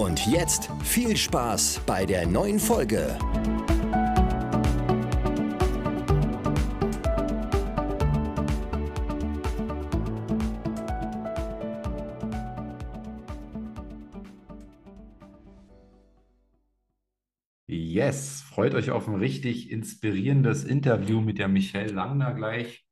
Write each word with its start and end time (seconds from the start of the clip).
Und 0.00 0.26
jetzt 0.26 0.70
viel 0.82 1.14
Spaß 1.14 1.82
bei 1.84 2.06
der 2.06 2.26
neuen 2.26 2.58
Folge. 2.58 3.18
Yes, 17.66 18.40
freut 18.40 18.74
euch 18.74 18.90
auf 18.90 19.06
ein 19.06 19.16
richtig 19.16 19.70
inspirierendes 19.70 20.64
Interview 20.64 21.20
mit 21.20 21.36
der 21.36 21.48
Michelle 21.48 21.92
Langner 21.92 22.32
gleich, 22.32 22.86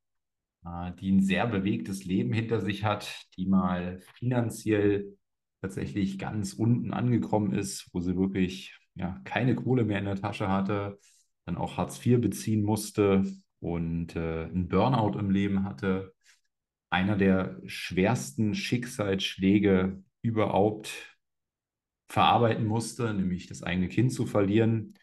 äh, 0.66 0.92
die 1.00 1.10
ein 1.10 1.22
sehr 1.22 1.46
bewegtes 1.46 2.04
Leben 2.04 2.34
hinter 2.34 2.60
sich 2.60 2.84
hat, 2.84 3.27
die 3.38 3.46
mal 3.46 3.98
finanziell 4.18 5.17
tatsächlich 5.60 6.18
ganz 6.18 6.52
unten 6.52 6.92
angekommen 6.92 7.52
ist, 7.52 7.88
wo 7.92 8.00
sie 8.00 8.16
wirklich 8.16 8.78
ja, 8.94 9.20
keine 9.24 9.55
Kohle 9.55 9.84
mehr 9.84 9.98
in 9.98 10.05
der 10.05 10.20
Tasche 10.20 10.48
hatte, 10.48 10.98
dann 11.46 11.56
auch 11.56 11.77
Hartz 11.77 12.05
IV 12.05 12.20
beziehen 12.20 12.62
musste 12.62 13.24
und 13.60 14.16
äh, 14.16 14.44
einen 14.44 14.68
Burnout 14.68 15.18
im 15.18 15.30
Leben 15.30 15.64
hatte. 15.64 16.14
Einer 16.91 17.16
der 17.16 17.60
schwersten 17.66 18.55
Schicksalsschläge 18.55 20.02
überhaupt 20.22 21.18
verarbeiten 22.08 22.66
musste, 22.66 23.12
nämlich 23.12 23.46
das 23.46 23.62
eigene 23.62 23.88
Kind 23.88 24.12
zu 24.12 24.27
verlieren 24.27 24.94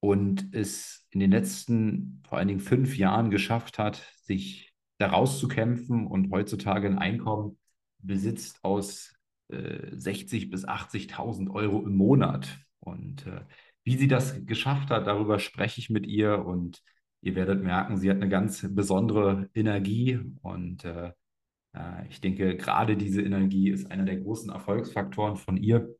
und 0.00 0.52
es 0.52 1.06
in 1.10 1.20
den 1.20 1.30
letzten 1.30 2.22
vor 2.28 2.38
allen 2.38 2.48
Dingen 2.48 2.60
fünf 2.60 2.98
Jahren 2.98 3.30
geschafft 3.30 3.78
hat, 3.78 4.12
sich 4.22 4.74
daraus 4.98 5.38
zu 5.38 5.48
kämpfen 5.48 6.06
und 6.06 6.30
heutzutage 6.30 6.86
ein 6.86 6.98
Einkommen 6.98 7.58
besitzt 7.98 8.62
aus 8.62 9.13
60 9.48 10.42
äh, 10.42 10.46
bis 10.46 10.66
80.000 10.66 11.50
Euro 11.50 11.82
im 11.82 11.96
Monat. 11.96 12.58
Und 12.80 13.26
äh, 13.26 13.42
wie 13.84 13.96
sie 13.96 14.08
das 14.08 14.44
geschafft 14.46 14.90
hat, 14.90 15.06
darüber 15.06 15.38
spreche 15.38 15.80
ich 15.80 15.90
mit 15.90 16.06
ihr 16.06 16.44
und 16.44 16.82
ihr 17.20 17.34
werdet 17.34 17.62
merken, 17.62 17.96
sie 17.96 18.10
hat 18.10 18.16
eine 18.16 18.28
ganz 18.28 18.66
besondere 18.70 19.48
Energie 19.54 20.20
und 20.42 20.84
äh, 20.84 21.12
äh, 21.74 22.06
ich 22.08 22.20
denke, 22.20 22.56
gerade 22.56 22.96
diese 22.96 23.22
Energie 23.22 23.70
ist 23.70 23.90
einer 23.90 24.04
der 24.04 24.18
großen 24.18 24.50
Erfolgsfaktoren 24.50 25.36
von 25.36 25.56
ihr. 25.56 25.94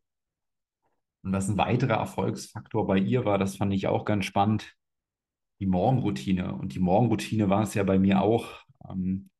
Und 1.22 1.32
was 1.32 1.48
ein 1.48 1.56
weiterer 1.56 1.94
Erfolgsfaktor 1.94 2.86
bei 2.86 2.98
ihr 2.98 3.24
war, 3.24 3.38
das 3.38 3.56
fand 3.56 3.72
ich 3.72 3.86
auch 3.86 4.04
ganz 4.04 4.26
spannend, 4.26 4.74
die 5.60 5.66
Morgenroutine. 5.66 6.54
Und 6.54 6.74
die 6.74 6.80
Morgenroutine 6.80 7.48
war 7.48 7.62
es 7.62 7.74
ja 7.74 7.82
bei 7.82 7.98
mir 7.98 8.20
auch. 8.20 8.62
Ähm, 8.88 9.30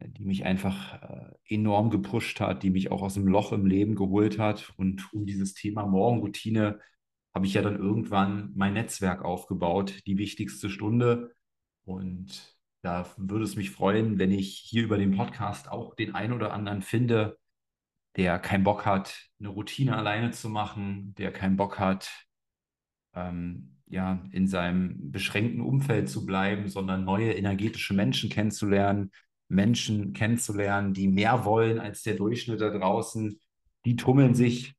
die 0.00 0.24
mich 0.24 0.44
einfach 0.44 1.02
äh, 1.02 1.54
enorm 1.54 1.90
gepusht 1.90 2.40
hat, 2.40 2.62
die 2.62 2.70
mich 2.70 2.90
auch 2.90 3.02
aus 3.02 3.14
dem 3.14 3.26
Loch 3.26 3.52
im 3.52 3.66
Leben 3.66 3.94
geholt 3.94 4.38
hat. 4.38 4.72
Und 4.76 5.12
um 5.12 5.26
dieses 5.26 5.54
Thema 5.54 5.86
Morgenroutine 5.86 6.80
habe 7.34 7.46
ich 7.46 7.54
ja 7.54 7.62
dann 7.62 7.76
irgendwann 7.76 8.52
mein 8.54 8.74
Netzwerk 8.74 9.24
aufgebaut, 9.24 10.06
die 10.06 10.18
wichtigste 10.18 10.70
Stunde. 10.70 11.34
Und 11.84 12.56
da 12.82 13.06
würde 13.16 13.44
es 13.44 13.56
mich 13.56 13.70
freuen, 13.70 14.18
wenn 14.18 14.30
ich 14.30 14.56
hier 14.58 14.84
über 14.84 14.98
den 14.98 15.16
Podcast 15.16 15.70
auch 15.70 15.94
den 15.94 16.14
einen 16.14 16.32
oder 16.32 16.52
anderen 16.52 16.82
finde, 16.82 17.38
der 18.16 18.38
keinen 18.38 18.64
Bock 18.64 18.86
hat, 18.86 19.28
eine 19.38 19.48
Routine 19.48 19.96
alleine 19.96 20.30
zu 20.30 20.48
machen, 20.48 21.14
der 21.16 21.32
keinen 21.32 21.56
Bock 21.56 21.78
hat, 21.78 22.26
ähm, 23.14 23.76
ja, 23.86 24.24
in 24.32 24.48
seinem 24.48 25.10
beschränkten 25.10 25.60
Umfeld 25.60 26.08
zu 26.08 26.26
bleiben, 26.26 26.68
sondern 26.68 27.04
neue 27.04 27.32
energetische 27.32 27.94
Menschen 27.94 28.30
kennenzulernen, 28.30 29.12
Menschen 29.48 30.12
kennenzulernen, 30.12 30.94
die 30.94 31.08
mehr 31.08 31.44
wollen 31.44 31.78
als 31.78 32.02
der 32.02 32.14
Durchschnitt 32.14 32.60
da 32.60 32.70
draußen. 32.70 33.38
Die 33.84 33.96
tummeln 33.96 34.34
sich 34.34 34.74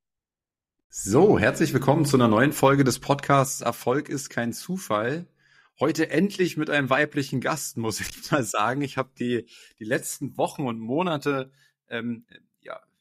So, 0.89 1.37
herzlich 1.37 1.73
willkommen 1.73 2.05
zu 2.05 2.15
einer 2.17 2.29
neuen 2.29 2.53
Folge 2.53 2.83
des 2.83 2.99
Podcasts 2.99 3.61
Erfolg 3.61 4.09
ist 4.09 4.29
kein 4.29 4.53
Zufall. 4.53 5.27
Heute 5.77 6.09
endlich 6.09 6.55
mit 6.55 6.69
einem 6.69 6.89
weiblichen 6.89 7.41
Gast, 7.41 7.75
muss 7.77 7.99
ich 7.99 8.31
mal 8.31 8.43
sagen. 8.43 8.81
Ich 8.81 8.97
habe 8.97 9.11
die, 9.19 9.45
die 9.79 9.83
letzten 9.83 10.37
Wochen 10.37 10.65
und 10.65 10.79
Monate 10.79 11.51
ähm, 11.89 12.25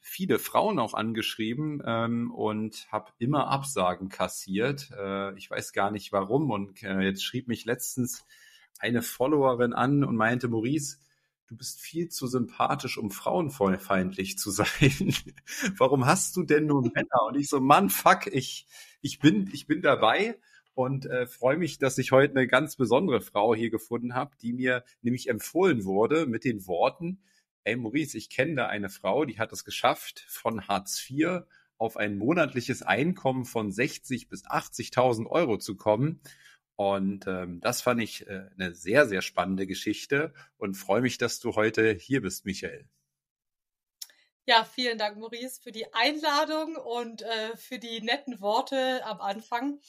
viele 0.07 0.37
Frauen 0.37 0.77
auch 0.77 0.93
angeschrieben 0.93 1.81
ähm, 1.83 2.31
und 2.31 2.87
habe 2.91 3.11
immer 3.17 3.47
Absagen 3.47 4.07
kassiert. 4.07 4.91
Äh, 4.95 5.35
ich 5.35 5.49
weiß 5.49 5.73
gar 5.73 5.89
nicht 5.89 6.11
warum. 6.11 6.51
Und 6.51 6.83
äh, 6.83 7.01
jetzt 7.01 7.23
schrieb 7.23 7.47
mich 7.47 7.65
letztens 7.65 8.23
eine 8.77 9.01
Followerin 9.01 9.73
an 9.73 10.03
und 10.03 10.15
meinte, 10.15 10.47
Maurice, 10.47 10.99
du 11.47 11.57
bist 11.57 11.81
viel 11.81 12.09
zu 12.09 12.27
sympathisch, 12.27 12.99
um 12.99 13.09
frauenfeindlich 13.09 14.37
zu 14.37 14.51
sein. 14.51 15.11
warum 15.77 16.05
hast 16.05 16.37
du 16.37 16.43
denn 16.43 16.67
nur 16.67 16.83
Männer? 16.83 17.23
Und 17.27 17.35
ich 17.35 17.49
so, 17.49 17.59
Mann, 17.59 17.89
fuck, 17.89 18.27
ich, 18.27 18.67
ich, 19.01 19.17
bin, 19.17 19.49
ich 19.53 19.65
bin 19.65 19.81
dabei 19.81 20.37
und 20.75 21.07
äh, 21.07 21.25
freue 21.25 21.57
mich, 21.57 21.79
dass 21.79 21.97
ich 21.97 22.11
heute 22.11 22.35
eine 22.35 22.47
ganz 22.47 22.75
besondere 22.75 23.21
Frau 23.21 23.55
hier 23.55 23.71
gefunden 23.71 24.13
habe, 24.13 24.35
die 24.39 24.53
mir 24.53 24.83
nämlich 25.01 25.29
empfohlen 25.29 25.83
wurde 25.83 26.27
mit 26.27 26.43
den 26.43 26.67
Worten, 26.67 27.23
ey 27.65 27.75
Maurice, 27.75 28.17
ich 28.17 28.29
kenne 28.29 28.55
da 28.55 28.67
eine 28.67 28.89
Frau, 28.89 29.25
die 29.25 29.39
hat 29.39 29.51
es 29.51 29.65
geschafft, 29.65 30.25
von 30.27 30.67
Hartz 30.67 31.09
IV 31.09 31.41
auf 31.77 31.97
ein 31.97 32.17
monatliches 32.17 32.83
Einkommen 32.83 33.43
von 33.45 33.71
60 33.71 34.29
bis 34.29 34.45
80.000 34.45 35.27
Euro 35.27 35.57
zu 35.57 35.75
kommen. 35.75 36.21
Und 36.77 37.25
ähm, 37.27 37.59
das 37.61 37.81
fand 37.81 38.01
ich 38.01 38.27
äh, 38.27 38.49
eine 38.57 38.73
sehr, 38.73 39.07
sehr 39.07 39.21
spannende 39.21 39.65
Geschichte 39.65 40.33
und 40.57 40.75
freue 40.75 41.01
mich, 41.01 41.17
dass 41.17 41.39
du 41.39 41.55
heute 41.55 41.93
hier 41.93 42.21
bist, 42.21 42.45
Michael. 42.45 42.87
Ja, 44.47 44.63
vielen 44.63 44.97
Dank, 44.97 45.17
Maurice, 45.17 45.59
für 45.59 45.71
die 45.71 45.91
Einladung 45.93 46.75
und 46.75 47.23
äh, 47.23 47.57
für 47.57 47.79
die 47.79 48.01
netten 48.01 48.41
Worte 48.41 49.03
am 49.05 49.19
Anfang. 49.19 49.79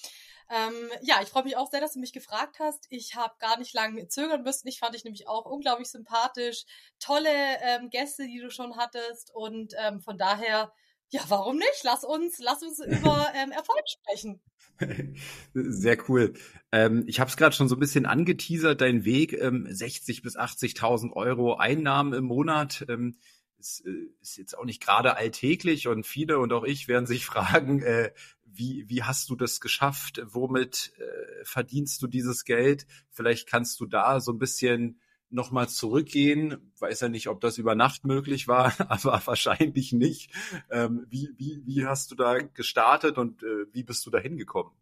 Ähm, 0.48 0.90
ja, 1.02 1.20
ich 1.22 1.28
freue 1.28 1.44
mich 1.44 1.56
auch 1.56 1.70
sehr, 1.70 1.80
dass 1.80 1.94
du 1.94 2.00
mich 2.00 2.12
gefragt 2.12 2.58
hast. 2.60 2.86
Ich 2.90 3.16
habe 3.16 3.34
gar 3.38 3.58
nicht 3.58 3.74
lange 3.74 4.06
zögern 4.08 4.42
müssen. 4.42 4.68
Ich 4.68 4.78
fand 4.78 4.94
dich 4.94 5.04
nämlich 5.04 5.28
auch 5.28 5.44
unglaublich 5.44 5.88
sympathisch. 5.88 6.64
Tolle 7.00 7.30
ähm, 7.62 7.90
Gäste, 7.90 8.26
die 8.26 8.40
du 8.40 8.50
schon 8.50 8.76
hattest. 8.76 9.34
Und 9.34 9.74
ähm, 9.78 10.00
von 10.00 10.18
daher, 10.18 10.72
ja, 11.08 11.20
warum 11.28 11.56
nicht? 11.56 11.82
Lass 11.82 12.04
uns, 12.04 12.38
lass 12.38 12.62
uns 12.62 12.78
über 12.84 13.26
ähm, 13.34 13.50
Erfolg 13.50 13.82
sprechen. 13.88 14.40
Sehr 15.54 15.98
cool. 16.08 16.34
Ähm, 16.70 17.04
ich 17.06 17.18
habe 17.18 17.30
es 17.30 17.36
gerade 17.36 17.54
schon 17.54 17.68
so 17.68 17.76
ein 17.76 17.80
bisschen 17.80 18.06
angeteasert, 18.06 18.80
dein 18.80 19.04
Weg, 19.04 19.32
ähm, 19.32 19.66
60 19.68 20.22
bis 20.22 20.36
80.000 20.36 21.12
Euro 21.12 21.56
Einnahmen 21.56 22.12
im 22.12 22.24
Monat. 22.24 22.84
Ähm, 22.88 23.18
ist, 23.58 23.84
äh, 23.86 24.10
ist 24.20 24.36
jetzt 24.36 24.56
auch 24.56 24.64
nicht 24.64 24.82
gerade 24.82 25.16
alltäglich 25.16 25.88
und 25.88 26.06
viele 26.06 26.38
und 26.38 26.52
auch 26.52 26.64
ich 26.64 26.88
werden 26.88 27.06
sich 27.06 27.26
fragen, 27.26 27.82
äh, 27.82 28.12
wie, 28.44 28.88
wie 28.88 29.02
hast 29.02 29.28
du 29.28 29.36
das 29.36 29.60
geschafft? 29.60 30.22
Womit 30.24 30.92
äh, 30.98 31.44
verdienst 31.44 32.00
du 32.02 32.06
dieses 32.06 32.44
Geld? 32.44 32.86
Vielleicht 33.10 33.48
kannst 33.48 33.80
du 33.80 33.86
da 33.86 34.20
so 34.20 34.32
ein 34.32 34.38
bisschen 34.38 35.00
nochmal 35.28 35.68
zurückgehen. 35.68 36.72
Weiß 36.78 37.00
ja 37.00 37.08
nicht, 37.08 37.28
ob 37.28 37.40
das 37.40 37.58
über 37.58 37.74
Nacht 37.74 38.04
möglich 38.04 38.48
war, 38.48 38.72
aber 38.90 39.20
wahrscheinlich 39.24 39.92
nicht. 39.92 40.30
Ähm, 40.70 41.06
wie, 41.08 41.30
wie, 41.36 41.62
wie 41.64 41.86
hast 41.86 42.10
du 42.10 42.14
da 42.14 42.38
gestartet 42.38 43.18
und 43.18 43.42
äh, 43.42 43.66
wie 43.72 43.82
bist 43.82 44.06
du 44.06 44.10
da 44.10 44.18
hingekommen? 44.18 44.72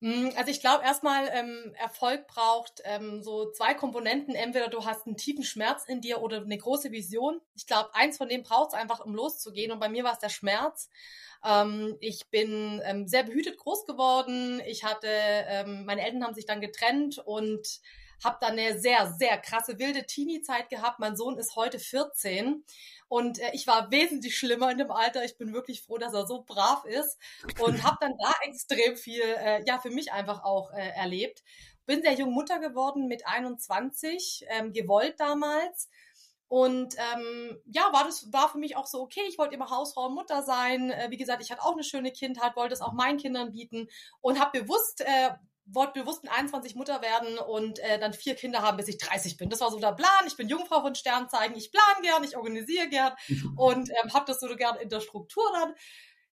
Hm, 0.00 0.30
also 0.36 0.50
ich 0.50 0.60
glaube 0.60 0.84
erstmal, 0.84 1.28
ähm, 1.32 1.74
Erfolg 1.76 2.28
braucht 2.28 2.80
ähm, 2.84 3.22
so 3.22 3.50
zwei 3.50 3.74
Komponenten. 3.74 4.34
Entweder 4.34 4.68
du 4.68 4.84
hast 4.84 5.06
einen 5.06 5.16
tiefen 5.16 5.42
Schmerz 5.42 5.84
in 5.86 6.00
dir 6.00 6.22
oder 6.22 6.42
eine 6.42 6.56
große 6.56 6.92
Vision. 6.92 7.40
Ich 7.56 7.66
glaube, 7.66 7.90
eins 7.94 8.16
von 8.16 8.28
denen 8.28 8.44
braucht 8.44 8.68
es 8.68 8.74
einfach, 8.74 9.00
um 9.00 9.14
loszugehen. 9.14 9.72
Und 9.72 9.80
bei 9.80 9.88
mir 9.88 10.04
war 10.04 10.12
es 10.12 10.20
der 10.20 10.28
Schmerz. 10.28 10.88
Ähm, 11.44 11.96
ich 12.00 12.28
bin 12.30 12.80
ähm, 12.84 13.08
sehr 13.08 13.24
behütet 13.24 13.58
groß 13.58 13.86
geworden. 13.86 14.60
Ich 14.66 14.84
hatte, 14.84 15.08
ähm, 15.08 15.84
meine 15.84 16.02
Eltern 16.02 16.24
haben 16.24 16.34
sich 16.34 16.46
dann 16.46 16.60
getrennt 16.60 17.18
und 17.18 17.80
habe 18.24 18.38
dann 18.40 18.58
eine 18.58 18.78
sehr, 18.78 19.12
sehr 19.12 19.38
krasse 19.38 19.78
wilde 19.78 20.04
Teenie-Zeit 20.04 20.68
gehabt. 20.68 20.98
Mein 20.98 21.16
Sohn 21.16 21.38
ist 21.38 21.56
heute 21.56 21.78
14 21.78 22.64
und 23.08 23.38
äh, 23.38 23.50
ich 23.52 23.66
war 23.66 23.90
wesentlich 23.90 24.36
schlimmer 24.36 24.70
in 24.70 24.78
dem 24.78 24.90
Alter. 24.90 25.24
Ich 25.24 25.38
bin 25.38 25.52
wirklich 25.52 25.82
froh, 25.82 25.98
dass 25.98 26.14
er 26.14 26.26
so 26.26 26.42
brav 26.42 26.84
ist 26.84 27.18
und 27.60 27.82
habe 27.84 27.96
dann 28.00 28.16
da 28.18 28.32
extrem 28.42 28.96
viel, 28.96 29.22
äh, 29.22 29.64
ja, 29.66 29.78
für 29.78 29.90
mich 29.90 30.12
einfach 30.12 30.44
auch 30.44 30.72
äh, 30.72 30.90
erlebt. 30.90 31.42
Bin 31.86 32.02
sehr 32.02 32.14
jung 32.14 32.32
Mutter 32.32 32.58
geworden 32.58 33.08
mit 33.08 33.26
21, 33.26 34.44
ähm, 34.48 34.72
gewollt 34.72 35.18
damals. 35.18 35.88
Und 36.48 36.94
ähm, 36.96 37.58
ja, 37.66 37.92
war 37.92 38.04
das 38.04 38.32
war 38.32 38.48
für 38.50 38.58
mich 38.58 38.74
auch 38.74 38.86
so 38.86 39.00
okay. 39.02 39.20
Ich 39.28 39.36
wollte 39.36 39.54
immer 39.54 39.68
Hausfrau 39.68 40.06
und 40.06 40.14
Mutter 40.14 40.42
sein. 40.42 40.90
Äh, 40.90 41.10
wie 41.10 41.18
gesagt, 41.18 41.42
ich 41.42 41.50
hatte 41.50 41.62
auch 41.62 41.74
eine 41.74 41.84
schöne 41.84 42.10
Kindheit, 42.10 42.56
wollte 42.56 42.72
es 42.72 42.80
auch 42.80 42.94
meinen 42.94 43.18
Kindern 43.18 43.52
bieten 43.52 43.88
und 44.22 44.40
habe 44.40 44.60
bewusst 44.60 45.02
äh, 45.02 45.30
wollte 45.70 46.00
bewusst 46.00 46.22
mit 46.22 46.32
21 46.32 46.74
Mutter 46.74 47.02
werden 47.02 47.38
und 47.38 47.78
äh, 47.80 47.98
dann 47.98 48.12
vier 48.12 48.34
Kinder 48.34 48.62
haben, 48.62 48.76
bis 48.76 48.88
ich 48.88 48.98
30 48.98 49.36
bin. 49.36 49.50
Das 49.50 49.60
war 49.60 49.70
so 49.70 49.78
der 49.78 49.92
Plan. 49.92 50.26
Ich 50.26 50.36
bin 50.36 50.48
Jungfrau 50.48 50.80
von 50.80 50.94
Sternzeichen. 50.94 51.56
Ich 51.56 51.70
plane 51.70 52.02
gern, 52.02 52.24
ich 52.24 52.36
organisiere 52.36 52.88
gern 52.88 53.12
und 53.56 53.90
ähm, 53.90 54.12
habe 54.14 54.24
das 54.26 54.40
so 54.40 54.54
gern 54.56 54.76
in 54.76 54.88
der 54.88 55.00
Struktur 55.00 55.44
dann. 55.52 55.74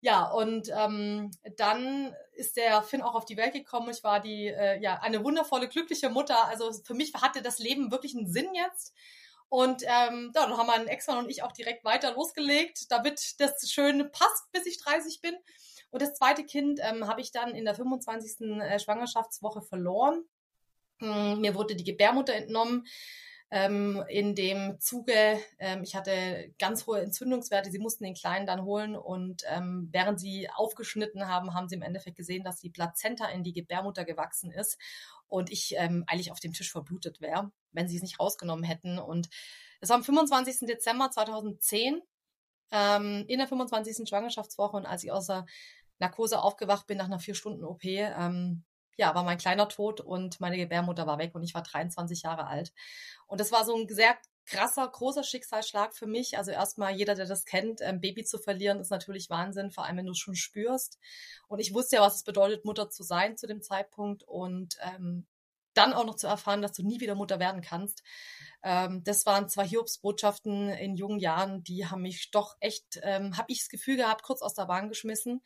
Ja, 0.01 0.31
und 0.31 0.69
ähm, 0.77 1.31
dann 1.57 2.15
ist 2.35 2.59
der 2.59 2.83
Finn 2.83 3.01
auch 3.01 3.15
auf 3.15 3.25
die 3.25 3.39
Welt 3.39 3.55
gekommen. 3.55 3.89
Ich 3.89 4.05
war 4.05 4.21
die, 4.21 4.49
äh, 4.49 4.79
ja, 4.83 5.01
eine 5.01 5.25
wundervolle, 5.25 5.67
glückliche 5.67 6.11
Mutter. 6.11 6.45
Also 6.45 6.73
für 6.85 6.93
mich 6.93 7.15
hatte 7.15 7.41
das 7.41 7.59
Leben 7.59 7.91
wirklich 7.91 8.15
einen 8.15 8.31
Sinn 8.31 8.55
jetzt. 8.55 8.93
Und 9.49 9.83
ähm, 9.85 10.33
ja, 10.35 10.47
dann 10.47 10.59
haben 10.59 10.67
mein 10.67 10.89
Ex-Mann 10.89 11.19
und 11.25 11.31
ich 11.31 11.43
auch 11.43 11.53
direkt 11.53 11.85
weiter 11.85 12.13
losgelegt, 12.13 12.91
damit 12.91 13.37
das 13.39 13.71
schön 13.71 14.11
passt, 14.11 14.53
bis 14.53 14.67
ich 14.67 14.79
30 14.83 15.21
bin. 15.23 15.35
Und 15.95 16.03
das 16.03 16.15
zweite 16.15 16.45
Kind 16.45 16.81
ähm, 16.83 17.07
habe 17.07 17.21
ich 17.21 17.31
dann 17.31 17.55
in 17.55 17.65
der 17.67 17.77
25. 17.77 18.41
Äh, 18.41 18.81
Schwangerschaftswoche 18.81 19.63
verloren. 19.63 20.25
Hm, 20.99 21.41
mir 21.41 21.55
wurde 21.55 21.77
die 21.77 21.85
Gebärmutter 21.85 22.35
entnommen. 22.35 22.85
Ähm, 23.49 24.03
in 24.09 24.35
dem 24.35 24.81
Zuge, 24.81 25.39
ähm, 25.61 25.85
ich 25.85 25.95
hatte 25.95 26.53
ganz 26.59 26.89
hohe 26.89 27.01
Entzündungswerte, 27.01 27.71
sie 27.71 27.79
mussten 27.79 28.03
den 28.03 28.15
Kleinen 28.15 28.45
dann 28.45 28.65
holen 28.65 28.97
und 28.97 29.45
ähm, 29.47 29.89
während 29.93 30.19
sie 30.19 30.51
aufgeschnitten 30.51 31.29
haben, 31.29 31.55
haben 31.55 31.69
sie 31.69 31.77
im 31.77 31.83
Endeffekt 31.83 32.17
gesehen, 32.17 32.43
dass 32.43 32.59
die 32.59 32.71
Plazenta 32.71 33.27
in 33.27 33.45
die 33.45 33.53
Gebärmutter 33.53 34.05
gewachsen 34.05 34.51
ist 34.51 34.81
und 35.29 35.53
ich 35.53 35.77
ähm, 35.77 36.03
eigentlich 36.09 36.33
auf 36.33 36.41
dem 36.41 36.55
Tisch 36.55 36.73
verblutet 36.73 37.21
wäre, 37.21 37.53
wenn 37.71 37.87
sie 37.87 37.95
es 37.95 38.03
nicht 38.03 38.19
rausgenommen 38.19 38.65
hätten. 38.65 38.99
Und 38.99 39.29
es 39.81 39.91
war 39.91 39.97
am 39.99 40.03
25. 40.03 40.67
Dezember 40.67 41.13
2010 41.13 42.03
ähm, 42.73 43.25
in 43.29 43.39
der 43.39 43.47
25. 43.47 44.09
Schwangerschaftswoche 44.09 44.77
und 44.77 44.87
als 44.87 45.05
ich 45.05 45.13
aus 45.13 45.29
der 45.29 45.47
Narkose 46.05 46.41
aufgewacht 46.41 46.87
bin 46.87 46.99
nach 46.99 47.07
einer 47.07 47.19
vier 47.19 47.35
Stunden 47.35 47.65
OP, 47.65 47.85
ähm, 47.85 48.65
ja, 48.97 49.15
war 49.15 49.25
mein 49.25 49.39
kleiner 49.39 49.69
tot 49.69 50.01
und 50.01 50.41
meine 50.41 50.57
Gebärmutter 50.57 51.07
war 51.07 51.19
weg 51.19 51.35
und 51.35 51.43
ich 51.43 51.55
war 51.55 51.63
23 51.63 52.23
Jahre 52.23 52.47
alt. 52.47 52.73
Und 53.27 53.41
das 53.41 53.51
war 53.51 53.65
so 53.65 53.77
ein 53.77 53.89
sehr 53.89 54.17
krasser, 54.47 54.87
großer 54.87 55.25
Schicksalsschlag 55.25 55.95
für 55.95 56.07
mich. 56.07 56.37
Also 56.39 56.51
erstmal 56.51 56.95
jeder, 56.95 57.15
der 57.15 57.27
das 57.27 57.45
kennt, 57.45 57.83
ein 57.83 58.01
Baby 58.01 58.25
zu 58.25 58.39
verlieren, 58.39 58.79
ist 58.79 58.91
natürlich 58.91 59.31
Wahnsinn, 59.31 59.71
vor 59.71 59.85
allem 59.85 59.97
wenn 59.97 60.07
du 60.07 60.13
es 60.13 60.19
schon 60.19 60.37
spürst. 60.37 60.99
Und 61.49 61.59
ich 61.59 61.75
wusste 61.75 61.97
ja, 61.97 62.03
was 62.03 62.17
es 62.17 62.25
bedeutet, 62.25 62.65
Mutter 62.65 62.91
zu 62.91 63.03
sein 63.03 63.37
zu 63.37 63.47
dem 63.47 63.63
Zeitpunkt 63.63 64.23
und 64.25 64.77
ähm, 64.81 65.27
dann 65.73 65.93
auch 65.93 66.05
noch 66.05 66.17
zu 66.17 66.27
erfahren, 66.27 66.63
dass 66.63 66.73
du 66.73 66.83
nie 66.83 67.01
wieder 67.01 67.15
Mutter 67.15 67.41
werden 67.41 67.63
kannst. 67.63 68.03
Ähm, 68.63 69.03
das 69.03 69.27
waren 69.27 69.49
zwei 69.49 69.67
Hiobsbotschaften 69.67 70.69
in 70.71 70.97
jungen 70.97 71.19
Jahren, 71.19 71.65
die 71.65 71.87
haben 71.87 72.03
mich 72.03 72.31
doch 72.31 72.57
echt, 72.61 73.01
ähm, 73.03 73.37
habe 73.37 73.51
ich 73.51 73.61
das 73.61 73.69
Gefühl 73.69 73.97
gehabt, 73.97 74.23
kurz 74.23 74.41
aus 74.41 74.55
der 74.55 74.67
Bahn 74.67 74.89
geschmissen. 74.89 75.43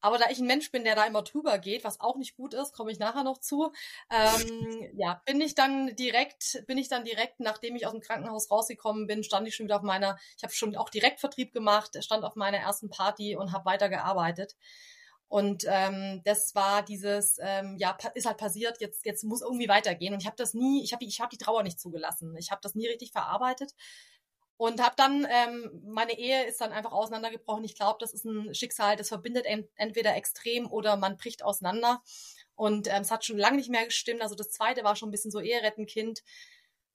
Aber 0.00 0.18
da 0.18 0.30
ich 0.30 0.38
ein 0.38 0.46
Mensch 0.46 0.70
bin, 0.70 0.84
der 0.84 0.94
da 0.94 1.04
immer 1.04 1.22
drüber 1.22 1.58
geht, 1.58 1.84
was 1.84 2.00
auch 2.00 2.16
nicht 2.16 2.36
gut 2.36 2.54
ist, 2.54 2.72
komme 2.72 2.90
ich 2.90 2.98
nachher 2.98 3.24
noch 3.24 3.38
zu. 3.38 3.72
Ähm, 4.10 4.90
ja, 4.96 5.22
bin 5.26 5.40
ich 5.40 5.54
dann 5.54 5.94
direkt, 5.96 6.64
bin 6.66 6.78
ich 6.78 6.88
dann 6.88 7.04
direkt, 7.04 7.40
nachdem 7.40 7.76
ich 7.76 7.86
aus 7.86 7.92
dem 7.92 8.00
Krankenhaus 8.00 8.50
rausgekommen 8.50 9.06
bin, 9.06 9.24
stand 9.24 9.46
ich 9.46 9.54
schon 9.54 9.66
wieder 9.66 9.76
auf 9.76 9.82
meiner, 9.82 10.18
ich 10.36 10.42
habe 10.42 10.52
schon 10.52 10.76
auch 10.76 10.90
Direktvertrieb 10.90 11.52
gemacht, 11.52 11.96
stand 12.02 12.24
auf 12.24 12.36
meiner 12.36 12.58
ersten 12.58 12.90
Party 12.90 13.36
und 13.36 13.52
habe 13.52 13.64
weitergearbeitet. 13.64 14.56
Und 15.30 15.64
ähm, 15.68 16.22
das 16.24 16.56
war 16.56 16.82
dieses, 16.82 17.38
ähm, 17.40 17.76
ja, 17.78 17.96
ist 18.14 18.26
halt 18.26 18.36
passiert, 18.36 18.80
jetzt, 18.80 19.06
jetzt 19.06 19.22
muss 19.22 19.42
irgendwie 19.42 19.68
weitergehen. 19.68 20.12
Und 20.12 20.20
ich 20.20 20.26
habe 20.26 20.36
das 20.36 20.54
nie, 20.54 20.82
ich 20.82 20.92
habe 20.92 21.04
ich 21.04 21.20
hab 21.20 21.30
die 21.30 21.38
Trauer 21.38 21.62
nicht 21.62 21.78
zugelassen. 21.78 22.34
Ich 22.36 22.50
habe 22.50 22.60
das 22.64 22.74
nie 22.74 22.88
richtig 22.88 23.12
verarbeitet. 23.12 23.72
Und 24.60 24.82
habe 24.82 24.94
dann, 24.94 25.26
ähm, 25.30 25.70
meine 25.86 26.18
Ehe 26.18 26.44
ist 26.44 26.60
dann 26.60 26.70
einfach 26.70 26.92
auseinandergebrochen. 26.92 27.64
Ich 27.64 27.76
glaube, 27.76 27.96
das 27.98 28.12
ist 28.12 28.26
ein 28.26 28.54
Schicksal, 28.54 28.94
das 28.94 29.08
verbindet 29.08 29.46
entweder 29.76 30.14
extrem 30.16 30.70
oder 30.70 30.98
man 30.98 31.16
bricht 31.16 31.42
auseinander. 31.42 32.02
Und 32.56 32.86
ähm, 32.88 33.00
es 33.00 33.10
hat 33.10 33.24
schon 33.24 33.38
lange 33.38 33.56
nicht 33.56 33.70
mehr 33.70 33.86
gestimmt. 33.86 34.20
Also 34.20 34.34
das 34.34 34.50
zweite 34.50 34.84
war 34.84 34.96
schon 34.96 35.08
ein 35.08 35.12
bisschen 35.12 35.30
so 35.30 35.40
Eherettenkind. 35.40 36.22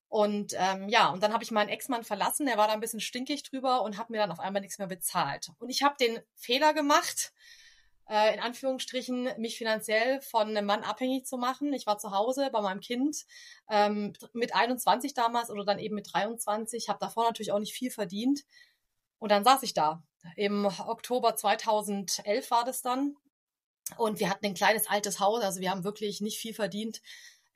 Und 0.10 0.54
ähm, 0.56 0.90
ja, 0.90 1.10
und 1.10 1.24
dann 1.24 1.34
habe 1.34 1.44
ich 1.44 1.50
meinen 1.50 1.70
Ex-Mann 1.70 2.04
verlassen. 2.04 2.48
Er 2.48 2.60
war 2.60 2.68
da 2.68 2.74
ein 2.74 2.82
bisschen 2.82 3.00
stinkig 3.00 3.42
drüber 3.42 3.82
und 3.82 3.98
hat 3.98 4.12
mir 4.12 4.18
dann 4.18 4.32
auf 4.32 4.40
einmal 4.40 4.62
nichts 4.62 4.78
mehr 4.78 4.88
bezahlt. 4.88 5.50
Und 5.58 5.70
ich 5.70 5.82
habe 5.82 5.96
den 6.00 6.20
Fehler 6.36 6.76
gemacht, 6.76 7.34
äh, 8.10 8.34
in 8.34 8.40
Anführungsstrichen, 8.40 9.30
mich 9.38 9.58
finanziell 9.58 10.22
von 10.22 10.50
einem 10.50 10.66
Mann 10.66 10.84
abhängig 10.84 11.26
zu 11.26 11.38
machen. 11.38 11.74
Ich 11.74 11.86
war 11.86 11.98
zu 11.98 12.12
Hause 12.12 12.50
bei 12.52 12.62
meinem 12.62 12.82
Kind 12.82 13.26
ähm, 13.70 14.14
mit 14.34 14.54
21 14.54 15.14
damals 15.14 15.50
oder 15.50 15.66
dann 15.66 15.80
eben 15.80 15.96
mit 15.96 16.14
23, 16.14 16.90
habe 16.90 17.00
davor 17.00 17.26
natürlich 17.26 17.52
auch 17.52 17.60
nicht 17.60 17.74
viel 17.74 17.92
verdient. 17.92 18.44
Und 19.20 19.32
dann 19.32 19.44
saß 19.44 19.64
ich 19.64 19.74
da. 19.74 20.04
Im 20.36 20.66
Oktober 20.66 21.36
2011 21.36 22.52
war 22.52 22.64
das 22.64 22.82
dann. 22.82 23.16
Und 23.98 24.20
wir 24.20 24.30
hatten 24.30 24.46
ein 24.46 24.56
kleines 24.56 24.88
altes 24.88 25.20
Haus, 25.20 25.44
also 25.44 25.60
wir 25.62 25.70
haben 25.70 25.84
wirklich 25.84 26.20
nicht 26.20 26.40
viel 26.40 26.54
verdient. 26.56 27.02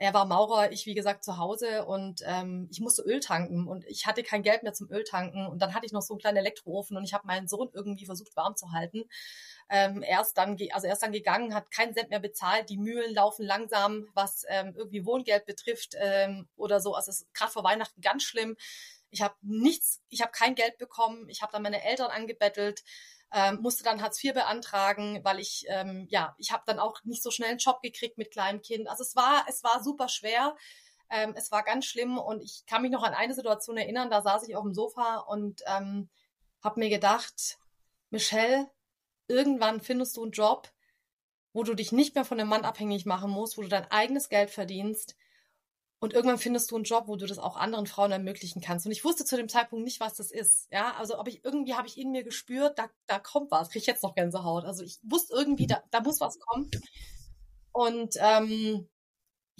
Er 0.01 0.13
war 0.13 0.25
Maurer, 0.25 0.71
ich 0.71 0.85
wie 0.85 0.93
gesagt 0.93 1.25
zu 1.25 1.37
Hause 1.37 1.85
und 1.85 2.21
ähm, 2.25 2.69
ich 2.71 2.79
musste 2.79 3.01
Öl 3.01 3.19
tanken 3.19 3.67
und 3.67 3.85
ich 3.85 4.07
hatte 4.07 4.23
kein 4.23 4.43
Geld 4.43 4.63
mehr 4.63 4.71
zum 4.71 4.89
Öltanken 4.89 5.45
und 5.45 5.61
dann 5.61 5.73
hatte 5.73 5.85
ich 5.85 5.91
noch 5.91 6.01
so 6.01 6.13
einen 6.13 6.21
kleinen 6.21 6.37
Elektroofen 6.37 6.95
und 6.95 7.03
ich 7.03 7.13
habe 7.13 7.27
meinen 7.27 7.49
Sohn 7.49 7.69
irgendwie 7.73 8.05
versucht 8.05 8.33
warm 8.37 8.55
zu 8.55 8.71
halten. 8.71 9.03
Ähm, 9.69 10.01
er 10.01 10.21
ist 10.21 10.35
dann, 10.35 10.57
also 10.71 10.87
er 10.87 10.93
ist 10.93 11.03
dann 11.03 11.11
gegangen, 11.11 11.53
hat 11.53 11.69
keinen 11.69 11.93
Cent 11.93 12.11
mehr 12.11 12.21
bezahlt, 12.21 12.69
die 12.69 12.77
Mühlen 12.77 13.13
laufen 13.13 13.45
langsam, 13.45 14.07
was 14.13 14.45
ähm, 14.47 14.73
irgendwie 14.73 15.05
Wohngeld 15.05 15.45
betrifft 15.45 15.95
ähm, 15.99 16.47
oder 16.55 16.79
so. 16.79 16.95
Also 16.95 17.11
es 17.11 17.21
ist 17.23 17.33
gerade 17.33 17.51
vor 17.51 17.65
Weihnachten 17.65 17.99
ganz 17.99 18.23
schlimm. 18.23 18.55
Ich 19.09 19.21
habe 19.21 19.35
nichts, 19.41 20.01
ich 20.07 20.21
habe 20.21 20.31
kein 20.31 20.55
Geld 20.55 20.77
bekommen, 20.77 21.27
ich 21.27 21.41
habe 21.41 21.51
dann 21.51 21.63
meine 21.63 21.83
Eltern 21.83 22.09
angebettelt 22.09 22.83
ähm, 23.31 23.59
musste 23.61 23.83
dann 23.83 24.01
Hartz 24.01 24.23
IV 24.23 24.33
beantragen, 24.33 25.19
weil 25.23 25.39
ich, 25.39 25.65
ähm, 25.67 26.07
ja, 26.09 26.35
ich 26.37 26.51
habe 26.51 26.63
dann 26.65 26.79
auch 26.79 27.03
nicht 27.03 27.21
so 27.21 27.31
schnell 27.31 27.49
einen 27.49 27.59
Job 27.59 27.81
gekriegt 27.81 28.17
mit 28.17 28.31
kleinem 28.31 28.61
Kind. 28.61 28.87
Also 28.89 29.03
es 29.03 29.15
war, 29.15 29.45
es 29.47 29.63
war 29.63 29.83
super 29.83 30.07
schwer. 30.07 30.55
Ähm, 31.11 31.33
es 31.35 31.51
war 31.51 31.63
ganz 31.63 31.85
schlimm 31.85 32.17
und 32.17 32.41
ich 32.41 32.65
kann 32.67 32.81
mich 32.81 32.91
noch 32.91 33.03
an 33.03 33.13
eine 33.13 33.33
Situation 33.33 33.77
erinnern, 33.77 34.11
da 34.11 34.21
saß 34.21 34.47
ich 34.47 34.55
auf 34.55 34.63
dem 34.63 34.75
Sofa 34.75 35.17
und 35.17 35.61
ähm, 35.65 36.09
habe 36.63 36.79
mir 36.79 36.89
gedacht, 36.89 37.57
Michelle, 38.11 38.69
irgendwann 39.27 39.81
findest 39.81 40.17
du 40.17 40.23
einen 40.23 40.31
Job, 40.31 40.71
wo 41.51 41.63
du 41.63 41.73
dich 41.73 41.91
nicht 41.91 42.13
mehr 42.13 42.25
von 42.25 42.39
einem 42.39 42.49
Mann 42.49 42.63
abhängig 42.63 43.05
machen 43.07 43.31
musst, 43.31 43.57
wo 43.57 43.63
du 43.63 43.69
dein 43.69 43.89
eigenes 43.89 44.29
Geld 44.29 44.51
verdienst 44.51 45.15
und 45.99 46.13
irgendwann 46.13 46.37
findest 46.37 46.71
du 46.71 46.75
einen 46.75 46.85
Job, 46.85 47.07
wo 47.07 47.17
du 47.17 47.25
das 47.25 47.39
auch 47.39 47.57
anderen 47.57 47.85
Frauen 47.85 48.11
ermöglichen 48.11 48.61
kannst. 48.61 48.85
Und 48.85 48.93
ich 48.93 49.03
wusste 49.03 49.25
zu 49.25 49.35
dem 49.35 49.49
Zeitpunkt 49.49 49.83
nicht, 49.83 49.99
was 49.99 50.15
das 50.15 50.31
ist. 50.31 50.67
Ja, 50.71 50.93
also 50.97 51.19
ob 51.19 51.27
ich 51.27 51.43
irgendwie 51.43 51.73
habe 51.73 51.87
ich 51.87 51.97
in 51.97 52.11
mir 52.11 52.23
gespürt, 52.23 52.79
da, 52.79 52.89
da 53.05 53.19
kommt 53.19 53.51
was. 53.51 53.69
Kriege 53.69 53.79
ich 53.79 53.87
jetzt 53.87 54.03
noch 54.03 54.15
Gänsehaut. 54.15 54.63
Also 54.63 54.83
ich 54.83 54.99
wusste 55.03 55.33
irgendwie, 55.33 55.67
da, 55.67 55.83
da 55.91 55.99
muss 55.99 56.21
was 56.21 56.39
kommen. 56.39 56.71
Und 57.73 58.15
ähm, 58.19 58.87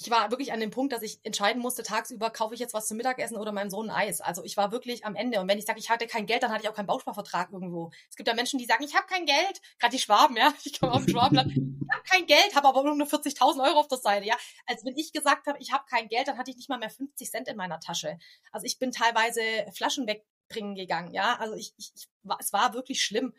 ich 0.01 0.09
war 0.09 0.31
wirklich 0.31 0.53
an 0.53 0.61
dem 0.61 0.71
Punkt, 0.71 0.93
dass 0.93 1.01
ich 1.01 1.19
entscheiden 1.23 1.61
musste, 1.61 1.83
tagsüber 1.83 2.29
kaufe 2.29 2.53
ich 2.53 2.61
jetzt 2.61 2.73
was 2.73 2.87
zum 2.87 2.95
Mittagessen 2.95 3.35
oder 3.35 3.51
meinem 3.51 3.69
Sohn 3.69 3.89
ein 3.89 4.07
Eis. 4.07 4.21
Also 4.21 4.45
ich 4.45 4.55
war 4.55 4.71
wirklich 4.71 5.05
am 5.05 5.15
Ende. 5.15 5.41
Und 5.41 5.49
wenn 5.49 5.57
ich 5.57 5.65
sage, 5.65 5.79
ich 5.79 5.89
hatte 5.89 6.07
kein 6.07 6.25
Geld, 6.25 6.41
dann 6.41 6.51
hatte 6.51 6.63
ich 6.63 6.69
auch 6.69 6.73
keinen 6.73 6.87
Bausparvertrag 6.87 7.51
irgendwo. 7.51 7.91
Es 8.09 8.15
gibt 8.15 8.29
ja 8.29 8.33
Menschen, 8.33 8.59
die 8.59 8.65
sagen, 8.65 8.83
ich 8.83 8.95
habe 8.95 9.07
kein 9.07 9.25
Geld. 9.25 9.61
Gerade 9.77 9.91
die 9.91 10.01
Schwaben, 10.01 10.37
ja. 10.37 10.53
Ich 10.63 10.79
komme 10.79 10.93
aus 10.93 11.05
dem 11.05 11.11
Schwabenland. 11.11 11.53
Ich 11.89 11.95
habe 11.95 12.03
kein 12.07 12.27
Geld, 12.27 12.55
habe 12.55 12.67
aber 12.67 12.83
nur 12.83 13.07
40.000 13.07 13.65
Euro 13.67 13.79
auf 13.79 13.87
der 13.87 13.97
Seite, 13.97 14.23
ja. 14.23 14.37
Also 14.67 14.85
wenn 14.85 14.95
ich 14.95 15.11
gesagt 15.11 15.47
habe, 15.47 15.57
ich 15.59 15.71
habe 15.71 15.85
kein 15.89 16.07
Geld, 16.07 16.27
dann 16.27 16.37
hatte 16.37 16.51
ich 16.51 16.57
nicht 16.57 16.69
mal 16.69 16.77
mehr 16.77 16.91
50 16.91 17.31
Cent 17.31 17.47
in 17.47 17.57
meiner 17.57 17.79
Tasche. 17.79 18.19
Also 18.51 18.67
ich 18.67 18.77
bin 18.77 18.91
teilweise 18.91 19.41
Flaschen 19.73 20.05
wegbringen 20.05 20.75
gegangen, 20.75 21.11
ja. 21.11 21.37
Also 21.39 21.55
ich, 21.55 21.73
ich, 21.77 21.91
ich 21.95 22.07
es 22.39 22.53
war 22.53 22.75
wirklich 22.75 23.01
schlimm. 23.01 23.33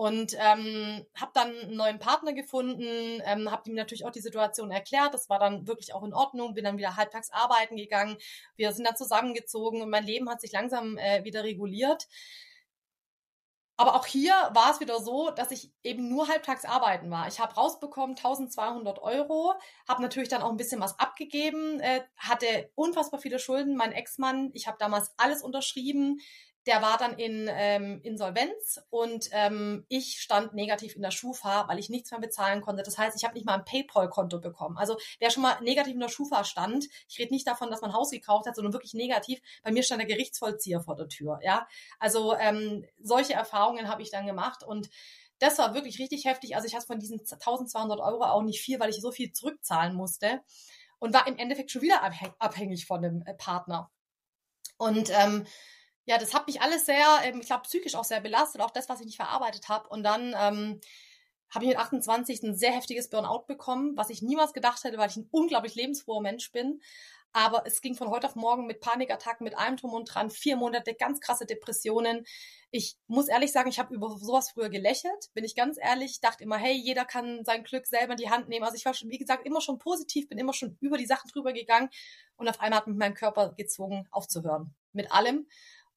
Und 0.00 0.34
ähm, 0.38 1.04
habe 1.14 1.30
dann 1.34 1.54
einen 1.54 1.76
neuen 1.76 1.98
Partner 1.98 2.32
gefunden, 2.32 3.20
ähm, 3.26 3.50
habe 3.50 3.68
ihm 3.68 3.74
natürlich 3.74 4.06
auch 4.06 4.10
die 4.10 4.22
Situation 4.22 4.70
erklärt. 4.70 5.12
Das 5.12 5.28
war 5.28 5.38
dann 5.38 5.66
wirklich 5.66 5.92
auch 5.92 6.02
in 6.02 6.14
Ordnung. 6.14 6.54
Bin 6.54 6.64
dann 6.64 6.78
wieder 6.78 6.96
halbtags 6.96 7.30
arbeiten 7.30 7.76
gegangen. 7.76 8.16
Wir 8.56 8.72
sind 8.72 8.86
dann 8.86 8.96
zusammengezogen 8.96 9.82
und 9.82 9.90
mein 9.90 10.06
Leben 10.06 10.30
hat 10.30 10.40
sich 10.40 10.52
langsam 10.52 10.96
äh, 10.96 11.22
wieder 11.24 11.44
reguliert. 11.44 12.08
Aber 13.76 13.94
auch 13.94 14.06
hier 14.06 14.32
war 14.54 14.70
es 14.70 14.80
wieder 14.80 15.00
so, 15.00 15.32
dass 15.32 15.50
ich 15.50 15.70
eben 15.82 16.08
nur 16.08 16.28
halbtags 16.28 16.64
arbeiten 16.64 17.10
war. 17.10 17.28
Ich 17.28 17.38
habe 17.38 17.54
rausbekommen 17.54 18.16
1200 18.16 19.00
Euro, 19.00 19.52
habe 19.86 20.00
natürlich 20.00 20.30
dann 20.30 20.40
auch 20.40 20.50
ein 20.50 20.56
bisschen 20.56 20.80
was 20.80 20.98
abgegeben, 20.98 21.78
äh, 21.80 22.00
hatte 22.16 22.70
unfassbar 22.74 23.20
viele 23.20 23.38
Schulden. 23.38 23.76
Mein 23.76 23.92
Ex-Mann, 23.92 24.50
ich 24.54 24.66
habe 24.66 24.78
damals 24.78 25.12
alles 25.18 25.42
unterschrieben 25.42 26.20
der 26.70 26.82
war 26.82 26.98
dann 26.98 27.18
in 27.18 27.48
ähm, 27.50 28.00
Insolvenz 28.04 28.80
und 28.90 29.28
ähm, 29.32 29.84
ich 29.88 30.20
stand 30.20 30.54
negativ 30.54 30.94
in 30.94 31.02
der 31.02 31.10
Schufa, 31.10 31.66
weil 31.66 31.80
ich 31.80 31.90
nichts 31.90 32.12
mehr 32.12 32.20
bezahlen 32.20 32.60
konnte. 32.60 32.84
Das 32.84 32.96
heißt, 32.96 33.16
ich 33.16 33.24
habe 33.24 33.34
nicht 33.34 33.44
mal 33.44 33.54
ein 33.54 33.64
PayPal-Konto 33.64 34.38
bekommen. 34.38 34.78
Also 34.78 34.96
wer 35.18 35.30
schon 35.30 35.42
mal 35.42 35.60
negativ 35.62 35.94
in 35.94 36.00
der 36.00 36.08
Schufa 36.08 36.44
stand, 36.44 36.86
ich 37.08 37.18
rede 37.18 37.34
nicht 37.34 37.44
davon, 37.44 37.72
dass 37.72 37.80
man 37.80 37.92
Haus 37.92 38.10
gekauft 38.10 38.46
hat, 38.46 38.54
sondern 38.54 38.72
wirklich 38.72 38.94
negativ. 38.94 39.40
Bei 39.64 39.72
mir 39.72 39.82
stand 39.82 40.00
der 40.00 40.06
Gerichtsvollzieher 40.06 40.80
vor 40.80 40.94
der 40.94 41.08
Tür. 41.08 41.40
Ja, 41.42 41.66
also 41.98 42.36
ähm, 42.36 42.86
solche 43.02 43.32
Erfahrungen 43.32 43.88
habe 43.88 44.02
ich 44.02 44.12
dann 44.12 44.26
gemacht 44.26 44.62
und 44.62 44.90
das 45.40 45.58
war 45.58 45.74
wirklich 45.74 45.98
richtig 45.98 46.24
heftig. 46.24 46.54
Also 46.54 46.68
ich 46.68 46.76
hatte 46.76 46.86
von 46.86 47.00
diesen 47.00 47.18
1200 47.18 47.98
Euro 47.98 48.22
auch 48.22 48.42
nicht 48.42 48.60
viel, 48.60 48.78
weil 48.78 48.90
ich 48.90 49.00
so 49.00 49.10
viel 49.10 49.32
zurückzahlen 49.32 49.92
musste 49.92 50.40
und 51.00 51.14
war 51.14 51.26
im 51.26 51.36
Endeffekt 51.36 51.72
schon 51.72 51.82
wieder 51.82 52.00
abhängig 52.38 52.86
von 52.86 53.02
dem 53.02 53.22
äh, 53.26 53.34
Partner. 53.34 53.90
Und 54.78 55.10
ähm, 55.10 55.46
ja, 56.10 56.18
das 56.18 56.34
hat 56.34 56.48
mich 56.48 56.60
alles 56.60 56.86
sehr, 56.86 57.06
ähm, 57.22 57.38
ich 57.40 57.46
glaube, 57.46 57.62
psychisch 57.62 57.94
auch 57.94 58.02
sehr 58.02 58.20
belastet, 58.20 58.60
auch 58.60 58.72
das, 58.72 58.88
was 58.88 58.98
ich 58.98 59.06
nicht 59.06 59.16
verarbeitet 59.16 59.68
habe. 59.68 59.88
Und 59.88 60.02
dann 60.02 60.34
ähm, 60.36 60.80
habe 61.50 61.64
ich 61.64 61.68
mit 61.68 61.78
28 61.78 62.42
ein 62.42 62.56
sehr 62.56 62.72
heftiges 62.72 63.08
Burnout 63.10 63.44
bekommen, 63.46 63.96
was 63.96 64.10
ich 64.10 64.20
niemals 64.20 64.52
gedacht 64.52 64.82
hätte, 64.82 64.98
weil 64.98 65.08
ich 65.08 65.16
ein 65.16 65.28
unglaublich 65.30 65.76
lebensfroher 65.76 66.20
Mensch 66.20 66.50
bin. 66.50 66.80
Aber 67.32 67.64
es 67.64 67.80
ging 67.80 67.94
von 67.94 68.10
heute 68.10 68.26
auf 68.26 68.34
morgen 68.34 68.66
mit 68.66 68.80
Panikattacken, 68.80 69.44
mit 69.44 69.56
allem 69.56 69.76
drum 69.76 69.92
und 69.92 70.06
dran, 70.06 70.30
vier 70.30 70.56
Monate, 70.56 70.94
ganz 70.94 71.20
krasse 71.20 71.46
Depressionen. 71.46 72.26
Ich 72.72 72.96
muss 73.06 73.28
ehrlich 73.28 73.52
sagen, 73.52 73.68
ich 73.68 73.78
habe 73.78 73.94
über 73.94 74.08
sowas 74.18 74.50
früher 74.50 74.68
gelächelt, 74.68 75.30
bin 75.32 75.44
ich 75.44 75.54
ganz 75.54 75.78
ehrlich. 75.80 76.10
Ich 76.14 76.20
dachte 76.20 76.42
immer, 76.42 76.56
hey, 76.56 76.74
jeder 76.74 77.04
kann 77.04 77.44
sein 77.44 77.62
Glück 77.62 77.86
selber 77.86 78.14
in 78.14 78.18
die 78.18 78.30
Hand 78.30 78.48
nehmen. 78.48 78.64
Also 78.64 78.76
ich 78.76 78.84
war 78.84 78.94
schon, 78.94 79.10
wie 79.10 79.18
gesagt, 79.18 79.46
immer 79.46 79.60
schon 79.60 79.78
positiv, 79.78 80.28
bin 80.28 80.38
immer 80.38 80.54
schon 80.54 80.76
über 80.80 80.98
die 80.98 81.06
Sachen 81.06 81.30
drüber 81.30 81.52
gegangen. 81.52 81.88
Und 82.34 82.48
auf 82.48 82.58
einmal 82.58 82.80
hat 82.80 82.88
mich 82.88 82.96
mein 82.96 83.14
Körper 83.14 83.54
gezwungen, 83.56 84.08
aufzuhören. 84.10 84.74
Mit 84.92 85.12
allem. 85.12 85.46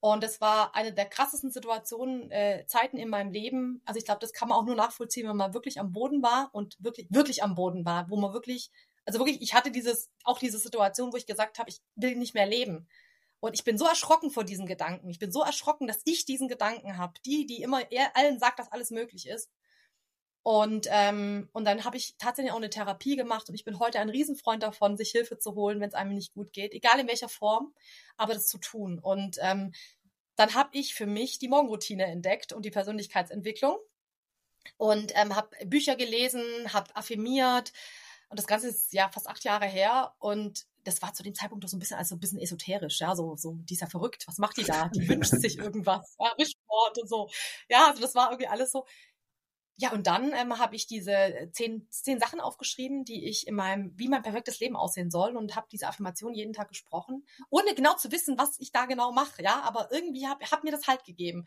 Und 0.03 0.22
das 0.22 0.41
war 0.41 0.75
eine 0.75 0.91
der 0.91 1.05
krassesten 1.05 1.50
Situationen, 1.50 2.29
äh, 2.29 2.65
Zeiten 2.67 2.98
in 2.98 3.07
meinem 3.07 3.31
Leben. 3.31 3.81
Also 3.86 4.00
ich 4.00 4.03
glaube, 4.03 4.19
das 4.19 4.33
kann 4.33 4.50
man 4.50 4.57
auch 4.57 4.65
nur 4.65 4.75
nachvollziehen, 4.75 5.29
wenn 5.29 5.38
man 5.38 5.53
wirklich 5.53 5.79
am 5.79 5.93
Boden 5.93 6.22
war 6.22 6.50
und 6.51 6.75
wirklich, 6.83 7.07
wirklich 7.10 7.41
am 7.41 7.55
Boden 7.55 7.86
war, 7.86 8.10
wo 8.10 8.17
man 8.17 8.33
wirklich, 8.33 8.69
also 9.05 9.19
wirklich, 9.19 9.41
ich 9.41 9.53
hatte 9.53 9.72
dieses, 9.72 10.10
auch 10.25 10.39
diese 10.39 10.57
Situation, 10.57 11.13
wo 11.13 11.15
ich 11.15 11.25
gesagt 11.25 11.57
habe, 11.57 11.69
ich 11.69 11.79
will 11.95 12.17
nicht 12.17 12.33
mehr 12.33 12.45
leben. 12.45 12.89
Und 13.39 13.53
ich 13.53 13.63
bin 13.63 13.77
so 13.77 13.86
erschrocken 13.86 14.29
vor 14.29 14.43
diesen 14.43 14.65
Gedanken. 14.65 15.10
Ich 15.10 15.19
bin 15.19 15.31
so 15.31 15.41
erschrocken, 15.41 15.88
dass 15.88 16.01
ich 16.03 16.25
diesen 16.25 16.50
Gedanken 16.50 16.98
habe. 16.98 17.13
Die, 17.25 17.45
die 17.45 17.62
immer 17.62 17.79
allen 18.13 18.39
sagt, 18.39 18.60
dass 18.60 18.74
alles 18.74 18.91
möglich 18.91 19.25
ist. 19.29 19.50
Und, 20.43 20.88
ähm, 20.89 21.50
und 21.53 21.63
dann 21.65 21.85
habe 21.85 21.95
ich 21.95 22.17
tatsächlich 22.17 22.51
auch 22.51 22.57
eine 22.57 22.69
Therapie 22.69 23.15
gemacht 23.15 23.47
und 23.47 23.55
ich 23.55 23.63
bin 23.63 23.79
heute 23.79 24.00
ein 24.00 24.09
Riesenfreund 24.09 24.62
davon, 24.62 24.97
sich 24.97 25.12
Hilfe 25.12 25.39
zu 25.39 25.55
holen, 25.55 25.79
wenn 25.79 25.88
es 25.88 25.95
einem 25.95 26.13
nicht 26.13 26.33
gut 26.33 26.51
geht, 26.51 26.73
egal 26.73 27.00
in 27.00 27.07
welcher 27.07 27.29
Form, 27.29 27.73
aber 28.17 28.33
das 28.33 28.47
zu 28.47 28.57
tun. 28.57 29.00
Und 29.00 29.38
ähm, 29.41 29.71
dann 30.35 30.53
habe 30.53 30.69
ich 30.73 30.95
für 30.95 31.05
mich 31.05 31.39
die 31.39 31.47
Morgenroutine 31.47 32.05
entdeckt 32.05 32.51
und 32.51 32.65
die 32.65 32.71
Persönlichkeitsentwicklung 32.71 33.77
und 34.75 35.13
ähm, 35.15 35.33
habe 35.33 35.50
Bücher 35.65 35.95
gelesen, 35.95 36.43
habe 36.73 36.93
affirmiert 36.93 37.71
und 38.27 38.38
das 38.38 38.47
Ganze 38.47 38.67
ist 38.67 38.91
ja 38.91 39.09
fast 39.09 39.29
acht 39.29 39.45
Jahre 39.45 39.67
her 39.67 40.13
und 40.19 40.65
das 40.83 41.01
war 41.01 41.13
zu 41.13 41.23
dem 41.23 41.35
Zeitpunkt 41.35 41.63
doch 41.63 41.69
so 41.69 41.77
ein 41.77 41.79
bisschen, 41.79 41.97
also 41.97 42.15
ein 42.15 42.19
bisschen 42.19 42.39
esoterisch, 42.39 43.00
ja, 43.00 43.15
so, 43.15 43.38
so, 43.38 43.53
die 43.59 43.75
ist 43.75 43.81
ja 43.81 43.88
verrückt, 43.88 44.27
was 44.27 44.39
macht 44.39 44.57
die 44.57 44.63
da? 44.63 44.89
Die 44.89 45.07
wünscht 45.07 45.31
sich 45.31 45.57
irgendwas, 45.59 46.15
ja, 46.19 46.33
Wischwort 46.38 46.97
und 46.97 47.07
so. 47.07 47.29
Ja, 47.69 47.88
also 47.88 48.01
das 48.01 48.15
war 48.15 48.31
irgendwie 48.31 48.47
alles 48.47 48.71
so, 48.71 48.85
ja, 49.77 49.92
und 49.92 50.06
dann 50.06 50.34
ähm, 50.34 50.60
habe 50.60 50.75
ich 50.75 50.86
diese 50.86 51.12
äh, 51.12 51.51
zehn, 51.51 51.88
zehn 51.89 52.20
Sachen 52.20 52.39
aufgeschrieben, 52.39 53.06
die 53.06 53.27
ich 53.27 53.48
in 53.48 53.56
meinem, 53.56 53.92
wie 53.98 54.08
mein 54.08 54.22
perfektes 54.22 54.60
Leben 54.60 54.75
aussehen 54.75 55.10
soll 55.10 55.36
und 55.36 55.56
habe 55.56 55.68
diese 55.72 55.88
Affirmation 55.88 56.36
jeden 56.36 56.53
Tag 56.53 56.68
gesprochen, 56.68 57.25
ohne 57.50 57.74
genau 57.74 57.96
zu 57.96 58.12
wissen, 58.12 58.38
was 58.38 58.60
ich 58.60 58.72
da 58.72 58.86
genau 58.86 59.12
mache, 59.12 59.42
ja, 59.42 59.62
aber 59.62 59.89
irgendwie 59.92 60.27
hat 60.27 60.39
hab 60.51 60.63
mir 60.63 60.72
das 60.72 60.88
halt 60.88 61.03
gegeben. 61.06 61.46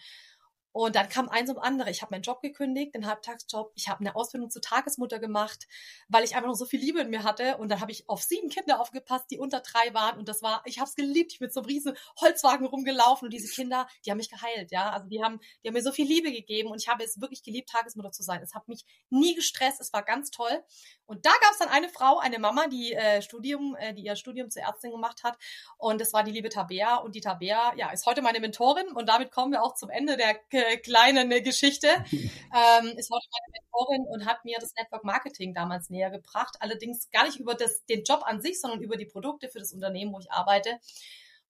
Und 0.77 0.95
dann 0.95 1.09
kam 1.09 1.31
eins 1.31 1.49
um 1.49 1.59
andere. 1.59 1.89
Ich 1.91 2.03
habe 2.03 2.15
meinen 2.15 2.21
Job 2.21 2.43
gekündigt, 2.43 2.95
den 2.95 3.07
Halbtagsjob. 3.07 3.73
Ich 3.77 3.89
habe 3.89 4.01
eine 4.01 4.15
Ausbildung 4.15 4.51
zur 4.51 4.61
Tagesmutter 4.61 5.19
gemacht, 5.19 5.67
weil 6.07 6.23
ich 6.23 6.37
einfach 6.37 6.49
noch 6.49 6.55
so 6.55 6.67
viel 6.67 6.79
Liebe 6.81 7.01
in 7.01 7.09
mir 7.09 7.23
hatte. 7.23 7.57
Und 7.57 7.71
dann 7.71 7.81
habe 7.81 7.93
ich 7.93 8.07
auf 8.11 8.23
sieben 8.23 8.51
Kinder 8.51 8.79
aufgepasst, 8.79 9.31
die 9.31 9.39
unter 9.39 9.61
drei 9.61 9.95
waren. 9.95 10.19
Und 10.19 10.29
das 10.29 10.43
war, 10.43 10.61
ich 10.67 10.79
habe 10.79 10.87
es 10.87 10.95
geliebt. 10.95 11.33
Ich 11.33 11.39
bin 11.39 11.47
mit 11.47 11.55
so 11.55 11.61
einem 11.61 11.69
riesen 11.69 11.97
Holzwagen 12.21 12.67
rumgelaufen. 12.67 13.25
Und 13.25 13.33
diese 13.33 13.51
Kinder, 13.51 13.89
die 14.05 14.11
haben 14.11 14.19
mich 14.19 14.29
geheilt, 14.29 14.71
ja. 14.71 14.91
Also 14.91 15.09
die 15.09 15.25
haben, 15.25 15.41
die 15.65 15.69
haben 15.69 15.73
mir 15.73 15.83
so 15.83 15.93
viel 15.93 16.07
Liebe 16.07 16.31
gegeben. 16.31 16.71
Und 16.71 16.83
ich 16.83 16.89
habe 16.89 17.03
es 17.03 17.23
wirklich 17.23 17.43
geliebt, 17.43 17.71
Tagesmutter 17.71 18.13
zu 18.13 18.23
sein. 18.23 18.43
Es 18.43 18.55
hat 18.55 18.69
mich 18.69 18.85
nie 19.09 19.35
gestresst. 19.35 19.81
Es 19.81 19.95
war 19.95 20.03
ganz 20.03 20.31
toll. 20.31 20.63
Und 21.07 21.25
da 21.25 21.31
gab 21.41 21.53
es 21.53 21.59
dann 21.59 21.71
eine 21.71 21.89
Frau, 21.89 22.19
eine 22.19 22.39
Mama, 22.39 22.67
die 22.67 22.93
äh, 22.93 23.23
Studium, 23.23 23.77
äh, 23.77 23.95
die 23.95 24.03
ihr 24.03 24.17
Studium 24.17 24.51
zur 24.51 24.61
Ärztin 24.61 24.91
gemacht 24.91 25.25
hat. 25.25 25.39
Und 25.79 26.03
das 26.03 26.13
war 26.13 26.23
die 26.23 26.33
liebe 26.33 26.51
Tabea. 26.51 26.97
Und 26.97 27.15
die 27.15 27.23
Tabea, 27.23 27.73
ja, 27.77 27.93
ist 27.93 28.05
heute 28.05 28.21
meine 28.21 28.41
Mentorin. 28.41 28.89
Und 28.89 29.09
damit 29.09 29.31
kommen 29.31 29.53
wir 29.53 29.63
auch 29.63 29.75
zum 29.75 29.89
Ende 29.89 30.19
der 30.19 30.35
äh, 30.69 30.77
kleinen 30.79 31.31
Geschichte. 31.43 31.89
ähm, 32.13 32.97
ist 32.97 33.11
heute 33.11 33.27
meine 33.33 33.53
Mentorin 33.53 34.07
und 34.09 34.27
hat 34.27 34.45
mir 34.45 34.59
das 34.61 34.75
Network 34.75 35.05
Marketing 35.05 35.55
damals 35.55 35.91
näher 35.91 36.11
gebracht. 36.11 36.57
Allerdings 36.61 37.11
gar 37.11 37.25
nicht 37.25 37.39
über 37.39 37.55
das, 37.55 37.85
den 37.87 38.05
Job 38.05 38.23
an 38.25 38.41
sich, 38.41 38.61
sondern 38.61 38.83
über 38.83 38.97
die 38.97 39.07
Produkte 39.07 39.49
für 39.49 39.59
das 39.59 39.73
Unternehmen, 39.73 40.13
wo 40.13 40.19
ich 40.19 40.31
arbeite. 40.31 40.79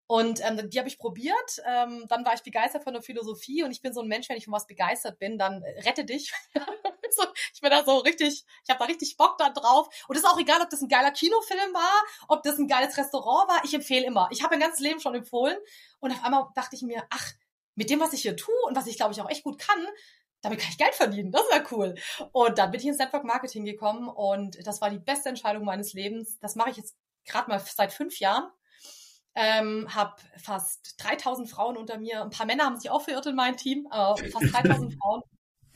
Und 0.08 0.40
ähm, 0.44 0.70
die 0.70 0.78
habe 0.78 0.88
ich 0.88 0.98
probiert. 0.98 1.60
Ähm, 1.66 2.04
dann 2.08 2.24
war 2.24 2.34
ich 2.34 2.42
begeistert 2.42 2.84
von 2.84 2.92
der 2.92 3.02
Philosophie 3.02 3.64
und 3.64 3.72
ich 3.72 3.82
bin 3.82 3.92
so 3.92 4.02
ein 4.02 4.08
Mensch, 4.08 4.28
wenn 4.28 4.36
ich 4.36 4.44
von 4.44 4.54
was 4.54 4.66
begeistert 4.66 5.18
bin, 5.18 5.36
dann 5.36 5.62
äh, 5.62 5.80
rette 5.80 6.04
dich. 6.04 6.32
so, 7.10 7.24
ich 7.52 7.60
bin 7.60 7.70
da 7.70 7.84
so 7.84 7.98
richtig, 7.98 8.44
ich 8.64 8.70
habe 8.70 8.78
da 8.78 8.84
richtig 8.84 9.16
Bock 9.16 9.36
da 9.38 9.50
drauf. 9.50 9.88
Und 10.06 10.16
es 10.16 10.22
ist 10.22 10.28
auch 10.28 10.38
egal, 10.38 10.60
ob 10.62 10.70
das 10.70 10.80
ein 10.80 10.88
geiler 10.88 11.10
Kinofilm 11.10 11.74
war, 11.74 12.04
ob 12.28 12.44
das 12.44 12.58
ein 12.58 12.68
geiles 12.68 12.96
Restaurant 12.96 13.48
war. 13.48 13.64
Ich 13.64 13.74
empfehle 13.74 14.06
immer. 14.06 14.28
Ich 14.30 14.42
habe 14.42 14.54
mein 14.54 14.60
ganzes 14.60 14.80
Leben 14.80 15.00
schon 15.00 15.14
empfohlen. 15.14 15.56
Und 15.98 16.12
auf 16.12 16.22
einmal 16.22 16.46
dachte 16.54 16.76
ich 16.76 16.82
mir, 16.82 17.04
ach, 17.10 17.32
mit 17.76 17.88
dem, 17.88 18.00
was 18.00 18.12
ich 18.12 18.22
hier 18.22 18.36
tue 18.36 18.54
und 18.66 18.76
was 18.76 18.86
ich, 18.86 18.96
glaube 18.96 19.12
ich, 19.12 19.20
auch 19.20 19.30
echt 19.30 19.44
gut 19.44 19.58
kann, 19.58 19.86
damit 20.42 20.58
kann 20.58 20.70
ich 20.70 20.78
Geld 20.78 20.94
verdienen. 20.94 21.30
Das 21.30 21.42
wäre 21.50 21.64
cool. 21.70 21.94
Und 22.32 22.58
dann 22.58 22.70
bin 22.70 22.80
ich 22.80 22.86
ins 22.86 22.98
Network 22.98 23.24
Marketing 23.24 23.64
gekommen 23.64 24.08
und 24.08 24.58
das 24.66 24.80
war 24.80 24.90
die 24.90 24.98
beste 24.98 25.28
Entscheidung 25.28 25.64
meines 25.64 25.92
Lebens. 25.92 26.38
Das 26.40 26.56
mache 26.56 26.70
ich 26.70 26.76
jetzt 26.76 26.96
gerade 27.24 27.48
mal 27.48 27.60
seit 27.60 27.92
fünf 27.92 28.18
Jahren 28.18 28.50
ähm, 29.36 29.94
habe 29.94 30.16
fast 30.42 30.94
3000 30.98 31.48
Frauen 31.48 31.76
unter 31.76 31.98
mir. 31.98 32.22
Ein 32.22 32.30
paar 32.30 32.46
Männer 32.46 32.64
haben 32.64 32.78
sich 32.78 32.90
auch 32.90 33.02
verirrt 33.02 33.26
in 33.26 33.36
mein 33.36 33.56
Team, 33.56 33.86
aber 33.90 34.16
fast 34.16 34.52
3000 34.52 34.94
Frauen. 35.00 35.22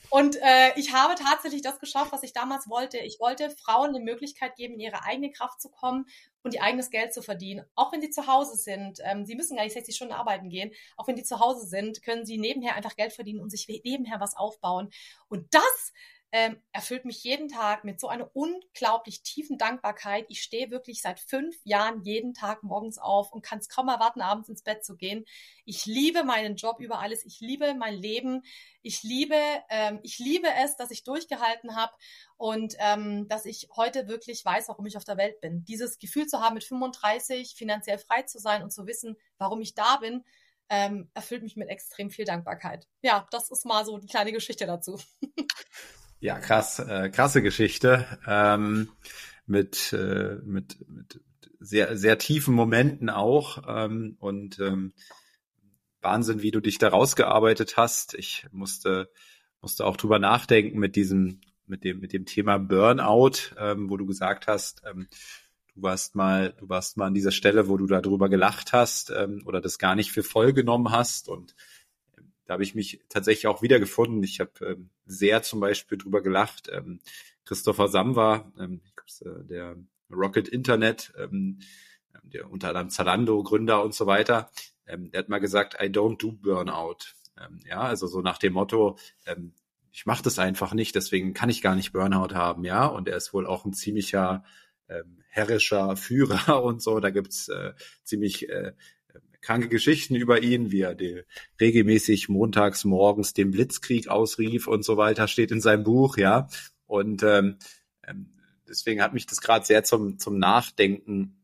Und 0.08 0.36
äh, 0.36 0.72
ich 0.76 0.94
habe 0.94 1.14
tatsächlich 1.14 1.62
das 1.62 1.78
geschafft, 1.78 2.10
was 2.10 2.22
ich 2.22 2.32
damals 2.32 2.68
wollte. 2.68 2.98
Ich 2.98 3.20
wollte 3.20 3.50
Frauen 3.50 3.92
die 3.92 4.00
Möglichkeit 4.00 4.56
geben, 4.56 4.74
in 4.74 4.80
ihre 4.80 5.04
eigene 5.04 5.30
Kraft 5.30 5.60
zu 5.60 5.68
kommen 5.68 6.06
und 6.42 6.54
ihr 6.54 6.62
eigenes 6.62 6.90
Geld 6.90 7.12
zu 7.12 7.22
verdienen. 7.22 7.64
Auch 7.74 7.92
wenn 7.92 8.00
sie 8.00 8.10
zu 8.10 8.26
Hause 8.26 8.56
sind. 8.56 8.98
Ähm, 9.04 9.26
sie 9.26 9.34
müssen 9.34 9.56
gar 9.56 9.64
nicht 9.64 9.74
60 9.74 9.94
Stunden 9.94 10.14
arbeiten 10.14 10.48
gehen. 10.48 10.72
Auch 10.96 11.06
wenn 11.06 11.16
die 11.16 11.22
zu 11.22 11.40
Hause 11.40 11.66
sind, 11.66 12.02
können 12.02 12.24
sie 12.24 12.38
nebenher 12.38 12.76
einfach 12.76 12.96
Geld 12.96 13.12
verdienen 13.12 13.40
und 13.40 13.50
sich 13.50 13.68
nebenher 13.68 14.20
was 14.20 14.36
aufbauen. 14.36 14.90
Und 15.28 15.52
das 15.52 15.92
ähm, 16.32 16.62
erfüllt 16.72 17.04
mich 17.04 17.24
jeden 17.24 17.48
Tag 17.48 17.82
mit 17.82 17.98
so 17.98 18.08
einer 18.08 18.30
unglaublich 18.34 19.22
tiefen 19.22 19.58
Dankbarkeit. 19.58 20.26
Ich 20.28 20.42
stehe 20.42 20.70
wirklich 20.70 21.02
seit 21.02 21.18
fünf 21.18 21.56
Jahren 21.64 22.02
jeden 22.02 22.34
Tag 22.34 22.62
morgens 22.62 22.98
auf 22.98 23.32
und 23.32 23.42
kann 23.42 23.58
es 23.58 23.68
kaum 23.68 23.88
erwarten, 23.88 24.20
abends 24.20 24.48
ins 24.48 24.62
Bett 24.62 24.84
zu 24.84 24.96
gehen. 24.96 25.24
Ich 25.64 25.86
liebe 25.86 26.22
meinen 26.22 26.54
Job 26.54 26.78
über 26.78 27.00
alles. 27.00 27.24
Ich 27.24 27.40
liebe 27.40 27.74
mein 27.74 27.94
Leben. 27.94 28.42
Ich 28.82 29.02
liebe, 29.02 29.36
ähm, 29.70 29.98
ich 30.04 30.18
liebe 30.18 30.46
es, 30.62 30.76
dass 30.76 30.92
ich 30.92 31.02
durchgehalten 31.02 31.74
habe 31.74 31.92
und 32.36 32.74
ähm, 32.78 33.26
dass 33.28 33.44
ich 33.44 33.68
heute 33.74 34.06
wirklich 34.06 34.44
weiß, 34.44 34.68
warum 34.68 34.86
ich 34.86 34.96
auf 34.96 35.04
der 35.04 35.16
Welt 35.16 35.40
bin. 35.40 35.64
Dieses 35.64 35.98
Gefühl 35.98 36.26
zu 36.26 36.40
haben, 36.40 36.54
mit 36.54 36.64
35 36.64 37.56
finanziell 37.56 37.98
frei 37.98 38.22
zu 38.22 38.38
sein 38.38 38.62
und 38.62 38.72
zu 38.72 38.86
wissen, 38.86 39.16
warum 39.38 39.60
ich 39.60 39.74
da 39.74 39.96
bin, 39.96 40.24
ähm, 40.68 41.10
erfüllt 41.12 41.42
mich 41.42 41.56
mit 41.56 41.68
extrem 41.68 42.10
viel 42.10 42.24
Dankbarkeit. 42.24 42.86
Ja, 43.02 43.26
das 43.32 43.50
ist 43.50 43.66
mal 43.66 43.84
so 43.84 43.98
die 43.98 44.06
kleine 44.06 44.30
Geschichte 44.30 44.66
dazu. 44.66 44.96
Ja, 46.22 46.38
krass, 46.38 46.78
äh, 46.78 47.08
krasse 47.08 47.40
Geschichte. 47.40 48.06
Ähm, 48.26 48.90
mit, 49.46 49.94
äh, 49.94 50.36
mit, 50.44 50.76
mit 50.86 51.20
sehr, 51.58 51.96
sehr 51.96 52.18
tiefen 52.18 52.54
Momenten 52.54 53.08
auch. 53.08 53.62
Ähm, 53.66 54.16
und 54.20 54.58
ähm, 54.58 54.92
Wahnsinn, 56.02 56.42
wie 56.42 56.50
du 56.50 56.60
dich 56.60 56.76
da 56.76 56.88
rausgearbeitet 56.88 57.78
hast. 57.78 58.12
Ich 58.14 58.46
musste, 58.52 59.10
musste 59.62 59.86
auch 59.86 59.96
drüber 59.96 60.18
nachdenken 60.18 60.78
mit 60.78 60.94
diesem, 60.94 61.40
mit 61.66 61.84
dem, 61.84 62.00
mit 62.00 62.12
dem 62.12 62.26
Thema 62.26 62.58
Burnout, 62.58 63.54
ähm, 63.58 63.88
wo 63.88 63.96
du 63.96 64.04
gesagt 64.04 64.46
hast, 64.46 64.82
ähm, 64.84 65.08
du 65.74 65.82
warst 65.82 66.16
mal, 66.16 66.52
du 66.58 66.68
warst 66.68 66.98
mal 66.98 67.06
an 67.06 67.14
dieser 67.14 67.32
Stelle, 67.32 67.66
wo 67.68 67.78
du 67.78 67.86
darüber 67.86 68.28
gelacht 68.28 68.74
hast 68.74 69.10
ähm, 69.10 69.42
oder 69.46 69.62
das 69.62 69.78
gar 69.78 69.94
nicht 69.94 70.12
für 70.12 70.22
voll 70.22 70.52
genommen 70.52 70.90
hast 70.90 71.30
und 71.30 71.54
da 72.50 72.54
habe 72.54 72.64
ich 72.64 72.74
mich 72.74 73.00
tatsächlich 73.08 73.46
auch 73.46 73.62
wiedergefunden. 73.62 74.24
Ich 74.24 74.40
habe 74.40 74.50
ähm, 74.62 74.90
sehr 75.06 75.40
zum 75.44 75.60
Beispiel 75.60 75.96
drüber 75.96 76.20
gelacht. 76.20 76.68
Ähm, 76.68 76.98
Christopher 77.44 77.86
Samwa, 77.86 78.50
ähm, 78.58 78.80
äh, 79.20 79.44
der 79.44 79.76
Rocket 80.10 80.48
Internet, 80.48 81.12
ähm, 81.16 81.60
der 82.24 82.50
unter 82.50 82.70
anderem 82.70 82.90
Zalando 82.90 83.40
Gründer 83.44 83.84
und 83.84 83.94
so 83.94 84.06
weiter, 84.06 84.50
ähm, 84.88 85.12
der 85.12 85.20
hat 85.20 85.28
mal 85.28 85.38
gesagt, 85.38 85.76
I 85.80 85.84
don't 85.84 86.18
do 86.18 86.32
Burnout. 86.32 87.14
Ähm, 87.40 87.60
ja, 87.68 87.82
also 87.82 88.08
so 88.08 88.20
nach 88.20 88.38
dem 88.38 88.54
Motto, 88.54 88.98
ähm, 89.26 89.54
ich 89.92 90.04
mache 90.04 90.24
das 90.24 90.40
einfach 90.40 90.74
nicht, 90.74 90.96
deswegen 90.96 91.34
kann 91.34 91.50
ich 91.50 91.62
gar 91.62 91.76
nicht 91.76 91.92
Burnout 91.92 92.34
haben, 92.34 92.64
ja. 92.64 92.84
Und 92.86 93.06
er 93.06 93.16
ist 93.16 93.32
wohl 93.32 93.46
auch 93.46 93.64
ein 93.64 93.74
ziemlicher 93.74 94.42
ähm, 94.88 95.22
herrischer 95.28 95.96
Führer 95.96 96.64
und 96.64 96.82
so. 96.82 96.98
Da 96.98 97.10
gibt's 97.10 97.46
äh, 97.48 97.74
ziemlich 98.02 98.48
äh, 98.48 98.72
kranke 99.40 99.68
Geschichten 99.68 100.14
über 100.14 100.42
ihn, 100.42 100.70
wie 100.70 100.82
er 100.82 100.94
die, 100.94 101.22
regelmäßig 101.60 102.28
montags 102.28 102.84
morgens 102.84 103.32
den 103.32 103.50
Blitzkrieg 103.50 104.08
ausrief 104.08 104.66
und 104.66 104.84
so 104.84 104.96
weiter, 104.96 105.28
steht 105.28 105.50
in 105.50 105.60
seinem 105.60 105.84
Buch, 105.84 106.16
ja. 106.16 106.48
Und 106.86 107.22
ähm, 107.22 107.56
ähm 108.06 108.34
deswegen 108.68 109.02
hat 109.02 109.12
mich 109.14 109.26
das 109.26 109.40
gerade 109.40 109.66
sehr 109.66 109.82
zum, 109.84 110.18
zum 110.18 110.38
Nachdenken 110.38 111.36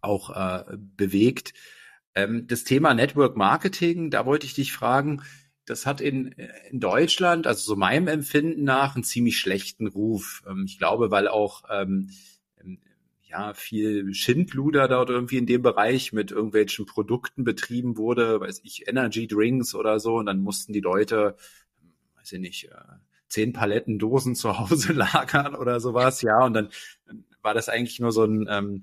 auch 0.00 0.30
äh, 0.30 0.76
bewegt. 0.76 1.54
Ähm, 2.14 2.46
das 2.46 2.64
Thema 2.64 2.92
Network 2.94 3.36
Marketing, 3.36 4.10
da 4.10 4.26
wollte 4.26 4.46
ich 4.46 4.54
dich 4.54 4.72
fragen, 4.72 5.22
das 5.64 5.86
hat 5.86 6.00
in, 6.00 6.32
in 6.70 6.80
Deutschland, 6.80 7.46
also 7.46 7.62
so 7.62 7.76
meinem 7.76 8.08
Empfinden 8.08 8.64
nach, 8.64 8.96
einen 8.96 9.04
ziemlich 9.04 9.38
schlechten 9.38 9.86
Ruf. 9.86 10.42
Ähm, 10.48 10.64
ich 10.66 10.78
glaube, 10.78 11.10
weil 11.10 11.28
auch 11.28 11.62
ähm, 11.70 12.10
ja 13.30 13.54
viel 13.54 14.12
Schindluder 14.14 14.88
dort 14.88 15.10
irgendwie 15.10 15.38
in 15.38 15.46
dem 15.46 15.62
Bereich 15.62 16.12
mit 16.12 16.30
irgendwelchen 16.30 16.86
Produkten 16.86 17.44
betrieben 17.44 17.96
wurde, 17.96 18.40
weiß 18.40 18.60
ich, 18.64 18.88
Energy 18.88 19.26
Drinks 19.26 19.74
oder 19.74 20.00
so, 20.00 20.16
und 20.16 20.26
dann 20.26 20.40
mussten 20.40 20.72
die 20.72 20.80
Leute, 20.80 21.36
weiß 22.16 22.32
ich 22.32 22.40
nicht, 22.40 22.64
äh, 22.66 22.74
zehn 23.28 23.52
Paletten 23.52 23.98
Dosen 23.98 24.34
zu 24.34 24.58
Hause 24.58 24.92
lagern 24.94 25.54
oder 25.54 25.80
sowas, 25.80 26.22
ja, 26.22 26.44
und 26.44 26.54
dann 26.54 26.68
war 27.42 27.54
das 27.54 27.68
eigentlich 27.68 28.00
nur 28.00 28.12
so 28.12 28.24
ein 28.24 28.46
ähm, 28.50 28.82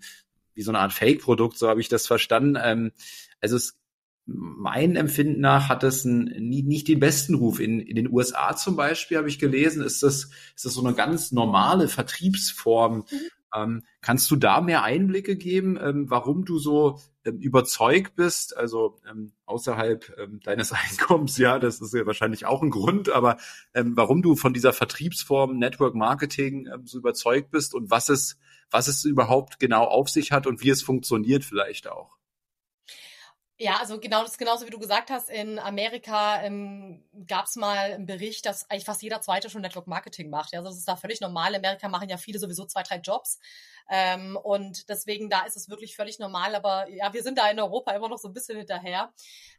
wie 0.57 0.63
so 0.63 0.71
eine 0.71 0.79
Art 0.79 0.91
Fake-Produkt, 0.91 1.57
so 1.57 1.69
habe 1.69 1.79
ich 1.79 1.87
das 1.87 2.07
verstanden. 2.07 2.57
Ähm, 2.61 2.91
also 3.39 3.55
es, 3.55 3.77
mein 4.25 4.95
Empfinden 4.95 5.39
nach 5.39 5.69
hat 5.69 5.83
es 5.83 6.03
ein, 6.03 6.23
nie, 6.23 6.63
nicht 6.63 6.87
den 6.87 6.99
besten 6.99 7.35
Ruf. 7.35 7.59
In, 7.59 7.79
in 7.79 7.95
den 7.95 8.11
USA 8.11 8.55
zum 8.55 8.75
Beispiel 8.75 9.17
habe 9.17 9.29
ich 9.29 9.37
gelesen, 9.37 9.83
ist 9.83 10.01
das, 10.01 10.31
ist 10.55 10.65
das 10.65 10.73
so 10.73 10.83
eine 10.83 10.95
ganz 10.95 11.31
normale 11.31 11.87
Vertriebsform. 11.87 13.05
Mhm. 13.09 13.17
Ähm, 13.55 13.83
kannst 14.01 14.29
du 14.29 14.35
da 14.35 14.61
mehr 14.61 14.83
Einblicke 14.83 15.37
geben, 15.37 15.77
ähm, 15.81 16.09
warum 16.09 16.43
du 16.45 16.59
so 16.59 16.99
ähm, 17.23 17.37
überzeugt 17.39 18.15
bist, 18.15 18.55
also 18.57 18.99
ähm, 19.09 19.31
außerhalb 19.45 20.13
ähm, 20.17 20.39
deines 20.43 20.71
Einkommens, 20.73 21.37
ja, 21.37 21.59
das 21.59 21.79
ist 21.79 21.93
ja 21.93 22.05
wahrscheinlich 22.05 22.45
auch 22.45 22.61
ein 22.61 22.69
Grund, 22.69 23.09
aber 23.09 23.37
ähm, 23.73 23.95
warum 23.95 24.21
du 24.21 24.35
von 24.35 24.53
dieser 24.53 24.73
Vertriebsform 24.73 25.57
Network 25.57 25.95
Marketing 25.95 26.67
so 26.83 26.97
überzeugt 26.97 27.51
bist 27.51 27.73
und 27.73 27.89
was 27.89 28.09
es, 28.09 28.37
was 28.69 28.87
es 28.87 29.05
überhaupt 29.05 29.59
genau 29.59 29.85
auf 29.85 30.09
sich 30.09 30.31
hat 30.31 30.45
und 30.47 30.61
wie 30.61 30.69
es 30.69 30.81
funktioniert 30.81 31.45
vielleicht 31.45 31.87
auch. 31.87 32.16
Ja, 33.59 33.77
also 33.77 33.99
genau 33.99 34.21
das 34.21 34.37
genauso 34.37 34.67
wie 34.67 34.69
du 34.69 34.77
gesagt 34.77 35.09
hast, 35.09 35.29
in 35.29 35.57
Amerika 35.57 36.43
ähm, 36.43 37.03
gab 37.27 37.45
es 37.45 37.55
mal 37.55 37.91
einen 37.93 38.05
Bericht, 38.05 38.45
dass 38.45 38.69
eigentlich 38.69 38.85
fast 38.85 39.01
jeder 39.01 39.19
zweite 39.19 39.49
schon 39.49 39.63
Network 39.63 39.87
Marketing 39.87 40.29
macht. 40.29 40.53
Ja, 40.53 40.59
also 40.59 40.69
das 40.69 40.77
ist 40.77 40.87
da 40.87 40.95
völlig 40.95 41.21
normal. 41.21 41.49
In 41.49 41.65
Amerika 41.65 41.87
machen 41.87 42.07
ja 42.07 42.17
viele 42.17 42.37
sowieso 42.37 42.65
zwei, 42.65 42.83
drei 42.83 42.97
Jobs. 42.97 43.39
Ähm, 43.89 44.37
und 44.37 44.87
deswegen, 44.89 45.27
da 45.31 45.41
ist 45.45 45.57
es 45.57 45.69
wirklich 45.69 45.95
völlig 45.95 46.19
normal. 46.19 46.53
Aber 46.53 46.87
ja, 46.89 47.11
wir 47.13 47.23
sind 47.23 47.39
da 47.39 47.49
in 47.49 47.59
Europa 47.59 47.93
immer 47.93 48.09
noch 48.09 48.19
so 48.19 48.27
ein 48.27 48.33
bisschen 48.35 48.59
hinterher. 48.59 49.11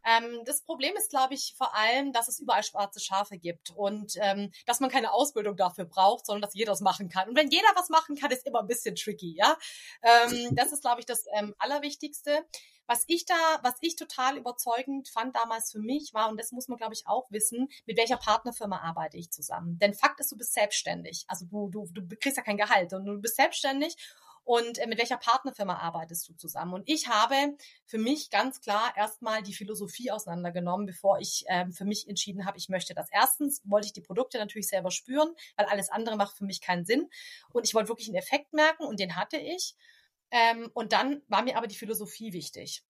Ähm, 0.05 0.43
das 0.45 0.61
Problem 0.61 0.95
ist, 0.95 1.09
glaube 1.09 1.33
ich, 1.33 1.55
vor 1.57 1.75
allem, 1.75 2.13
dass 2.13 2.29
es 2.29 2.39
überall 2.39 2.63
schwarze 2.63 3.01
Schafe 3.01 3.37
gibt 3.37 3.71
und 3.71 4.13
ähm, 4.21 4.51
dass 4.65 4.79
man 4.79 4.89
keine 4.89 5.11
Ausbildung 5.11 5.57
dafür 5.57 5.83
braucht, 5.83 6.25
sondern 6.25 6.43
dass 6.43 6.55
jeder 6.55 6.71
es 6.71 6.79
machen 6.79 7.09
kann. 7.09 7.27
Und 7.27 7.35
wenn 7.35 7.49
jeder 7.49 7.67
was 7.75 7.89
machen 7.89 8.15
kann, 8.15 8.31
ist 8.31 8.47
immer 8.47 8.61
ein 8.61 8.67
bisschen 8.67 8.95
tricky, 8.95 9.35
ja. 9.35 9.57
Ähm, 10.03 10.51
das 10.55 10.71
ist, 10.71 10.83
glaube 10.83 11.01
ich, 11.01 11.05
das 11.05 11.25
ähm, 11.33 11.53
Allerwichtigste. 11.59 12.45
Was 12.89 13.03
ich 13.05 13.25
da, 13.25 13.35
was 13.61 13.75
ich 13.81 13.95
total 13.95 14.35
überzeugend 14.35 15.09
fand 15.09 15.35
damals 15.35 15.71
für 15.71 15.77
mich 15.77 16.11
war, 16.15 16.27
und 16.27 16.39
das 16.39 16.51
muss 16.51 16.67
man, 16.67 16.79
glaube 16.79 16.95
ich, 16.95 17.05
auch 17.05 17.29
wissen, 17.29 17.69
mit 17.85 17.97
welcher 17.97 18.17
Partnerfirma 18.17 18.79
arbeite 18.79 19.15
ich 19.15 19.29
zusammen. 19.29 19.77
Denn 19.77 19.93
Fakt 19.93 20.19
ist, 20.19 20.31
du 20.31 20.37
bist 20.37 20.55
selbstständig. 20.55 21.23
Also 21.27 21.45
du, 21.45 21.69
du, 21.69 21.85
du 21.91 22.15
kriegst 22.15 22.37
ja 22.37 22.41
kein 22.41 22.57
Gehalt 22.57 22.91
und 22.93 23.05
du 23.05 23.21
bist 23.21 23.35
selbstständig 23.35 23.95
und 24.43 24.79
äh, 24.79 24.87
mit 24.87 24.97
welcher 24.97 25.17
Partnerfirma 25.17 25.75
arbeitest 25.75 26.27
du 26.27 26.33
zusammen. 26.33 26.73
Und 26.73 26.89
ich 26.89 27.07
habe 27.07 27.35
für 27.85 27.99
mich 27.99 28.31
ganz 28.31 28.59
klar 28.59 28.91
erstmal 28.97 29.43
die 29.43 29.53
Philosophie 29.53 30.09
auseinandergenommen, 30.09 30.87
bevor 30.87 31.19
ich 31.19 31.45
ähm, 31.47 31.71
für 31.71 31.85
mich 31.85 32.09
entschieden 32.09 32.47
habe, 32.47 32.57
ich 32.57 32.69
möchte 32.69 32.95
das. 32.95 33.07
Erstens 33.11 33.61
wollte 33.65 33.85
ich 33.85 33.93
die 33.93 34.01
Produkte 34.01 34.39
natürlich 34.39 34.67
selber 34.67 34.89
spüren, 34.89 35.35
weil 35.55 35.67
alles 35.67 35.91
andere 35.91 36.15
macht 36.15 36.35
für 36.35 36.45
mich 36.45 36.61
keinen 36.61 36.83
Sinn. 36.83 37.07
Und 37.53 37.67
ich 37.67 37.75
wollte 37.75 37.89
wirklich 37.89 38.07
einen 38.07 38.17
Effekt 38.17 38.51
merken 38.53 38.85
und 38.85 38.99
den 38.99 39.15
hatte 39.15 39.37
ich. 39.37 39.75
Ähm, 40.31 40.69
und 40.73 40.93
dann 40.93 41.21
war 41.27 41.43
mir 41.43 41.57
aber 41.57 41.67
die 41.67 41.77
Philosophie 41.77 42.33
wichtig. 42.33 42.83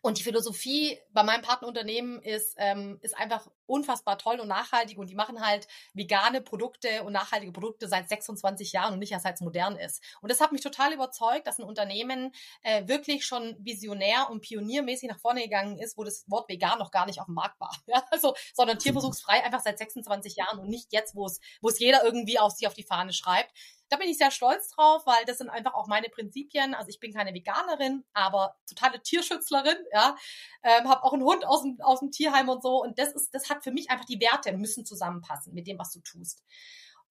Und 0.00 0.18
die 0.18 0.22
Philosophie 0.22 0.98
bei 1.12 1.22
meinem 1.22 1.42
Partnerunternehmen 1.42 2.22
ist, 2.22 2.54
ähm, 2.58 2.98
ist 3.02 3.16
einfach 3.16 3.48
unfassbar 3.66 4.16
toll 4.16 4.38
und 4.40 4.48
nachhaltig 4.48 4.96
und 4.96 5.10
die 5.10 5.14
machen 5.14 5.44
halt 5.44 5.66
vegane 5.92 6.40
Produkte 6.40 7.02
und 7.02 7.12
nachhaltige 7.12 7.52
Produkte 7.52 7.88
seit 7.88 8.08
26 8.08 8.72
Jahren 8.72 8.94
und 8.94 9.00
nicht 9.00 9.12
erst 9.12 9.24
seit 9.24 9.34
es 9.34 9.40
modern 9.40 9.76
ist. 9.76 10.02
Und 10.22 10.30
das 10.30 10.40
hat 10.40 10.52
mich 10.52 10.60
total 10.60 10.92
überzeugt, 10.92 11.46
dass 11.46 11.58
ein 11.58 11.64
Unternehmen 11.64 12.32
äh, 12.62 12.86
wirklich 12.86 13.26
schon 13.26 13.56
visionär 13.58 14.30
und 14.30 14.40
pioniermäßig 14.40 15.08
nach 15.08 15.18
vorne 15.18 15.42
gegangen 15.42 15.78
ist, 15.78 15.98
wo 15.98 16.04
das 16.04 16.24
Wort 16.28 16.48
vegan 16.48 16.78
noch 16.78 16.90
gar 16.92 17.04
nicht 17.06 17.20
auf 17.20 17.26
dem 17.26 17.34
Markt 17.34 17.60
war. 17.60 17.76
Ja? 17.88 18.04
Also, 18.10 18.34
sondern 18.54 18.78
tierversuchsfrei 18.78 19.42
einfach 19.44 19.60
seit 19.60 19.78
26 19.78 20.36
Jahren 20.36 20.58
und 20.58 20.68
nicht 20.68 20.92
jetzt, 20.92 21.14
wo 21.14 21.26
es, 21.26 21.40
wo 21.62 21.68
es 21.68 21.78
jeder 21.78 22.04
irgendwie 22.04 22.38
auf 22.38 22.52
sich 22.52 22.66
auf 22.66 22.74
die 22.74 22.82
Fahne 22.82 23.12
schreibt. 23.12 23.50
Da 23.88 23.96
bin 23.96 24.08
ich 24.08 24.18
sehr 24.18 24.30
stolz 24.30 24.68
drauf, 24.70 25.06
weil 25.06 25.24
das 25.26 25.38
sind 25.38 25.48
einfach 25.48 25.74
auch 25.74 25.86
meine 25.86 26.08
Prinzipien. 26.08 26.74
Also 26.74 26.90
ich 26.90 27.00
bin 27.00 27.12
keine 27.12 27.34
Veganerin, 27.34 28.04
aber 28.12 28.56
totale 28.68 29.02
Tierschützlerin, 29.02 29.78
ja. 29.92 30.16
Ähm, 30.62 30.88
habe 30.88 31.04
auch 31.04 31.12
einen 31.12 31.24
Hund 31.24 31.46
aus 31.46 31.62
dem, 31.62 31.80
aus 31.80 32.00
dem 32.00 32.10
Tierheim 32.10 32.48
und 32.48 32.62
so. 32.62 32.82
Und 32.82 32.98
das 32.98 33.12
ist, 33.14 33.34
das 33.34 33.48
hat 33.50 33.64
für 33.64 33.70
mich 33.72 33.90
einfach 33.90 34.04
die 34.04 34.20
Werte 34.20 34.52
müssen 34.52 34.84
zusammenpassen 34.84 35.54
mit 35.54 35.66
dem, 35.66 35.78
was 35.78 35.92
du 35.92 36.00
tust. 36.00 36.44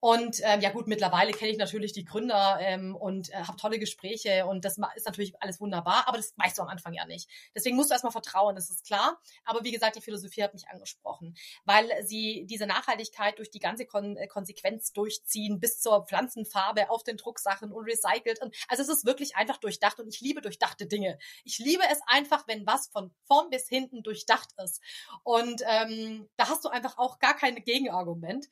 Und 0.00 0.40
ähm, 0.44 0.60
ja 0.60 0.70
gut, 0.70 0.86
mittlerweile 0.86 1.32
kenne 1.32 1.50
ich 1.50 1.58
natürlich 1.58 1.92
die 1.92 2.04
Gründer 2.04 2.58
ähm, 2.60 2.94
und 2.94 3.30
äh, 3.30 3.36
habe 3.36 3.56
tolle 3.56 3.80
Gespräche 3.80 4.46
und 4.46 4.64
das 4.64 4.78
ist 4.94 5.06
natürlich 5.06 5.34
alles 5.42 5.60
wunderbar, 5.60 6.06
aber 6.06 6.18
das 6.18 6.34
weißt 6.36 6.58
du 6.58 6.62
am 6.62 6.68
Anfang 6.68 6.92
ja 6.92 7.04
nicht. 7.04 7.28
Deswegen 7.54 7.74
musst 7.74 7.90
du 7.90 7.94
erstmal 7.94 8.12
vertrauen, 8.12 8.54
das 8.54 8.70
ist 8.70 8.86
klar. 8.86 9.18
Aber 9.44 9.64
wie 9.64 9.72
gesagt, 9.72 9.96
die 9.96 10.00
Philosophie 10.00 10.44
hat 10.44 10.54
mich 10.54 10.68
angesprochen, 10.68 11.36
weil 11.64 11.90
sie 12.04 12.46
diese 12.46 12.66
Nachhaltigkeit 12.66 13.38
durch 13.38 13.50
die 13.50 13.58
ganze 13.58 13.86
Kon 13.86 14.16
äh, 14.16 14.28
Konsequenz 14.28 14.92
durchziehen, 14.92 15.58
bis 15.58 15.80
zur 15.80 16.06
Pflanzenfarbe 16.06 16.90
auf 16.90 17.02
den 17.02 17.16
Drucksachen 17.16 17.72
und 17.72 17.84
recycelt. 17.84 18.40
Und, 18.40 18.54
also 18.68 18.82
es 18.82 18.88
ist 18.88 19.04
wirklich 19.04 19.34
einfach 19.34 19.56
durchdacht 19.56 19.98
und 19.98 20.08
ich 20.08 20.20
liebe 20.20 20.40
durchdachte 20.40 20.86
Dinge. 20.86 21.18
Ich 21.44 21.58
liebe 21.58 21.82
es 21.90 21.98
einfach, 22.06 22.46
wenn 22.46 22.66
was 22.66 22.86
von 22.86 23.12
vorn 23.26 23.50
bis 23.50 23.68
hinten 23.68 24.04
durchdacht 24.04 24.50
ist. 24.62 24.80
Und 25.24 25.62
ähm, 25.66 26.28
da 26.36 26.48
hast 26.48 26.64
du 26.64 26.68
einfach 26.68 26.98
auch 26.98 27.18
gar 27.18 27.34
kein 27.36 27.56
Gegenargument. 27.56 28.46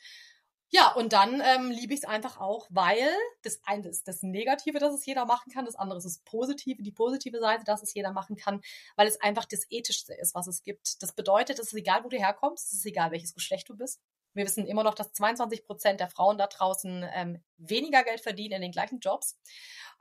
Ja, 0.70 0.92
und 0.94 1.12
dann 1.12 1.40
ähm, 1.44 1.70
liebe 1.70 1.94
ich 1.94 2.00
es 2.00 2.04
einfach 2.04 2.40
auch, 2.40 2.66
weil 2.70 3.08
das 3.42 3.60
eine 3.64 3.88
ist 3.88 4.08
das 4.08 4.22
Negative, 4.22 4.80
dass 4.80 4.94
es 4.94 5.06
jeder 5.06 5.24
machen 5.24 5.52
kann, 5.52 5.64
das 5.64 5.76
andere 5.76 5.98
ist 5.98 6.04
das 6.04 6.18
Positive, 6.18 6.82
die 6.82 6.90
positive 6.90 7.38
Seite, 7.38 7.64
dass 7.64 7.82
es 7.82 7.94
jeder 7.94 8.12
machen 8.12 8.36
kann, 8.36 8.60
weil 8.96 9.06
es 9.06 9.20
einfach 9.20 9.44
das 9.44 9.64
Ethischste 9.70 10.14
ist, 10.14 10.34
was 10.34 10.48
es 10.48 10.62
gibt. 10.62 11.02
Das 11.02 11.12
bedeutet, 11.12 11.60
es 11.60 11.68
ist 11.68 11.74
egal, 11.74 12.02
wo 12.02 12.08
du 12.08 12.18
herkommst, 12.18 12.66
es 12.72 12.78
ist 12.80 12.86
egal, 12.86 13.12
welches 13.12 13.34
Geschlecht 13.34 13.68
du 13.68 13.76
bist. 13.76 14.00
Wir 14.36 14.44
wissen 14.44 14.66
immer 14.66 14.84
noch, 14.84 14.94
dass 14.94 15.12
22 15.12 15.64
Prozent 15.64 16.00
der 16.00 16.08
Frauen 16.08 16.38
da 16.38 16.46
draußen 16.46 17.04
ähm, 17.12 17.42
weniger 17.56 18.04
Geld 18.04 18.20
verdienen 18.20 18.56
in 18.56 18.62
den 18.62 18.72
gleichen 18.72 19.00
Jobs 19.00 19.38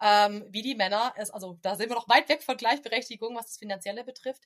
ähm, 0.02 0.46
wie 0.50 0.62
die 0.62 0.76
Männer. 0.76 1.14
Es, 1.18 1.32
also 1.32 1.58
da 1.62 1.76
sind 1.76 1.90
wir 1.90 1.96
noch 1.96 2.10
weit 2.10 2.30
weg 2.30 2.44
von 2.44 2.58
Gleichberechtigung, 2.58 3.36
was 3.36 3.48
das 3.48 3.58
Finanzielle 3.58 4.04
betrifft. 4.04 4.44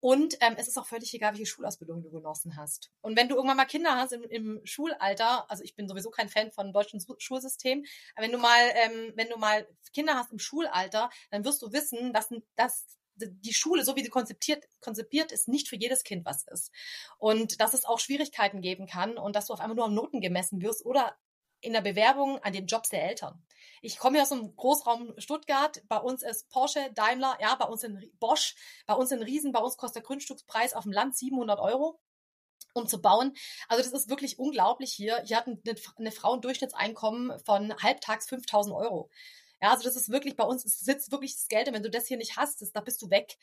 Und 0.00 0.36
ähm, 0.40 0.54
es 0.56 0.68
ist 0.68 0.78
auch 0.78 0.86
völlig 0.86 1.12
egal, 1.14 1.32
welche 1.32 1.46
Schulausbildung 1.46 2.02
du 2.02 2.10
genossen 2.10 2.56
hast. 2.56 2.90
Und 3.00 3.16
wenn 3.16 3.28
du 3.28 3.34
irgendwann 3.34 3.56
mal 3.56 3.64
Kinder 3.64 3.96
hast 3.96 4.12
im, 4.12 4.22
im 4.24 4.60
Schulalter, 4.64 5.50
also 5.50 5.64
ich 5.64 5.74
bin 5.74 5.88
sowieso 5.88 6.10
kein 6.10 6.28
Fan 6.28 6.52
von 6.52 6.72
deutschen 6.72 7.00
Schulsystem, 7.18 7.84
aber 8.14 8.24
wenn 8.24 8.32
du 8.32 8.38
mal, 8.38 8.60
ähm, 8.74 9.12
wenn 9.16 9.28
du 9.28 9.38
mal 9.38 9.66
Kinder 9.92 10.14
hast 10.14 10.32
im 10.32 10.38
Schulalter, 10.38 11.10
dann 11.30 11.44
wirst 11.44 11.62
du 11.62 11.72
wissen, 11.72 12.12
dass, 12.12 12.28
dass 12.56 12.86
die 13.16 13.54
Schule, 13.54 13.84
so 13.84 13.96
wie 13.96 14.02
sie 14.02 14.10
konzipiert, 14.10 14.64
konzipiert 14.80 15.32
ist, 15.32 15.48
nicht 15.48 15.68
für 15.68 15.76
jedes 15.76 16.04
Kind 16.04 16.24
was 16.24 16.44
ist. 16.48 16.70
Und 17.18 17.60
dass 17.60 17.74
es 17.74 17.84
auch 17.84 17.98
Schwierigkeiten 17.98 18.60
geben 18.60 18.86
kann 18.86 19.18
und 19.18 19.34
dass 19.34 19.46
du 19.46 19.52
auf 19.52 19.60
einmal 19.60 19.76
nur 19.76 19.86
am 19.86 19.94
Noten 19.94 20.20
gemessen 20.20 20.62
wirst 20.62 20.84
oder 20.84 21.16
in 21.60 21.72
der 21.72 21.80
Bewerbung 21.80 22.38
an 22.38 22.52
den 22.52 22.66
Jobs 22.66 22.90
der 22.90 23.04
Eltern. 23.04 23.42
Ich 23.82 23.98
komme 23.98 24.20
aus 24.20 24.28
dem 24.28 24.54
Großraum 24.56 25.14
Stuttgart. 25.18 25.82
Bei 25.88 25.98
uns 25.98 26.22
ist 26.22 26.48
Porsche, 26.50 26.90
Daimler, 26.94 27.36
ja, 27.40 27.54
bei 27.54 27.66
uns 27.66 27.82
in 27.82 28.10
Bosch, 28.20 28.54
bei 28.86 28.94
uns 28.94 29.10
in 29.10 29.22
Riesen, 29.22 29.52
bei 29.52 29.60
uns 29.60 29.76
kostet 29.76 29.96
der 29.96 30.06
Grundstückspreis 30.06 30.74
auf 30.74 30.84
dem 30.84 30.92
Land 30.92 31.16
700 31.16 31.58
Euro 31.58 31.98
um 32.76 32.86
zu 32.86 33.00
bauen. 33.00 33.34
Also 33.68 33.82
das 33.82 34.02
ist 34.02 34.10
wirklich 34.10 34.38
unglaublich 34.38 34.92
hier. 34.92 35.22
Hier 35.24 35.38
hat 35.38 35.46
eine 35.46 36.12
Frau 36.12 36.34
ein 36.34 36.40
Durchschnittseinkommen 36.42 37.38
von 37.40 37.74
halbtags 37.82 38.28
5000 38.28 38.76
Euro. 38.76 39.10
Ja, 39.62 39.70
also 39.70 39.84
das 39.84 39.96
ist 39.96 40.10
wirklich 40.10 40.36
bei 40.36 40.44
uns, 40.44 40.64
es 40.64 40.80
sitzt 40.80 41.10
wirklich 41.12 41.34
das 41.34 41.48
Geld 41.48 41.68
und 41.68 41.74
wenn 41.74 41.82
du 41.82 41.90
das 41.90 42.06
hier 42.06 42.18
nicht 42.18 42.36
hast, 42.36 42.60
das, 42.60 42.72
da 42.72 42.80
bist 42.80 43.00
du 43.00 43.10
weg. 43.10 43.38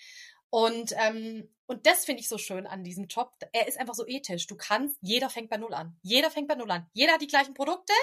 Und, 0.50 0.94
ähm, 0.98 1.50
und 1.66 1.88
das 1.88 2.06
finde 2.06 2.22
ich 2.22 2.30
so 2.30 2.38
schön 2.38 2.68
an 2.68 2.84
diesem 2.84 3.08
Job. 3.08 3.34
Er 3.54 3.68
ist 3.68 3.80
einfach 3.80 3.96
so 3.96 4.06
ethisch. 4.06 4.46
Du 4.46 4.56
kannst, 4.56 4.98
jeder 5.02 5.32
fängt 5.32 5.50
bei 5.50 5.58
Null 5.58 5.74
an. 5.74 5.98
Jeder 6.04 6.30
fängt 6.30 6.48
bei 6.48 6.54
Null 6.54 6.70
an. 6.70 6.88
Jeder 6.94 7.14
hat 7.14 7.22
die 7.22 7.28
gleichen 7.28 7.56
Produkte. 7.56 7.94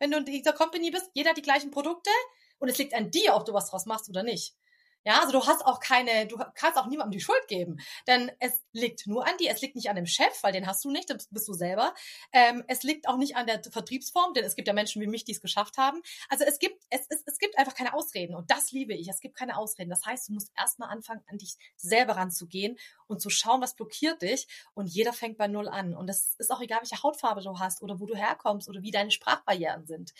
Wenn 0.00 0.10
du 0.10 0.18
in 0.18 0.24
dieser 0.24 0.52
Company 0.52 0.90
bist, 0.90 1.08
jeder 1.14 1.30
hat 1.30 1.36
die 1.36 1.42
gleichen 1.42 1.70
Produkte. 1.70 2.10
Und 2.58 2.68
es 2.68 2.78
liegt 2.78 2.94
an 2.94 3.12
dir, 3.12 3.36
ob 3.36 3.44
du 3.44 3.52
was 3.52 3.70
draus 3.70 3.86
machst 3.86 4.08
oder 4.08 4.24
nicht. 4.24 4.56
Ja, 5.04 5.20
also 5.20 5.32
du 5.32 5.46
hast 5.46 5.64
auch 5.64 5.80
keine, 5.80 6.26
du 6.26 6.36
kannst 6.54 6.78
auch 6.78 6.86
niemandem 6.86 7.12
die 7.12 7.24
Schuld 7.24 7.48
geben, 7.48 7.80
denn 8.06 8.30
es 8.38 8.52
liegt 8.72 9.06
nur 9.06 9.26
an 9.26 9.34
dir. 9.38 9.50
Es 9.50 9.62
liegt 9.62 9.74
nicht 9.74 9.88
an 9.88 9.96
dem 9.96 10.04
Chef, 10.06 10.42
weil 10.42 10.52
den 10.52 10.66
hast 10.66 10.84
du 10.84 10.90
nicht, 10.90 11.08
das 11.08 11.26
bist 11.28 11.48
du 11.48 11.54
selber. 11.54 11.94
Ähm, 12.32 12.64
es 12.68 12.82
liegt 12.82 13.08
auch 13.08 13.16
nicht 13.16 13.34
an 13.34 13.46
der 13.46 13.62
Vertriebsform, 13.62 14.34
denn 14.34 14.44
es 14.44 14.56
gibt 14.56 14.68
ja 14.68 14.74
Menschen 14.74 15.00
wie 15.00 15.06
mich, 15.06 15.24
die 15.24 15.32
es 15.32 15.40
geschafft 15.40 15.78
haben. 15.78 16.02
Also 16.28 16.44
es 16.44 16.58
gibt, 16.58 16.84
es, 16.90 17.06
es, 17.08 17.22
es 17.24 17.38
gibt 17.38 17.56
einfach 17.56 17.74
keine 17.74 17.94
Ausreden 17.94 18.34
und 18.34 18.50
das 18.50 18.72
liebe 18.72 18.92
ich. 18.92 19.08
Es 19.08 19.20
gibt 19.20 19.36
keine 19.38 19.56
Ausreden. 19.56 19.88
Das 19.88 20.04
heißt, 20.04 20.28
du 20.28 20.34
musst 20.34 20.52
erstmal 20.58 20.90
anfangen, 20.90 21.22
an 21.28 21.38
dich 21.38 21.56
selber 21.76 22.16
ranzugehen 22.16 22.78
und 23.06 23.22
zu 23.22 23.30
schauen, 23.30 23.62
was 23.62 23.74
blockiert 23.76 24.20
dich. 24.20 24.48
Und 24.74 24.86
jeder 24.86 25.14
fängt 25.14 25.38
bei 25.38 25.48
Null 25.48 25.68
an. 25.68 25.94
Und 25.96 26.08
das 26.08 26.34
ist 26.38 26.50
auch 26.50 26.60
egal, 26.60 26.80
welche 26.82 27.02
Hautfarbe 27.02 27.40
du 27.40 27.58
hast 27.58 27.80
oder 27.80 28.00
wo 28.00 28.06
du 28.06 28.14
herkommst 28.14 28.68
oder 28.68 28.82
wie 28.82 28.90
deine 28.90 29.10
Sprachbarrieren 29.10 29.86
sind. 29.86 30.12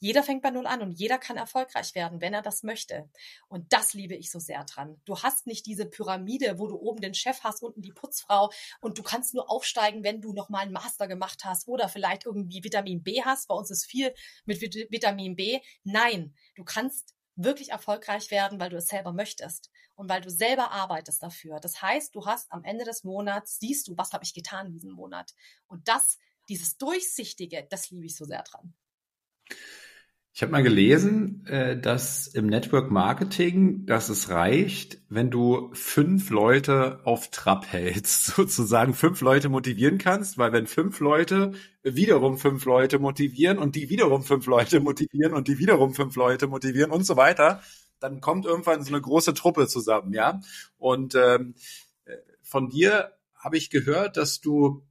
Jeder 0.00 0.22
fängt 0.22 0.42
bei 0.42 0.50
Null 0.50 0.66
an 0.66 0.82
und 0.82 0.92
jeder 0.92 1.18
kann 1.18 1.36
erfolgreich 1.36 1.94
werden, 1.94 2.20
wenn 2.20 2.34
er 2.34 2.42
das 2.42 2.62
möchte. 2.62 3.10
Und 3.48 3.72
das 3.72 3.94
liebe 3.94 4.14
ich 4.14 4.30
so 4.30 4.38
sehr 4.38 4.64
dran. 4.64 5.00
Du 5.04 5.18
hast 5.20 5.46
nicht 5.46 5.66
diese 5.66 5.86
Pyramide, 5.86 6.58
wo 6.58 6.66
du 6.68 6.76
oben 6.76 7.00
den 7.00 7.14
Chef 7.14 7.40
hast, 7.42 7.62
unten 7.62 7.82
die 7.82 7.92
Putzfrau 7.92 8.50
und 8.80 8.98
du 8.98 9.02
kannst 9.02 9.34
nur 9.34 9.50
aufsteigen, 9.50 10.04
wenn 10.04 10.20
du 10.20 10.32
nochmal 10.32 10.62
einen 10.62 10.72
Master 10.72 11.08
gemacht 11.08 11.44
hast 11.44 11.66
oder 11.68 11.88
vielleicht 11.88 12.26
irgendwie 12.26 12.62
Vitamin 12.62 13.02
B 13.02 13.22
hast. 13.24 13.48
Bei 13.48 13.54
uns 13.54 13.70
ist 13.70 13.86
viel 13.86 14.14
mit 14.44 14.60
Vitamin 14.60 15.36
B. 15.36 15.60
Nein, 15.84 16.34
du 16.54 16.64
kannst 16.64 17.14
wirklich 17.38 17.70
erfolgreich 17.70 18.30
werden, 18.30 18.60
weil 18.60 18.70
du 18.70 18.76
es 18.76 18.88
selber 18.88 19.12
möchtest 19.12 19.70
und 19.94 20.08
weil 20.08 20.20
du 20.20 20.30
selber 20.30 20.72
arbeitest 20.72 21.22
dafür. 21.22 21.60
Das 21.60 21.80
heißt, 21.80 22.14
du 22.14 22.26
hast 22.26 22.50
am 22.52 22.64
Ende 22.64 22.84
des 22.84 23.04
Monats, 23.04 23.58
siehst 23.58 23.88
du, 23.88 23.96
was 23.96 24.12
habe 24.12 24.24
ich 24.24 24.34
getan 24.34 24.66
in 24.66 24.72
diesem 24.72 24.92
Monat. 24.92 25.34
Und 25.66 25.88
das, 25.88 26.18
dieses 26.48 26.78
Durchsichtige, 26.78 27.66
das 27.70 27.90
liebe 27.90 28.06
ich 28.06 28.16
so 28.16 28.24
sehr 28.24 28.42
dran. 28.42 28.74
Ich 30.38 30.42
habe 30.42 30.52
mal 30.52 30.62
gelesen, 30.62 31.44
äh, 31.48 31.76
dass 31.76 32.28
im 32.28 32.46
Network 32.46 32.92
Marketing, 32.92 33.86
dass 33.86 34.08
es 34.08 34.30
reicht, 34.30 34.98
wenn 35.08 35.32
du 35.32 35.70
fünf 35.72 36.30
Leute 36.30 37.00
auf 37.02 37.32
Trab 37.32 37.66
hältst, 37.66 38.26
sozusagen 38.36 38.94
fünf 38.94 39.20
Leute 39.20 39.48
motivieren 39.48 39.98
kannst, 39.98 40.38
weil 40.38 40.52
wenn 40.52 40.68
fünf 40.68 41.00
Leute 41.00 41.54
wiederum 41.82 42.38
fünf 42.38 42.64
Leute 42.66 43.00
motivieren 43.00 43.58
und 43.58 43.74
die 43.74 43.90
wiederum 43.90 44.22
fünf 44.22 44.46
Leute 44.46 44.78
motivieren 44.78 45.34
und 45.34 45.48
die 45.48 45.58
wiederum 45.58 45.92
fünf 45.92 46.14
Leute 46.14 46.46
motivieren 46.46 46.92
und 46.92 47.02
so 47.02 47.16
weiter, 47.16 47.60
dann 47.98 48.20
kommt 48.20 48.46
irgendwann 48.46 48.84
so 48.84 48.94
eine 48.94 49.02
große 49.02 49.34
Truppe 49.34 49.66
zusammen, 49.66 50.12
ja. 50.12 50.40
Und 50.76 51.16
ähm, 51.16 51.56
äh, 52.04 52.12
von 52.42 52.68
dir 52.68 53.10
habe 53.34 53.56
ich 53.56 53.70
gehört, 53.70 54.16
dass 54.16 54.40
du 54.40 54.84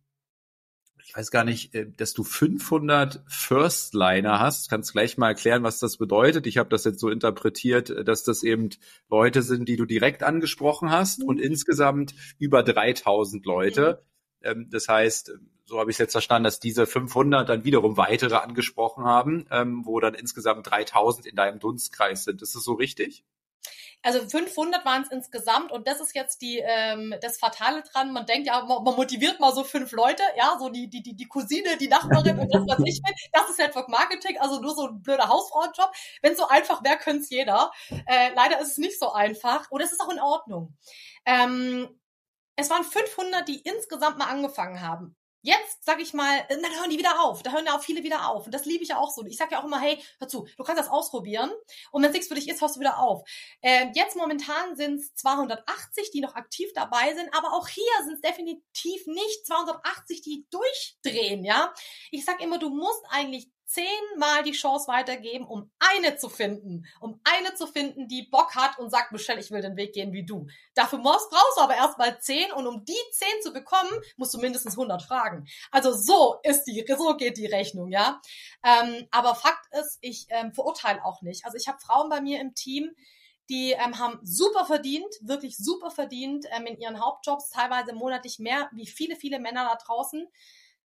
ich 1.08 1.16
weiß 1.16 1.32
gar 1.32 1.46
nicht, 1.46 1.74
äh, 1.74 1.90
dass 1.90 2.14
du 2.14 2.24
500 2.26 3.24
Firstliner 3.28 4.40
hast. 4.40 4.70
Kannst 4.70 4.92
gleich 4.92 5.18
mal 5.18 5.30
erklären, 5.30 5.64
was 5.64 5.80
das 5.80 5.96
bedeutet. 5.96 6.46
Ich 6.48 6.58
habe 6.58 6.68
das 6.68 6.84
jetzt 6.84 7.00
so 7.00 7.10
interpretiert, 7.10 7.90
äh, 7.90 8.04
dass 8.04 8.24
das 8.24 8.44
eben 8.44 8.72
Leute 9.10 9.42
sind, 9.42 9.70
die 9.70 9.78
du 9.78 9.86
direkt 9.86 10.22
angesprochen 10.22 10.92
hast 10.92 11.24
und 11.24 11.38
mhm. 11.38 11.44
insgesamt 11.44 12.14
über 12.40 12.62
3000 12.62 13.46
Leute. 13.46 14.04
Mhm. 14.44 14.70
Das 14.70 14.90
heißt, 14.90 15.32
so 15.64 15.80
habe 15.80 15.90
ich 15.92 15.96
es 15.96 16.00
jetzt 16.00 16.12
verstanden, 16.12 16.44
dass 16.44 16.60
diese 16.60 16.86
500 16.86 17.48
dann 17.48 17.64
wiederum 17.64 17.96
weitere 17.96 18.36
angesprochen 18.36 19.06
haben, 19.06 19.46
ähm, 19.50 19.86
wo 19.86 20.02
dann 20.02 20.14
insgesamt 20.14 20.70
3000 20.70 21.26
in 21.26 21.38
deinem 21.38 21.60
Dunstkreis 21.60 22.26
sind. 22.26 22.42
Ist 22.42 22.54
das 22.54 22.64
so 22.64 22.74
richtig? 22.74 23.24
Also 24.04 24.28
500 24.28 24.86
waren 24.86 25.02
es 25.02 25.12
insgesamt 25.12 25.72
und 25.72 25.88
das 25.88 26.00
ist 26.00 26.16
jetzt 26.16 26.42
die 26.42 26.60
ähm, 26.60 27.16
das 27.22 27.38
Fatale 27.38 27.84
dran. 27.84 28.14
Man 28.14 28.26
denkt 28.26 28.48
ja, 28.48 28.64
man, 28.64 28.84
man 28.84 28.96
motiviert 28.96 29.40
mal 29.40 29.54
so 29.54 29.64
fünf 29.64 29.92
Leute, 29.92 30.24
ja, 30.38 30.56
so 30.60 30.70
die 30.70 30.88
die 30.88 31.02
die, 31.04 31.16
die 31.16 31.28
Cousine, 31.28 31.78
die 31.78 31.90
Nachbarin 31.90 32.40
und 32.40 32.54
das 32.54 32.64
was 32.68 32.80
ich 32.86 33.02
will. 33.04 33.14
Das 33.34 33.50
ist 33.50 33.60
Network 33.60 33.90
Marketing, 33.90 34.38
also 34.40 34.62
nur 34.62 34.76
so 34.76 34.88
ein 34.88 35.02
blöder 35.02 35.28
Hausfrauenjob. 35.28 35.92
Wenn 36.22 36.36
so 36.36 36.48
einfach 36.48 36.84
wäre, 36.84 36.98
könnte 36.98 37.24
es 37.24 37.30
jeder. 37.30 37.72
Äh, 37.90 38.34
leider 38.36 38.62
ist 38.62 38.72
es 38.74 38.78
nicht 38.78 39.00
so 39.00 39.12
einfach 39.12 39.70
und 39.72 39.82
es 39.82 39.92
ist 39.92 40.02
auch 40.02 40.10
in 40.12 40.20
Ordnung. 40.22 40.78
Ähm, 41.26 41.90
es 42.56 42.70
waren 42.70 42.86
500, 42.86 43.48
die 43.48 43.60
insgesamt 43.60 44.18
mal 44.18 44.28
angefangen 44.28 44.82
haben. 44.82 45.17
Jetzt, 45.42 45.86
sag 45.86 46.02
ich 46.02 46.14
mal, 46.14 46.40
äh, 46.50 46.60
dann 46.62 46.74
hören 46.80 46.90
die 46.90 46.98
wieder 46.98 47.24
auf. 47.24 47.44
Da 47.44 47.52
hören 47.52 47.66
ja 47.66 47.76
auch 47.76 47.82
viele 47.82 48.04
wieder 48.04 48.30
auf. 48.30 48.46
Und 48.46 48.54
das 48.54 48.66
liebe 48.66 48.84
ich 48.84 48.90
ja 48.90 48.98
auch 48.98 49.12
so. 49.12 49.26
Ich 49.26 49.38
sage 49.38 49.54
ja 49.54 49.60
auch 49.62 49.66
immer, 49.66 49.80
hey, 49.80 50.02
hör 50.20 50.28
zu, 50.28 50.48
du 50.58 50.64
kannst 50.64 50.82
das 50.82 50.90
ausprobieren. 50.90 51.52
Und 51.92 52.02
wenn 52.02 52.10
es 52.10 52.14
nichts 52.14 52.28
für 52.28 52.36
dich 52.36 52.50
ist, 52.50 52.62
hörst 52.62 52.76
du 52.76 52.80
wieder 52.80 53.00
auf. 53.00 53.24
Äh, 53.62 53.88
jetzt 53.94 54.16
momentan 54.16 54.76
sind 54.76 55.00
es 55.00 55.14
280, 55.16 56.12
die 56.12 56.22
noch 56.22 56.36
aktiv 56.36 56.70
dabei 56.74 57.14
sind. 57.14 57.34
Aber 57.36 57.54
auch 57.54 57.68
hier 57.68 57.84
sind 58.04 58.16
es 58.16 58.22
definitiv 58.22 59.06
nicht 59.08 59.46
280, 59.46 60.22
die 60.22 60.46
durchdrehen, 60.50 61.46
ja. 61.46 61.74
Ich 62.12 62.26
sag 62.26 62.42
immer, 62.42 62.58
du 62.60 62.70
musst 62.70 63.04
eigentlich 63.10 63.50
zehnmal 63.68 64.44
die 64.44 64.54
Chance 64.54 64.88
weitergeben, 64.88 65.46
um 65.46 65.70
eine 65.78 66.16
zu 66.16 66.30
finden, 66.30 66.86
um 67.02 67.20
eine 67.26 67.54
zu 67.54 67.68
finden, 67.68 68.08
die 68.08 68.24
Bock 68.24 68.56
hat 68.56 68.80
und 68.80 68.90
sagt, 68.90 69.12
Michelle, 69.12 69.42
ich 69.42 69.52
will 69.52 69.62
den 69.62 69.76
Weg 69.76 69.94
gehen 69.94 70.14
wie 70.14 70.26
du. 70.26 70.48
Dafür 70.74 71.00
brauchst, 71.00 71.32
du 71.32 71.62
aber 71.62 71.76
erstmal 71.76 72.20
zehn 72.22 72.52
und 72.54 72.66
um 72.66 72.86
die 72.86 72.94
zehn 73.12 73.42
zu 73.42 73.52
bekommen, 73.52 73.90
musst 74.16 74.34
du 74.34 74.40
mindestens 74.40 74.78
100 74.78 75.04
fragen. 75.04 75.48
Also 75.70 75.92
so 75.92 76.40
ist 76.44 76.64
die, 76.64 76.86
so 76.98 77.18
geht 77.18 77.38
die 77.38 77.46
Rechnung, 77.46 77.90
ja. 77.90 78.22
Ähm, 78.64 79.08
aber 79.12 79.36
Fakt 79.36 79.68
ist, 79.74 79.98
ich 80.02 80.28
ähm, 80.30 80.54
verurteile 80.54 81.04
auch 81.04 81.22
nicht. 81.22 81.46
Also 81.46 81.58
ich 81.58 81.68
habe 81.68 81.80
Frauen 81.80 82.10
bei 82.10 82.22
mir 82.22 82.40
im 82.40 82.56
Team, 82.56 82.96
die 83.50 83.72
ähm, 83.72 84.00
haben 84.00 84.20
super 84.24 84.66
verdient, 84.66 85.14
wirklich 85.22 85.58
super 85.58 85.92
verdient 85.92 86.46
ähm, 86.52 86.66
in 86.66 86.80
ihren 86.80 87.04
Hauptjobs, 87.04 87.50
teilweise 87.50 87.94
monatlich 87.94 88.40
mehr 88.40 88.70
wie 88.72 88.88
viele, 88.88 89.18
viele 89.18 89.40
Männer 89.40 89.70
da 89.70 89.76
draußen. 89.76 90.26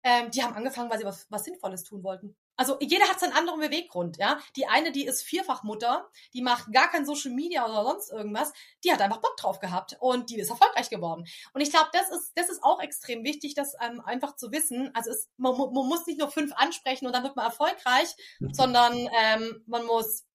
Ähm, 0.03 0.31
die 0.31 0.43
haben 0.43 0.55
angefangen, 0.55 0.91
weil 0.91 0.99
sie 0.99 1.05
was, 1.05 1.27
was 1.31 1.45
Sinnvolles 1.45 1.85
tun 1.85 2.03
wollten. 2.03 2.37
Also 2.61 2.77
jeder 2.79 3.09
hat 3.09 3.19
seinen 3.19 3.33
anderen 3.33 3.59
Beweggrund, 3.59 4.19
ja. 4.19 4.39
Die 4.55 4.67
eine, 4.67 4.93
die 4.93 5.07
ist 5.07 5.23
Vierfachmutter, 5.23 6.07
die 6.35 6.43
macht 6.43 6.71
gar 6.71 6.91
kein 6.91 7.07
Social 7.07 7.31
Media 7.31 7.65
oder 7.65 7.85
sonst 7.85 8.11
irgendwas, 8.13 8.53
die 8.85 8.93
hat 8.93 9.01
einfach 9.01 9.23
Bock 9.23 9.35
drauf 9.39 9.61
gehabt 9.61 9.97
und 9.99 10.29
die 10.29 10.39
ist 10.39 10.51
erfolgreich 10.51 10.91
geworden. 10.91 11.27
Und 11.55 11.63
ich 11.63 11.71
glaube, 11.71 11.89
das 11.95 12.11
ist, 12.11 12.33
das 12.35 12.51
ist 12.51 12.63
auch 12.63 12.83
extrem 12.83 13.25
wichtig, 13.25 13.55
das 13.55 13.75
ähm, 13.81 14.03
einfach 14.03 14.37
zu 14.37 14.53
wissen. 14.53 14.91
Also 14.93 15.11
es, 15.11 15.31
man, 15.39 15.57
man 15.57 15.73
muss 15.73 16.07
nicht 16.07 16.19
nur 16.19 16.31
fünf 16.31 16.53
ansprechen 16.55 17.07
und 17.07 17.15
dann 17.15 17.23
wird 17.23 17.35
man 17.35 17.47
erfolgreich, 17.47 18.15
mhm. 18.41 18.53
sondern 18.53 19.09
ähm, 19.19 19.65
man 19.67 19.87
muss 19.87 20.27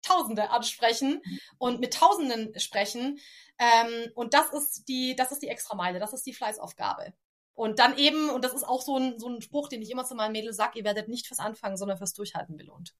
Tausende 0.00 0.48
ansprechen 0.48 1.20
und 1.58 1.80
mit 1.80 1.92
Tausenden 1.92 2.58
sprechen. 2.58 3.18
Ähm, 3.58 4.10
und 4.14 4.32
das 4.32 4.54
ist 4.54 4.88
die, 4.88 5.14
das 5.16 5.32
ist 5.32 5.42
die 5.42 5.48
Extrameile, 5.48 5.98
das 5.98 6.14
ist 6.14 6.24
die 6.24 6.32
Fleißaufgabe. 6.32 7.12
Und 7.58 7.80
dann 7.80 7.98
eben, 7.98 8.30
und 8.30 8.44
das 8.44 8.54
ist 8.54 8.62
auch 8.62 8.82
so 8.82 8.96
ein, 8.96 9.18
so 9.18 9.28
ein 9.28 9.42
Spruch, 9.42 9.68
den 9.68 9.82
ich 9.82 9.90
immer 9.90 10.04
zu 10.04 10.14
meinen 10.14 10.30
Mädels 10.30 10.56
sage, 10.56 10.78
ihr 10.78 10.84
werdet 10.84 11.08
nicht 11.08 11.26
fürs 11.26 11.40
Anfangen, 11.40 11.76
sondern 11.76 11.98
fürs 11.98 12.14
Durchhalten 12.14 12.56
belohnt. 12.56 12.94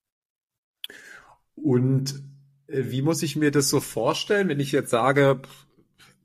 Und 1.55 2.25
äh, 2.67 2.83
wie 2.87 3.01
muss 3.01 3.23
ich 3.23 3.37
mir 3.37 3.53
das 3.53 3.69
so 3.69 3.79
vorstellen, 3.79 4.49
wenn 4.49 4.59
ich 4.59 4.73
jetzt 4.73 4.91
sage, 4.91 5.43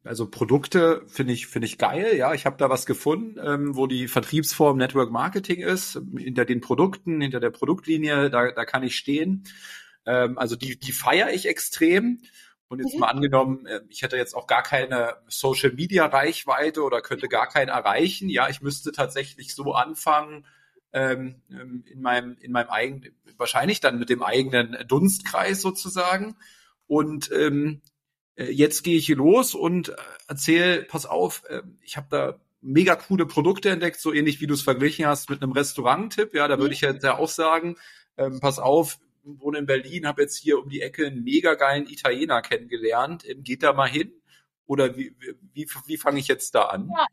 also 0.03 0.27
Produkte 0.27 1.03
finde 1.05 1.33
ich 1.33 1.45
finde 1.45 1.67
ich 1.67 1.77
geil, 1.77 2.15
ja, 2.17 2.33
ich 2.33 2.47
habe 2.47 2.57
da 2.57 2.71
was 2.71 2.87
gefunden, 2.87 3.39
ähm, 3.39 3.75
wo 3.75 3.85
die 3.85 4.07
Vertriebsform 4.07 4.77
Network 4.77 5.11
Marketing 5.11 5.59
ist, 5.59 6.01
hinter 6.17 6.45
den 6.45 6.59
Produkten, 6.59 7.21
hinter 7.21 7.39
der 7.39 7.51
Produktlinie, 7.51 8.31
da, 8.31 8.51
da 8.51 8.65
kann 8.65 8.81
ich 8.81 8.95
stehen. 8.95 9.43
Ähm, 10.07 10.39
also 10.39 10.55
die 10.55 10.79
die 10.79 10.91
feiere 10.91 11.31
ich 11.31 11.47
extrem 11.47 12.19
und 12.73 12.79
jetzt 12.79 12.95
mhm. 12.95 13.01
mal 13.01 13.07
angenommen, 13.07 13.65
äh, 13.65 13.81
ich 13.89 14.01
hätte 14.01 14.17
jetzt 14.17 14.35
auch 14.35 14.47
gar 14.47 14.63
keine 14.63 15.15
Social 15.27 15.71
Media 15.71 16.05
Reichweite 16.05 16.83
oder 16.83 17.01
könnte 17.01 17.27
gar 17.27 17.47
keinen 17.47 17.69
erreichen. 17.69 18.29
Ja, 18.29 18.49
ich 18.49 18.61
müsste 18.61 18.91
tatsächlich 18.91 19.53
so 19.53 19.73
anfangen, 19.73 20.45
ähm, 20.91 21.41
ähm, 21.51 21.83
in 21.87 22.01
meinem, 22.01 22.37
in 22.39 22.51
meinem 22.51 22.69
eigenen, 22.69 23.15
wahrscheinlich 23.37 23.79
dann 23.79 23.99
mit 23.99 24.09
dem 24.09 24.23
eigenen 24.23 24.77
Dunstkreis 24.87 25.61
sozusagen. 25.61 26.35
Und 26.87 27.31
ähm, 27.31 27.81
äh, 28.35 28.51
jetzt 28.51 28.83
gehe 28.83 28.97
ich 28.97 29.05
hier 29.05 29.17
los 29.17 29.53
und 29.53 29.89
äh, 29.89 29.95
erzähle, 30.27 30.83
pass 30.83 31.05
auf, 31.05 31.43
äh, 31.49 31.61
ich 31.81 31.95
habe 31.97 32.07
da 32.09 32.39
mega 32.61 32.95
coole 32.95 33.25
Produkte 33.25 33.69
entdeckt, 33.69 33.99
so 33.99 34.13
ähnlich 34.13 34.41
wie 34.41 34.47
du 34.47 34.53
es 34.53 34.61
verglichen 34.61 35.05
hast 35.05 35.29
mit 35.29 35.43
einem 35.43 35.51
Restaurant-Tipp. 35.51 36.33
Ja, 36.33 36.47
da 36.47 36.57
würde 36.57 36.67
mhm. 36.67 36.73
ich 36.73 36.81
jetzt 36.81 37.03
ja 37.03 37.17
auch 37.17 37.29
sagen, 37.29 37.75
ähm, 38.17 38.39
pass 38.39 38.57
auf, 38.57 38.97
wohne 39.23 39.59
in 39.59 39.65
Berlin, 39.65 40.07
habe 40.07 40.21
jetzt 40.21 40.37
hier 40.37 40.59
um 40.59 40.69
die 40.69 40.81
Ecke 40.81 41.07
einen 41.07 41.23
mega 41.23 41.55
geilen 41.55 41.87
Italiener 41.87 42.41
kennengelernt. 42.41 43.27
Ähm, 43.27 43.43
geht 43.43 43.63
da 43.63 43.73
mal 43.73 43.89
hin? 43.89 44.13
Oder 44.65 44.95
wie, 44.97 45.15
wie, 45.53 45.67
wie 45.85 45.97
fange 45.97 46.19
ich 46.19 46.27
jetzt 46.27 46.55
da 46.55 46.63
an? 46.63 46.89
Ja, 46.89 47.05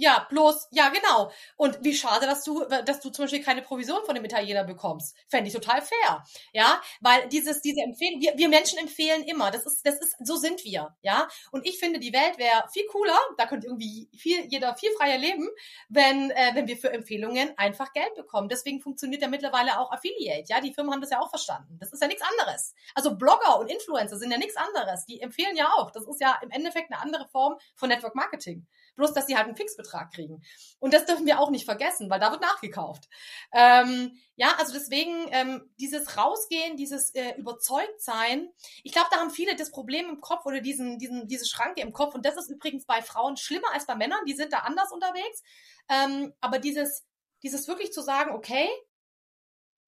ja, 0.00 0.26
bloß, 0.30 0.68
ja, 0.70 0.90
genau. 0.90 1.32
Und 1.56 1.82
wie 1.82 1.92
schade, 1.92 2.26
dass 2.26 2.44
du, 2.44 2.64
dass 2.64 3.00
du 3.00 3.10
zum 3.10 3.24
Beispiel 3.24 3.42
keine 3.42 3.62
Provision 3.62 4.04
von 4.06 4.14
dem 4.14 4.24
Italiener 4.24 4.62
bekommst. 4.62 5.16
Fände 5.26 5.48
ich 5.48 5.54
total 5.54 5.82
fair. 5.82 6.24
Ja, 6.52 6.80
weil 7.00 7.28
dieses, 7.28 7.62
diese 7.62 7.80
Empfehlung, 7.80 8.20
wir, 8.20 8.34
wir 8.36 8.48
Menschen 8.48 8.78
empfehlen 8.78 9.24
immer. 9.24 9.50
Das 9.50 9.66
ist, 9.66 9.84
das 9.84 10.00
ist, 10.00 10.14
so 10.24 10.36
sind 10.36 10.64
wir. 10.64 10.96
Ja, 11.02 11.28
und 11.50 11.66
ich 11.66 11.80
finde, 11.80 11.98
die 11.98 12.12
Welt 12.12 12.38
wäre 12.38 12.68
viel 12.72 12.86
cooler. 12.86 13.18
Da 13.38 13.46
könnte 13.46 13.66
irgendwie 13.66 14.08
viel, 14.16 14.44
jeder 14.46 14.76
viel 14.76 14.92
freier 14.92 15.18
leben, 15.18 15.48
wenn, 15.88 16.30
äh, 16.30 16.52
wenn 16.54 16.68
wir 16.68 16.76
für 16.76 16.92
Empfehlungen 16.92 17.58
einfach 17.58 17.92
Geld 17.92 18.14
bekommen. 18.14 18.48
Deswegen 18.48 18.80
funktioniert 18.80 19.22
ja 19.22 19.28
mittlerweile 19.28 19.80
auch 19.80 19.90
Affiliate. 19.90 20.44
Ja, 20.46 20.60
die 20.60 20.72
Firmen 20.72 20.92
haben 20.92 21.00
das 21.00 21.10
ja 21.10 21.20
auch 21.20 21.30
verstanden. 21.30 21.76
Das 21.80 21.92
ist 21.92 22.00
ja 22.00 22.06
nichts 22.06 22.22
anderes. 22.22 22.72
Also 22.94 23.16
Blogger 23.16 23.58
und 23.58 23.68
Influencer 23.68 24.16
sind 24.16 24.30
ja 24.30 24.38
nichts 24.38 24.56
anderes. 24.56 25.06
Die 25.06 25.20
empfehlen 25.20 25.56
ja 25.56 25.72
auch. 25.76 25.90
Das 25.90 26.06
ist 26.06 26.20
ja 26.20 26.38
im 26.40 26.52
Endeffekt 26.52 26.92
eine 26.92 27.02
andere 27.02 27.26
Form 27.26 27.56
von 27.74 27.88
Network 27.88 28.14
Marketing. 28.14 28.64
Bloß 28.98 29.14
dass 29.14 29.26
sie 29.26 29.36
halt 29.36 29.46
einen 29.46 29.56
Fixbetrag 29.56 30.12
kriegen. 30.12 30.42
Und 30.78 30.92
das 30.92 31.06
dürfen 31.06 31.24
wir 31.24 31.40
auch 31.40 31.50
nicht 31.50 31.64
vergessen, 31.64 32.10
weil 32.10 32.20
da 32.20 32.30
wird 32.30 32.42
nachgekauft. 32.42 33.08
Ähm, 33.52 34.18
ja, 34.36 34.54
also 34.58 34.72
deswegen 34.72 35.28
ähm, 35.30 35.70
dieses 35.80 36.16
Rausgehen, 36.16 36.76
dieses 36.76 37.14
äh, 37.14 37.34
Überzeugtsein, 37.38 38.50
ich 38.82 38.92
glaube, 38.92 39.08
da 39.10 39.18
haben 39.18 39.30
viele 39.30 39.56
das 39.56 39.70
Problem 39.70 40.08
im 40.08 40.20
Kopf 40.20 40.44
oder 40.44 40.60
diesen, 40.60 40.98
diesen, 40.98 41.26
diese 41.26 41.46
Schranke 41.46 41.80
im 41.80 41.92
Kopf. 41.92 42.14
Und 42.14 42.26
das 42.26 42.36
ist 42.36 42.50
übrigens 42.50 42.84
bei 42.84 43.00
Frauen 43.00 43.36
schlimmer 43.36 43.72
als 43.72 43.86
bei 43.86 43.94
Männern, 43.94 44.24
die 44.26 44.34
sind 44.34 44.52
da 44.52 44.58
anders 44.58 44.92
unterwegs. 44.92 45.42
Ähm, 45.88 46.34
aber 46.40 46.58
dieses, 46.58 47.06
dieses 47.42 47.68
wirklich 47.68 47.92
zu 47.92 48.02
sagen, 48.02 48.32
okay, 48.34 48.68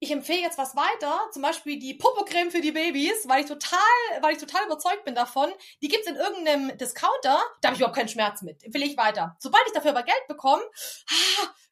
ich 0.03 0.09
empfehle 0.09 0.41
jetzt 0.41 0.57
was 0.57 0.75
weiter, 0.75 1.29
zum 1.31 1.43
Beispiel 1.43 1.77
die 1.77 1.93
Popocreme 1.93 2.49
für 2.49 2.59
die 2.59 2.71
Babys, 2.71 3.27
weil 3.27 3.41
ich 3.41 3.45
total, 3.45 3.77
weil 4.21 4.33
ich 4.33 4.39
total 4.39 4.65
überzeugt 4.65 5.05
bin 5.05 5.13
davon. 5.13 5.53
Die 5.83 5.89
gibt's 5.89 6.07
in 6.07 6.15
irgendeinem 6.15 6.75
Discounter, 6.75 7.39
da 7.61 7.67
habe 7.67 7.75
ich 7.75 7.81
überhaupt 7.81 7.95
keinen 7.95 8.07
Schmerz 8.07 8.41
mit. 8.41 8.63
Empfehle 8.63 8.85
ich 8.85 8.97
weiter. 8.97 9.37
Sobald 9.37 9.63
ich 9.67 9.73
dafür 9.73 9.91
aber 9.91 10.01
Geld 10.01 10.27
bekomme, 10.27 10.63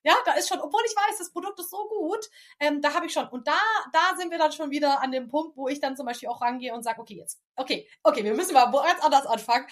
ja, 0.04 0.16
da 0.26 0.34
ist 0.34 0.48
schon, 0.48 0.62
obwohl 0.62 0.82
ich 0.86 0.96
weiß, 0.96 1.18
das 1.18 1.32
Produkt 1.32 1.60
ist 1.60 1.72
so 1.72 1.88
gut, 1.90 2.30
ähm, 2.60 2.84
da 2.84 2.94
habe 2.94 3.08
ich 3.08 3.14
schon. 3.14 3.28
Und 3.30 3.48
da, 3.48 3.60
da 3.92 4.16
sind 4.16 4.30
wir 4.30 4.38
dann 4.38 4.52
schon 4.52 4.70
wieder 4.70 5.02
an 5.02 5.12
dem 5.12 5.28
Punkt, 5.28 5.58
wo 5.58 5.68
ich 5.68 5.80
dann 5.80 5.98
zum 5.98 6.06
Beispiel 6.06 6.30
auch 6.30 6.40
rangehe 6.40 6.76
und 6.76 6.84
sage, 6.84 7.02
okay, 7.02 7.16
jetzt, 7.16 7.42
okay, 7.56 7.90
okay, 8.04 8.24
wir 8.24 8.36
müssen 8.36 8.54
mal 8.54 8.72
ganz 8.72 9.04
anders 9.04 9.26
anfangen 9.26 9.66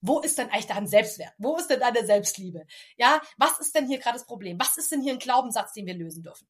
wo 0.00 0.20
ist 0.20 0.38
denn 0.38 0.48
eigentlich 0.50 0.68
dein 0.68 0.86
Selbstwert? 0.86 1.32
Wo 1.38 1.56
ist 1.56 1.66
denn 1.66 1.80
deine 1.80 2.06
Selbstliebe? 2.06 2.66
Ja, 2.96 3.20
was 3.36 3.58
ist 3.58 3.74
denn 3.74 3.88
hier 3.88 3.98
gerade 3.98 4.16
das 4.16 4.26
Problem? 4.26 4.56
Was 4.60 4.76
ist 4.76 4.92
denn 4.92 5.02
hier 5.02 5.12
ein 5.12 5.18
Glaubenssatz, 5.18 5.72
den 5.72 5.86
wir 5.86 5.94
lösen 5.94 6.22
dürfen? 6.22 6.46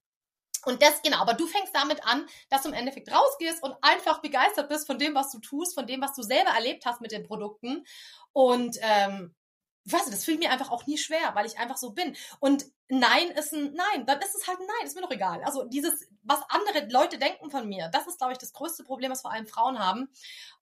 Und 0.66 0.82
das, 0.82 1.02
genau, 1.02 1.18
aber 1.18 1.34
du 1.34 1.46
fängst 1.46 1.74
damit 1.74 2.04
an, 2.04 2.26
dass 2.50 2.62
du 2.62 2.68
im 2.68 2.74
Endeffekt 2.74 3.10
rausgehst 3.12 3.62
und 3.62 3.74
einfach 3.82 4.20
begeistert 4.20 4.68
bist 4.68 4.86
von 4.86 4.98
dem, 4.98 5.14
was 5.14 5.30
du 5.30 5.38
tust, 5.38 5.74
von 5.74 5.86
dem, 5.86 6.00
was 6.00 6.14
du 6.14 6.22
selber 6.22 6.50
erlebt 6.50 6.86
hast 6.86 7.00
mit 7.00 7.12
den 7.12 7.24
Produkten. 7.24 7.84
Und 8.32 8.76
ähm, 8.80 9.34
ich 9.84 9.92
weiß 9.92 10.06
nicht, 10.06 10.16
das 10.16 10.24
fühlt 10.24 10.38
mir 10.38 10.50
einfach 10.50 10.70
auch 10.70 10.86
nie 10.86 10.98
schwer, 10.98 11.34
weil 11.34 11.46
ich 11.46 11.58
einfach 11.58 11.78
so 11.78 11.92
bin. 11.92 12.16
Und 12.40 12.66
Nein 12.90 13.28
ist 13.32 13.52
ein 13.52 13.74
Nein, 13.74 14.06
dann 14.06 14.18
ist 14.20 14.34
es 14.34 14.46
halt 14.46 14.58
ein 14.58 14.66
Nein, 14.66 14.86
ist 14.86 14.96
mir 14.96 15.02
doch 15.02 15.10
egal. 15.10 15.42
Also 15.44 15.64
dieses, 15.64 16.08
was 16.22 16.40
andere 16.48 16.88
Leute 16.90 17.18
denken 17.18 17.50
von 17.50 17.68
mir, 17.68 17.90
das 17.92 18.06
ist, 18.06 18.18
glaube 18.18 18.32
ich, 18.32 18.38
das 18.38 18.54
größte 18.54 18.82
Problem, 18.82 19.10
was 19.10 19.20
vor 19.20 19.30
allem 19.30 19.46
Frauen 19.46 19.78
haben. 19.78 20.08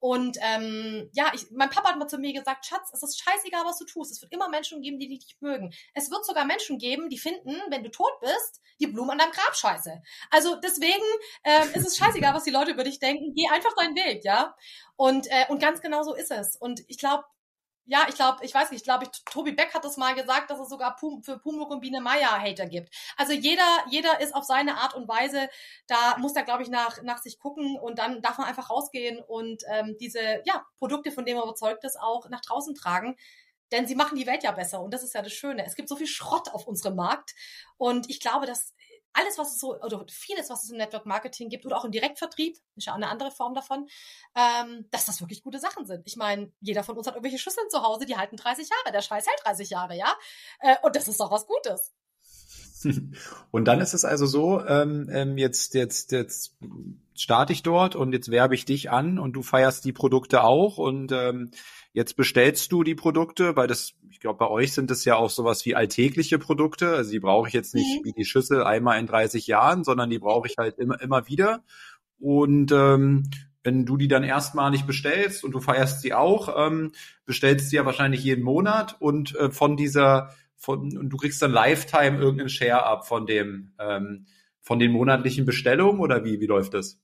Und 0.01 0.37
ähm, 0.41 1.09
ja, 1.13 1.31
ich, 1.35 1.51
mein 1.53 1.71
Papa 1.71 1.91
hat 1.91 1.99
mal 1.99 2.09
zu 2.09 2.19
mir 2.19 2.33
gesagt, 2.33 2.67
Schatz, 2.67 2.91
es 2.93 3.03
ist 3.03 3.21
scheißegal, 3.21 3.65
was 3.65 3.79
du 3.79 3.85
tust. 3.85 4.11
Es 4.11 4.23
wird 4.23 4.33
immer 4.33 4.49
Menschen 4.49 4.83
geben, 4.83 4.99
die 4.99 5.09
dich 5.09 5.37
mögen. 5.41 5.73
Es 5.95 6.11
wird 6.11 6.27
sogar 6.27 6.45
Menschen 6.45 6.79
geben, 6.79 7.09
die 7.11 7.19
finden, 7.19 7.61
wenn 7.69 7.85
du 7.85 7.91
tot 7.91 8.19
bist, 8.21 8.61
die 8.81 8.89
Blumen 8.89 9.13
an 9.13 9.19
deinem 9.19 9.33
Grab 9.33 9.55
scheiße. 9.55 10.03
Also 10.31 10.57
deswegen 10.57 11.05
ähm, 11.45 11.69
ist 11.75 11.87
es 11.87 11.97
scheißegal, 11.97 12.35
was 12.35 12.45
die 12.45 12.51
Leute 12.51 12.73
über 12.73 12.83
dich 12.83 12.99
denken. 12.99 13.35
Geh 13.35 13.49
einfach 13.49 13.75
deinen 13.77 13.95
Weg, 13.95 14.25
ja. 14.25 14.57
Und, 14.97 15.29
äh, 15.29 15.45
und 15.49 15.61
ganz 15.61 15.81
genau 15.81 16.03
so 16.03 16.15
ist 16.15 16.33
es. 16.33 16.57
Und 16.57 16.83
ich 16.89 16.99
glaube, 16.99 17.25
ja, 17.87 18.07
ich 18.09 18.17
glaube, 18.17 18.45
ich 18.45 18.53
weiß 18.53 18.71
nicht, 18.71 18.81
ich 18.81 18.85
glaube, 18.85 19.05
ich, 19.05 19.25
Tobi 19.25 19.53
Beck 19.53 19.73
hat 19.73 19.85
es 19.85 19.97
mal 19.97 20.15
gesagt, 20.15 20.51
dass 20.51 20.59
es 20.59 20.69
sogar 20.69 20.97
Pum, 20.97 21.23
für 21.23 21.39
Pumuk 21.39 21.71
und 21.71 21.81
Biene 21.81 22.01
Meier 22.01 22.41
Hater 22.41 22.67
gibt. 22.67 22.93
Also 23.17 23.33
jeder, 23.33 23.63
jeder 23.89 24.21
ist 24.21 24.35
auf 24.35 24.45
seine 24.45 24.77
Art 24.77 24.95
und 24.95 25.09
Weise, 25.09 25.49
da 25.87 26.17
muss 26.19 26.35
er, 26.35 26.43
glaube 26.43 26.65
ich, 26.65 26.69
nach, 26.69 27.03
nach 27.03 27.19
sich 27.19 27.39
gucken 27.39 27.79
und 27.79 27.99
dann 27.99 28.21
darf 28.23 28.39
man 28.39 28.49
einfach 28.49 28.71
rausgehen 28.71 29.21
und 29.21 29.63
ähm, 29.71 29.97
diese 30.01 30.21
ja, 30.45 30.67
Produkte, 30.79 31.13
von 31.13 31.25
denen 31.25 31.39
man 31.39 31.49
überzeugt 31.49 31.85
ist, 31.85 31.99
auch 31.99 32.29
nach 32.29 32.41
draußen 32.41 32.75
tragen. 32.75 33.17
Denn 33.73 33.87
sie 33.87 33.97
machen 33.97 34.17
die 34.17 34.27
Welt 34.27 34.45
ja 34.45 34.53
besser 34.53 34.81
und 34.81 34.93
das 34.95 35.03
ist 35.03 35.15
ja 35.15 35.23
das 35.23 35.33
Schöne. 35.33 35.65
Es 35.65 35.75
gibt 35.75 35.89
so 35.89 35.97
viel 35.97 36.07
Schrott 36.07 36.51
auf 36.53 36.67
unserem 36.67 36.97
Markt 36.97 37.35
und 37.79 38.09
ich 38.11 38.21
glaube, 38.21 38.47
dass 38.47 38.75
alles, 39.17 39.39
was 39.39 39.53
es 39.53 39.61
so, 39.61 39.81
oder 39.81 40.05
vieles, 40.09 40.51
was 40.51 40.65
es 40.65 40.71
im 40.71 40.77
Network 40.77 41.07
Marketing 41.07 41.49
gibt 41.49 41.67
oder 41.67 41.77
auch 41.77 41.85
im 41.85 41.93
Direktvertrieb, 41.93 42.57
ist 42.77 42.87
ja 42.87 42.95
eine 42.95 43.09
andere 43.09 43.31
Form 43.31 43.55
davon, 43.55 43.89
ähm, 44.35 44.87
dass 44.91 45.07
das 45.07 45.21
wirklich 45.21 45.43
gute 45.43 45.59
Sachen 45.59 45.87
sind. 45.87 46.03
Ich 46.07 46.17
meine, 46.17 46.53
jeder 46.61 46.85
von 46.85 46.97
uns 46.97 47.07
hat 47.07 47.15
irgendwelche 47.15 47.39
Schüsseln 47.39 47.69
zu 47.71 47.83
Hause, 47.83 48.07
die 48.07 48.17
halten 48.17 48.37
30 48.37 48.69
Jahre. 48.69 48.93
Der 48.93 49.03
Scheiß 49.03 49.27
hält 49.27 49.41
30 49.45 49.71
Jahre, 49.71 49.97
ja? 49.97 50.15
Äh, 50.61 50.77
und 50.83 50.97
das 50.97 51.09
ist 51.09 51.21
doch 51.21 51.31
was 51.31 51.47
Gutes. 51.47 51.93
Und 53.51 53.65
dann 53.65 53.81
ist 53.81 53.95
es 53.95 54.05
also 54.05 54.27
so, 54.27 54.65
ähm, 54.65 55.09
ähm, 55.11 55.39
jetzt, 55.39 55.75
jetzt, 55.75 56.13
jetzt 56.13 56.55
starte 57.15 57.53
ich 57.55 57.63
dort 57.63 57.97
und 57.97 58.13
jetzt 58.13 58.31
werbe 58.31 58.55
ich 58.55 58.67
dich 58.67 58.91
an 58.91 59.19
und 59.19 59.33
du 59.33 59.43
feierst 59.43 59.85
die 59.87 59.95
Produkte 59.95 60.45
auch 60.45 60.77
und 60.77 61.11
ähm, 61.11 61.51
Jetzt 61.97 62.15
bestellst 62.15 62.73
du 62.73 62.85
die 62.85 62.95
Produkte, 62.95 63.57
weil 63.57 63.69
das, 63.69 63.95
ich 64.11 64.21
glaube, 64.21 64.37
bei 64.37 64.49
euch 64.49 64.75
sind 64.75 64.91
es 64.91 65.07
ja 65.07 65.17
auch 65.17 65.31
sowas 65.31 65.65
wie 65.65 65.75
alltägliche 65.75 66.39
Produkte. 66.39 66.91
Also 66.91 67.11
die 67.11 67.21
brauche 67.21 67.49
ich 67.49 67.55
jetzt 67.55 67.75
nicht 67.75 68.01
mhm. 68.01 68.05
wie 68.05 68.13
die 68.13 68.27
Schüssel 68.27 68.63
einmal 68.63 69.01
in 69.01 69.07
30 69.07 69.47
Jahren, 69.47 69.83
sondern 69.83 70.11
die 70.11 70.19
brauche 70.19 70.47
ich 70.47 70.59
halt 70.59 70.79
immer, 70.79 71.01
immer 71.01 71.27
wieder. 71.27 71.65
Und 72.19 72.71
ähm, 72.71 73.31
wenn 73.63 73.87
du 73.87 73.97
die 73.97 74.09
dann 74.09 74.25
erstmalig 74.25 74.85
bestellst 74.85 75.43
und 75.43 75.53
du 75.53 75.61
feierst 75.61 76.03
sie 76.03 76.13
auch, 76.13 76.67
ähm, 76.67 76.93
bestellst 77.25 77.71
sie 77.71 77.77
ja 77.77 77.87
wahrscheinlich 77.87 78.23
jeden 78.23 78.45
Monat 78.45 78.97
und 79.01 79.35
äh, 79.37 79.51
von 79.51 79.79
dieser, 79.79 80.35
von, 80.55 80.99
und 80.99 81.09
du 81.09 81.17
kriegst 81.17 81.41
dann 81.41 81.51
Lifetime 81.51 82.19
irgendeinen 82.19 82.51
Share 82.51 82.85
ab 82.85 83.09
von 83.09 83.25
dem, 83.25 83.73
ähm, 83.79 84.27
von 84.61 84.79
den 84.79 84.93
monatlichen 84.93 85.47
Bestellungen 85.47 86.03
oder 86.03 86.27
wie, 86.27 86.41
wie 86.41 86.47
läuft 86.47 86.75
das? 86.75 87.01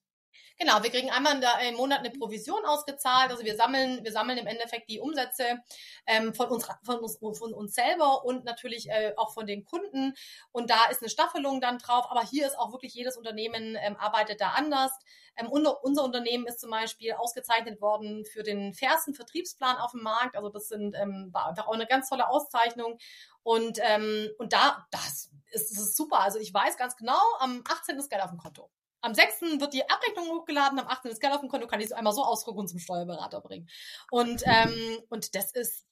Genau, 0.63 0.81
wir 0.81 0.91
kriegen 0.91 1.11
einmal 1.11 1.43
im 1.69 1.75
Monat 1.75 1.99
eine 1.99 2.11
Provision 2.11 2.65
ausgezahlt. 2.65 3.33
Also 3.33 3.45
wir 3.45 3.57
sammeln, 3.57 4.05
wir 4.05 4.13
sammeln 4.13 4.39
im 4.39 4.47
Endeffekt 4.47 4.89
die 4.89 5.01
Umsätze 5.01 5.59
ähm, 6.07 6.35
von, 6.35 6.51
uns, 6.51 6.69
von, 6.85 7.01
uns, 7.01 7.19
von 7.19 7.53
uns 7.53 7.75
selber 7.75 8.25
und 8.25 8.45
natürlich 8.45 8.89
äh, 8.89 9.13
auch 9.17 9.35
von 9.35 9.49
den 9.49 9.65
Kunden. 9.65 10.15
Und 10.53 10.71
da 10.71 10.85
ist 10.89 11.03
eine 11.03 11.11
Staffelung 11.11 11.61
dann 11.61 11.79
drauf. 11.79 12.07
Aber 12.09 12.23
hier 12.23 12.47
ist 12.47 12.57
auch 12.57 12.71
wirklich 12.71 12.95
jedes 12.95 13.17
Unternehmen 13.17 13.77
ähm, 13.77 13.97
arbeitet 13.97 14.41
da 14.41 14.51
anders. 14.51 14.93
Ähm, 15.37 15.49
unser, 15.49 15.83
unser 15.83 16.05
Unternehmen 16.05 16.47
ist 16.47 16.61
zum 16.61 16.71
Beispiel 16.71 17.15
ausgezeichnet 17.15 17.81
worden 17.81 18.25
für 18.25 18.45
den 18.45 18.73
fairsten 18.73 19.15
Vertriebsplan 19.15 19.79
auf 19.79 19.91
dem 19.91 20.05
Markt. 20.05 20.37
Also 20.37 20.49
das 20.49 20.69
sind, 20.69 20.95
ähm, 20.95 21.31
war 21.33 21.49
einfach 21.49 21.67
auch 21.67 21.75
eine 21.75 21.89
ganz 21.89 22.09
tolle 22.09 22.29
Auszeichnung. 22.29 22.99
Und, 23.43 23.81
ähm, 23.83 24.31
und 24.39 24.53
da, 24.53 24.87
das 24.93 25.29
ist, 25.51 25.73
ist 25.73 25.97
super. 25.97 26.21
Also 26.21 26.39
ich 26.39 26.55
weiß 26.55 26.77
ganz 26.77 26.97
genau, 26.97 27.19
am 27.41 27.65
18. 27.69 27.99
ist 27.99 28.11
Geld 28.11 28.23
auf 28.23 28.31
dem 28.31 28.39
Konto. 28.39 28.71
Am 29.03 29.15
6. 29.15 29.61
wird 29.61 29.75
die 29.75 29.89
Abrechnung 29.89 30.29
hochgeladen, 30.29 30.79
am 30.79 30.87
8. 30.87 31.07
ist 31.07 31.21
Geld 31.21 31.33
auf 31.33 31.41
dem 31.41 31.49
Konto, 31.49 31.67
kann 31.67 31.81
ich 31.81 31.87
es 31.87 31.93
einmal 31.93 32.13
so 32.13 32.25
ausdrucken 32.25 32.61
und 32.61 32.69
zum 32.69 32.79
Steuerberater 32.79 33.41
bringen. 33.41 33.69
Und, 34.11 34.43
ähm, 34.47 35.01
und 35.09 35.35
das 35.35 35.53
ist, 35.53 35.85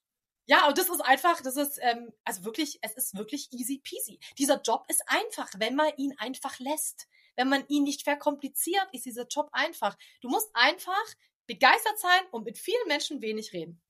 ja, 0.45 0.67
und 0.67 0.77
das 0.77 0.89
ist 0.89 1.01
einfach, 1.01 1.41
das 1.41 1.57
ist, 1.57 1.77
ähm, 1.81 2.13
also 2.23 2.45
wirklich, 2.45 2.79
es 2.81 2.93
ist 2.93 3.15
wirklich 3.15 3.51
easy 3.51 3.81
peasy. 3.83 4.19
Dieser 4.37 4.61
Job 4.61 4.85
ist 4.87 5.03
einfach, 5.07 5.49
wenn 5.57 5.75
man 5.75 5.91
ihn 5.97 6.13
einfach 6.17 6.57
lässt. 6.59 7.07
Wenn 7.35 7.49
man 7.49 7.65
ihn 7.67 7.83
nicht 7.83 8.03
verkompliziert, 8.03 8.87
ist 8.93 9.05
dieser 9.05 9.27
Job 9.27 9.49
einfach. 9.51 9.97
Du 10.21 10.29
musst 10.29 10.49
einfach 10.53 11.05
begeistert 11.47 11.99
sein 11.99 12.21
und 12.31 12.45
mit 12.45 12.57
vielen 12.57 12.87
Menschen 12.87 13.21
wenig 13.21 13.51
reden. 13.51 13.81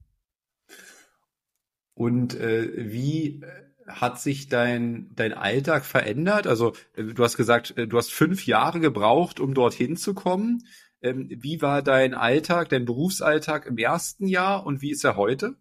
Und 1.94 2.34
äh, 2.34 2.92
wie 2.92 3.42
äh, 3.42 3.72
hat 3.88 4.20
sich 4.20 4.48
dein, 4.48 5.10
dein 5.16 5.34
Alltag 5.34 5.86
verändert? 5.86 6.48
Also 6.48 6.74
äh, 6.96 7.04
du 7.04 7.24
hast 7.24 7.38
gesagt, 7.38 7.78
äh, 7.78 7.88
du 7.88 7.98
hast 7.98 8.12
fünf 8.12 8.46
Jahre 8.46 8.80
gebraucht, 8.80 9.40
um 9.40 9.54
dorthin 9.54 9.98
zu 9.98 10.14
kommen. 10.14 10.68
Ähm, 11.02 11.28
wie 11.30 11.62
war 11.62 11.82
dein 11.82 12.14
Alltag, 12.14 12.70
dein 12.70 12.86
Berufsalltag 12.86 13.66
im 13.66 13.78
ersten 13.78 14.28
Jahr 14.28 14.66
und 14.66 14.82
wie 14.82 14.92
ist 14.92 15.04
er 15.04 15.16
heute? 15.16 15.56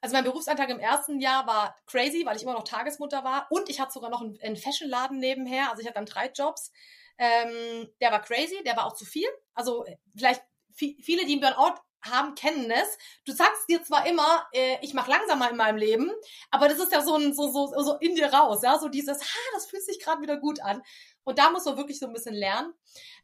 Also 0.00 0.14
mein 0.14 0.24
Berufsalltag 0.24 0.68
im 0.70 0.78
ersten 0.78 1.20
Jahr 1.20 1.46
war 1.46 1.76
crazy, 1.86 2.24
weil 2.24 2.36
ich 2.36 2.42
immer 2.42 2.52
noch 2.52 2.64
Tagesmutter 2.64 3.24
war 3.24 3.46
und 3.50 3.68
ich 3.68 3.80
hatte 3.80 3.92
sogar 3.92 4.10
noch 4.10 4.20
einen, 4.20 4.56
Fashionladen 4.56 5.18
nebenher. 5.18 5.70
Also 5.70 5.80
ich 5.80 5.86
hatte 5.86 5.96
dann 5.96 6.06
drei 6.06 6.30
Jobs. 6.30 6.72
Ähm, 7.18 7.88
der 8.00 8.12
war 8.12 8.22
crazy, 8.22 8.62
der 8.64 8.76
war 8.76 8.86
auch 8.86 8.94
zu 8.94 9.04
viel. 9.04 9.28
Also 9.54 9.84
äh, 9.86 9.96
vielleicht 10.14 10.42
viele, 10.74 11.24
die 11.24 11.34
im 11.34 11.40
Burnout 11.40 11.80
haben, 12.08 12.34
kennen 12.34 12.70
es. 12.70 12.98
Du 13.24 13.32
sagst 13.32 13.68
dir 13.68 13.82
zwar 13.82 14.06
immer, 14.06 14.46
äh, 14.52 14.76
ich 14.82 14.94
mache 14.94 15.10
langsamer 15.10 15.50
in 15.50 15.56
meinem 15.56 15.76
Leben, 15.76 16.10
aber 16.50 16.68
das 16.68 16.78
ist 16.78 16.92
ja 16.92 17.02
so, 17.02 17.16
ein, 17.16 17.34
so, 17.34 17.48
so, 17.48 17.66
so 17.82 17.94
in 18.00 18.14
dir 18.14 18.32
raus, 18.32 18.60
ja, 18.62 18.78
so 18.78 18.88
dieses, 18.88 19.20
ha, 19.20 19.38
das 19.54 19.66
fühlt 19.66 19.84
sich 19.84 20.00
gerade 20.00 20.22
wieder 20.22 20.38
gut 20.38 20.60
an. 20.62 20.82
Und 21.26 21.40
da 21.40 21.50
muss 21.50 21.64
man 21.64 21.76
wirklich 21.76 21.98
so 21.98 22.06
ein 22.06 22.12
bisschen 22.12 22.36
lernen. 22.36 22.72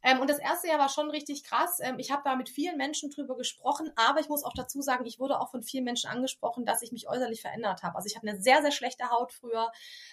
Ähm, 0.02 0.20
und 0.20 0.28
das 0.28 0.40
erste 0.40 0.66
Jahr 0.66 0.80
war 0.80 0.88
schon 0.88 1.08
richtig 1.08 1.44
krass. 1.44 1.78
Ähm, 1.80 2.00
ich 2.00 2.10
habe 2.10 2.22
da 2.24 2.34
mit 2.34 2.48
vielen 2.48 2.76
Menschen 2.76 3.10
drüber 3.10 3.36
gesprochen, 3.36 3.92
aber 3.94 4.18
ich 4.18 4.28
muss 4.28 4.42
auch 4.42 4.54
dazu 4.54 4.82
sagen, 4.82 5.06
ich 5.06 5.20
wurde 5.20 5.38
auch 5.38 5.52
von 5.52 5.62
vielen 5.62 5.84
Menschen 5.84 6.10
angesprochen, 6.10 6.66
dass 6.66 6.82
ich 6.82 6.90
mich 6.90 7.08
äußerlich 7.08 7.40
verändert 7.40 7.84
habe. 7.84 7.94
Also 7.94 8.08
ich 8.08 8.16
habe 8.16 8.28
eine 8.28 8.42
sehr, 8.42 8.60
sehr 8.60 8.72
schlechte 8.72 9.08
Haut 9.10 9.32
früher. 9.32 9.70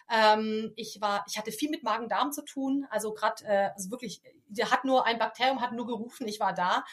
Ähm, 0.07 0.71
ich 0.75 1.01
war, 1.01 1.25
ich 1.27 1.39
hatte 1.39 1.51
viel 1.51 1.71
mit 1.71 1.81
Magen-Darm 1.81 2.31
zu 2.31 2.45
tun. 2.45 2.85
Also 2.91 3.11
gerade, 3.11 3.43
äh, 3.45 3.71
also 3.75 3.89
wirklich, 3.89 4.21
der 4.47 4.69
hat 4.69 4.85
nur 4.85 5.07
ein 5.07 5.17
Bakterium, 5.17 5.59
hat 5.59 5.71
nur 5.71 5.87
gerufen, 5.87 6.27
ich 6.27 6.39
war 6.39 6.53
da. 6.53 6.85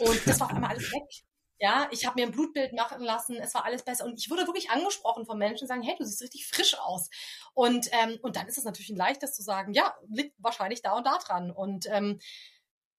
Und 0.00 0.26
das 0.26 0.40
war 0.40 0.48
auf 0.48 0.54
einmal 0.54 0.70
alles 0.70 0.90
weg. 0.90 1.24
Ja, 1.62 1.86
ich 1.92 2.04
habe 2.06 2.20
mir 2.20 2.26
ein 2.26 2.32
Blutbild 2.32 2.72
machen 2.72 3.00
lassen, 3.02 3.36
es 3.36 3.54
war 3.54 3.64
alles 3.64 3.84
besser. 3.84 4.04
Und 4.04 4.18
ich 4.18 4.28
wurde 4.30 4.46
wirklich 4.48 4.70
angesprochen 4.70 5.26
von 5.26 5.38
Menschen, 5.38 5.68
sagen, 5.68 5.82
hey, 5.82 5.94
du 5.96 6.04
siehst 6.04 6.20
richtig 6.20 6.44
frisch 6.48 6.76
aus. 6.76 7.08
Und, 7.54 7.88
ähm, 7.92 8.18
und 8.20 8.34
dann 8.34 8.48
ist 8.48 8.58
es 8.58 8.64
natürlich 8.64 8.90
ein 8.90 8.96
leichtes 8.96 9.32
zu 9.34 9.42
sagen, 9.42 9.72
ja, 9.72 9.94
liegt 10.08 10.34
wahrscheinlich 10.42 10.82
da 10.82 10.96
und 10.96 11.06
da 11.06 11.18
dran. 11.18 11.52
Und 11.52 11.86
ähm, 11.88 12.18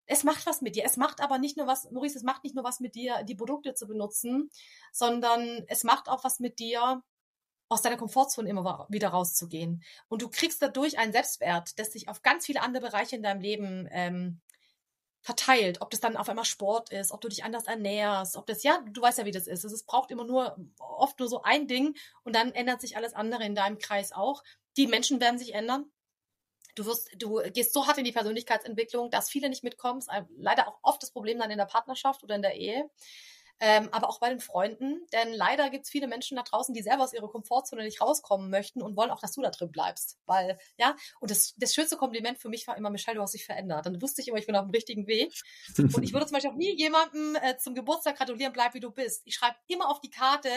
es 0.06 0.24
macht 0.24 0.46
was 0.46 0.62
mit 0.62 0.78
dir. 0.78 0.86
Es 0.86 0.96
macht 0.96 1.20
aber 1.20 1.40
nicht 1.40 1.58
nur 1.58 1.68
was, 1.68 1.92
Maurice, 1.92 2.18
es 2.18 2.24
macht 2.24 2.46
nicht 2.46 2.56
nur 2.56 2.64
was 2.64 2.80
mit 2.80 2.96
dir, 2.96 3.24
die 3.24 3.36
Produkte 3.36 3.74
zu 3.74 3.86
benutzen, 3.86 4.50
sondern 4.94 5.66
es 5.68 5.84
macht 5.84 6.08
auch 6.08 6.24
was 6.24 6.40
mit 6.40 6.58
dir, 6.60 7.04
aus 7.70 7.82
deiner 7.82 7.98
Komfortzone 7.98 8.50
immer 8.50 8.88
wieder 8.90 9.10
rauszugehen. 9.10 9.84
Und 10.08 10.22
du 10.22 10.30
kriegst 10.30 10.62
dadurch 10.62 11.00
einen 11.00 11.12
Selbstwert, 11.12 11.78
der 11.78 11.86
sich 11.86 12.08
auf 12.08 12.22
ganz 12.22 12.46
viele 12.46 12.62
andere 12.62 12.86
Bereiche 12.86 13.16
in 13.18 13.24
deinem 13.24 13.42
Leben 13.42 13.90
ähm, 13.92 14.42
verteilt, 15.24 15.80
ob 15.82 15.90
das 15.90 16.02
dann 16.02 16.18
auf 16.18 16.28
einmal 16.28 16.46
Sport 16.46 16.92
ist, 16.92 17.12
ob 17.14 17.22
du 17.22 17.30
dich 17.30 17.46
anders 17.46 17.64
ernährst, 17.64 18.36
ob 18.36 18.46
das, 18.46 18.62
ja, 18.62 18.84
du 18.92 19.02
weißt 19.02 19.20
ja, 19.20 19.26
wie 19.26 19.32
das 19.32 19.48
ist. 19.48 19.64
Es 19.64 19.84
braucht 19.84 20.12
immer 20.12 20.26
nur, 20.26 20.58
oft 20.78 21.18
nur 21.18 21.30
so 21.30 21.42
ein 21.44 21.66
Ding 21.66 21.96
und 22.24 22.36
dann 22.36 22.52
ändert 22.52 22.82
sich 22.82 22.98
alles 22.98 23.14
andere 23.14 23.46
in 23.46 23.56
deinem 23.56 23.80
Kreis 23.80 24.12
auch. 24.12 24.44
Die 24.76 24.86
Menschen 24.86 25.22
werden 25.22 25.40
sich 25.40 25.54
ändern. 25.54 25.86
Du 26.76 26.86
wirst, 26.86 27.10
du 27.18 27.42
gehst 27.54 27.72
so 27.72 27.88
hart 27.88 28.00
in 28.00 28.04
die 28.04 28.12
Persönlichkeitsentwicklung, 28.12 29.12
dass 29.12 29.30
viele 29.30 29.48
nicht 29.48 29.64
mitkommst. 29.64 30.10
Leider 30.36 30.68
auch 30.68 30.80
oft 30.82 31.02
das 31.02 31.12
Problem 31.12 31.40
dann 31.40 31.52
in 31.52 31.58
der 31.58 31.66
Partnerschaft 31.66 32.24
oder 32.24 32.36
in 32.36 32.42
der 32.42 32.56
Ehe 32.56 32.90
ähm, 33.66 33.88
aber 33.94 34.10
auch 34.10 34.20
bei 34.20 34.28
den 34.28 34.42
Freunden. 34.42 35.08
Denn 35.14 35.32
leider 35.32 35.70
gibt 35.70 35.86
es 35.86 35.90
viele 35.90 36.10
Menschen 36.10 36.36
da 36.36 36.44
draußen, 36.44 36.76
die 36.76 36.82
selber 36.82 37.04
aus 37.04 37.14
ihrer 37.14 37.30
Komfortzone 37.30 37.86
nicht 37.86 38.02
rauskommen 38.02 38.50
möchten 38.50 38.82
und 38.82 38.98
wollen 38.98 39.10
auch, 39.10 39.22
dass 39.22 39.32
du 39.32 39.42
da 39.42 39.52
drin 39.52 39.72
bleibst. 39.72 40.20
Weil, 40.26 40.60
ja, 40.78 40.98
und 41.22 41.32
das, 41.32 41.54
das 41.56 41.74
schönste 41.74 41.96
Kompliment 41.96 42.40
für 42.40 42.50
mich 42.50 42.68
war 42.68 42.76
immer, 42.76 42.90
Michelle, 42.90 43.16
du 43.16 43.22
hast 43.22 43.34
dich 43.34 43.46
verändert. 43.46 43.86
Dann 43.86 44.02
wusste 44.02 44.22
ich 44.22 44.28
immer, 44.28 44.38
ich 44.38 44.48
bin 44.48 44.58
auf 44.58 44.66
dem 44.66 44.72
richtigen 44.72 45.08
Weg. 45.08 45.34
Und 45.78 46.04
ich 46.04 46.12
würde 46.12 46.26
zum 46.26 46.34
Beispiel 46.34 46.52
auch 46.52 46.58
nie 46.58 46.76
jemandem 46.76 47.38
äh, 47.42 47.58
zum 47.58 47.74
Geburtstag 47.74 48.18
gratulieren, 48.18 48.52
bleib 48.52 48.74
wie 48.74 48.82
du 48.82 48.92
bist. 48.92 49.22
Ich 49.24 49.36
schreibe 49.36 49.56
immer 49.68 49.90
auf 49.90 50.02
die 50.02 50.10
Karte, 50.10 50.50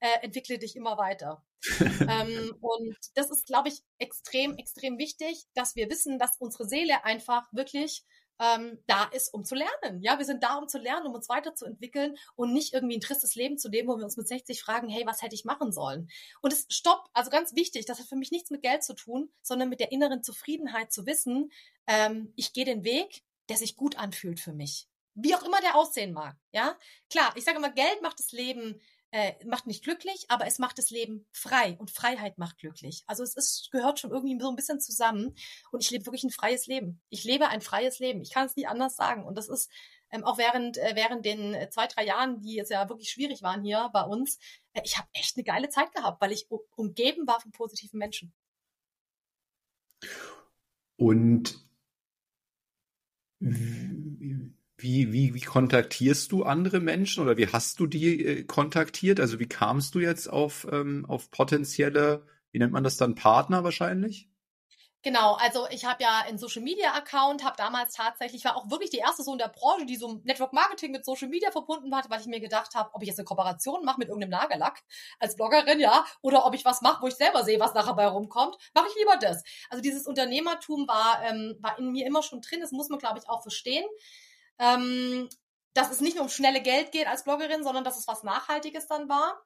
äh, 0.00 0.18
entwickle 0.22 0.58
dich 0.58 0.74
immer 0.74 0.98
weiter. 0.98 1.44
ähm, 1.80 2.56
und 2.60 2.96
das 3.14 3.30
ist, 3.30 3.46
glaube 3.46 3.68
ich, 3.68 3.82
extrem, 3.98 4.56
extrem 4.56 4.98
wichtig, 4.98 5.44
dass 5.54 5.76
wir 5.76 5.88
wissen, 5.88 6.18
dass 6.18 6.36
unsere 6.38 6.66
Seele 6.66 7.04
einfach 7.04 7.44
wirklich 7.52 8.04
ähm, 8.40 8.78
da 8.86 9.04
ist, 9.04 9.32
um 9.34 9.44
zu 9.44 9.54
lernen. 9.54 10.00
Ja, 10.00 10.18
wir 10.18 10.24
sind 10.24 10.42
da, 10.42 10.56
um 10.56 10.66
zu 10.66 10.78
lernen, 10.78 11.06
um 11.06 11.14
uns 11.14 11.28
weiterzuentwickeln 11.28 12.16
und 12.36 12.52
nicht 12.52 12.72
irgendwie 12.72 12.96
ein 12.96 13.02
tristes 13.02 13.34
Leben 13.34 13.58
zu 13.58 13.68
leben, 13.68 13.88
wo 13.88 13.98
wir 13.98 14.04
uns 14.04 14.16
mit 14.16 14.26
60 14.26 14.62
fragen, 14.62 14.88
hey, 14.88 15.04
was 15.06 15.20
hätte 15.20 15.34
ich 15.34 15.44
machen 15.44 15.72
sollen? 15.72 16.08
Und 16.40 16.52
es 16.52 16.66
stopp, 16.70 17.08
also 17.12 17.30
ganz 17.30 17.54
wichtig, 17.54 17.84
das 17.84 17.98
hat 17.98 18.06
für 18.06 18.16
mich 18.16 18.30
nichts 18.30 18.50
mit 18.50 18.62
Geld 18.62 18.82
zu 18.82 18.94
tun, 18.94 19.30
sondern 19.42 19.68
mit 19.68 19.78
der 19.78 19.92
inneren 19.92 20.22
Zufriedenheit 20.22 20.90
zu 20.90 21.04
wissen, 21.06 21.52
ähm, 21.86 22.32
ich 22.34 22.54
gehe 22.54 22.64
den 22.64 22.82
Weg, 22.82 23.22
der 23.50 23.58
sich 23.58 23.76
gut 23.76 23.98
anfühlt 23.98 24.40
für 24.40 24.52
mich. 24.52 24.88
Wie 25.14 25.34
auch 25.34 25.42
immer 25.42 25.60
der 25.60 25.76
aussehen 25.76 26.12
mag. 26.12 26.36
Ja, 26.52 26.78
klar, 27.10 27.32
ich 27.36 27.44
sage 27.44 27.58
immer, 27.58 27.70
Geld 27.70 28.00
macht 28.00 28.18
das 28.18 28.32
Leben 28.32 28.80
äh, 29.12 29.32
macht 29.44 29.66
nicht 29.66 29.82
glücklich, 29.82 30.26
aber 30.28 30.46
es 30.46 30.58
macht 30.58 30.78
das 30.78 30.90
Leben 30.90 31.26
frei 31.32 31.76
und 31.78 31.90
Freiheit 31.90 32.38
macht 32.38 32.58
glücklich. 32.58 33.02
Also 33.06 33.22
es 33.22 33.34
ist, 33.34 33.70
gehört 33.70 33.98
schon 33.98 34.10
irgendwie 34.10 34.38
so 34.40 34.48
ein 34.48 34.56
bisschen 34.56 34.80
zusammen 34.80 35.34
und 35.72 35.82
ich 35.82 35.90
lebe 35.90 36.06
wirklich 36.06 36.24
ein 36.24 36.30
freies 36.30 36.66
Leben. 36.66 37.00
Ich 37.08 37.24
lebe 37.24 37.48
ein 37.48 37.60
freies 37.60 37.98
Leben. 37.98 38.20
Ich 38.20 38.30
kann 38.30 38.46
es 38.46 38.56
nie 38.56 38.66
anders 38.66 38.96
sagen 38.96 39.24
und 39.24 39.36
das 39.36 39.48
ist 39.48 39.70
ähm, 40.12 40.24
auch 40.24 40.38
während, 40.38 40.78
äh, 40.78 40.92
während 40.94 41.24
den 41.24 41.54
äh, 41.54 41.70
zwei, 41.70 41.86
drei 41.86 42.04
Jahren, 42.04 42.40
die 42.40 42.54
jetzt 42.54 42.70
ja 42.70 42.88
wirklich 42.88 43.10
schwierig 43.10 43.42
waren 43.42 43.62
hier 43.62 43.90
bei 43.92 44.02
uns, 44.02 44.38
äh, 44.72 44.82
ich 44.84 44.98
habe 44.98 45.08
echt 45.12 45.36
eine 45.36 45.44
geile 45.44 45.68
Zeit 45.68 45.92
gehabt, 45.92 46.20
weil 46.20 46.32
ich 46.32 46.48
umgeben 46.76 47.26
war 47.26 47.40
von 47.40 47.52
positiven 47.52 47.98
Menschen. 47.98 48.32
Und 50.96 51.58
wie, 54.82 55.12
wie, 55.12 55.34
wie 55.34 55.40
kontaktierst 55.40 56.32
du 56.32 56.44
andere 56.44 56.80
Menschen 56.80 57.22
oder 57.22 57.36
wie 57.36 57.48
hast 57.48 57.80
du 57.80 57.86
die 57.86 58.24
äh, 58.24 58.44
kontaktiert? 58.44 59.20
Also 59.20 59.38
wie 59.38 59.48
kamst 59.48 59.94
du 59.94 60.00
jetzt 60.00 60.28
auf, 60.28 60.66
ähm, 60.70 61.06
auf 61.08 61.30
potenzielle, 61.30 62.26
wie 62.52 62.58
nennt 62.58 62.72
man 62.72 62.84
das 62.84 62.96
dann, 62.96 63.14
Partner 63.14 63.64
wahrscheinlich? 63.64 64.30
Genau, 65.02 65.32
also 65.32 65.66
ich 65.70 65.86
habe 65.86 66.02
ja 66.02 66.24
einen 66.26 66.36
Social 66.36 66.60
Media 66.60 66.92
Account, 66.92 67.42
habe 67.42 67.56
damals 67.56 67.94
tatsächlich, 67.94 68.44
war 68.44 68.54
auch 68.54 68.70
wirklich 68.70 68.90
die 68.90 68.98
erste 68.98 69.22
so 69.22 69.32
in 69.32 69.38
der 69.38 69.48
Branche, 69.48 69.86
die 69.86 69.96
so 69.96 70.20
Network 70.24 70.52
Marketing 70.52 70.90
mit 70.90 71.06
Social 71.06 71.28
Media 71.28 71.50
verbunden 71.50 71.94
hat, 71.96 72.10
weil 72.10 72.20
ich 72.20 72.26
mir 72.26 72.38
gedacht 72.38 72.74
habe, 72.74 72.90
ob 72.92 73.00
ich 73.00 73.08
jetzt 73.08 73.18
eine 73.18 73.24
Kooperation 73.24 73.82
mache 73.82 73.98
mit 73.98 74.08
irgendeinem 74.08 74.38
Nagellack 74.38 74.82
als 75.18 75.36
Bloggerin, 75.36 75.80
ja, 75.80 76.04
oder 76.20 76.44
ob 76.44 76.54
ich 76.54 76.66
was 76.66 76.82
mache, 76.82 77.00
wo 77.00 77.06
ich 77.06 77.14
selber 77.14 77.44
sehe, 77.44 77.58
was 77.58 77.72
nachher 77.72 77.94
bei 77.94 78.06
rumkommt, 78.06 78.56
mache 78.74 78.88
ich 78.90 78.96
lieber 78.96 79.16
das. 79.16 79.42
Also 79.70 79.80
dieses 79.80 80.06
Unternehmertum 80.06 80.86
war, 80.86 81.22
ähm, 81.24 81.56
war 81.60 81.78
in 81.78 81.92
mir 81.92 82.06
immer 82.06 82.22
schon 82.22 82.42
drin, 82.42 82.60
das 82.60 82.70
muss 82.70 82.90
man, 82.90 82.98
glaube 82.98 83.18
ich, 83.18 83.26
auch 83.26 83.40
verstehen 83.40 83.86
ähm, 84.60 85.28
dass 85.74 85.90
es 85.90 86.00
nicht 86.00 86.16
nur 86.16 86.24
um 86.24 86.30
schnelle 86.30 86.62
Geld 86.62 86.92
geht 86.92 87.06
als 87.06 87.24
Bloggerin, 87.24 87.64
sondern 87.64 87.84
dass 87.84 87.98
es 87.98 88.06
was 88.06 88.22
Nachhaltiges 88.22 88.86
dann 88.86 89.08
war. 89.08 89.42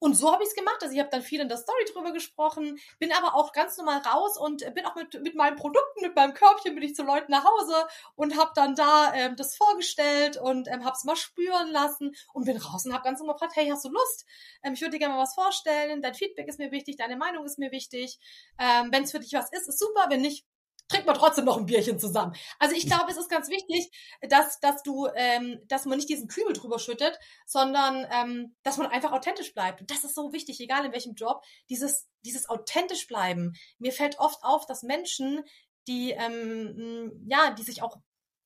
Und 0.00 0.14
so 0.14 0.32
habe 0.32 0.42
ich 0.44 0.50
es 0.50 0.54
gemacht. 0.54 0.78
Also 0.80 0.94
ich 0.94 1.00
habe 1.00 1.10
dann 1.10 1.22
viel 1.22 1.40
in 1.40 1.48
der 1.48 1.56
Story 1.56 1.84
drüber 1.92 2.12
gesprochen, 2.12 2.78
bin 2.98 3.12
aber 3.12 3.34
auch 3.34 3.52
ganz 3.52 3.76
normal 3.78 3.98
raus 3.98 4.38
und 4.38 4.62
bin 4.74 4.86
auch 4.86 4.94
mit, 4.94 5.20
mit 5.22 5.34
meinen 5.34 5.56
Produkten, 5.56 6.02
mit 6.02 6.14
meinem 6.14 6.34
Körbchen 6.34 6.74
bin 6.74 6.84
ich 6.84 6.94
zu 6.94 7.02
Leuten 7.02 7.32
nach 7.32 7.44
Hause 7.44 7.86
und 8.14 8.38
habe 8.38 8.52
dann 8.54 8.74
da 8.76 9.12
ähm, 9.14 9.34
das 9.36 9.56
vorgestellt 9.56 10.36
und 10.36 10.68
ähm, 10.68 10.84
habe 10.84 10.96
es 10.96 11.04
mal 11.04 11.16
spüren 11.16 11.70
lassen 11.72 12.14
und 12.32 12.44
bin 12.44 12.56
raus 12.56 12.86
und 12.86 12.92
habe 12.92 13.02
ganz 13.02 13.18
normal 13.18 13.34
gefragt, 13.34 13.56
hey, 13.56 13.68
hast 13.68 13.84
du 13.84 13.88
Lust? 13.88 14.24
Ähm, 14.62 14.74
ich 14.74 14.80
würde 14.80 14.92
dir 14.92 14.98
gerne 15.00 15.14
mal 15.14 15.22
was 15.22 15.34
vorstellen. 15.34 16.00
Dein 16.00 16.14
Feedback 16.14 16.46
ist 16.46 16.60
mir 16.60 16.70
wichtig, 16.70 16.96
deine 16.96 17.16
Meinung 17.16 17.44
ist 17.44 17.58
mir 17.58 17.72
wichtig. 17.72 18.20
Ähm, 18.58 18.90
Wenn 18.92 19.02
es 19.02 19.10
für 19.10 19.20
dich 19.20 19.32
was 19.32 19.50
ist, 19.52 19.68
ist 19.68 19.80
super. 19.80 20.06
Wenn 20.08 20.20
nicht, 20.20 20.46
trinkt 20.88 21.06
man 21.06 21.16
trotzdem 21.16 21.44
noch 21.44 21.58
ein 21.58 21.66
Bierchen 21.66 21.98
zusammen. 21.98 22.34
Also 22.58 22.74
ich 22.74 22.86
glaube, 22.86 23.10
es 23.10 23.16
ist 23.16 23.30
ganz 23.30 23.48
wichtig, 23.48 23.90
dass, 24.22 24.58
dass 24.60 24.82
du, 24.82 25.08
ähm, 25.14 25.60
dass 25.68 25.84
man 25.84 25.98
nicht 25.98 26.08
diesen 26.08 26.28
Kübel 26.28 26.54
drüber 26.54 26.78
schüttet, 26.78 27.18
sondern 27.46 28.06
ähm, 28.10 28.56
dass 28.62 28.78
man 28.78 28.86
einfach 28.88 29.12
authentisch 29.12 29.54
bleibt. 29.54 29.80
Und 29.80 29.90
das 29.90 30.04
ist 30.04 30.14
so 30.14 30.32
wichtig, 30.32 30.60
egal 30.60 30.84
in 30.84 30.92
welchem 30.92 31.14
Job, 31.14 31.42
dieses, 31.68 32.08
dieses 32.22 32.48
authentisch 32.48 33.06
bleiben. 33.06 33.52
Mir 33.78 33.92
fällt 33.92 34.18
oft 34.18 34.42
auf, 34.42 34.66
dass 34.66 34.82
Menschen, 34.82 35.44
die, 35.86 36.12
ähm, 36.12 37.26
ja, 37.28 37.50
die 37.50 37.62
sich 37.62 37.82
auch, 37.82 37.96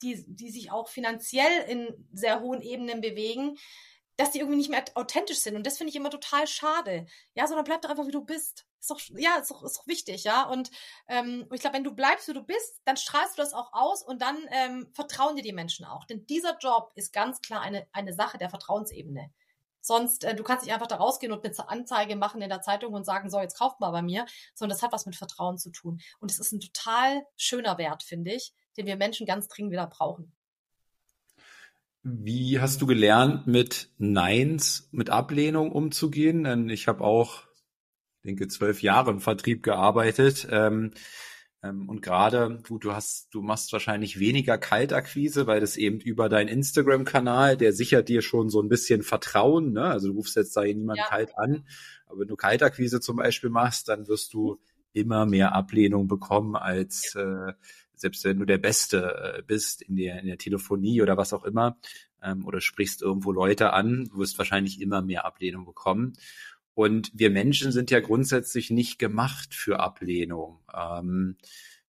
die, 0.03 0.25
die 0.27 0.51
sich 0.51 0.73
auch 0.73 0.89
finanziell 0.89 1.63
in 1.69 2.09
sehr 2.13 2.41
hohen 2.41 2.61
Ebenen 2.61 3.01
bewegen, 3.01 3.57
dass 4.23 4.31
die 4.31 4.39
irgendwie 4.39 4.57
nicht 4.57 4.71
mehr 4.71 4.85
authentisch 4.95 5.41
sind. 5.41 5.57
Und 5.57 5.67
das 5.67 5.79
finde 5.79 5.91
ich 5.91 5.97
immer 5.97 6.11
total 6.11 6.47
schade. 6.47 7.07
Ja, 7.35 7.49
sondern 7.49 7.65
bleib 7.65 7.83
doch 7.83 7.91
einfach, 7.91 8.07
wie 8.07 8.13
du 8.13 8.25
bist. 8.25 8.67
Ist 8.79 8.91
doch, 8.91 9.01
ja, 9.17 9.37
ist 9.37 9.51
doch, 9.51 9.65
ist 9.65 9.79
doch 9.79 9.87
wichtig, 9.89 10.23
ja. 10.23 10.45
Und 10.45 10.71
ähm, 11.09 11.49
ich 11.53 11.61
glaube, 11.61 11.77
wenn 11.77 11.85
du 11.85 11.93
bleibst, 11.93 12.29
wie 12.29 12.33
du 12.33 12.43
bist, 12.43 12.81
dann 12.85 12.97
strahlst 12.97 13.37
du 13.37 13.43
das 13.43 13.53
auch 13.53 13.73
aus 13.73 14.05
und 14.05 14.23
dann 14.23 14.39
ähm, 14.51 14.89
vertrauen 14.93 15.35
dir 15.35 15.43
die 15.43 15.53
Menschen 15.53 15.85
auch. 15.85 16.05
Denn 16.05 16.25
dieser 16.27 16.57
Job 16.59 16.93
ist 16.95 17.13
ganz 17.13 17.41
klar 17.41 17.63
eine, 17.63 17.89
eine 17.93 18.13
Sache 18.15 18.39
der 18.39 18.49
Vertrauensebene. 18.49 19.33
Sonst, 19.81 20.23
äh, 20.23 20.37
du 20.37 20.45
kannst 20.45 20.65
nicht 20.65 20.73
einfach 20.73 20.87
da 20.87 20.97
rausgehen 20.97 21.33
und 21.33 21.45
eine 21.45 21.69
Anzeige 21.69 22.15
machen 22.15 22.41
in 22.43 22.49
der 22.49 22.63
Zeitung 22.63 22.95
und 22.95 23.05
sagen, 23.05 23.29
so, 23.29 23.41
jetzt 23.41 23.59
kauft 23.59 23.81
mal 23.81 23.91
bei 23.91 24.03
mir, 24.03 24.27
sondern 24.55 24.77
das 24.77 24.83
hat 24.83 24.93
was 24.93 25.07
mit 25.07 25.17
Vertrauen 25.17 25.59
zu 25.59 25.71
tun. 25.71 26.01
Und 26.21 26.31
es 26.31 26.39
ist 26.39 26.53
ein 26.53 26.61
total 26.61 27.27
schöner 27.37 27.77
Wert, 27.77 28.05
finde 28.05 28.33
ich, 28.33 28.55
den 28.77 28.87
wir 28.87 28.97
Menschen 28.97 29.27
ganz 29.27 29.49
dringend 29.49 29.73
wieder 29.73 29.89
brauchen. 29.89 30.33
Wie 32.05 32.59
hast 32.59 32.83
du 32.83 32.87
gelernt, 32.87 33.47
mit 33.47 33.91
Neins, 33.99 34.89
mit 34.91 35.11
Ablehnung 35.11 35.71
umzugehen? 35.71 36.45
Denn 36.45 36.69
ich 36.69 36.89
habe 36.89 37.05
auch, 37.05 37.45
ich 38.19 38.23
denke, 38.25 38.49
zwölf 38.49 38.83
Jahre 38.83 39.13
im 39.13 39.21
Vertrieb 39.21 39.63
gearbeitet. 39.63 40.49
Ähm, 40.51 40.93
ähm, 41.63 41.89
und 41.89 42.03
gerade, 42.03 42.61
gut, 42.67 42.85
du 42.85 42.93
hast, 42.93 43.33
du 43.33 43.41
machst 43.41 43.73
wahrscheinlich 43.73 44.19
weniger 44.19 44.59
Kaltakquise, 44.59 45.47
weil 45.47 45.61
das 45.61 45.77
eben 45.77 46.01
über 46.01 46.29
deinen 46.29 46.49
Instagram-Kanal, 46.49 47.57
der 47.57 47.73
sichert 47.73 48.09
dir 48.09 48.21
schon 48.21 48.51
so 48.51 48.61
ein 48.61 48.69
bisschen 48.69 49.03
Vertrauen. 49.03 49.73
Ne? 49.73 49.85
Also 49.85 50.09
du 50.09 50.15
rufst 50.15 50.35
jetzt 50.35 50.57
da 50.57 50.65
niemand 50.65 50.99
ja. 50.99 51.07
kalt 51.07 51.39
an. 51.39 51.65
Aber 52.07 52.21
wenn 52.21 52.29
du 52.29 52.37
Kaltakquise 52.37 53.01
zum 53.01 53.17
Beispiel 53.17 53.51
machst, 53.51 53.89
dann 53.89 54.09
wirst 54.09 54.35
du 54.35 54.59
immer 54.93 55.25
mehr 55.25 55.55
Ablehnung 55.55 56.09
bekommen 56.09 56.57
als 56.57 57.15
äh, 57.15 57.53
selbst 58.03 58.25
wenn 58.25 58.39
du 58.39 58.45
der 58.45 58.59
Beste 58.59 59.39
äh, 59.39 59.43
bist 59.43 59.81
in 59.81 59.97
der, 59.97 60.21
in 60.21 60.27
der 60.27 60.39
Telefonie 60.39 61.01
oder 61.01 61.17
was 61.17 61.33
auch 61.33 61.45
immer, 61.45 61.79
ähm, 62.23 62.47
oder 62.47 62.61
sprichst 62.61 63.03
irgendwo 63.03 63.33
Leute 63.33 63.73
an, 63.73 64.09
du 64.13 64.19
wirst 64.19 64.39
wahrscheinlich 64.39 64.81
immer 64.81 65.03
mehr 65.03 65.25
Ablehnung 65.25 65.65
bekommen. 65.65 66.13
Und 66.75 67.11
wir 67.15 67.31
Menschen 67.31 67.73
sind 67.73 67.91
ja 67.91 68.01
grundsätzlich 68.01 68.71
nicht 68.71 68.99
gemacht 68.99 69.55
für 69.55 69.81
Ablehnung. 69.81 70.61
Ähm, 70.73 71.37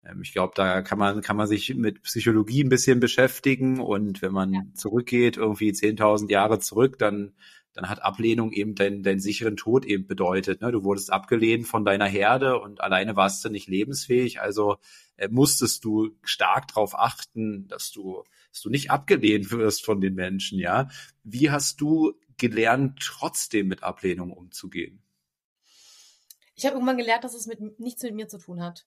ähm 0.03 0.21
ich 0.21 0.33
glaube, 0.33 0.53
da 0.55 0.81
kann 0.81 0.97
man, 0.97 1.21
kann 1.21 1.37
man 1.37 1.47
sich 1.47 1.75
mit 1.75 2.01
Psychologie 2.03 2.63
ein 2.63 2.69
bisschen 2.69 2.99
beschäftigen 2.99 3.79
und 3.79 4.21
wenn 4.21 4.31
man 4.31 4.53
ja. 4.53 4.61
zurückgeht, 4.73 5.37
irgendwie 5.37 5.71
10.000 5.71 6.31
Jahre 6.31 6.59
zurück, 6.59 6.97
dann 6.97 7.33
dann 7.73 7.89
hat 7.89 8.01
Ablehnung 8.01 8.51
eben 8.51 8.75
deinen 8.75 9.03
dein 9.03 9.19
sicheren 9.19 9.55
Tod 9.55 9.85
eben 9.85 10.05
bedeutet. 10.05 10.61
Ne? 10.61 10.71
Du 10.71 10.83
wurdest 10.83 11.11
abgelehnt 11.11 11.67
von 11.67 11.85
deiner 11.85 12.07
Herde 12.07 12.59
und 12.59 12.81
alleine 12.81 13.15
warst 13.15 13.43
du 13.45 13.49
nicht 13.49 13.67
lebensfähig. 13.67 14.41
Also 14.41 14.77
äh, 15.17 15.29
musstest 15.29 15.83
du 15.85 16.17
stark 16.23 16.67
darauf 16.69 16.97
achten, 16.97 17.67
dass 17.67 17.91
du, 17.91 18.23
dass 18.51 18.61
du 18.61 18.69
nicht 18.69 18.91
abgelehnt 18.91 19.51
wirst 19.51 19.85
von 19.85 20.01
den 20.01 20.15
Menschen. 20.15 20.59
Ja, 20.59 20.89
wie 21.23 21.49
hast 21.49 21.79
du 21.79 22.13
gelernt, 22.37 22.99
trotzdem 23.01 23.67
mit 23.67 23.83
Ablehnung 23.83 24.31
umzugehen? 24.31 25.01
Ich 26.55 26.65
habe 26.65 26.75
irgendwann 26.75 26.97
gelernt, 26.97 27.23
dass 27.23 27.33
es 27.33 27.47
mit 27.47 27.79
nichts 27.79 28.03
mit 28.03 28.13
mir 28.13 28.27
zu 28.27 28.37
tun 28.37 28.61
hat. 28.61 28.85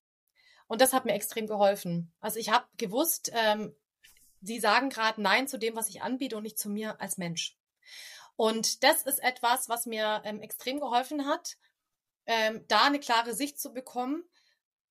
Und 0.66 0.80
das 0.80 0.92
hat 0.92 1.04
mir 1.04 1.12
extrem 1.12 1.46
geholfen. 1.46 2.12
Also 2.20 2.38
ich 2.38 2.50
habe 2.50 2.66
gewusst, 2.76 3.32
ähm, 3.34 3.74
sie 4.42 4.60
sagen 4.60 4.90
gerade 4.90 5.22
Nein 5.22 5.48
zu 5.48 5.58
dem, 5.58 5.76
was 5.76 5.88
ich 5.88 6.02
anbiete 6.02 6.36
und 6.36 6.42
nicht 6.42 6.58
zu 6.58 6.68
mir 6.68 7.00
als 7.00 7.18
Mensch. 7.18 7.56
Und 8.36 8.82
das 8.82 9.02
ist 9.02 9.22
etwas, 9.22 9.68
was 9.68 9.86
mir 9.86 10.22
ähm, 10.24 10.40
extrem 10.40 10.80
geholfen 10.80 11.26
hat, 11.26 11.56
ähm, 12.26 12.64
da 12.68 12.84
eine 12.84 13.00
klare 13.00 13.34
Sicht 13.34 13.60
zu 13.60 13.72
bekommen. 13.72 14.24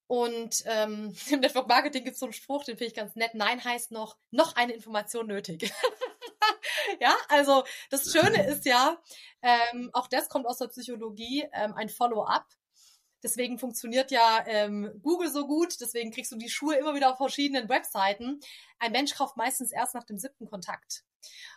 Und 0.08 0.64
ähm, 0.66 1.16
im 1.30 1.40
Network 1.40 1.68
Marketing 1.68 2.04
gibt 2.04 2.14
es 2.14 2.20
so 2.20 2.26
einen 2.26 2.34
Spruch, 2.34 2.64
den 2.64 2.78
finde 2.78 2.88
ich 2.88 2.96
ganz 2.96 3.16
nett. 3.16 3.34
Nein 3.34 3.64
heißt 3.64 3.92
noch, 3.92 4.18
noch 4.32 4.56
eine 4.56 4.74
Information 4.74 5.28
nötig. 5.28 5.72
ja, 7.00 7.16
also 7.30 7.64
das 7.90 8.12
Schöne 8.12 8.46
ist 8.48 8.66
ja, 8.66 9.02
ähm, 9.42 9.90
auch 9.94 10.08
das 10.08 10.30
kommt 10.30 10.46
aus 10.46 10.60
der 10.60 10.68
Psychologie, 10.68 11.48
ähm, 11.54 11.74
ein 11.74 11.90
Follow-up. 11.90 12.46
Deswegen 13.24 13.58
funktioniert 13.58 14.12
ja 14.12 14.44
ähm, 14.46 15.00
Google 15.02 15.32
so 15.32 15.48
gut. 15.48 15.80
Deswegen 15.80 16.12
kriegst 16.12 16.32
du 16.34 16.36
die 16.36 16.50
Schuhe 16.50 16.76
immer 16.76 16.94
wieder 16.94 17.10
auf 17.10 17.18
verschiedenen 17.18 17.70
Webseiten. 17.70 18.42
Ein 18.80 18.92
Mensch 18.92 19.16
kauft 19.16 19.38
meistens 19.38 19.72
erst 19.72 19.96
nach 19.96 20.04
dem 20.04 20.18
siebten 20.18 20.46
Kontakt. 20.46 21.06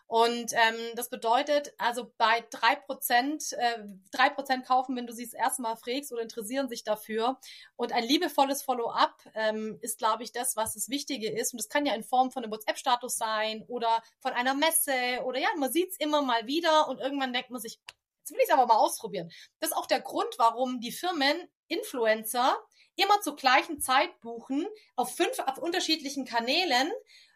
Und 0.07 0.53
ähm, 0.53 0.95
das 0.95 1.11
bedeutet, 1.11 1.75
also 1.79 2.13
bei 2.17 2.45
drei 2.51 2.77
Prozent, 2.77 3.53
äh, 3.55 3.79
drei 4.13 4.31
Prozent 4.31 4.65
kaufen, 4.67 4.97
wenn 4.97 5.07
du 5.07 5.13
sie 5.13 5.25
das 5.25 5.35
erste 5.35 5.63
Mal 5.63 5.77
frägst 5.77 6.13
oder 6.13 6.23
interessieren 6.23 6.69
sich 6.69 6.85
dafür. 6.85 7.39
Und 7.75 7.93
ein 7.93 8.05
liebevolles 8.05 8.63
Follow-up 8.63 9.17
ähm, 9.35 9.79
ist, 9.83 9.99
glaube 9.99 10.23
ich, 10.23 10.33
das, 10.33 10.57
was 10.57 10.75
das 10.75 10.89
Wichtige 10.89 11.31
ist. 11.31 11.53
Und 11.53 11.59
das 11.59 11.69
kann 11.69 11.87
ja 11.87 11.95
in 11.95 12.05
Form 12.05 12.31
von 12.31 12.45
einem 12.45 12.53
WhatsApp-Status 12.53 13.17
sein 13.17 13.65
oder 13.69 14.03
von 14.21 14.33
einer 14.33 14.55
Messe 14.55 15.25
oder 15.25 15.39
ja, 15.39 15.49
man 15.59 15.73
sieht 15.73 15.91
es 15.91 15.97
immer 15.99 16.23
mal 16.23 16.47
wieder 16.47 16.89
und 16.89 17.01
irgendwann 17.01 17.33
denkt 17.33 17.51
man 17.51 17.61
sich, 17.61 17.81
jetzt 18.21 18.31
will 18.31 18.39
ich 18.39 18.49
es 18.49 18.51
aber 18.51 18.67
mal 18.67 18.77
ausprobieren. 18.77 19.31
Das 19.61 19.71
ist 19.71 19.77
auch 19.77 19.87
der 19.87 20.01
Grund, 20.01 20.35
warum 20.39 20.81
die 20.81 20.93
Firmen 20.93 21.37
Influencer 21.69 22.57
immer 22.97 23.21
zur 23.21 23.37
gleichen 23.37 23.81
Zeit 23.81 24.21
buchen 24.21 24.67
auf 24.95 25.15
fünf 25.15 25.39
auf 25.41 25.59
unterschiedlichen 25.59 26.25
Kanälen, 26.25 26.91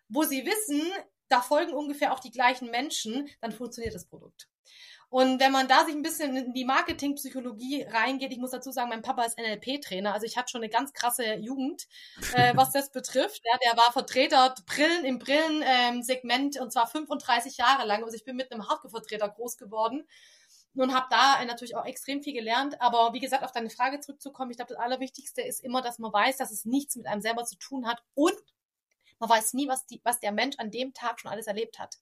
wo 0.08 0.24
sie 0.24 0.44
wissen, 0.44 0.82
da 1.30 1.40
folgen 1.40 1.72
ungefähr 1.72 2.12
auch 2.12 2.20
die 2.20 2.30
gleichen 2.30 2.70
Menschen, 2.70 3.28
dann 3.40 3.52
funktioniert 3.52 3.94
das 3.94 4.06
Produkt. 4.06 4.48
Und 5.10 5.40
wenn 5.40 5.50
man 5.50 5.66
da 5.66 5.84
sich 5.84 5.94
ein 5.94 6.02
bisschen 6.02 6.36
in 6.36 6.52
die 6.52 6.64
Marketingpsychologie 6.64 7.82
reingeht, 7.82 8.30
ich 8.30 8.38
muss 8.38 8.52
dazu 8.52 8.70
sagen, 8.70 8.90
mein 8.90 9.02
Papa 9.02 9.24
ist 9.24 9.38
NLP-Trainer, 9.38 10.14
also 10.14 10.24
ich 10.24 10.36
hatte 10.36 10.52
schon 10.52 10.62
eine 10.62 10.70
ganz 10.70 10.92
krasse 10.92 11.34
Jugend, 11.34 11.88
äh, 12.34 12.52
was 12.56 12.70
das 12.70 12.92
betrifft. 12.92 13.42
Ja, 13.44 13.58
der 13.58 13.76
war 13.76 13.92
Vertreter 13.92 14.54
Brillen 14.66 15.04
im 15.04 15.18
Brillensegment 15.18 16.56
ähm, 16.56 16.62
und 16.62 16.72
zwar 16.72 16.86
35 16.86 17.56
Jahre 17.56 17.86
lang. 17.88 18.04
Also 18.04 18.14
ich 18.14 18.24
bin 18.24 18.36
mit 18.36 18.52
einem 18.52 18.68
Hardcore-Vertreter 18.68 19.28
groß 19.28 19.56
geworden 19.56 20.06
und 20.76 20.94
habe 20.94 21.06
da 21.10 21.44
natürlich 21.44 21.74
auch 21.74 21.86
extrem 21.86 22.22
viel 22.22 22.32
gelernt. 22.32 22.80
Aber 22.80 23.12
wie 23.12 23.20
gesagt, 23.20 23.42
auf 23.42 23.50
deine 23.50 23.70
Frage 23.70 23.98
zurückzukommen, 23.98 24.52
ich 24.52 24.58
glaube, 24.58 24.74
das 24.74 24.82
Allerwichtigste 24.82 25.42
ist 25.42 25.64
immer, 25.64 25.82
dass 25.82 25.98
man 25.98 26.12
weiß, 26.12 26.36
dass 26.36 26.52
es 26.52 26.64
nichts 26.64 26.94
mit 26.94 27.08
einem 27.08 27.20
selber 27.20 27.44
zu 27.44 27.56
tun 27.58 27.88
hat 27.88 28.00
und 28.14 28.36
man 29.20 29.30
weiß 29.30 29.54
nie, 29.54 29.68
was, 29.68 29.86
die, 29.86 30.00
was 30.04 30.18
der 30.18 30.32
Mensch 30.32 30.56
an 30.58 30.70
dem 30.70 30.92
Tag 30.92 31.20
schon 31.20 31.30
alles 31.30 31.46
erlebt 31.46 31.78
hat. 31.78 31.96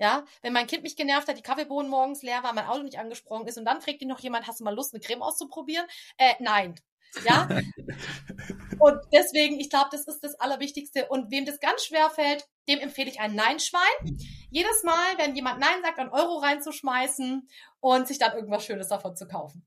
Ja, 0.00 0.24
wenn 0.42 0.52
mein 0.52 0.68
Kind 0.68 0.84
mich 0.84 0.94
genervt 0.94 1.26
hat, 1.26 1.38
die 1.38 1.42
Kaffeebohnen 1.42 1.90
morgens 1.90 2.22
leer 2.22 2.44
war, 2.44 2.52
mein 2.52 2.66
Auto 2.66 2.84
nicht 2.84 2.98
angesprungen 2.98 3.48
ist 3.48 3.58
und 3.58 3.64
dann 3.64 3.80
fragt 3.80 4.00
ihn 4.00 4.08
noch 4.08 4.20
jemand, 4.20 4.46
hast 4.46 4.60
du 4.60 4.64
mal 4.64 4.74
Lust, 4.74 4.94
eine 4.94 5.02
Creme 5.02 5.22
auszuprobieren? 5.22 5.86
Äh, 6.18 6.34
nein. 6.38 6.76
Ja. 7.24 7.48
und 8.78 9.00
deswegen, 9.12 9.58
ich 9.58 9.70
glaube, 9.70 9.88
das 9.90 10.06
ist 10.06 10.22
das 10.22 10.38
Allerwichtigste. 10.38 11.08
Und 11.08 11.30
wem 11.30 11.46
das 11.46 11.58
ganz 11.58 11.84
schwer 11.84 12.10
fällt, 12.10 12.46
dem 12.68 12.78
empfehle 12.78 13.10
ich 13.10 13.18
ein 13.18 13.34
Nein-Schwein. 13.34 14.18
Jedes 14.50 14.84
Mal, 14.84 15.18
wenn 15.18 15.34
jemand 15.34 15.58
Nein 15.58 15.82
sagt, 15.82 15.98
einen 15.98 16.10
Euro 16.10 16.38
reinzuschmeißen 16.38 17.48
und 17.80 18.06
sich 18.06 18.18
dann 18.18 18.34
irgendwas 18.36 18.64
Schönes 18.64 18.88
davon 18.88 19.16
zu 19.16 19.26
kaufen. 19.26 19.66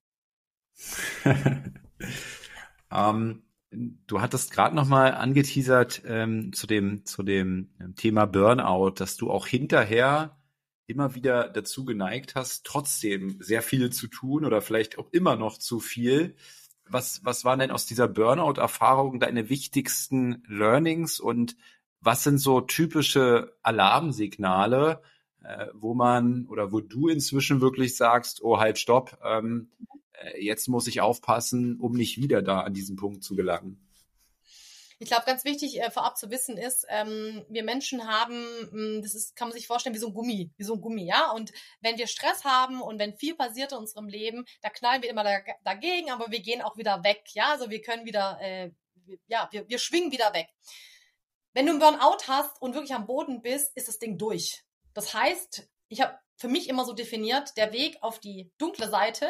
ähm, 2.91 3.50
Du 3.71 4.19
hattest 4.19 4.51
gerade 4.51 4.75
noch 4.75 4.87
mal 4.87 5.13
angeteasert 5.13 6.01
ähm, 6.05 6.51
zu 6.51 6.67
dem 6.67 7.05
zu 7.05 7.23
dem 7.23 7.69
ähm, 7.79 7.95
Thema 7.95 8.25
Burnout, 8.25 8.91
dass 8.97 9.15
du 9.15 9.31
auch 9.31 9.47
hinterher 9.47 10.37
immer 10.87 11.15
wieder 11.15 11.47
dazu 11.47 11.85
geneigt 11.85 12.35
hast, 12.35 12.65
trotzdem 12.65 13.41
sehr 13.41 13.61
viel 13.61 13.89
zu 13.91 14.07
tun 14.07 14.43
oder 14.43 14.61
vielleicht 14.61 14.97
auch 14.97 15.09
immer 15.11 15.37
noch 15.37 15.57
zu 15.57 15.79
viel. 15.79 16.35
Was 16.85 17.23
was 17.23 17.45
waren 17.45 17.59
denn 17.59 17.71
aus 17.71 17.85
dieser 17.85 18.09
Burnout-Erfahrung 18.09 19.21
deine 19.21 19.49
wichtigsten 19.49 20.43
Learnings 20.47 21.21
und 21.21 21.55
was 22.01 22.23
sind 22.23 22.39
so 22.39 22.59
typische 22.59 23.55
Alarmsignale, 23.63 25.01
äh, 25.43 25.67
wo 25.73 25.93
man 25.93 26.45
oder 26.47 26.73
wo 26.73 26.81
du 26.81 27.07
inzwischen 27.07 27.61
wirklich 27.61 27.95
sagst, 27.95 28.43
oh 28.43 28.59
halt 28.59 28.79
stopp, 28.79 29.17
ähm, 29.23 29.71
äh, 29.79 30.00
jetzt 30.37 30.67
muss 30.67 30.87
ich 30.87 31.01
aufpassen, 31.01 31.79
um 31.79 31.93
nicht 31.93 32.17
wieder 32.17 32.41
da 32.41 32.61
an 32.61 32.73
diesen 32.73 32.95
Punkt 32.95 33.23
zu 33.23 33.35
gelangen. 33.35 33.87
Ich 35.01 35.07
glaube, 35.07 35.25
ganz 35.25 35.45
wichtig 35.45 35.81
äh, 35.81 35.89
vorab 35.89 36.15
zu 36.15 36.29
wissen 36.29 36.57
ist, 36.57 36.85
ähm, 36.87 37.43
wir 37.49 37.63
Menschen 37.63 38.07
haben, 38.07 38.43
mh, 38.43 38.71
hm, 38.71 39.01
das 39.01 39.15
ist, 39.15 39.35
kann 39.35 39.47
man 39.47 39.57
sich 39.57 39.65
vorstellen, 39.65 39.95
wie 39.95 39.99
so 39.99 40.09
ein 40.09 40.13
Gummi, 40.13 40.51
wie 40.57 40.63
so 40.63 40.75
ein 40.75 40.81
Gummi, 40.81 41.05
ja. 41.05 41.31
Und 41.31 41.51
wenn 41.79 41.97
wir 41.97 42.05
Stress 42.05 42.43
haben 42.43 42.83
und 42.83 42.99
wenn 42.99 43.15
viel 43.15 43.35
passiert 43.35 43.71
in 43.71 43.79
unserem 43.79 44.07
Leben, 44.07 44.45
da 44.61 44.69
knallen 44.69 45.01
wir 45.01 45.09
immer 45.09 45.23
da, 45.23 45.39
dagegen, 45.63 46.11
aber 46.11 46.29
wir 46.29 46.41
gehen 46.41 46.61
auch 46.61 46.77
wieder 46.77 47.03
weg, 47.03 47.23
ja. 47.33 47.49
Also 47.49 47.71
wir 47.71 47.81
können 47.81 48.05
wieder, 48.05 48.37
äh, 48.41 48.69
ja, 49.25 49.49
wir, 49.51 49.67
wir 49.67 49.79
schwingen 49.79 50.11
wieder 50.11 50.35
weg. 50.35 50.49
Wenn 51.53 51.65
du 51.65 51.71
einen 51.71 51.79
Burnout 51.79 52.27
hast 52.27 52.61
und 52.61 52.75
wirklich 52.75 52.93
am 52.93 53.07
Boden 53.07 53.41
bist, 53.41 53.75
ist 53.75 53.87
das 53.87 53.97
Ding 53.97 54.19
durch. 54.19 54.63
Das 54.93 55.15
heißt, 55.15 55.67
ich 55.87 56.01
habe 56.01 56.15
für 56.35 56.47
mich 56.47 56.69
immer 56.69 56.85
so 56.85 56.93
definiert, 56.93 57.57
der 57.57 57.73
Weg 57.73 57.97
auf 58.01 58.19
die 58.19 58.51
dunkle 58.59 58.87
Seite 58.87 59.27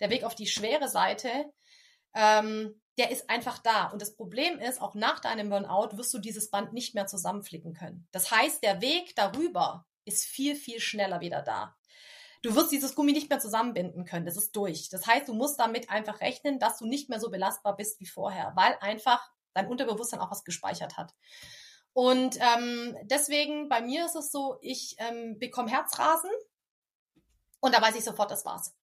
der 0.00 0.10
Weg 0.10 0.24
auf 0.24 0.34
die 0.34 0.46
schwere 0.46 0.88
Seite, 0.88 1.30
ähm, 2.14 2.80
der 2.98 3.10
ist 3.10 3.28
einfach 3.28 3.58
da. 3.58 3.86
Und 3.86 4.00
das 4.00 4.16
Problem 4.16 4.58
ist, 4.58 4.80
auch 4.80 4.94
nach 4.94 5.20
deinem 5.20 5.50
Burnout 5.50 5.96
wirst 5.96 6.14
du 6.14 6.18
dieses 6.18 6.50
Band 6.50 6.72
nicht 6.72 6.94
mehr 6.94 7.06
zusammenflicken 7.06 7.74
können. 7.74 8.08
Das 8.12 8.30
heißt, 8.30 8.62
der 8.62 8.80
Weg 8.80 9.14
darüber 9.16 9.86
ist 10.04 10.24
viel, 10.24 10.56
viel 10.56 10.80
schneller 10.80 11.20
wieder 11.20 11.42
da. 11.42 11.76
Du 12.42 12.54
wirst 12.54 12.70
dieses 12.70 12.94
Gummi 12.94 13.12
nicht 13.12 13.28
mehr 13.28 13.40
zusammenbinden 13.40 14.04
können. 14.04 14.24
Das 14.24 14.36
ist 14.36 14.54
durch. 14.54 14.88
Das 14.88 15.06
heißt, 15.06 15.28
du 15.28 15.34
musst 15.34 15.58
damit 15.58 15.90
einfach 15.90 16.20
rechnen, 16.20 16.58
dass 16.58 16.78
du 16.78 16.86
nicht 16.86 17.08
mehr 17.08 17.20
so 17.20 17.30
belastbar 17.30 17.76
bist 17.76 18.00
wie 18.00 18.06
vorher, 18.06 18.52
weil 18.54 18.76
einfach 18.80 19.30
dein 19.52 19.68
Unterbewusstsein 19.68 20.20
auch 20.20 20.30
was 20.30 20.44
gespeichert 20.44 20.96
hat. 20.96 21.14
Und 21.92 22.38
ähm, 22.40 22.96
deswegen, 23.04 23.68
bei 23.68 23.80
mir 23.80 24.04
ist 24.04 24.16
es 24.16 24.30
so, 24.30 24.58
ich 24.60 24.96
ähm, 24.98 25.38
bekomme 25.38 25.70
Herzrasen 25.70 26.30
und 27.60 27.74
da 27.74 27.80
weiß 27.80 27.96
ich 27.96 28.04
sofort, 28.04 28.30
das 28.30 28.44
war's. 28.44 28.74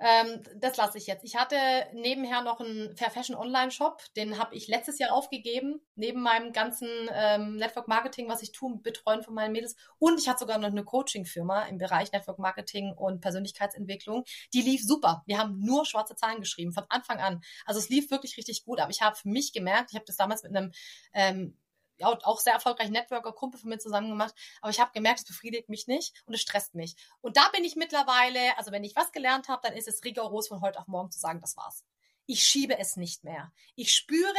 Ähm, 0.00 0.42
das 0.56 0.78
lasse 0.78 0.96
ich 0.96 1.06
jetzt. 1.06 1.24
Ich 1.24 1.36
hatte 1.36 1.56
nebenher 1.92 2.40
noch 2.42 2.60
einen 2.60 2.96
Fair 2.96 3.10
Fashion 3.10 3.36
Online 3.36 3.70
Shop, 3.70 4.02
den 4.16 4.38
habe 4.38 4.54
ich 4.54 4.66
letztes 4.66 4.98
Jahr 4.98 5.12
aufgegeben, 5.12 5.80
neben 5.94 6.22
meinem 6.22 6.52
ganzen 6.52 6.88
ähm, 7.12 7.56
Network 7.56 7.86
Marketing, 7.86 8.28
was 8.28 8.42
ich 8.42 8.52
tue, 8.52 8.78
betreuen 8.78 9.22
von 9.22 9.34
meinen 9.34 9.52
Mädels. 9.52 9.76
Und 9.98 10.18
ich 10.18 10.28
hatte 10.28 10.40
sogar 10.40 10.56
noch 10.58 10.68
eine 10.68 10.84
Coaching-Firma 10.84 11.64
im 11.64 11.76
Bereich 11.76 12.12
Network 12.12 12.38
Marketing 12.38 12.94
und 12.94 13.20
Persönlichkeitsentwicklung. 13.20 14.24
Die 14.54 14.62
lief 14.62 14.82
super. 14.82 15.22
Wir 15.26 15.38
haben 15.38 15.60
nur 15.60 15.84
schwarze 15.84 16.16
Zahlen 16.16 16.40
geschrieben, 16.40 16.72
von 16.72 16.84
Anfang 16.88 17.18
an. 17.18 17.42
Also 17.66 17.78
es 17.78 17.90
lief 17.90 18.10
wirklich 18.10 18.38
richtig 18.38 18.64
gut. 18.64 18.80
Aber 18.80 18.90
ich 18.90 19.02
habe 19.02 19.16
für 19.16 19.28
mich 19.28 19.52
gemerkt, 19.52 19.90
ich 19.90 19.96
habe 19.96 20.06
das 20.06 20.16
damals 20.16 20.42
mit 20.42 20.56
einem 20.56 20.72
ähm, 21.12 21.58
auch 22.02 22.40
sehr 22.40 22.54
erfolgreich 22.54 22.90
Networker, 22.90 23.32
Kumpel 23.32 23.60
von 23.60 23.70
mir 23.70 23.78
zusammen 23.78 24.08
gemacht. 24.08 24.34
Aber 24.60 24.70
ich 24.70 24.80
habe 24.80 24.92
gemerkt, 24.92 25.20
es 25.20 25.26
befriedigt 25.26 25.68
mich 25.68 25.86
nicht 25.86 26.22
und 26.26 26.34
es 26.34 26.40
stresst 26.40 26.74
mich. 26.74 26.96
Und 27.20 27.36
da 27.36 27.48
bin 27.50 27.64
ich 27.64 27.76
mittlerweile, 27.76 28.56
also 28.58 28.72
wenn 28.72 28.84
ich 28.84 28.96
was 28.96 29.12
gelernt 29.12 29.48
habe, 29.48 29.62
dann 29.66 29.76
ist 29.76 29.88
es 29.88 30.04
rigoros 30.04 30.48
von 30.48 30.60
heute 30.60 30.78
auf 30.78 30.86
morgen 30.86 31.10
zu 31.10 31.18
sagen, 31.18 31.40
das 31.40 31.56
war's. 31.56 31.84
Ich 32.26 32.42
schiebe 32.44 32.78
es 32.78 32.96
nicht 32.96 33.24
mehr. 33.24 33.52
Ich 33.74 33.94
spüre, 33.94 34.34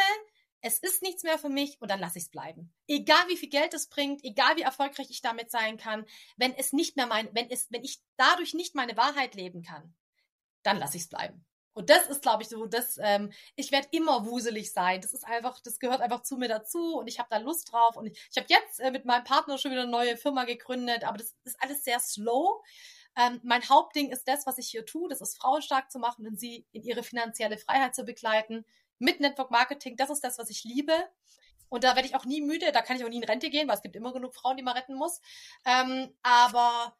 es 0.61 0.77
ist 0.79 1.01
nichts 1.01 1.23
mehr 1.23 1.39
für 1.39 1.49
mich 1.49 1.81
und 1.81 1.89
dann 1.89 1.99
lasse 1.99 2.19
ich 2.19 2.25
es 2.25 2.29
bleiben. 2.29 2.73
Egal 2.87 3.27
wie 3.27 3.37
viel 3.37 3.49
Geld 3.49 3.73
es 3.73 3.87
bringt, 3.87 4.23
egal 4.23 4.55
wie 4.55 4.61
erfolgreich 4.61 5.09
ich 5.09 5.21
damit 5.21 5.51
sein 5.51 5.77
kann, 5.77 6.05
wenn 6.37 6.53
es 6.53 6.71
nicht 6.71 6.95
mehr 6.95 7.07
mein, 7.07 7.33
wenn 7.33 7.49
es, 7.49 7.67
wenn 7.71 7.83
ich 7.83 8.01
dadurch 8.15 8.53
nicht 8.53 8.75
meine 8.75 8.95
Wahrheit 8.95 9.35
leben 9.35 9.63
kann, 9.63 9.95
dann 10.63 10.77
lasse 10.77 10.97
ich 10.97 11.03
es 11.03 11.09
bleiben. 11.09 11.45
Und 11.73 11.89
das 11.89 12.07
ist, 12.07 12.21
glaube 12.21 12.43
ich, 12.43 12.49
so, 12.49 12.65
dass 12.65 12.97
ähm, 13.01 13.31
ich 13.55 13.71
werde 13.71 13.87
immer 13.91 14.25
wuselig 14.25 14.73
sein. 14.73 15.01
Das 15.01 15.13
ist 15.13 15.25
einfach, 15.25 15.59
das 15.61 15.79
gehört 15.79 16.01
einfach 16.01 16.21
zu 16.21 16.37
mir 16.37 16.49
dazu 16.49 16.97
und 16.97 17.07
ich 17.07 17.19
habe 17.19 17.29
da 17.29 17.37
Lust 17.37 17.71
drauf. 17.71 17.95
Und 17.95 18.07
ich, 18.07 18.27
ich 18.29 18.37
habe 18.37 18.47
jetzt 18.49 18.79
äh, 18.79 18.91
mit 18.91 19.05
meinem 19.05 19.23
Partner 19.23 19.57
schon 19.57 19.71
wieder 19.71 19.83
eine 19.83 19.91
neue 19.91 20.17
Firma 20.17 20.43
gegründet, 20.43 21.03
aber 21.03 21.17
das 21.17 21.35
ist 21.43 21.61
alles 21.61 21.83
sehr 21.83 21.99
slow. 21.99 22.61
Ähm, 23.15 23.39
mein 23.43 23.67
Hauptding 23.67 24.09
ist 24.09 24.27
das, 24.27 24.45
was 24.45 24.57
ich 24.57 24.69
hier 24.69 24.85
tue, 24.85 25.09
das 25.09 25.21
ist 25.21 25.37
Frauen 25.37 25.61
stark 25.61 25.91
zu 25.91 25.99
machen 25.99 26.27
und 26.27 26.39
sie 26.39 26.65
in 26.71 26.83
ihre 26.83 27.03
finanzielle 27.03 27.57
Freiheit 27.57 27.93
zu 27.93 28.03
begleiten 28.03 28.65
mit 28.99 29.19
Network 29.19 29.51
Marketing. 29.51 29.97
Das 29.97 30.09
ist 30.09 30.23
das, 30.23 30.37
was 30.37 30.49
ich 30.49 30.63
liebe. 30.63 30.93
Und 31.69 31.85
da 31.85 31.95
werde 31.95 32.07
ich 32.07 32.15
auch 32.15 32.25
nie 32.25 32.41
müde, 32.41 32.71
da 32.73 32.81
kann 32.81 32.97
ich 32.97 33.05
auch 33.05 33.09
nie 33.09 33.17
in 33.17 33.23
Rente 33.23 33.49
gehen, 33.49 33.67
weil 33.67 33.75
es 33.75 33.81
gibt 33.81 33.95
immer 33.95 34.11
genug 34.11 34.33
Frauen, 34.35 34.57
die 34.57 34.63
man 34.63 34.75
retten 34.75 34.93
muss. 34.93 35.21
Ähm, 35.65 36.13
aber 36.21 36.97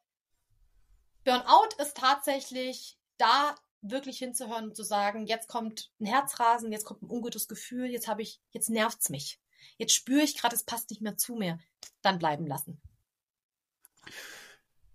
Burnout 1.26 1.76
ist 1.78 1.98
tatsächlich 1.98 2.98
da 3.18 3.56
wirklich 3.82 4.18
hinzuhören 4.20 4.66
und 4.66 4.76
zu 4.76 4.84
sagen, 4.84 5.26
jetzt 5.26 5.48
kommt 5.48 5.92
ein 6.00 6.06
Herzrasen, 6.06 6.72
jetzt 6.72 6.86
kommt 6.86 7.02
ein 7.02 7.10
ungutes 7.10 7.48
Gefühl, 7.48 7.90
jetzt 7.90 8.08
habe 8.08 8.22
ich, 8.22 8.40
jetzt 8.52 8.70
nervt's 8.70 9.10
mich. 9.10 9.40
Jetzt 9.78 9.94
spüre 9.94 10.22
ich 10.22 10.38
gerade, 10.38 10.56
es 10.56 10.64
passt 10.64 10.90
nicht 10.90 11.02
mehr 11.02 11.18
zu 11.18 11.36
mir. 11.36 11.60
Dann 12.02 12.20
bleiben 12.20 12.48
lassen. 12.48 12.82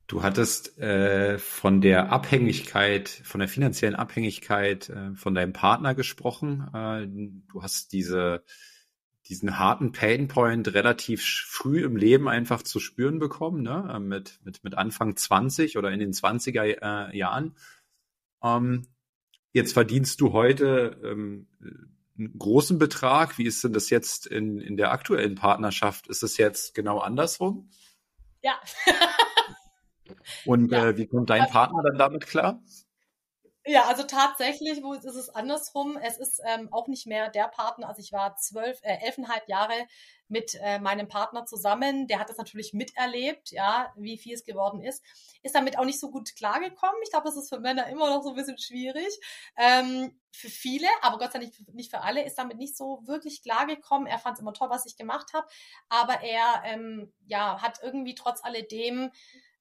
Du 0.07 0.23
hattest 0.23 0.79
äh, 0.79 1.37
von 1.39 1.81
der 1.81 2.13
Abhängigkeit, 2.13 3.09
von 3.09 3.41
der 3.41 3.49
finanziellen 3.49 3.97
Abhängigkeit 3.97 4.89
äh, 4.89 5.15
von 5.15 5.35
deinem 5.35 5.53
Partner 5.53 5.97
gesprochen. 5.97 6.69
Äh, 6.73 7.09
du 7.53 7.63
hast 7.63 7.93
diese, 7.93 8.45
diesen 9.27 9.59
harten 9.59 9.91
Painpoint 9.91 10.73
relativ 10.75 11.25
früh 11.25 11.85
im 11.85 11.97
Leben 11.97 12.29
einfach 12.29 12.63
zu 12.63 12.79
spüren 12.79 13.19
bekommen, 13.19 13.63
ne? 13.63 13.99
Mit, 14.01 14.39
mit, 14.45 14.63
mit 14.63 14.77
Anfang 14.77 15.17
20 15.17 15.77
oder 15.77 15.91
in 15.91 15.99
den 15.99 16.13
20er 16.13 17.11
äh, 17.11 17.17
Jahren. 17.17 17.57
Ähm, 18.43 18.87
jetzt 19.53 19.73
verdienst 19.73 20.21
du 20.21 20.33
heute 20.33 21.01
ähm, 21.05 21.49
einen 22.19 22.39
großen 22.39 22.79
Betrag. 22.79 23.39
Wie 23.39 23.47
ist 23.47 23.63
denn 23.65 23.73
das 23.73 23.91
jetzt 23.91 24.27
in, 24.27 24.61
in 24.61 24.77
der 24.77 24.93
aktuellen 24.93 25.35
Partnerschaft? 25.35 26.09
Ist 26.09 26.23
es 26.23 26.37
jetzt 26.37 26.75
genau 26.75 26.99
andersrum? 26.99 27.71
Ja. 28.43 28.59
Und 30.45 30.71
ja. 30.73 30.89
Äh, 30.89 30.97
wie 30.97 31.07
kommt 31.07 31.31
dein 31.31 31.47
Partner 31.47 31.83
dann 31.83 31.99
damit 31.99 32.27
klar? 32.27 32.63
Ja, 33.69 33.87
also 33.89 34.05
tatsächlich 34.05 34.81
wo 34.85 34.93
ist 34.93 35.05
es 35.05 35.29
andersrum. 35.29 35.97
Es 36.01 36.19
ist 36.19 36.41
ähm, 36.47 36.73
auch 36.73 36.87
nicht 36.87 37.05
mehr 37.07 37.29
der 37.31 37.49
Partner. 37.49 37.89
Also 37.89 38.01
ich 38.01 38.13
war 38.13 38.37
zwölf, 38.37 38.79
äh, 38.83 38.99
elfeinhalb 39.05 39.49
Jahre 39.49 39.75
mit 40.29 40.55
äh, 40.63 40.79
meinem 40.79 41.09
Partner 41.09 41.47
zusammen. 41.47 42.07
Der 42.07 42.21
hat 42.21 42.29
das 42.31 42.37
natürlich 42.37 42.75
miterlebt, 42.75 43.51
ja, 43.51 43.93
wie 43.97 44.19
viel 44.19 44.35
es 44.35 44.45
geworden 44.45 44.81
ist. 44.81 45.03
Ist 45.43 45.57
damit 45.57 45.79
auch 45.79 45.85
nicht 45.85 45.99
so 45.99 46.13
gut 46.13 46.37
klargekommen. 46.37 46.95
Ich 47.03 47.11
glaube, 47.11 47.27
das 47.27 47.37
ist 47.37 47.49
für 47.49 47.59
Männer 47.59 47.89
immer 47.89 48.09
noch 48.09 48.23
so 48.23 48.31
ein 48.31 48.37
bisschen 48.37 48.59
schwierig. 48.59 49.19
Ähm, 49.57 50.17
für 50.31 50.49
viele, 50.49 50.87
aber 51.03 51.19
Gott 51.19 51.33
sei 51.33 51.41
Dank 51.41 51.53
nicht, 51.75 51.91
für 51.91 52.03
alle, 52.03 52.25
ist 52.25 52.39
damit 52.39 52.59
nicht 52.59 52.77
so 52.77 53.01
wirklich 53.05 53.43
klargekommen. 53.43 54.07
Er 54.07 54.21
fand 54.21 54.35
es 54.37 54.43
immer 54.43 54.53
toll, 54.53 54.71
was 54.71 54.87
ich 54.87 54.97
gemacht 54.97 55.33
habe. 55.35 55.47
Aber 55.89 56.21
er 56.23 56.63
ähm, 56.67 57.13
ja, 57.27 57.61
hat 57.61 57.81
irgendwie 57.83 58.15
trotz 58.15 58.45
alledem 58.45 59.11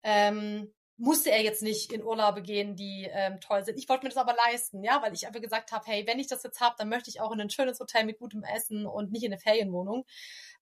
ähm, 0.04 0.75
musste 0.98 1.30
er 1.30 1.42
jetzt 1.42 1.62
nicht 1.62 1.92
in 1.92 2.04
Urlaube 2.04 2.42
gehen, 2.42 2.76
die 2.76 3.10
ähm, 3.12 3.42
toll 3.42 3.66
sind. 3.66 3.78
Ich 3.78 3.90
wollte 3.90 4.06
mir 4.06 4.10
das 4.10 4.18
aber 4.18 4.34
leisten, 4.34 4.84
ja, 4.84 5.02
weil 5.02 5.14
ich 5.14 5.28
einfach 5.28 5.42
gesagt 5.42 5.72
habe, 5.72 5.84
hey, 5.88 6.08
wenn 6.08 6.20
ich 6.20 6.28
das 6.28 6.44
jetzt 6.44 6.62
habe, 6.62 6.76
dann 6.78 6.88
möchte 6.88 7.10
ich 7.10 7.20
auch 7.20 7.32
in 7.34 7.42
ein 7.42 7.50
schönes 7.50 7.80
Hotel 7.80 8.06
mit 8.06 8.20
gutem 8.20 8.44
Essen 8.44 8.86
und 8.86 9.12
nicht 9.12 9.24
in 9.24 9.34
eine 9.34 9.42
Ferienwohnung. 9.42 10.06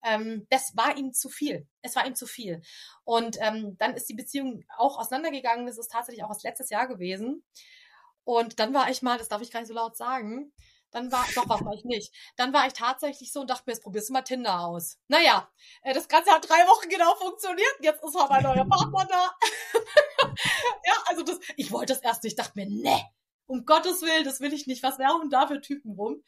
Ähm, 0.03 0.47
das 0.49 0.75
war 0.75 0.97
ihm 0.97 1.13
zu 1.13 1.29
viel. 1.29 1.67
Es 1.81 1.95
war 1.95 2.07
ihm 2.07 2.15
zu 2.15 2.25
viel. 2.25 2.61
Und 3.03 3.37
ähm, 3.41 3.77
dann 3.77 3.93
ist 3.93 4.09
die 4.09 4.15
Beziehung 4.15 4.63
auch 4.77 4.97
auseinandergegangen. 4.97 5.67
Das 5.67 5.77
ist 5.77 5.91
tatsächlich 5.91 6.23
auch 6.23 6.29
das 6.29 6.43
letztes 6.43 6.69
Jahr 6.69 6.87
gewesen. 6.87 7.43
Und 8.23 8.59
dann 8.59 8.73
war 8.73 8.89
ich 8.89 9.01
mal, 9.01 9.17
das 9.17 9.29
darf 9.29 9.41
ich 9.41 9.51
gar 9.51 9.59
nicht 9.59 9.69
so 9.69 9.75
laut 9.75 9.97
sagen, 9.97 10.51
dann 10.93 11.11
war, 11.11 11.25
doch, 11.35 11.49
war 11.49 11.73
ich 11.73 11.83
nicht. 11.85 12.13
Dann 12.37 12.53
war 12.53 12.67
ich 12.67 12.73
tatsächlich 12.73 13.31
so 13.31 13.41
und 13.41 13.49
dachte 13.49 13.63
mir, 13.65 13.73
jetzt 13.73 13.83
probierst 13.83 14.09
du 14.09 14.13
mal 14.13 14.21
Tinder 14.21 14.61
aus. 14.61 14.99
Naja, 15.07 15.49
äh, 15.81 15.93
das 15.93 16.07
Ganze 16.07 16.31
hat 16.31 16.47
drei 16.47 16.67
Wochen 16.67 16.87
genau 16.87 17.15
funktioniert. 17.15 17.75
Jetzt 17.81 18.03
ist 18.03 18.15
halt 18.15 18.29
mein 18.29 18.43
neuer 18.43 18.65
Partner 18.65 19.07
da. 19.09 19.35
ja, 20.85 20.93
also 21.07 21.23
das, 21.23 21.39
ich 21.57 21.71
wollte 21.71 21.93
das 21.93 22.01
erst 22.01 22.23
nicht. 22.23 22.33
Ich 22.33 22.37
dachte 22.37 22.53
mir, 22.55 22.69
ne, 22.69 23.01
um 23.45 23.65
Gottes 23.65 24.01
Willen, 24.01 24.23
das 24.23 24.39
will 24.39 24.53
ich 24.53 24.67
nicht. 24.67 24.83
Was 24.83 24.97
laufen 24.97 25.29
da 25.29 25.47
für 25.47 25.61
Typen 25.61 25.91
rum? 25.91 26.23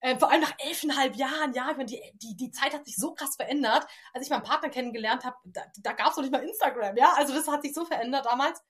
Äh, 0.00 0.18
vor 0.18 0.30
allem 0.30 0.42
nach 0.42 0.54
elfeinhalb 0.58 1.16
Jahren, 1.16 1.54
ja, 1.54 1.70
ich 1.70 1.76
meine, 1.76 1.88
die, 1.88 2.00
die, 2.14 2.36
die 2.36 2.50
Zeit 2.50 2.74
hat 2.74 2.84
sich 2.84 2.96
so 2.96 3.14
krass 3.14 3.36
verändert. 3.36 3.86
Als 4.12 4.24
ich 4.24 4.30
meinen 4.30 4.42
Partner 4.42 4.68
kennengelernt 4.68 5.24
habe, 5.24 5.36
da, 5.44 5.62
da 5.78 5.92
gab 5.92 6.10
es 6.10 6.16
noch 6.16 6.22
nicht 6.22 6.32
mal 6.32 6.44
Instagram, 6.44 6.96
ja. 6.96 7.14
Also 7.16 7.34
das 7.34 7.48
hat 7.48 7.62
sich 7.62 7.74
so 7.74 7.84
verändert 7.84 8.26
damals. 8.26 8.62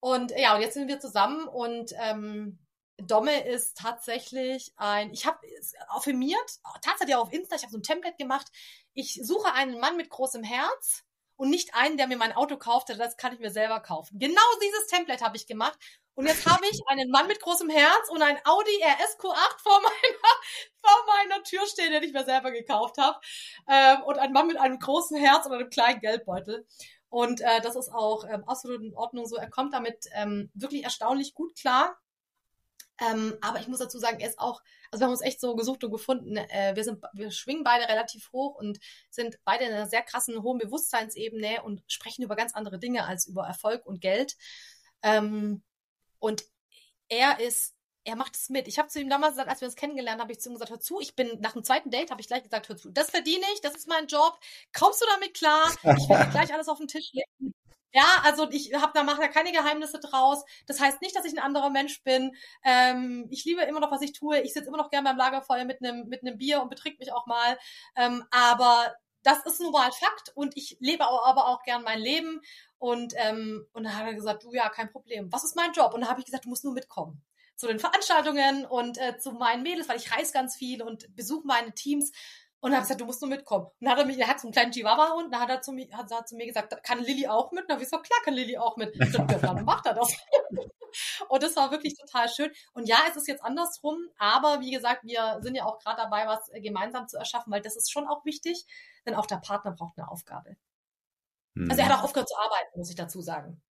Und 0.00 0.32
ja, 0.36 0.54
und 0.54 0.62
jetzt 0.62 0.74
sind 0.74 0.88
wir 0.88 1.00
zusammen 1.00 1.46
und 1.48 1.92
ähm, 2.00 2.58
Domme 2.98 3.46
ist 3.46 3.76
tatsächlich 3.76 4.72
ein, 4.76 5.12
ich 5.12 5.26
habe 5.26 5.38
affirmiert, 5.88 6.60
tatsächlich 6.82 7.16
auch 7.16 7.26
auf 7.26 7.32
Insta, 7.32 7.56
ich 7.56 7.62
habe 7.62 7.72
so 7.72 7.78
ein 7.78 7.82
Template 7.82 8.16
gemacht. 8.16 8.46
Ich 8.94 9.20
suche 9.22 9.52
einen 9.52 9.78
Mann 9.78 9.96
mit 9.96 10.10
großem 10.10 10.42
Herz 10.42 11.04
und 11.38 11.50
nicht 11.50 11.74
einen, 11.74 11.96
der 11.96 12.08
mir 12.08 12.18
mein 12.18 12.34
Auto 12.34 12.56
kauft, 12.56 12.90
das 12.90 13.16
kann 13.16 13.32
ich 13.32 13.38
mir 13.38 13.50
selber 13.50 13.80
kaufen. 13.80 14.18
Genau 14.18 14.42
dieses 14.60 14.88
Template 14.88 15.24
habe 15.24 15.36
ich 15.36 15.46
gemacht. 15.46 15.78
Und 16.14 16.26
jetzt 16.26 16.44
habe 16.46 16.64
ich 16.68 16.80
einen 16.88 17.10
Mann 17.10 17.28
mit 17.28 17.40
großem 17.40 17.70
Herz 17.70 18.08
und 18.10 18.20
ein 18.22 18.38
Audi 18.44 18.82
RSQ8 18.82 19.62
vor 19.62 19.80
meiner, 19.80 20.34
vor 20.82 21.06
meiner 21.06 21.42
Tür 21.44 21.64
stehen, 21.66 21.92
den 21.92 22.02
ich 22.02 22.12
mir 22.12 22.24
selber 22.24 22.50
gekauft 22.50 22.98
habe. 22.98 23.20
Ähm, 23.68 24.02
und 24.02 24.18
ein 24.18 24.32
Mann 24.32 24.48
mit 24.48 24.58
einem 24.58 24.80
großen 24.80 25.16
Herz 25.16 25.46
und 25.46 25.52
einem 25.52 25.70
kleinen 25.70 26.00
Geldbeutel. 26.00 26.66
Und 27.08 27.40
äh, 27.40 27.60
das 27.60 27.76
ist 27.76 27.94
auch 27.94 28.24
ähm, 28.28 28.42
absolut 28.48 28.82
in 28.82 28.94
Ordnung 28.94 29.26
so. 29.26 29.36
Er 29.36 29.48
kommt 29.48 29.72
damit 29.72 30.06
ähm, 30.12 30.50
wirklich 30.54 30.82
erstaunlich 30.82 31.34
gut 31.34 31.54
klar. 31.56 31.96
Ähm, 33.00 33.36
aber 33.40 33.60
ich 33.60 33.68
muss 33.68 33.78
dazu 33.78 33.98
sagen, 33.98 34.20
er 34.20 34.28
ist 34.28 34.38
auch, 34.38 34.60
also 34.90 35.00
wir 35.00 35.06
haben 35.06 35.12
uns 35.12 35.20
echt 35.20 35.40
so 35.40 35.54
gesucht 35.54 35.84
und 35.84 35.92
gefunden. 35.92 36.36
Äh, 36.36 36.74
wir 36.74 36.84
sind, 36.84 37.04
wir 37.12 37.30
schwingen 37.30 37.62
beide 37.62 37.88
relativ 37.88 38.32
hoch 38.32 38.56
und 38.56 38.78
sind 39.10 39.38
beide 39.44 39.64
in 39.64 39.72
einer 39.72 39.86
sehr 39.86 40.02
krassen 40.02 40.42
hohen 40.42 40.58
Bewusstseinsebene 40.58 41.62
und 41.62 41.82
sprechen 41.86 42.22
über 42.22 42.36
ganz 42.36 42.54
andere 42.54 42.78
Dinge 42.78 43.06
als 43.06 43.26
über 43.26 43.46
Erfolg 43.46 43.86
und 43.86 44.00
Geld. 44.00 44.36
Ähm, 45.02 45.62
und 46.18 46.44
er 47.08 47.40
ist, 47.40 47.74
er 48.04 48.16
macht 48.16 48.36
es 48.36 48.48
mit. 48.48 48.66
Ich 48.68 48.78
habe 48.78 48.88
zu 48.88 49.00
ihm 49.00 49.10
damals 49.10 49.34
gesagt, 49.34 49.50
als 49.50 49.60
wir 49.60 49.68
uns 49.68 49.76
kennengelernt 49.76 50.18
haben, 50.18 50.24
habe 50.24 50.32
ich 50.32 50.40
zu 50.40 50.48
ihm 50.48 50.54
gesagt, 50.54 50.70
hör 50.70 50.80
zu, 50.80 51.00
ich 51.00 51.14
bin 51.14 51.40
nach 51.40 51.52
dem 51.52 51.62
zweiten 51.62 51.90
Date, 51.90 52.10
habe 52.10 52.20
ich 52.20 52.26
gleich 52.26 52.42
gesagt, 52.42 52.68
hör 52.68 52.76
zu, 52.76 52.90
das 52.90 53.10
verdiene 53.10 53.44
ich, 53.54 53.60
das 53.60 53.76
ist 53.76 53.86
mein 53.86 54.06
Job. 54.06 54.38
Kommst 54.76 55.00
du 55.02 55.06
damit 55.14 55.34
klar? 55.34 55.70
Ich 55.82 56.08
werde 56.08 56.30
gleich 56.30 56.52
alles 56.52 56.68
auf 56.68 56.78
den 56.78 56.88
Tisch 56.88 57.12
legen. 57.12 57.54
Ja, 57.92 58.20
also 58.22 58.48
ich 58.50 58.74
habe 58.74 58.92
da 58.94 59.02
mache 59.02 59.22
da 59.22 59.28
keine 59.28 59.50
Geheimnisse 59.52 59.98
draus. 59.98 60.44
Das 60.66 60.80
heißt 60.80 61.00
nicht, 61.00 61.16
dass 61.16 61.24
ich 61.24 61.32
ein 61.32 61.42
anderer 61.42 61.70
Mensch 61.70 62.02
bin. 62.04 62.32
Ähm, 62.64 63.26
ich 63.30 63.44
liebe 63.44 63.62
immer 63.62 63.80
noch, 63.80 63.90
was 63.90 64.02
ich 64.02 64.12
tue. 64.12 64.40
Ich 64.40 64.52
sitze 64.52 64.68
immer 64.68 64.76
noch 64.76 64.90
gern 64.90 65.04
beim 65.04 65.16
Lagerfeuer 65.16 65.64
mit 65.64 65.82
einem 65.82 66.06
mit 66.08 66.22
einem 66.22 66.36
Bier 66.38 66.60
und 66.62 66.68
betrink 66.68 66.98
mich 66.98 67.12
auch 67.12 67.26
mal. 67.26 67.58
Ähm, 67.96 68.24
aber 68.30 68.94
das 69.22 69.44
ist 69.46 69.60
nun 69.60 69.72
mal 69.72 69.90
Fakt 69.92 70.32
und 70.34 70.56
ich 70.56 70.76
lebe 70.80 71.04
aber 71.06 71.48
auch 71.48 71.62
gern 71.62 71.82
mein 71.82 71.98
Leben. 71.98 72.40
Und 72.78 73.14
ähm, 73.16 73.66
und 73.72 73.84
dann 73.84 73.96
hat 73.96 74.06
er 74.06 74.14
gesagt, 74.14 74.44
du 74.44 74.52
ja, 74.52 74.68
kein 74.68 74.90
Problem. 74.90 75.32
Was 75.32 75.44
ist 75.44 75.56
mein 75.56 75.72
Job? 75.72 75.94
Und 75.94 76.02
dann 76.02 76.10
habe 76.10 76.20
ich 76.20 76.26
gesagt, 76.26 76.44
du 76.44 76.50
musst 76.50 76.64
nur 76.64 76.74
mitkommen 76.74 77.22
zu 77.56 77.66
den 77.66 77.80
Veranstaltungen 77.80 78.64
und 78.66 78.98
äh, 78.98 79.18
zu 79.18 79.32
meinen 79.32 79.64
Mädels, 79.64 79.88
weil 79.88 79.96
ich 79.96 80.16
reise 80.16 80.32
ganz 80.32 80.54
viel 80.54 80.80
und 80.80 81.14
besuche 81.16 81.44
meine 81.46 81.72
Teams. 81.74 82.12
Und 82.60 82.70
dann 82.70 82.78
habe 82.78 82.82
ich 82.82 82.88
gesagt, 82.88 83.00
du 83.00 83.04
musst 83.04 83.22
nur 83.22 83.30
mitkommen. 83.30 83.66
Und 83.66 83.74
dann 83.80 83.90
hat 83.92 83.98
er 83.98 84.04
mich, 84.04 84.18
er 84.18 84.26
hat 84.26 84.40
so 84.40 84.48
einen 84.48 84.52
kleinen 84.52 84.72
Chihuahua-Hund, 84.72 85.32
dann 85.32 85.40
hat 85.40 85.48
er 85.48 85.60
zu 85.60 85.72
mir, 85.72 85.88
hat 85.92 86.10
er 86.10 86.24
zu 86.24 86.34
mir 86.34 86.46
gesagt, 86.46 86.74
kann 86.82 86.98
Lilly 86.98 87.28
auch 87.28 87.52
mit? 87.52 87.62
Und 87.62 87.70
dann 87.70 87.76
habe 87.76 87.84
ich 87.84 87.90
gesagt, 87.90 88.06
klar 88.06 88.18
kann 88.24 88.34
Lilly 88.34 88.58
auch 88.58 88.76
mit. 88.76 88.96
Ja, 88.96 89.24
dann 89.24 89.64
macht 89.64 89.86
er 89.86 89.94
das. 89.94 90.12
und 91.28 91.42
das 91.42 91.54
war 91.54 91.70
wirklich 91.70 91.96
total 91.96 92.28
schön. 92.28 92.50
Und 92.72 92.88
ja, 92.88 92.98
es 93.08 93.16
ist 93.16 93.28
jetzt 93.28 93.44
andersrum, 93.44 94.08
aber 94.18 94.60
wie 94.60 94.72
gesagt, 94.72 95.04
wir 95.04 95.38
sind 95.40 95.54
ja 95.54 95.66
auch 95.66 95.78
gerade 95.78 96.02
dabei, 96.02 96.26
was 96.26 96.50
gemeinsam 96.54 97.06
zu 97.06 97.16
erschaffen, 97.16 97.52
weil 97.52 97.62
das 97.62 97.76
ist 97.76 97.92
schon 97.92 98.08
auch 98.08 98.24
wichtig, 98.24 98.66
denn 99.06 99.14
auch 99.14 99.26
der 99.26 99.36
Partner 99.36 99.70
braucht 99.70 99.96
eine 99.96 100.10
Aufgabe. 100.10 100.56
Hm. 101.54 101.70
Also 101.70 101.82
er 101.82 101.88
hat 101.88 101.98
auch 101.98 102.04
aufgehört 102.04 102.28
zu 102.28 102.36
arbeiten, 102.36 102.78
muss 102.78 102.90
ich 102.90 102.96
dazu 102.96 103.20
sagen. 103.20 103.62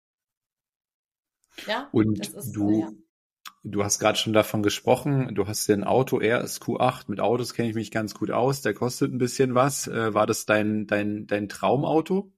Ja, 1.66 1.88
und 1.90 2.20
ist, 2.20 2.52
du, 2.52 2.70
ja. 2.70 2.90
Du 3.68 3.82
hast 3.82 3.98
gerade 3.98 4.16
schon 4.16 4.32
davon 4.32 4.62
gesprochen, 4.62 5.34
du 5.34 5.48
hast 5.48 5.68
ein 5.70 5.82
Auto 5.82 6.18
RSQ8. 6.18 7.06
Mit 7.08 7.18
Autos 7.18 7.52
kenne 7.52 7.68
ich 7.68 7.74
mich 7.74 7.90
ganz 7.90 8.14
gut 8.14 8.30
aus. 8.30 8.62
Der 8.62 8.74
kostet 8.74 9.12
ein 9.12 9.18
bisschen 9.18 9.56
was. 9.56 9.88
Äh, 9.88 10.14
war 10.14 10.24
das 10.24 10.46
dein, 10.46 10.86
dein, 10.86 11.26
dein 11.26 11.48
Traumauto? 11.48 12.32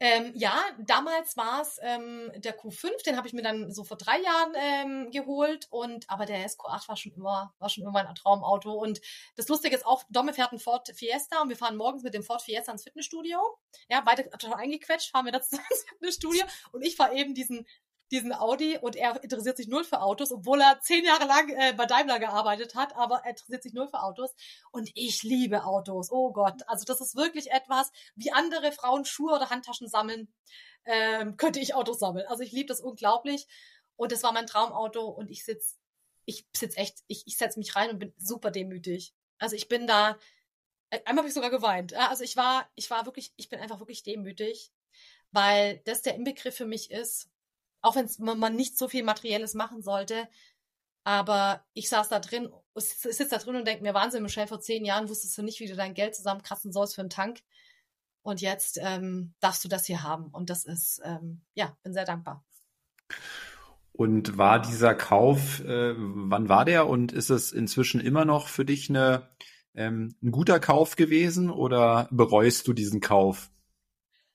Ähm, 0.00 0.32
ja, 0.34 0.60
damals 0.80 1.38
war 1.38 1.62
es 1.62 1.78
ähm, 1.80 2.30
der 2.36 2.58
Q5, 2.58 3.04
den 3.06 3.16
habe 3.16 3.26
ich 3.26 3.32
mir 3.32 3.42
dann 3.42 3.72
so 3.72 3.84
vor 3.84 3.96
drei 3.96 4.20
Jahren 4.20 4.52
ähm, 4.56 5.10
geholt 5.12 5.68
und 5.70 6.10
aber 6.10 6.26
der 6.26 6.44
SQ8 6.44 6.88
war 6.88 6.96
schon 6.96 7.12
immer 7.12 7.54
war 7.60 7.68
schon 7.68 7.84
immer 7.84 7.92
mein 7.92 8.12
Traumauto 8.16 8.72
und 8.72 9.00
das 9.36 9.46
Lustige 9.46 9.76
ist 9.76 9.86
auch, 9.86 10.02
Domme 10.10 10.34
fährt 10.34 10.50
einen 10.50 10.58
Ford 10.58 10.90
Fiesta 10.92 11.40
und 11.40 11.50
wir 11.50 11.56
fahren 11.56 11.76
morgens 11.76 12.02
mit 12.02 12.14
dem 12.14 12.24
Ford 12.24 12.42
Fiesta 12.42 12.72
ins 12.72 12.82
Fitnessstudio. 12.82 13.38
Ja, 13.88 14.00
beide 14.04 14.28
total 14.28 14.54
eingequetscht, 14.54 15.12
fahren 15.12 15.26
wir 15.26 15.32
das 15.32 15.52
ins 15.52 15.84
Fitnessstudio 15.88 16.42
und 16.72 16.82
ich 16.82 16.96
fahre 16.96 17.14
eben 17.14 17.32
diesen 17.32 17.64
diesen 18.12 18.32
Audi 18.34 18.78
und 18.78 18.94
er 18.94 19.22
interessiert 19.24 19.56
sich 19.56 19.68
null 19.68 19.84
für 19.84 20.02
Autos, 20.02 20.30
obwohl 20.30 20.60
er 20.60 20.78
zehn 20.80 21.04
Jahre 21.04 21.24
lang 21.24 21.48
äh, 21.48 21.72
bei 21.72 21.86
Daimler 21.86 22.18
gearbeitet 22.18 22.74
hat, 22.74 22.94
aber 22.94 23.22
er 23.24 23.30
interessiert 23.30 23.62
sich 23.62 23.72
null 23.72 23.88
für 23.88 24.02
Autos. 24.02 24.34
Und 24.70 24.90
ich 24.94 25.22
liebe 25.22 25.64
Autos. 25.64 26.12
Oh 26.12 26.30
Gott. 26.30 26.62
Also 26.66 26.84
das 26.84 27.00
ist 27.00 27.16
wirklich 27.16 27.50
etwas, 27.50 27.90
wie 28.14 28.30
andere 28.30 28.70
Frauen 28.70 29.06
Schuhe 29.06 29.34
oder 29.34 29.48
Handtaschen 29.48 29.88
sammeln, 29.88 30.32
ähm, 30.84 31.36
könnte 31.38 31.58
ich 31.58 31.74
Autos 31.74 31.98
sammeln. 31.98 32.26
Also 32.28 32.42
ich 32.42 32.52
liebe 32.52 32.68
das 32.68 32.80
unglaublich. 32.80 33.46
Und 33.96 34.12
das 34.12 34.22
war 34.22 34.32
mein 34.32 34.46
Traumauto 34.46 35.06
und 35.08 35.30
ich 35.30 35.44
sitz, 35.44 35.78
ich 36.26 36.46
sitz 36.54 36.76
echt, 36.76 36.98
ich, 37.06 37.26
ich 37.26 37.38
setze 37.38 37.58
mich 37.58 37.74
rein 37.76 37.90
und 37.90 37.98
bin 37.98 38.12
super 38.18 38.50
demütig. 38.50 39.14
Also 39.38 39.56
ich 39.56 39.68
bin 39.68 39.86
da, 39.86 40.18
äh, 40.90 41.00
einmal 41.06 41.22
habe 41.22 41.28
ich 41.28 41.34
sogar 41.34 41.50
geweint. 41.50 41.94
Also 41.94 42.24
ich 42.24 42.36
war, 42.36 42.70
ich 42.74 42.90
war 42.90 43.06
wirklich, 43.06 43.32
ich 43.36 43.48
bin 43.48 43.58
einfach 43.58 43.80
wirklich 43.80 44.02
demütig, 44.02 44.70
weil 45.30 45.78
das 45.84 46.02
der 46.02 46.14
Inbegriff 46.14 46.54
für 46.54 46.66
mich 46.66 46.90
ist, 46.90 47.31
auch 47.82 47.96
wenn 47.96 48.38
man 48.38 48.56
nicht 48.56 48.78
so 48.78 48.88
viel 48.88 49.02
Materielles 49.02 49.54
machen 49.54 49.82
sollte. 49.82 50.28
Aber 51.04 51.64
ich 51.74 51.88
saß 51.88 52.08
da 52.08 52.20
drin, 52.20 52.48
sitze 52.76 53.28
da 53.28 53.38
drin 53.38 53.56
und 53.56 53.66
denke 53.66 53.82
mir, 53.82 53.92
Wahnsinn, 53.92 54.22
Michelle, 54.22 54.46
vor 54.46 54.60
zehn 54.60 54.84
Jahren 54.84 55.08
wusstest 55.08 55.36
du 55.36 55.42
nicht, 55.42 55.58
wie 55.60 55.66
du 55.66 55.74
dein 55.74 55.94
Geld 55.94 56.14
zusammenkratzen 56.14 56.72
sollst 56.72 56.94
für 56.94 57.00
einen 57.00 57.10
Tank. 57.10 57.40
Und 58.22 58.40
jetzt 58.40 58.78
ähm, 58.80 59.34
darfst 59.40 59.64
du 59.64 59.68
das 59.68 59.84
hier 59.84 60.04
haben. 60.04 60.28
Und 60.28 60.48
das 60.48 60.64
ist, 60.64 61.00
ähm, 61.04 61.42
ja, 61.54 61.76
bin 61.82 61.92
sehr 61.92 62.04
dankbar. 62.04 62.44
Und 63.92 64.38
war 64.38 64.62
dieser 64.62 64.94
Kauf, 64.94 65.60
äh, 65.64 65.94
wann 65.96 66.48
war 66.48 66.64
der? 66.64 66.86
Und 66.86 67.10
ist 67.10 67.30
es 67.30 67.50
inzwischen 67.50 68.00
immer 68.00 68.24
noch 68.24 68.46
für 68.46 68.64
dich 68.64 68.88
eine, 68.88 69.28
ähm, 69.74 70.14
ein 70.22 70.30
guter 70.30 70.60
Kauf 70.60 70.94
gewesen 70.94 71.50
oder 71.50 72.08
bereust 72.12 72.68
du 72.68 72.72
diesen 72.72 73.00
Kauf? 73.00 73.50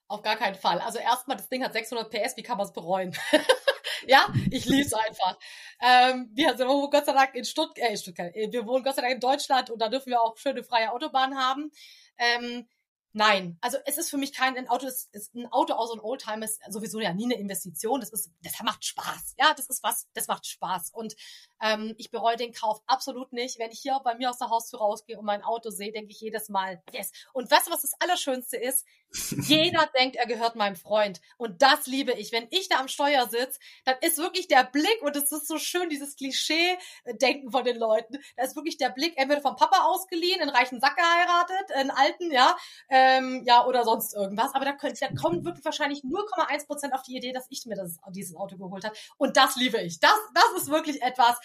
Auf 0.08 0.22
gar 0.22 0.36
keinen 0.36 0.54
Fall. 0.54 0.80
Also 0.80 0.98
erstmal, 0.98 1.36
das 1.36 1.48
Ding 1.50 1.62
hat 1.62 1.74
600 1.74 2.10
PS, 2.10 2.36
wie 2.36 2.42
kann 2.42 2.56
man 2.56 2.66
es 2.66 2.72
bereuen? 2.72 3.14
ja, 4.06 4.26
ich 4.50 4.64
liebe 4.64 4.98
einfach. 4.98 5.38
Ähm, 5.80 6.30
wir 6.32 6.56
sind 6.56 6.66
Gott 6.66 7.04
sei 7.04 7.12
Dank 7.12 7.34
in 7.34 7.44
Stuttgart, 7.44 7.90
äh, 7.90 7.96
Stuttgart, 7.96 8.34
äh, 8.34 8.50
wir 8.50 8.66
wohnen 8.66 8.82
Gott 8.82 8.96
sei 8.96 9.02
Dank 9.02 9.14
in 9.14 9.20
Deutschland 9.20 9.68
und 9.68 9.80
da 9.80 9.88
dürfen 9.88 10.10
wir 10.10 10.22
auch 10.22 10.38
schöne 10.38 10.64
freie 10.64 10.92
Autobahnen 10.92 11.38
haben. 11.38 11.70
Ähm, 12.16 12.66
nein, 13.12 13.58
also 13.60 13.76
es 13.84 13.98
ist 13.98 14.08
für 14.08 14.16
mich 14.16 14.32
kein 14.32 14.56
ein 14.56 14.68
Auto, 14.68 14.86
es 14.86 15.10
ist 15.12 15.34
ein 15.34 15.46
Auto 15.52 15.74
aus 15.74 15.92
einem 15.92 16.02
Oldtimer 16.02 16.46
ist 16.46 16.60
sowieso 16.70 17.00
ja 17.00 17.12
nie 17.12 17.26
eine 17.26 17.38
Investition. 17.38 18.00
Das 18.00 18.10
ist, 18.10 18.30
das 18.40 18.58
macht 18.62 18.86
Spaß. 18.86 19.34
Ja, 19.38 19.52
das 19.54 19.68
ist 19.68 19.82
was, 19.82 20.06
das 20.14 20.26
macht 20.26 20.46
Spaß. 20.46 20.90
Und 20.94 21.16
Ähm, 21.60 21.94
ich 21.98 22.10
bereue 22.10 22.36
den 22.36 22.52
Kauf 22.52 22.80
absolut 22.86 23.32
nicht. 23.32 23.58
Wenn 23.58 23.70
ich 23.70 23.80
hier 23.80 24.00
bei 24.04 24.14
mir 24.14 24.30
aus 24.30 24.38
der 24.38 24.50
Haustür 24.50 24.80
rausgehe 24.80 25.18
und 25.18 25.24
mein 25.24 25.42
Auto 25.42 25.70
sehe, 25.70 25.92
denke 25.92 26.10
ich 26.10 26.20
jedes 26.20 26.48
Mal, 26.48 26.82
yes. 26.92 27.12
Und 27.32 27.50
weißt 27.50 27.68
du, 27.68 27.70
was 27.72 27.82
das 27.82 27.94
Allerschönste 28.00 28.56
ist? 28.56 28.86
Jeder 29.48 29.88
denkt, 29.98 30.16
er 30.16 30.26
gehört 30.26 30.54
meinem 30.54 30.76
Freund. 30.76 31.20
Und 31.38 31.62
das 31.62 31.86
liebe 31.86 32.12
ich. 32.12 32.32
Wenn 32.32 32.46
ich 32.50 32.68
da 32.68 32.78
am 32.78 32.88
Steuer 32.88 33.26
sitze, 33.28 33.58
dann 33.84 33.96
ist 34.02 34.18
wirklich 34.18 34.48
der 34.48 34.64
Blick, 34.64 35.00
und 35.00 35.16
es 35.16 35.32
ist 35.32 35.48
so 35.48 35.58
schön, 35.58 35.88
dieses 35.88 36.16
Klischee-Denken 36.16 37.50
von 37.50 37.64
den 37.64 37.78
Leuten, 37.78 38.18
da 38.36 38.44
ist 38.44 38.56
wirklich 38.56 38.76
der 38.76 38.90
Blick 38.90 39.16
entweder 39.16 39.40
vom 39.40 39.56
Papa 39.56 39.84
ausgeliehen, 39.84 40.40
einen 40.40 40.50
reichen 40.50 40.80
Sack 40.80 40.96
geheiratet, 40.96 41.72
einen 41.74 41.90
alten, 41.90 42.30
ja, 42.30 42.56
ähm, 42.90 43.42
ja, 43.46 43.66
oder 43.66 43.84
sonst 43.84 44.14
irgendwas. 44.14 44.54
Aber 44.54 44.64
da, 44.64 44.72
könnt, 44.72 45.00
da 45.00 45.08
kommen 45.14 45.44
wirklich 45.44 45.64
wahrscheinlich 45.64 46.02
0,1 46.02 46.66
Prozent 46.66 46.92
auf 46.92 47.02
die 47.02 47.16
Idee, 47.16 47.32
dass 47.32 47.46
ich 47.48 47.64
mir 47.66 47.76
das, 47.76 47.98
dieses 48.10 48.36
Auto 48.36 48.56
geholt 48.58 48.84
habe. 48.84 48.96
Und 49.16 49.36
das 49.36 49.56
liebe 49.56 49.80
ich. 49.80 50.00
Das, 50.00 50.18
das 50.34 50.62
ist 50.62 50.68
wirklich 50.68 51.02
etwas, 51.02 51.38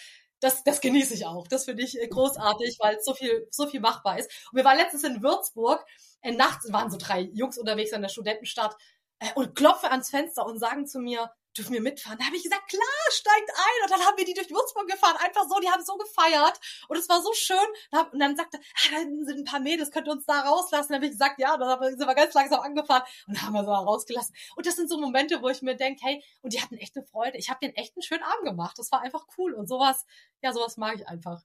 das, 0.44 0.62
das 0.62 0.80
genieße 0.80 1.14
ich 1.14 1.24
auch. 1.26 1.48
Das 1.48 1.64
finde 1.64 1.82
ich 1.82 1.98
äh, 2.00 2.06
großartig, 2.06 2.76
weil 2.78 2.98
so 3.00 3.14
viel, 3.14 3.48
so 3.50 3.66
viel 3.66 3.80
machbar 3.80 4.18
ist. 4.18 4.30
Und 4.52 4.58
wir 4.58 4.64
waren 4.64 4.76
letztens 4.76 5.04
in 5.04 5.22
Würzburg, 5.22 5.84
äh, 6.20 6.32
nachts 6.32 6.70
waren 6.70 6.90
so 6.90 6.98
drei 6.98 7.20
Jungs 7.32 7.56
unterwegs 7.56 7.92
an 7.94 8.02
der 8.02 8.10
Studentenstadt 8.10 8.76
äh, 9.20 9.28
und 9.34 9.54
klopfen 9.54 9.88
ans 9.88 10.10
Fenster 10.10 10.44
und 10.44 10.58
sagen 10.58 10.86
zu 10.86 11.00
mir, 11.00 11.30
dürfen 11.56 11.72
wir 11.72 11.80
mitfahren? 11.80 12.18
Da 12.18 12.26
habe 12.26 12.36
ich 12.36 12.42
gesagt, 12.42 12.68
klar, 12.68 12.82
steigt 13.10 13.50
ein. 13.50 13.84
Und 13.84 13.90
dann 13.90 14.00
haben 14.00 14.16
wir 14.16 14.24
die 14.24 14.34
durch 14.34 14.50
Würzburg 14.50 14.88
gefahren. 14.88 15.16
Einfach 15.24 15.48
so, 15.48 15.58
die 15.60 15.68
haben 15.70 15.84
so 15.84 15.96
gefeiert. 15.96 16.60
Und 16.88 16.96
es 16.96 17.08
war 17.08 17.22
so 17.22 17.32
schön. 17.32 17.56
Und 18.12 18.18
dann 18.18 18.36
sagte, 18.36 18.58
ah, 18.58 18.88
da 18.92 18.98
sind 19.00 19.38
ein 19.38 19.44
paar 19.44 19.60
Mädels, 19.60 19.90
könnt 19.90 20.08
ihr 20.08 20.12
uns 20.12 20.26
da 20.26 20.40
rauslassen? 20.40 20.88
Dann 20.88 20.96
habe 20.96 21.06
ich 21.06 21.12
gesagt, 21.12 21.38
ja, 21.38 21.56
dann 21.56 21.96
sind 21.96 22.06
wir 22.06 22.14
ganz 22.14 22.34
langsam 22.34 22.60
angefahren 22.60 23.02
und 23.26 23.40
haben 23.42 23.52
wir 23.52 23.64
so 23.64 23.72
rausgelassen. 23.72 24.34
Und 24.56 24.66
das 24.66 24.76
sind 24.76 24.88
so 24.88 24.98
Momente, 24.98 25.42
wo 25.42 25.48
ich 25.48 25.62
mir 25.62 25.76
denke, 25.76 26.04
hey, 26.04 26.22
und 26.42 26.52
die 26.52 26.60
hatten 26.60 26.76
echt 26.76 26.96
eine 26.96 27.06
Freude. 27.06 27.38
Ich 27.38 27.50
habe 27.50 27.60
den 27.62 27.74
echt 27.74 27.96
einen 27.96 28.02
schönen 28.02 28.22
Abend 28.22 28.44
gemacht. 28.44 28.78
Das 28.78 28.90
war 28.92 29.02
einfach 29.02 29.26
cool. 29.38 29.54
Und 29.54 29.68
sowas, 29.68 30.04
ja, 30.42 30.52
sowas 30.52 30.76
mag 30.76 30.96
ich 30.96 31.08
einfach. 31.08 31.42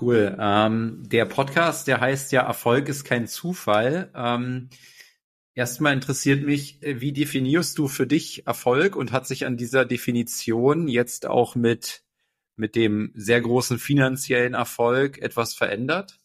Cool. 0.00 0.36
Ähm, 0.40 1.02
der 1.06 1.26
Podcast, 1.26 1.86
der 1.86 2.00
heißt 2.00 2.32
ja 2.32 2.42
Erfolg 2.42 2.88
ist 2.88 3.04
kein 3.04 3.26
Zufall. 3.28 4.10
Ähm, 4.14 4.70
Erstmal 5.54 5.92
interessiert 5.92 6.42
mich, 6.42 6.82
äh, 6.82 7.00
wie 7.00 7.12
definierst 7.12 7.78
du 7.78 7.88
für 7.88 8.06
dich 8.06 8.46
Erfolg 8.46 8.96
und 8.96 9.12
hat 9.12 9.26
sich 9.26 9.46
an 9.46 9.56
dieser 9.56 9.84
Definition 9.84 10.88
jetzt 10.88 11.26
auch 11.26 11.54
mit, 11.54 12.02
mit 12.56 12.74
dem 12.74 13.12
sehr 13.14 13.40
großen 13.40 13.78
finanziellen 13.78 14.54
Erfolg 14.54 15.18
etwas 15.18 15.54
verändert? 15.54 16.18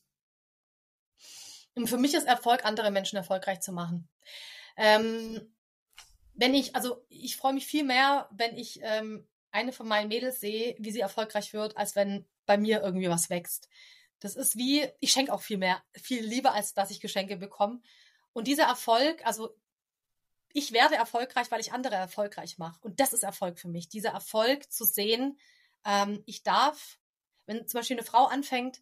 für 1.86 1.97
mich 1.97 2.13
ist 2.13 2.27
Erfolg, 2.27 2.65
andere 2.65 2.91
Menschen 2.91 3.15
erfolgreich 3.15 3.61
zu 3.61 3.71
machen. 3.71 4.09
Ähm, 4.75 5.39
wenn 6.34 6.53
ich, 6.53 6.75
also 6.75 7.05
ich 7.07 7.38
freue 7.38 7.53
mich 7.53 7.65
viel 7.65 7.86
mehr, 7.86 8.27
wenn 8.32 8.57
ich 8.57 8.80
ähm, 8.82 9.25
eine 9.51 9.71
von 9.71 9.88
meinen 9.88 10.09
Mädels 10.09 10.39
sehe, 10.39 10.75
wie 10.80 10.91
sie 10.91 10.99
erfolgreich 10.99 11.53
wird, 11.53 11.77
als 11.77 11.95
wenn 11.95 12.25
bei 12.45 12.57
mir 12.57 12.82
irgendwie 12.82 13.09
was 13.09 13.30
wächst. 13.30 13.69
Das 14.19 14.36
ist 14.36 14.57
wie, 14.57 14.88
ich 14.99 15.11
schenke 15.11 15.32
auch 15.32 15.41
viel 15.41 15.57
mehr, 15.57 15.82
viel 15.93 16.25
lieber, 16.25 16.53
als 16.53 16.73
dass 16.73 16.91
ich 16.91 16.99
Geschenke 16.99 17.38
bekomme. 17.38 17.82
Und 18.34 18.47
dieser 18.47 18.63
Erfolg, 18.63 19.25
also 19.25 19.55
ich 20.53 20.71
werde 20.71 20.95
erfolgreich, 20.95 21.51
weil 21.51 21.61
ich 21.61 21.73
andere 21.73 21.95
erfolgreich 21.95 22.57
mache. 22.57 22.80
Und 22.82 22.99
das 22.99 23.13
ist 23.13 23.23
Erfolg 23.23 23.59
für 23.59 23.67
mich. 23.67 23.89
Dieser 23.89 24.09
Erfolg 24.09 24.71
zu 24.71 24.84
sehen, 24.86 25.39
ähm, 25.86 26.23
ich 26.25 26.43
darf, 26.43 26.97
wenn 27.45 27.67
zum 27.67 27.80
Beispiel 27.80 27.97
eine 27.97 28.05
Frau 28.05 28.25
anfängt, 28.25 28.82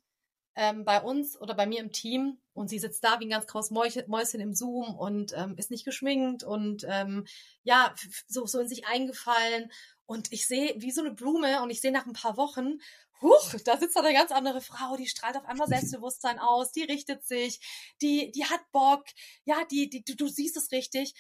ähm, 0.56 0.86
bei 0.86 1.02
uns 1.02 1.40
oder 1.40 1.54
bei 1.54 1.68
mir 1.68 1.80
im 1.80 1.92
Team 1.92 2.40
und 2.54 2.68
sie 2.68 2.80
sitzt 2.80 3.04
da 3.04 3.20
wie 3.20 3.26
ein 3.26 3.30
ganz 3.30 3.46
graues 3.46 3.70
Mäuschen 3.70 4.42
im 4.42 4.56
Zoom 4.56 4.96
und 4.96 5.32
ähm, 5.38 5.56
ist 5.56 5.70
nicht 5.70 5.86
geschminkt 5.86 6.44
und 6.44 6.84
ähm, 6.90 7.28
ja, 7.64 7.94
so, 8.28 8.48
so 8.48 8.60
in 8.60 8.68
sich 8.68 8.88
eingefallen. 8.88 9.72
Und 10.08 10.32
ich 10.32 10.48
sehe 10.48 10.74
wie 10.78 10.92
so 10.92 11.02
eine 11.02 11.12
Blume 11.12 11.62
und 11.62 11.70
ich 11.70 11.80
sehe 11.80 11.92
nach 11.92 12.08
ein 12.08 12.14
paar 12.14 12.38
Wochen, 12.38 12.80
huch, 13.22 13.56
da 13.66 13.78
sitzt 13.78 13.96
da 13.96 14.02
eine 14.02 14.14
ganz 14.14 14.32
andere 14.32 14.62
Frau, 14.62 14.96
die 14.96 15.08
strahlt 15.08 15.38
auf 15.38 15.46
einmal 15.46 15.68
Selbstbewusstsein 15.68 16.40
aus, 16.40 16.72
die 16.72 16.84
richtet 16.84 17.26
sich, 17.26 17.60
die, 18.02 18.32
die 18.32 18.46
hat 18.46 18.62
Bock, 18.72 19.06
ja, 19.46 19.64
die, 19.72 19.90
die, 19.90 20.04
du, 20.04 20.16
du 20.16 20.28
siehst 20.28 20.58
es 20.58 20.72
richtig. 20.72 21.14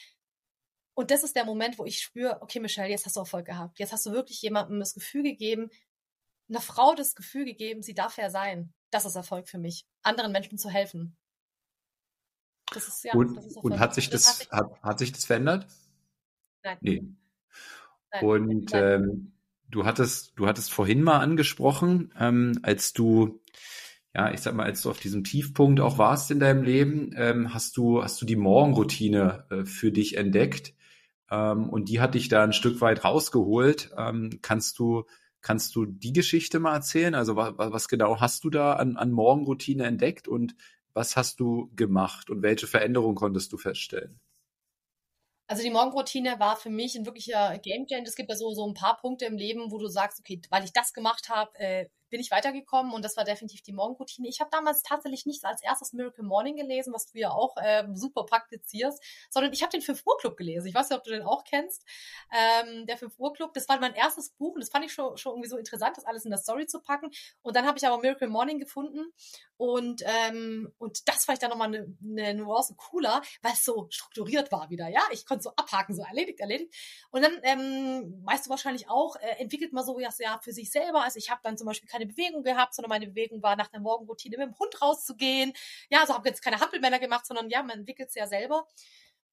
Und 0.93 1.11
das 1.11 1.23
ist 1.23 1.35
der 1.35 1.45
Moment, 1.45 1.77
wo 1.77 1.85
ich 1.85 1.99
spüre, 2.01 2.41
okay, 2.41 2.59
Michelle, 2.59 2.89
jetzt 2.89 3.05
hast 3.05 3.15
du 3.15 3.19
Erfolg 3.19 3.45
gehabt. 3.45 3.77
Jetzt 3.77 3.93
hast 3.93 4.05
du 4.05 4.11
wirklich 4.11 4.41
jemandem 4.41 4.79
das 4.79 4.95
Gefühl 4.95 5.23
gegeben, 5.23 5.69
einer 6.49 6.61
Frau 6.61 6.95
das 6.95 7.13
Gefühl 7.13 7.45
gegeben, 7.45 7.83
sie 7.83 7.93
darf 7.93 8.17
ja 8.17 8.29
sein. 8.29 8.73
Das 8.89 9.05
ist 9.05 9.15
Erfolg 9.15 9.49
für 9.49 9.57
mich, 9.59 9.85
anderen 10.01 10.31
Menschen 10.31 10.57
zu 10.57 10.69
helfen. 10.69 11.15
Das 12.73 12.87
ist, 12.87 13.03
ja, 13.03 13.13
und, 13.13 13.37
ist 13.37 13.57
und 13.57 13.79
hat 13.79 13.93
sich 13.93 14.09
das, 14.09 14.39
das 14.39 14.49
hat, 14.49 14.81
hat, 14.81 14.99
sich 14.99 15.11
das 15.11 15.25
verändert? 15.25 15.67
Nein. 16.63 16.77
Nee. 16.81 17.03
Nein. 18.11 18.25
Und 18.25 18.71
Nein. 18.71 18.83
Ähm, 18.83 19.36
du 19.69 19.85
hattest, 19.85 20.33
du 20.35 20.47
hattest 20.47 20.71
vorhin 20.71 21.03
mal 21.03 21.19
angesprochen, 21.19 22.13
ähm, 22.19 22.59
als 22.63 22.93
du, 22.93 23.41
ja, 24.15 24.31
ich 24.31 24.41
sag 24.41 24.55
mal, 24.55 24.63
als 24.63 24.81
du 24.81 24.89
auf 24.89 24.99
diesem 24.99 25.23
Tiefpunkt 25.23 25.79
auch 25.79 25.97
warst 25.97 26.31
in 26.31 26.39
deinem 26.39 26.63
Leben, 26.63 27.11
ähm, 27.15 27.53
hast 27.53 27.77
du, 27.77 28.03
hast 28.03 28.21
du 28.21 28.25
die 28.25 28.35
Morgenroutine 28.35 29.45
äh, 29.49 29.65
für 29.65 29.91
dich 29.91 30.17
entdeckt 30.17 30.73
ähm, 31.29 31.69
und 31.69 31.89
die 31.89 31.99
hat 31.99 32.15
dich 32.15 32.29
da 32.29 32.43
ein 32.43 32.53
Stück 32.53 32.81
weit 32.81 33.03
rausgeholt. 33.03 33.91
Ähm, 33.97 34.39
kannst 34.41 34.79
du, 34.79 35.05
kannst 35.41 35.75
du 35.75 35.85
die 35.85 36.13
Geschichte 36.13 36.59
mal 36.59 36.75
erzählen? 36.75 37.15
Also 37.15 37.35
was, 37.35 37.53
was 37.57 37.87
genau 37.87 38.19
hast 38.19 38.43
du 38.43 38.49
da 38.49 38.73
an, 38.73 38.97
an 38.97 39.11
Morgenroutine 39.11 39.85
entdeckt 39.85 40.27
und 40.27 40.55
was 40.93 41.15
hast 41.15 41.39
du 41.39 41.71
gemacht 41.75 42.29
und 42.29 42.41
welche 42.41 42.65
Veränderungen 42.65 43.15
konntest 43.15 43.53
du 43.53 43.57
feststellen? 43.57 44.19
Also 45.47 45.63
die 45.63 45.69
Morgenroutine 45.69 46.39
war 46.39 46.57
für 46.57 46.69
mich 46.69 46.95
ein 46.95 47.05
wirklicher 47.05 47.57
Gamechanger. 47.59 48.05
Es 48.05 48.15
gibt 48.15 48.29
ja 48.29 48.35
so, 48.35 48.51
so 48.51 48.67
ein 48.67 48.73
paar 48.73 48.97
Punkte 48.97 49.25
im 49.25 49.37
Leben, 49.37 49.71
wo 49.71 49.77
du 49.77 49.87
sagst, 49.87 50.19
okay, 50.19 50.41
weil 50.49 50.65
ich 50.65 50.73
das 50.73 50.93
gemacht 50.93 51.29
habe, 51.29 51.57
äh, 51.57 51.87
bin 52.09 52.19
ich 52.19 52.31
weitergekommen 52.31 52.93
und 52.93 53.03
das 53.03 53.17
war 53.17 53.23
definitiv 53.23 53.61
die 53.61 53.73
Morgenroutine. 53.73 54.27
Ich 54.27 54.39
habe 54.39 54.49
damals 54.51 54.81
tatsächlich 54.83 55.25
nicht 55.25 55.45
als 55.45 55.61
erstes 55.63 55.93
Miracle 55.93 56.23
Morning 56.23 56.55
gelesen, 56.55 56.93
was 56.93 57.07
du 57.07 57.19
ja 57.19 57.31
auch 57.31 57.55
äh, 57.57 57.85
super 57.93 58.25
praktizierst, 58.25 59.01
sondern 59.29 59.53
ich 59.53 59.61
habe 59.61 59.71
den 59.71 59.81
5 59.81 60.03
Uhr 60.05 60.17
Club 60.17 60.37
gelesen. 60.37 60.67
Ich 60.67 60.75
weiß 60.75 60.89
nicht, 60.89 60.97
ob 60.97 61.03
du 61.03 61.11
den 61.11 61.23
auch 61.23 61.43
kennst. 61.43 61.85
Ähm, 62.31 62.85
der 62.85 62.97
5 62.97 63.17
Uhr 63.17 63.33
Club, 63.33 63.53
das 63.53 63.67
war 63.69 63.79
mein 63.79 63.93
erstes 63.93 64.31
Buch 64.31 64.53
und 64.53 64.61
das 64.61 64.69
fand 64.69 64.85
ich 64.85 64.93
schon, 64.93 65.17
schon 65.17 65.33
irgendwie 65.33 65.49
so 65.49 65.57
interessant, 65.57 65.97
das 65.97 66.05
alles 66.05 66.25
in 66.25 66.31
der 66.31 66.39
Story 66.39 66.67
zu 66.67 66.81
packen. 66.81 67.09
Und 67.41 67.55
dann 67.55 67.65
habe 67.65 67.77
ich 67.77 67.87
aber 67.87 68.01
Miracle 68.01 68.27
Morning 68.27 68.59
gefunden 68.59 69.13
und, 69.57 70.03
ähm, 70.05 70.71
und 70.77 71.07
das 71.07 71.25
fand 71.25 71.37
ich 71.37 71.39
dann 71.39 71.49
nochmal 71.49 71.69
eine, 71.69 71.97
eine 72.03 72.35
Nuance 72.35 72.75
cooler, 72.77 73.21
weil 73.41 73.53
es 73.53 73.65
so 73.65 73.87
strukturiert 73.89 74.51
war 74.51 74.69
wieder. 74.69 74.87
Ja, 74.87 75.01
ich 75.11 75.25
konnte 75.25 75.43
so 75.43 75.49
abhaken, 75.55 75.95
so 75.95 76.03
erledigt, 76.03 76.39
erledigt. 76.39 76.73
Und 77.09 77.23
dann, 77.23 77.39
ähm, 77.41 78.21
weißt 78.23 78.45
du 78.45 78.49
wahrscheinlich 78.51 78.89
auch, 78.89 79.15
äh, 79.15 79.39
entwickelt 79.39 79.73
man 79.73 79.83
so 79.83 79.99
ja, 79.99 80.09
ja 80.19 80.39
für 80.43 80.53
sich 80.53 80.71
selber. 80.71 81.01
Also 81.01 81.17
ich 81.17 81.31
habe 81.31 81.41
dann 81.43 81.57
zum 81.57 81.65
Beispiel 81.65 81.89
keine 81.97 82.07
Bewegung 82.11 82.43
gehabt, 82.43 82.75
sondern 82.75 82.89
meine 82.89 83.07
Bewegung 83.07 83.41
war 83.41 83.55
nach 83.55 83.67
der 83.67 83.79
Morgenroutine 83.79 84.37
mit 84.37 84.47
dem 84.47 84.59
Hund 84.59 84.81
rauszugehen. 84.81 85.53
Ja, 85.89 86.01
also 86.01 86.13
habe 86.13 86.29
jetzt 86.29 86.43
keine 86.43 86.59
Hampelmänner 86.59 86.99
gemacht, 86.99 87.25
sondern 87.25 87.49
ja, 87.49 87.63
man 87.63 87.79
entwickelt 87.79 88.09
es 88.09 88.15
ja 88.15 88.27
selber. 88.27 88.67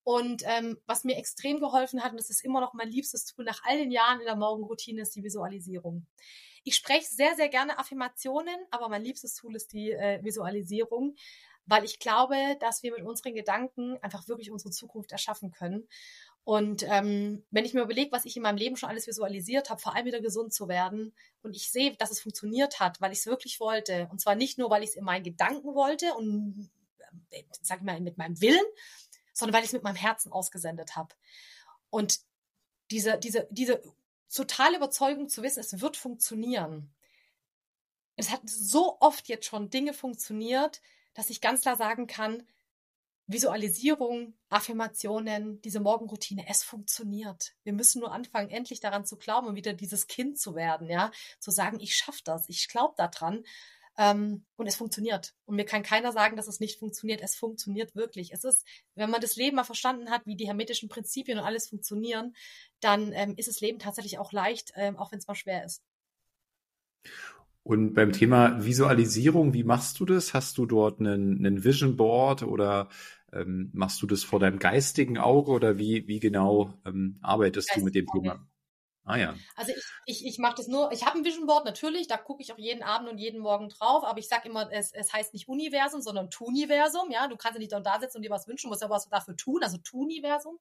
Und 0.03 0.43
ähm, 0.45 0.79
was 0.87 1.05
mir 1.05 1.17
extrem 1.17 1.61
geholfen 1.61 2.03
hat, 2.03 2.13
und 2.13 2.19
das 2.19 2.29
ist 2.29 2.45
immer 2.45 2.61
noch 2.61 2.75
mein 2.75 2.91
liebstes 2.91 3.25
Tool 3.25 3.45
nach 3.45 3.63
all 3.65 3.79
den 3.79 3.91
Jahren 3.91 4.21
in 4.21 4.27
der 4.27 4.37
Morgenroutine, 4.37 5.03
ist 5.03 5.17
die 5.17 5.25
Visualisierung. 5.25 6.07
Ich 6.63 6.77
spreche 6.77 7.07
sehr, 7.07 7.35
sehr 7.37 7.49
gerne 7.49 7.79
Affirmationen, 7.79 8.57
aber 8.71 8.89
mein 8.89 9.03
liebstes 9.03 9.35
Tool 9.35 9.57
ist 9.57 9.73
die 9.73 9.93
äh, 9.93 10.23
Visualisierung, 10.23 11.15
weil 11.67 11.85
ich 11.85 11.99
glaube, 11.99 12.37
dass 12.61 12.83
wir 12.83 12.93
mit 12.93 13.03
unseren 13.03 13.35
Gedanken 13.35 13.99
einfach 14.03 14.29
wirklich 14.29 14.51
unsere 14.51 14.71
Zukunft 14.71 15.13
erschaffen 15.13 15.51
können. 15.51 15.89
Und 16.45 16.83
ähm, 16.83 17.43
wenn 17.51 17.65
ich 17.65 17.73
mir 17.73 17.81
überlege, 17.81 18.13
was 18.13 18.27
ich 18.27 18.37
in 18.37 18.43
meinem 18.43 18.59
Leben 18.59 18.77
schon 18.77 18.91
alles 18.91 19.07
visualisiert 19.07 19.71
habe, 19.71 19.81
vor 19.81 19.95
allem 19.95 20.05
wieder 20.05 20.21
gesund 20.21 20.53
zu 20.53 20.69
werden, 20.69 21.15
und 21.43 21.57
ich 21.57 21.71
sehe, 21.71 21.97
dass 21.97 22.11
es 22.11 22.21
funktioniert 22.21 22.81
hat, 22.81 23.01
weil 23.01 23.13
ich 23.13 23.21
es 23.21 23.27
wirklich 23.27 23.61
wollte, 23.61 24.09
und 24.11 24.21
zwar 24.21 24.35
nicht 24.35 24.59
nur, 24.59 24.69
weil 24.69 24.83
ich 24.83 24.91
es 24.91 24.97
in 24.97 25.05
meinen 25.05 25.25
Gedanken 25.25 25.75
wollte 25.75 26.13
und, 26.15 26.71
äh, 27.31 27.45
sag 27.63 27.79
ich 27.79 27.85
mal, 27.85 27.99
mit 28.01 28.19
meinem 28.19 28.41
Willen, 28.43 28.65
sondern 29.33 29.55
weil 29.55 29.63
ich 29.63 29.69
es 29.69 29.73
mit 29.73 29.83
meinem 29.83 29.97
Herzen 29.97 30.33
ausgesendet 30.33 30.97
habe. 30.97 31.15
Und 31.89 32.21
diese, 32.91 33.19
diese, 33.19 33.49
diese 33.51 33.83
totale 34.33 34.77
Überzeugung 34.77 35.29
zu 35.31 35.43
wissen, 35.43 35.61
es 35.61 35.81
wird 35.81 35.97
funktionieren. 35.97 36.93
Es 38.17 38.31
hat 38.31 38.43
so 38.45 38.99
oft 39.01 39.29
jetzt 39.29 39.47
schon 39.47 39.71
Dinge 39.71 39.95
funktioniert, 39.95 40.83
dass 41.15 41.31
ich 41.31 41.41
ganz 41.41 41.63
klar 41.63 41.77
sagen 41.77 42.07
kann, 42.07 42.47
Visualisierung, 43.27 44.35
Affirmationen, 44.51 45.61
diese 45.63 45.81
Morgenroutine, 45.81 46.45
es 46.49 46.63
funktioniert. 46.63 47.55
Wir 47.63 47.73
müssen 47.73 48.01
nur 48.01 48.13
anfangen, 48.13 48.51
endlich 48.51 48.81
daran 48.81 49.07
zu 49.07 49.17
glauben 49.17 49.47
und 49.47 49.55
wieder 49.55 49.73
dieses 49.73 50.07
Kind 50.07 50.39
zu 50.39 50.55
werden, 50.55 50.91
ja, 50.91 51.11
zu 51.39 51.51
sagen, 51.51 51.81
ich 51.81 51.97
schaffe 51.97 52.21
das, 52.25 52.49
ich 52.49 52.69
glaube 52.69 52.95
daran. 52.97 53.45
Ähm, 53.97 54.45
und 54.57 54.67
es 54.67 54.75
funktioniert. 54.75 55.35
Und 55.47 55.55
mir 55.57 55.65
kann 55.65 55.85
keiner 55.85 56.11
sagen, 56.13 56.37
dass 56.37 56.49
es 56.49 56.59
nicht 56.59 56.81
funktioniert. 56.81 57.21
Es 57.23 57.37
funktioniert 57.37 57.95
wirklich. 57.95 58.33
Es 58.33 58.43
ist, 58.43 58.67
wenn 58.97 59.09
man 59.09 59.21
das 59.21 59.37
Leben 59.37 59.57
mal 59.57 59.65
verstanden 59.65 60.11
hat, 60.11 60.27
wie 60.27 60.35
die 60.35 60.47
hermetischen 60.47 60.89
Prinzipien 60.89 61.39
und 61.39 61.45
alles 61.45 61.69
funktionieren, 61.69 62.35
dann 62.81 63.13
ähm, 63.13 63.35
ist 63.37 63.49
das 63.49 63.61
Leben 63.61 63.79
tatsächlich 63.79 64.19
auch 64.19 64.33
leicht, 64.33 64.73
ähm, 64.75 64.97
auch 64.97 65.13
wenn 65.13 65.21
es 65.21 65.29
mal 65.29 65.37
schwer 65.37 65.65
ist. 65.65 65.83
Und 67.65 67.95
beim 67.95 68.13
Thema 68.13 68.63
Visualisierung, 68.63 69.55
wie 69.55 69.65
machst 69.65 69.99
du 69.99 70.05
das? 70.05 70.35
Hast 70.35 70.59
du 70.59 70.67
dort 70.67 71.01
einen, 71.01 71.39
einen 71.39 71.65
Vision 71.65 71.97
Board 71.97 72.43
oder 72.43 72.91
ähm, 73.33 73.71
machst 73.73 74.03
du 74.03 74.07
das 74.07 74.23
vor 74.23 74.39
deinem 74.39 74.59
geistigen 74.59 75.17
Auge 75.17 75.51
oder 75.51 75.79
wie, 75.79 76.07
wie 76.07 76.21
genau 76.21 76.75
ähm, 76.85 77.19
arbeistig 77.23 77.67
du 77.75 77.81
mit 77.81 77.95
dem 77.95 78.07
Thema? 78.07 78.47
Ah 79.07 79.17
ja. 79.17 79.35
Also 79.57 79.73
ich, 79.73 79.85
ich, 80.07 80.27
ich 80.27 80.39
mache 80.39 80.57
das 80.57 80.69
nur, 80.69 80.93
ich 80.93 81.07
habe 81.07 81.19
ein 81.19 81.25
Vision 81.25 81.47
Board 81.47 81.65
natürlich, 81.65 82.07
da 82.07 82.19
gucke 82.19 82.43
ich 82.43 82.53
auch 82.53 82.59
jeden 82.59 82.83
Abend 82.83 83.09
und 83.09 83.19
jeden 83.19 83.41
Morgen 83.41 83.71
drauf, 83.71 84.05
aber 84.05 84.19
ich 84.19 84.29
sage 84.29 84.49
immer, 84.49 84.71
es, 84.71 84.93
es 84.93 85.13
heißt 85.13 85.33
nicht 85.33 85.49
Universum, 85.49 86.03
sondern 86.03 86.31
Tuniversum, 86.31 87.11
ja, 87.11 87.29
du 87.29 87.37
kannst 87.37 87.57
ja 87.57 87.61
nicht 87.61 87.73
da 87.73 88.01
sitzen 88.01 88.19
und 88.19 88.23
dir 88.23 88.31
was 88.31 88.47
wünschen, 88.47 88.69
musst 88.69 88.83
ja 88.83 88.91
was 88.91 89.09
dafür 89.09 89.37
tun, 89.37 89.63
also 89.63 89.79
Tuniversum. 89.79 90.59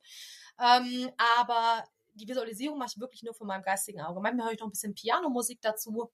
Ähm, 0.58 1.10
aber 1.40 1.86
die 2.14 2.28
Visualisierung 2.28 2.78
mache 2.78 2.92
ich 2.96 3.00
wirklich 3.00 3.24
nur 3.24 3.34
von 3.34 3.48
meinem 3.48 3.64
geistigen 3.64 4.02
Auge. 4.02 4.20
Manchmal 4.20 4.48
höre 4.48 4.54
ich 4.54 4.60
noch 4.60 4.68
ein 4.68 4.72
bisschen 4.72 4.94
Pianomusik 4.94 5.62
dazu. 5.62 6.12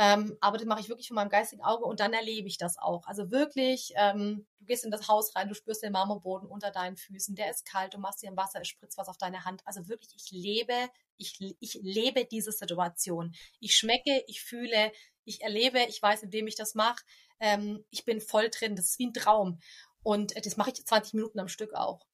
Ähm, 0.00 0.38
aber 0.40 0.58
das 0.58 0.66
mache 0.66 0.80
ich 0.80 0.88
wirklich 0.88 1.08
von 1.08 1.16
meinem 1.16 1.28
geistigen 1.28 1.64
Auge 1.64 1.84
und 1.84 1.98
dann 1.98 2.12
erlebe 2.12 2.46
ich 2.46 2.56
das 2.56 2.78
auch. 2.78 3.04
Also 3.08 3.32
wirklich, 3.32 3.92
ähm, 3.96 4.46
du 4.60 4.66
gehst 4.66 4.84
in 4.84 4.92
das 4.92 5.08
Haus 5.08 5.34
rein, 5.34 5.48
du 5.48 5.56
spürst 5.56 5.82
den 5.82 5.90
Marmorboden 5.90 6.48
unter 6.48 6.70
deinen 6.70 6.96
Füßen, 6.96 7.34
der 7.34 7.50
ist 7.50 7.64
kalt, 7.64 7.94
du 7.94 7.98
machst 7.98 8.22
dir 8.22 8.30
ein 8.30 8.36
Wasser, 8.36 8.60
es 8.60 8.68
spritzt 8.68 8.96
was 8.96 9.08
auf 9.08 9.18
deine 9.18 9.44
Hand. 9.44 9.60
Also 9.64 9.88
wirklich, 9.88 10.14
ich 10.14 10.30
lebe, 10.30 10.88
ich, 11.16 11.40
ich 11.58 11.80
lebe 11.82 12.24
diese 12.26 12.52
Situation. 12.52 13.34
Ich 13.58 13.74
schmecke, 13.74 14.22
ich 14.28 14.40
fühle, 14.40 14.92
ich 15.24 15.42
erlebe, 15.42 15.80
ich 15.88 16.00
weiß, 16.00 16.22
in 16.22 16.32
wem 16.32 16.46
ich 16.46 16.54
das 16.54 16.76
mache. 16.76 17.02
Ähm, 17.40 17.84
ich 17.90 18.04
bin 18.04 18.20
voll 18.20 18.50
drin, 18.50 18.76
das 18.76 18.90
ist 18.90 18.98
wie 19.00 19.08
ein 19.08 19.14
Traum. 19.14 19.58
Und 20.04 20.36
äh, 20.36 20.40
das 20.40 20.56
mache 20.56 20.70
ich 20.70 20.86
20 20.86 21.14
Minuten 21.14 21.40
am 21.40 21.48
Stück 21.48 21.74
auch. 21.74 22.06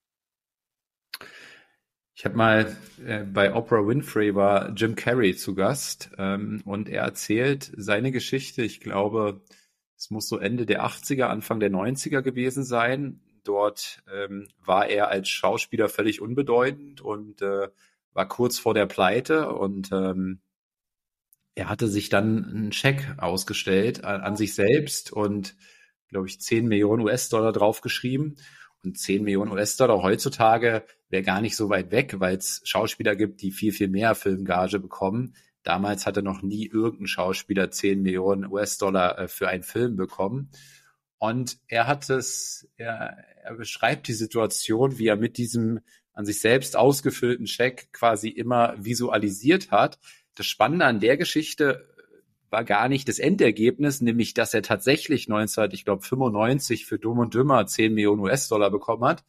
Ich 2.17 2.25
habe 2.25 2.37
mal 2.37 2.77
äh, 3.05 3.25
bei 3.25 3.53
Oprah 3.53 3.87
Winfrey 3.87 4.37
war 4.37 4.71
Jim 4.71 4.95
Carrey 4.95 5.35
zu 5.35 5.55
Gast 5.55 6.11
ähm, 6.17 6.62
und 6.65 6.89
er 6.89 7.03
erzählt 7.03 7.73
seine 7.77 8.12
Geschichte. 8.12 8.62
Ich 8.62 8.81
glaube, 8.81 9.43
es 9.97 10.11
muss 10.11 10.29
so 10.29 10.39
Ende 10.39 10.65
der 10.65 10.85
80er, 10.85 11.25
Anfang 11.25 11.59
der 11.59 11.73
90er 11.73 12.23
gewesen 12.23 12.62
sein. 12.62 13.21
Dort 13.43 14.03
ähm, 14.12 14.47
war 14.65 14.89
er 14.89 15.09
als 15.09 15.29
Schauspieler 15.29 15.89
völlig 15.89 16.21
unbedeutend 16.21 17.01
und 17.01 17.43
äh, 17.43 17.69
war 18.12 18.29
kurz 18.29 18.61
vor 18.61 18.75
der 18.75 18.87
Pleite 18.87 19.53
und 19.53 19.91
ähm, 19.91 20.41
er 21.57 21.69
hatte 21.69 21.89
sich 21.89 22.11
dann 22.11 22.45
einen 22.45 22.73
Scheck 22.73 23.17
ausgestellt 23.19 24.05
an, 24.05 24.21
an 24.21 24.37
sich 24.37 24.55
selbst 24.55 25.12
und 25.12 25.57
glaube 26.09 26.29
ich 26.29 26.41
10 26.41 26.69
Millionen 26.69 27.03
US-Dollar 27.03 27.53
draufgeschrieben. 27.53 28.37
Und 28.85 28.99
10 28.99 29.24
Millionen 29.24 29.51
US-Dollar 29.51 30.03
heutzutage 30.03 30.85
wäre 31.09 31.22
gar 31.22 31.41
nicht 31.41 31.57
so 31.57 31.70
weit 31.70 31.91
weg, 31.91 32.16
weil 32.18 32.37
es 32.37 32.61
Schauspieler 32.64 33.16
gibt, 33.16 33.41
die 33.43 33.51
viel, 33.51 33.72
viel 33.72 33.89
mehr 33.89 34.14
Filmgage 34.14 34.78
bekommen. 34.78 35.35
Damals 35.62 36.07
hatte 36.07 36.22
noch 36.22 36.43
nie 36.43 36.66
irgendein 36.66 37.07
Schauspieler 37.07 37.70
10 37.70 38.03
Millionen 38.03 38.51
US-Dollar 38.51 39.18
äh, 39.18 39.28
für 39.28 39.49
einen 39.49 39.62
Film 39.62 39.97
bekommen. 39.97 40.51
Und 41.18 41.59
er 41.68 41.87
hat 41.87 42.11
es, 42.11 42.68
er, 42.76 43.16
er 43.43 43.55
beschreibt 43.55 44.09
die 44.09 44.12
Situation, 44.12 44.99
wie 44.99 45.07
er 45.07 45.16
mit 45.16 45.39
diesem 45.39 45.80
an 46.12 46.26
sich 46.26 46.41
selbst 46.41 46.76
ausgefüllten 46.76 47.47
Scheck 47.47 47.93
quasi 47.93 48.28
immer 48.28 48.74
visualisiert 48.78 49.70
hat. 49.70 49.99
Das 50.35 50.47
Spannende 50.47 50.85
an 50.85 51.01
der 51.01 51.16
Geschichte 51.16 51.94
war 52.55 52.63
gar 52.63 52.89
nicht 52.89 53.09
das 53.09 53.19
Endergebnis, 53.19 54.01
nämlich 54.01 54.33
dass 54.33 54.55
er 54.55 54.63
tatsächlich 54.63 55.27
19, 55.27 55.71
ich 55.73 55.85
glaube 55.85 56.05
95 56.05 56.87
für 56.87 57.01
Dumm 57.01 57.19
und 57.19 57.35
Dümmer 57.35 57.67
10 57.67 57.93
Millionen 57.93 58.21
US-Dollar 58.21 58.71
bekommen 58.71 59.05
hat, 59.05 59.25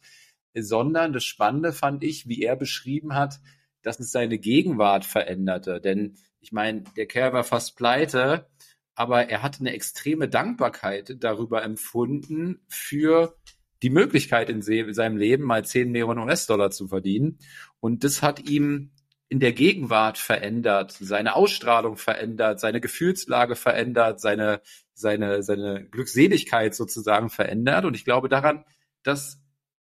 sondern 0.54 1.12
das 1.12 1.24
Spannende 1.24 1.72
fand 1.72 2.04
ich, 2.04 2.28
wie 2.28 2.42
er 2.42 2.54
beschrieben 2.54 3.14
hat, 3.14 3.40
dass 3.82 3.98
es 3.98 4.12
seine 4.12 4.38
Gegenwart 4.38 5.04
veränderte. 5.04 5.80
Denn 5.80 6.14
ich 6.40 6.52
meine, 6.52 6.84
der 6.96 7.06
Kerl 7.06 7.32
war 7.32 7.42
fast 7.42 7.76
pleite, 7.76 8.46
aber 8.94 9.28
er 9.28 9.42
hatte 9.42 9.58
eine 9.58 9.72
extreme 9.72 10.28
Dankbarkeit 10.28 11.16
darüber 11.18 11.64
empfunden, 11.64 12.60
für 12.68 13.36
die 13.82 13.90
Möglichkeit 13.90 14.50
in 14.50 14.62
seinem 14.62 15.16
Leben 15.16 15.42
mal 15.42 15.64
10 15.64 15.90
Millionen 15.90 16.20
US-Dollar 16.20 16.70
zu 16.70 16.86
verdienen. 16.86 17.40
Und 17.80 18.04
das 18.04 18.22
hat 18.22 18.48
ihm 18.48 18.92
in 19.28 19.40
der 19.40 19.52
Gegenwart 19.52 20.18
verändert, 20.18 20.92
seine 20.92 21.34
Ausstrahlung 21.34 21.96
verändert, 21.96 22.60
seine 22.60 22.80
Gefühlslage 22.80 23.56
verändert, 23.56 24.20
seine, 24.20 24.60
seine, 24.94 25.42
seine 25.42 25.84
Glückseligkeit 25.88 26.74
sozusagen 26.74 27.28
verändert. 27.28 27.84
Und 27.84 27.96
ich 27.96 28.04
glaube 28.04 28.28
daran, 28.28 28.64
dass 29.02 29.40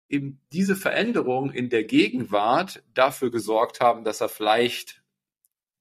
eben 0.07 0.41
diese 0.51 0.75
Veränderungen 0.75 1.51
in 1.51 1.69
der 1.69 1.83
Gegenwart 1.83 2.83
dafür 2.93 3.31
gesorgt 3.31 3.81
haben, 3.81 4.03
dass 4.03 4.21
er 4.21 4.29
vielleicht 4.29 5.03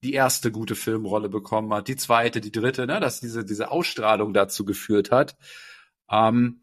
die 0.02 0.14
erste 0.14 0.50
gute 0.50 0.74
Filmrolle 0.74 1.28
bekommen 1.28 1.72
hat, 1.72 1.86
die 1.86 1.96
zweite, 1.96 2.40
die 2.40 2.50
dritte, 2.50 2.86
ne, 2.86 2.98
dass 2.98 3.20
diese, 3.20 3.44
diese 3.44 3.70
Ausstrahlung 3.70 4.32
dazu 4.32 4.64
geführt 4.64 5.12
hat. 5.12 5.36
Ähm, 6.10 6.62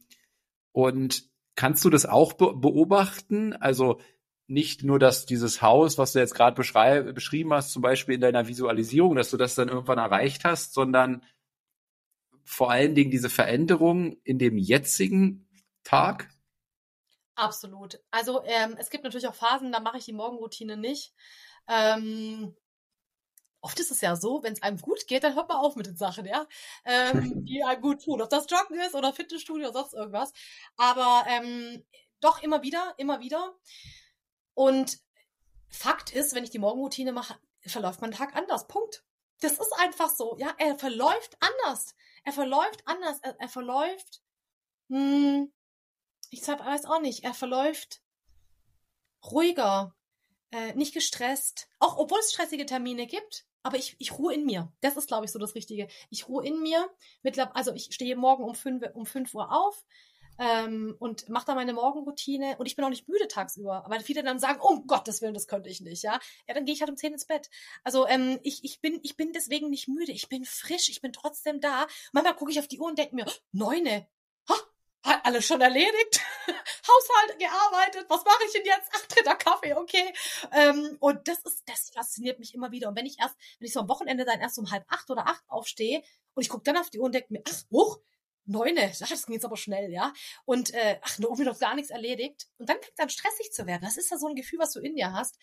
und 0.74 1.24
kannst 1.56 1.86
du 1.86 1.90
das 1.90 2.06
auch 2.06 2.34
be 2.34 2.54
beobachten? 2.54 3.54
Also 3.54 4.02
nicht 4.50 4.84
nur, 4.84 5.00
dass 5.00 5.26
dieses 5.26 5.62
Haus, 5.62 5.98
was 5.98 6.14
du 6.14 6.20
jetzt 6.20 6.34
gerade 6.34 6.56
beschrieben 6.56 7.54
hast, 7.54 7.72
zum 7.72 7.82
Beispiel 7.82 8.16
in 8.16 8.22
deiner 8.22 8.48
Visualisierung, 8.48 9.16
dass 9.16 9.30
du 9.30 9.38
das 9.38 9.56
dann 9.56 9.70
irgendwann 9.70 10.00
erreicht 10.00 10.44
hast, 10.44 10.74
sondern 10.74 11.24
vor 12.44 12.72
allen 12.72 12.96
Dingen 12.96 13.12
diese 13.12 13.30
Veränderung 13.30 14.18
in 14.24 14.40
dem 14.40 14.58
jetzigen 14.58 15.48
Tag? 15.84 16.30
Absolut. 17.36 18.00
Also 18.10 18.44
ähm, 18.44 18.76
es 18.80 18.90
gibt 18.90 19.04
natürlich 19.04 19.28
auch 19.28 19.36
Phasen, 19.36 19.72
da 19.72 19.80
mache 19.80 20.00
ich 20.00 20.06
die 20.06 20.14
Morgenroutine 20.14 20.76
nicht. 20.76 21.14
Ähm, 21.68 22.56
oft 23.62 23.80
ist 23.80 23.92
es 23.92 24.02
ja 24.02 24.16
so, 24.16 24.42
wenn 24.44 24.54
es 24.54 24.64
einem 24.64 24.78
gut 24.78 25.06
geht, 25.08 25.24
dann 25.24 25.36
hört 25.36 25.48
man 25.48 25.58
auf 25.58 25.76
mit 25.76 25.86
den 25.86 25.96
Sachen, 25.96 26.26
ja, 26.26 26.48
ähm, 26.86 27.46
die 27.46 27.64
einem 27.64 27.82
gut 27.82 28.04
tun. 28.04 28.22
Ob 28.22 28.30
das 28.30 28.48
Joggen 28.50 28.80
ist 28.80 28.96
oder 28.96 29.14
Fitnessstudio 29.14 29.70
oder 29.70 29.80
sonst 29.80 29.94
irgendwas. 29.94 30.34
Aber 30.76 31.26
ähm, 31.28 31.84
doch 32.20 32.42
immer 32.42 32.64
wieder, 32.64 32.96
immer 32.98 33.20
wieder. 33.20 33.54
Und 34.60 35.00
Fakt 35.70 36.12
ist, 36.12 36.36
wenn 36.36 36.44
ich 36.44 36.50
die 36.50 36.60
Morgenroutine 36.60 37.14
mache, 37.14 37.40
verläuft 37.66 38.02
mein 38.02 38.12
Tag 38.12 38.36
anders. 38.36 38.68
Punkt. 38.68 39.06
Das 39.40 39.54
ist 39.54 39.72
einfach 39.78 40.10
so. 40.14 40.36
Ja, 40.38 40.54
er 40.58 40.76
verläuft 40.76 41.38
anders. 41.40 41.96
Er 42.26 42.34
verläuft 42.34 42.82
anders. 42.84 43.20
Er, 43.22 43.40
er 43.40 43.48
verläuft, 43.48 44.22
hm, 44.90 45.50
ich 46.30 46.46
weiß 46.46 46.84
auch 46.88 47.00
nicht, 47.00 47.24
er 47.24 47.34
verläuft 47.34 48.02
ruhiger, 49.32 49.96
äh, 50.52 50.74
nicht 50.74 50.94
gestresst. 50.94 51.70
Auch 51.80 51.98
obwohl 51.98 52.20
es 52.20 52.34
stressige 52.34 52.66
Termine 52.66 53.08
gibt, 53.08 53.46
aber 53.64 53.78
ich, 53.78 53.96
ich 53.98 54.12
ruhe 54.12 54.34
in 54.34 54.46
mir. 54.46 54.74
Das 54.82 54.98
ist, 54.98 55.08
glaube 55.08 55.24
ich, 55.24 55.32
so 55.32 55.40
das 55.40 55.56
Richtige. 55.56 55.88
Ich 56.10 56.28
ruhe 56.28 56.46
in 56.46 56.62
mir. 56.62 56.90
also 57.54 57.74
ich 57.74 57.94
stehe 57.94 58.18
morgen 58.18 58.44
um 58.44 58.56
fünf, 58.56 58.84
um 58.94 59.06
fünf 59.06 59.34
Uhr 59.34 59.54
auf 59.54 59.86
ähm, 60.40 60.96
und 61.00 61.28
mache 61.30 61.46
dann 61.48 61.56
meine 61.56 61.74
Morgenroutine 61.74 62.56
und 62.58 62.66
ich 62.66 62.76
bin 62.76 62.86
auch 62.86 62.90
nicht 62.90 63.08
müde 63.08 63.28
tagsüber. 63.28 63.86
Aber 63.86 64.00
viele 64.00 64.24
dann 64.24 64.40
sagen, 64.40 64.62
um 64.62 64.88
Gottes 64.88 65.22
Willen, 65.22 65.34
das 65.34 65.48
könnte 65.48 65.70
ich 65.70 65.82
nicht, 65.82 66.02
ja. 66.02 66.20
Ja, 66.48 66.54
dann 66.54 66.66
gehe 66.66 66.74
ich 66.74 66.82
halt 66.82 66.90
um 66.90 66.98
zehn 66.98 67.14
ins 67.14 67.26
Bett. 67.26 67.50
Also 67.84 68.08
ähm, 68.08 68.40
ich, 68.44 68.64
ich, 68.64 68.80
bin, 68.80 69.00
ich 69.04 69.18
bin 69.18 69.34
deswegen 69.34 69.70
nicht 69.70 69.88
müde. 69.90 70.12
Ich 70.14 70.30
bin 70.30 70.46
frisch, 70.46 70.90
ich 70.90 71.02
bin 71.02 71.12
trotzdem 71.12 71.60
da. 71.60 71.88
Manchmal 72.14 72.36
gucke 72.36 72.52
ich 72.52 72.60
auf 72.60 72.68
die 72.68 72.80
Uhr 72.80 72.88
und 72.88 72.98
denke 72.98 73.16
mir, 73.16 73.26
neune, 73.52 74.08
ha, 74.48 74.56
hat 75.04 75.26
alles 75.26 75.46
schon 75.46 75.62
erledigt, 75.62 76.22
Haushalt 76.48 77.40
gearbeitet, 77.40 78.06
was 78.10 78.24
mache 78.24 78.44
ich 78.46 78.54
denn 78.54 78.66
jetzt? 78.66 78.90
Ach, 78.94 79.06
dritter 79.08 79.36
Kaffee, 79.36 79.74
okay. 79.74 80.14
Ähm, 80.54 80.98
und 81.00 81.28
das 81.28 81.40
ist, 81.40 81.64
das 81.66 81.90
fasziniert 81.94 82.40
mich 82.40 82.54
immer 82.54 82.72
wieder. 82.72 82.90
Und 82.90 82.96
wenn 82.96 83.06
ich 83.06 83.20
erst, 83.20 83.36
wenn 83.60 83.68
ich 83.68 83.74
so 83.74 83.82
am 83.82 83.90
Wochenende 83.90 84.26
dann 84.26 84.40
erst 84.40 84.58
um 84.58 84.72
halb 84.72 84.86
acht 84.90 85.10
oder 85.10 85.28
acht 85.28 85.44
aufstehe 85.48 86.02
und 86.34 86.44
ich 86.44 86.50
gucke 86.50 86.64
dann 86.64 86.78
auf 86.78 86.90
die 86.90 87.00
Uhr 87.00 87.06
und 87.06 87.14
denke 87.14 87.34
mir, 87.34 87.44
ach, 87.48 87.64
hoch, 87.72 88.00
Neune, 88.50 88.92
das 89.00 89.26
ging 89.26 89.36
jetzt 89.36 89.46
aber 89.46 89.58
schnell, 89.58 89.92
ja. 89.92 90.12
Und 90.46 90.74
äh, 90.74 91.00
ach, 91.02 91.20
irgendwie 91.20 91.44
noch 91.44 91.60
gar 91.60 91.76
nichts 91.76 91.92
erledigt. 91.92 92.48
Und 92.58 92.68
dann 92.68 92.78
fängt 92.82 93.00
an, 93.00 93.10
stressig 93.10 93.52
zu 93.52 93.68
werden. 93.68 93.82
Das 93.84 93.98
ist 93.98 94.10
ja 94.10 94.18
so 94.18 94.28
ein 94.28 94.36
Gefühl, 94.36 94.60
was 94.60 94.74
du 94.74 94.80
in 94.80 94.96
dir 94.96 95.14
hast. 95.14 95.38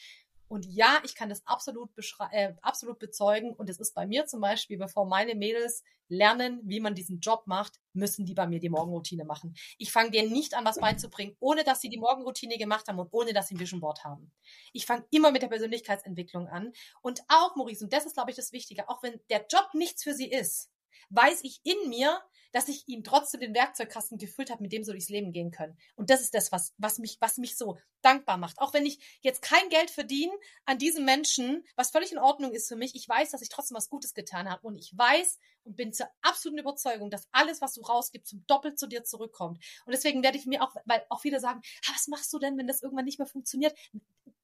Und 0.49 0.65
ja, 0.67 1.01
ich 1.05 1.15
kann 1.15 1.29
das 1.29 1.45
absolut, 1.47 1.91
äh, 2.31 2.55
absolut 2.63 2.99
bezeugen. 2.99 3.53
Und 3.53 3.69
es 3.69 3.79
ist 3.79 3.95
bei 3.95 4.07
mir 4.07 4.27
zum 4.27 4.41
Beispiel, 4.41 4.79
bevor 4.79 5.07
meine 5.07 5.35
Mädels 5.35 5.83
lernen, 6.09 6.61
wie 6.65 6.81
man 6.81 6.95
diesen 6.95 7.19
Job 7.19 7.47
macht, 7.47 7.81
müssen 7.93 8.27
die 8.27 8.35
bei 8.35 8.47
mir 8.47 8.61
die 8.61 8.69
Morgenroutine 8.69 9.25
machen. 9.25 9.55
Ich 9.79 9.91
fange 9.91 10.11
denen 10.11 10.33
nicht 10.33 10.55
an, 10.55 10.65
was 10.65 10.79
beizubringen, 10.79 11.37
ohne 11.41 11.65
dass 11.65 11.81
sie 11.81 11.89
die 11.89 11.99
Morgenroutine 11.99 12.59
gemacht 12.59 12.87
haben 12.87 12.99
und 12.99 13.13
ohne 13.13 13.33
dass 13.33 13.49
sie 13.49 13.55
ein 13.55 13.61
Vision 13.61 13.81
Board 13.81 14.05
haben. 14.05 14.33
Ich 14.73 14.87
fange 14.87 15.05
immer 15.11 15.33
mit 15.33 15.43
der 15.43 15.49
Persönlichkeitsentwicklung 15.49 16.49
an. 16.49 16.73
Und 17.03 17.23
auch, 17.29 17.57
Maurice, 17.57 17.85
und 17.85 17.93
das 17.93 18.07
ist, 18.07 18.15
glaube 18.15 18.31
ich, 18.31 18.37
das 18.37 18.53
Wichtige, 18.53 18.89
auch 18.89 19.03
wenn 19.03 19.21
der 19.31 19.47
Job 19.49 19.71
nichts 19.75 20.05
für 20.05 20.15
sie 20.15 20.31
ist, 20.31 20.71
weiß 21.11 21.41
ich 21.43 21.61
in 21.65 21.89
mir, 21.89 22.21
dass 22.53 22.69
ich 22.69 22.89
ihm 22.89 23.05
trotzdem 23.05 23.41
den 23.41 23.55
Werkzeugkasten 23.55 24.17
gefüllt 24.17 24.51
habe, 24.51 24.63
mit 24.63 24.73
dem 24.73 24.83
so 24.83 24.93
durchs 24.93 25.11
Leben 25.11 25.31
gehen 25.31 25.51
können. 25.51 25.77
Und 25.95 26.09
das 26.09 26.23
ist 26.23 26.33
das, 26.33 26.53
was, 26.53 26.73
was 26.79 26.99
mich, 26.99 27.19
was 27.21 27.37
mich 27.37 27.57
so 27.57 27.77
dankbar 28.01 28.39
macht. 28.39 28.59
Auch 28.61 28.73
wenn 28.73 28.87
ich 28.87 28.99
jetzt 29.21 29.43
kein 29.43 29.69
Geld 29.69 29.91
verdiene 29.91 30.33
an 30.65 30.79
diesem 30.79 31.05
Menschen, 31.05 31.65
was 31.75 31.91
völlig 31.91 32.13
in 32.13 32.19
Ordnung 32.19 32.53
ist 32.53 32.69
für 32.69 32.77
mich, 32.77 32.95
ich 32.95 33.07
weiß, 33.07 33.31
dass 33.31 33.43
ich 33.43 33.51
trotzdem 33.51 33.77
was 33.77 33.91
Gutes 33.91 34.15
getan 34.15 34.49
habe. 34.51 34.67
Und 34.67 34.79
ich 34.79 34.97
weiß 34.97 35.39
und 35.65 35.77
bin 35.77 35.93
zur 35.93 36.09
absoluten 36.23 36.61
Überzeugung, 36.61 37.11
dass 37.11 37.29
alles, 37.33 37.61
was 37.61 37.75
du 37.75 37.83
rausgibst, 37.83 38.31
zum 38.31 38.47
Doppelt 38.47 38.79
zu 38.79 38.87
dir 38.87 39.05
zurückkommt. 39.05 39.59
Und 39.85 39.93
deswegen 39.93 40.23
werde 40.23 40.39
ich 40.39 40.47
mir 40.47 40.63
auch, 40.63 40.75
weil 40.87 41.05
auch 41.11 41.21
viele 41.21 41.41
sagen, 41.41 41.61
was 41.93 42.09
machst 42.09 42.33
du 42.33 42.39
denn, 42.39 42.57
wenn 42.57 42.67
das 42.69 42.83
irgendwann 42.83 43.05
nicht 43.05 43.19
mehr 43.19 43.29
funktioniert? 43.29 43.77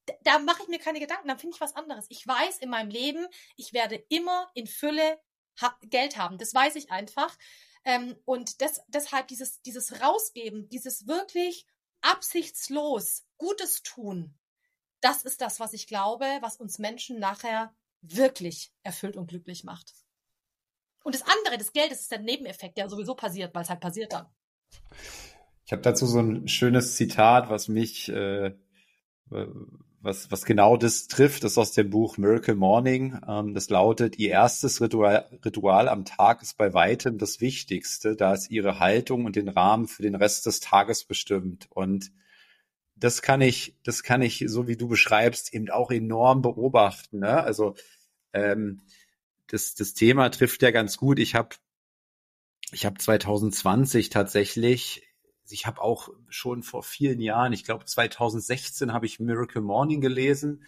Da, 0.05 0.13
da 0.23 0.39
mache 0.39 0.61
ich 0.61 0.69
mir 0.69 0.79
keine 0.79 0.99
Gedanken, 0.99 1.29
dann 1.29 1.39
finde 1.39 1.55
ich 1.55 1.61
was 1.61 1.75
anderes. 1.75 2.05
Ich 2.09 2.27
weiß 2.27 2.59
in 2.59 2.69
meinem 2.69 2.89
Leben, 2.89 3.25
ich 3.55 3.73
werde 3.73 4.03
immer 4.09 4.51
in 4.53 4.67
Fülle 4.67 5.19
ha 5.61 5.77
Geld 5.83 6.17
haben. 6.17 6.37
Das 6.37 6.53
weiß 6.53 6.75
ich 6.75 6.91
einfach. 6.91 7.37
Ähm, 7.85 8.15
und 8.25 8.61
des, 8.61 8.81
deshalb 8.87 9.27
dieses, 9.27 9.61
dieses 9.61 10.01
Rausgeben, 10.01 10.69
dieses 10.69 11.07
wirklich 11.07 11.65
absichtslos 12.01 13.25
Gutes 13.37 13.83
tun, 13.83 14.37
das 15.01 15.23
ist 15.23 15.41
das, 15.41 15.59
was 15.59 15.73
ich 15.73 15.87
glaube, 15.87 16.25
was 16.41 16.57
uns 16.57 16.79
Menschen 16.79 17.19
nachher 17.19 17.75
wirklich 18.01 18.73
erfüllt 18.83 19.17
und 19.17 19.27
glücklich 19.27 19.63
macht. 19.63 19.93
Und 21.03 21.15
das 21.15 21.23
andere, 21.23 21.57
das 21.57 21.73
Geld, 21.73 21.91
das 21.91 22.01
ist 22.01 22.11
der 22.11 22.19
Nebeneffekt, 22.19 22.77
der 22.77 22.89
sowieso 22.89 23.13
passiert, 23.15 23.53
weil 23.53 23.63
es 23.63 23.69
halt 23.69 23.81
passiert 23.81 24.13
dann. 24.13 24.27
Ich 25.65 25.71
habe 25.71 25.81
dazu 25.81 26.05
so 26.05 26.19
ein 26.19 26.47
schönes 26.47 26.95
Zitat, 26.95 27.49
was 27.49 27.67
mich, 27.67 28.09
äh, 28.09 28.55
was, 29.29 30.29
was 30.29 30.45
genau 30.45 30.77
das 30.77 31.07
trifft, 31.07 31.43
ist 31.43 31.57
aus 31.57 31.71
dem 31.71 31.89
Buch 31.89 32.17
Miracle 32.17 32.55
Morning. 32.55 33.19
Ähm, 33.27 33.53
das 33.53 33.69
lautet, 33.69 34.19
ihr 34.19 34.31
erstes 34.31 34.81
Ritual, 34.81 35.27
Ritual 35.43 35.87
am 35.87 36.05
Tag 36.05 36.41
ist 36.41 36.57
bei 36.57 36.73
weitem 36.73 37.17
das 37.17 37.41
Wichtigste, 37.41 38.15
da 38.15 38.33
es 38.33 38.49
ihre 38.49 38.79
Haltung 38.79 39.25
und 39.25 39.35
den 39.35 39.47
Rahmen 39.47 39.87
für 39.87 40.03
den 40.03 40.15
Rest 40.15 40.45
des 40.45 40.59
Tages 40.59 41.05
bestimmt. 41.05 41.67
Und 41.69 42.11
das 42.95 43.21
kann 43.21 43.41
ich, 43.41 43.77
das 43.83 44.03
kann 44.03 44.21
ich, 44.21 44.43
so 44.47 44.67
wie 44.67 44.77
du 44.77 44.87
beschreibst, 44.87 45.53
eben 45.53 45.69
auch 45.69 45.89
enorm 45.89 46.41
beobachten. 46.41 47.19
Ne? 47.19 47.41
Also 47.41 47.75
ähm, 48.33 48.81
das, 49.47 49.73
das 49.75 49.93
Thema 49.93 50.29
trifft 50.29 50.61
ja 50.61 50.71
ganz 50.71 50.97
gut. 50.97 51.19
Ich 51.19 51.35
habe 51.35 51.55
ich 52.71 52.85
habe 52.85 52.97
2020 52.97 54.09
tatsächlich, 54.09 55.07
ich 55.49 55.65
habe 55.65 55.81
auch 55.81 56.09
schon 56.29 56.63
vor 56.63 56.83
vielen 56.83 57.19
Jahren, 57.19 57.53
ich 57.53 57.63
glaube 57.63 57.85
2016 57.85 58.93
habe 58.93 59.05
ich 59.05 59.19
Miracle 59.19 59.61
Morning 59.61 60.01
gelesen, 60.01 60.63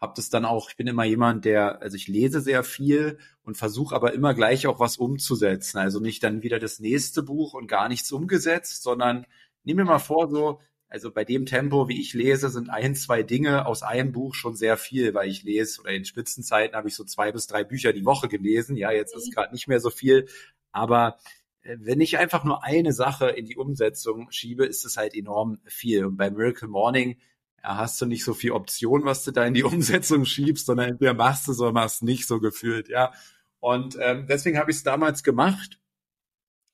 habe 0.00 0.14
das 0.16 0.30
dann 0.30 0.44
auch, 0.44 0.70
ich 0.70 0.76
bin 0.76 0.86
immer 0.86 1.04
jemand, 1.04 1.44
der, 1.44 1.82
also 1.82 1.96
ich 1.96 2.08
lese 2.08 2.40
sehr 2.40 2.64
viel 2.64 3.18
und 3.42 3.56
versuche 3.56 3.94
aber 3.94 4.14
immer 4.14 4.32
gleich 4.32 4.66
auch 4.66 4.80
was 4.80 4.96
umzusetzen. 4.96 5.78
Also 5.78 6.00
nicht 6.00 6.22
dann 6.22 6.42
wieder 6.42 6.58
das 6.58 6.80
nächste 6.80 7.22
Buch 7.22 7.52
und 7.52 7.66
gar 7.66 7.88
nichts 7.88 8.10
umgesetzt, 8.10 8.82
sondern 8.82 9.26
nimm 9.62 9.76
mir 9.76 9.84
mal 9.84 9.98
vor, 9.98 10.30
so 10.30 10.60
also 10.90 11.12
bei 11.12 11.24
dem 11.24 11.46
Tempo, 11.46 11.88
wie 11.88 12.00
ich 12.00 12.14
lese, 12.14 12.50
sind 12.50 12.68
ein, 12.68 12.96
zwei 12.96 13.22
Dinge 13.22 13.64
aus 13.66 13.84
einem 13.84 14.10
Buch 14.10 14.34
schon 14.34 14.56
sehr 14.56 14.76
viel, 14.76 15.14
weil 15.14 15.28
ich 15.28 15.44
lese 15.44 15.80
oder 15.80 15.92
in 15.92 16.04
Spitzenzeiten 16.04 16.76
habe 16.76 16.88
ich 16.88 16.96
so 16.96 17.04
zwei 17.04 17.30
bis 17.30 17.46
drei 17.46 17.62
Bücher 17.62 17.92
die 17.92 18.04
Woche 18.04 18.26
gelesen. 18.26 18.76
Ja, 18.76 18.90
jetzt 18.90 19.14
ist 19.14 19.28
mhm. 19.28 19.32
gerade 19.32 19.54
nicht 19.54 19.68
mehr 19.68 19.78
so 19.78 19.90
viel, 19.90 20.26
aber 20.72 21.18
wenn 21.62 22.00
ich 22.00 22.18
einfach 22.18 22.44
nur 22.44 22.64
eine 22.64 22.92
Sache 22.92 23.28
in 23.28 23.44
die 23.46 23.56
Umsetzung 23.56 24.30
schiebe, 24.30 24.64
ist 24.64 24.84
es 24.84 24.96
halt 24.96 25.14
enorm 25.14 25.58
viel. 25.64 26.04
Und 26.06 26.16
bei 26.16 26.30
Miracle 26.30 26.68
Morning 26.68 27.18
ja, 27.62 27.76
hast 27.76 28.00
du 28.00 28.06
nicht 28.06 28.24
so 28.24 28.32
viel 28.32 28.52
Option, 28.52 29.04
was 29.04 29.24
du 29.24 29.30
da 29.30 29.44
in 29.44 29.54
die 29.54 29.64
Umsetzung 29.64 30.24
schiebst, 30.24 30.66
sondern 30.66 30.90
entweder 30.90 31.14
machst 31.14 31.48
du 31.48 31.52
oder 31.52 31.72
machst 31.72 32.02
nicht 32.02 32.26
so 32.26 32.40
gefühlt, 32.40 32.88
ja. 32.88 33.12
Und 33.58 33.98
ähm, 34.00 34.26
deswegen 34.26 34.58
habe 34.58 34.70
ich 34.70 34.78
es 34.78 34.82
damals 34.82 35.22
gemacht. 35.22 35.78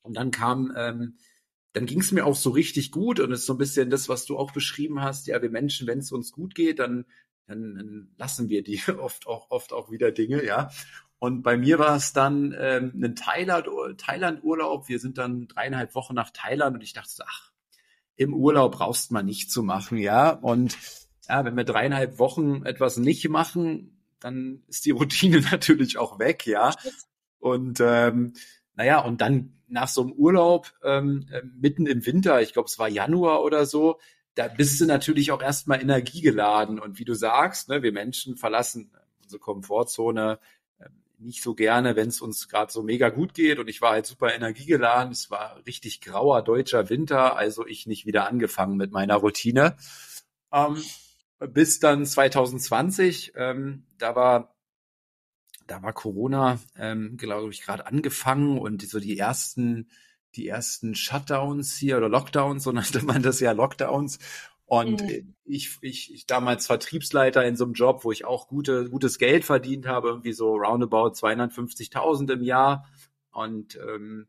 Und 0.03 0.15
dann 0.15 0.31
kam 0.31 0.73
ähm, 0.77 1.17
dann 1.77 1.85
ging 1.85 1.99
es 1.99 2.11
mir 2.11 2.25
auch 2.25 2.35
so 2.35 2.49
richtig 2.49 2.91
gut 2.91 3.19
und 3.19 3.31
es 3.31 3.41
ist 3.41 3.45
so 3.45 3.53
ein 3.53 3.59
bisschen 3.59 3.91
das, 3.91 4.09
was 4.09 4.25
du 4.25 4.35
auch 4.35 4.51
beschrieben 4.51 5.01
hast. 5.01 5.27
Ja, 5.27 5.39
wir 5.43 5.51
Menschen, 5.51 5.85
wenn 5.85 5.99
es 5.99 6.11
uns 6.11 6.31
gut 6.31 6.55
geht, 6.55 6.79
dann, 6.79 7.05
dann, 7.45 7.75
dann 7.75 8.11
lassen 8.17 8.49
wir 8.49 8.63
die 8.63 8.81
oft 8.99 9.27
auch, 9.27 9.51
oft 9.51 9.73
auch 9.73 9.91
wieder 9.91 10.11
Dinge, 10.11 10.43
ja. 10.43 10.71
Und 11.19 11.41
bei 11.41 11.57
mir 11.57 11.79
war 11.79 11.95
es 11.95 12.13
dann 12.13 12.55
ähm, 12.57 12.93
ein 13.01 13.15
Thailand-Urlaub. 13.15 13.97
Thailand 13.97 14.43
wir 14.43 14.99
sind 14.99 15.17
dann 15.17 15.47
dreieinhalb 15.47 15.95
Wochen 15.95 16.13
nach 16.13 16.29
Thailand 16.31 16.75
und 16.75 16.83
ich 16.83 16.93
dachte, 16.93 17.23
ach, 17.25 17.51
im 18.15 18.33
Urlaub 18.33 18.73
brauchst 18.73 19.11
man 19.11 19.25
nicht 19.25 19.51
zu 19.51 19.63
machen, 19.63 19.97
ja. 19.97 20.29
Und 20.29 20.77
ja, 21.27 21.43
wenn 21.43 21.57
wir 21.57 21.63
dreieinhalb 21.63 22.19
Wochen 22.19 22.65
etwas 22.65 22.97
nicht 22.97 23.27
machen, 23.29 24.03
dann 24.19 24.63
ist 24.67 24.85
die 24.85 24.91
Routine 24.99 25.41
natürlich 25.41 25.97
auch 25.97 26.19
weg, 26.19 26.45
ja. 26.45 26.73
Und 27.39 27.79
ähm, 27.81 28.33
naja, 28.75 28.99
und 28.99 29.21
dann 29.21 29.53
nach 29.67 29.87
so 29.87 30.01
einem 30.01 30.11
Urlaub 30.13 30.73
ähm, 30.83 31.27
äh, 31.31 31.41
mitten 31.43 31.87
im 31.87 32.05
Winter, 32.05 32.41
ich 32.41 32.53
glaube, 32.53 32.67
es 32.67 32.79
war 32.79 32.87
Januar 32.87 33.43
oder 33.43 33.65
so, 33.65 33.99
da 34.35 34.47
bist 34.47 34.79
du 34.79 34.85
natürlich 34.85 35.31
auch 35.31 35.41
erstmal 35.41 35.81
energiegeladen. 35.81 36.79
Und 36.79 36.99
wie 36.99 37.05
du 37.05 37.15
sagst, 37.15 37.69
ne, 37.69 37.81
wir 37.81 37.91
Menschen 37.91 38.37
verlassen 38.37 38.91
unsere 39.23 39.39
Komfortzone 39.39 40.39
nicht 41.17 41.41
so 41.41 41.55
gerne, 41.55 41.95
wenn 41.95 42.09
es 42.09 42.21
uns 42.21 42.47
gerade 42.47 42.71
so 42.71 42.83
mega 42.83 43.09
gut 43.09 43.33
geht. 43.33 43.59
Und 43.59 43.67
ich 43.67 43.81
war 43.81 43.91
halt 43.91 44.05
super 44.05 44.33
energiegeladen. 44.33 45.11
Es 45.11 45.31
war 45.31 45.61
richtig 45.65 46.01
grauer 46.01 46.41
deutscher 46.41 46.89
Winter, 46.89 47.35
also 47.35 47.65
ich 47.65 47.87
nicht 47.87 48.05
wieder 48.05 48.27
angefangen 48.27 48.77
mit 48.77 48.91
meiner 48.91 49.15
Routine. 49.15 49.77
Ähm, 50.51 50.81
bis 51.39 51.79
dann 51.79 52.05
2020, 52.05 53.33
ähm, 53.35 53.85
da 53.97 54.15
war 54.15 54.57
da 55.67 55.83
war 55.83 55.93
Corona, 55.93 56.59
ähm, 56.77 57.17
glaube 57.17 57.51
ich, 57.51 57.61
gerade 57.61 57.85
angefangen 57.85 58.57
und 58.57 58.81
so 58.87 58.99
die 58.99 59.17
ersten, 59.17 59.89
die 60.35 60.47
ersten 60.47 60.95
Shutdowns 60.95 61.75
hier 61.75 61.97
oder 61.97 62.09
Lockdowns, 62.09 62.63
so 62.63 62.71
nannte 62.73 63.03
man 63.03 63.21
das 63.21 63.39
ja 63.39 63.51
Lockdowns. 63.51 64.19
Und 64.67 65.01
mhm. 65.01 65.33
ich, 65.45 65.77
ich, 65.81 66.13
ich 66.13 66.27
damals 66.27 66.67
Vertriebsleiter 66.67 67.43
in 67.45 67.55
so 67.55 67.63
einem 67.63 67.73
Job, 67.73 68.03
wo 68.03 68.11
ich 68.11 68.25
auch 68.25 68.49
gute, 68.49 68.89
gutes 68.89 69.17
Geld 69.17 69.45
verdient 69.45 69.87
habe, 69.87 70.09
irgendwie 70.09 70.33
so 70.33 70.55
roundabout 70.55 71.13
250.000 71.13 72.33
im 72.33 72.43
Jahr. 72.43 72.85
Und 73.31 73.77
ähm, 73.77 74.27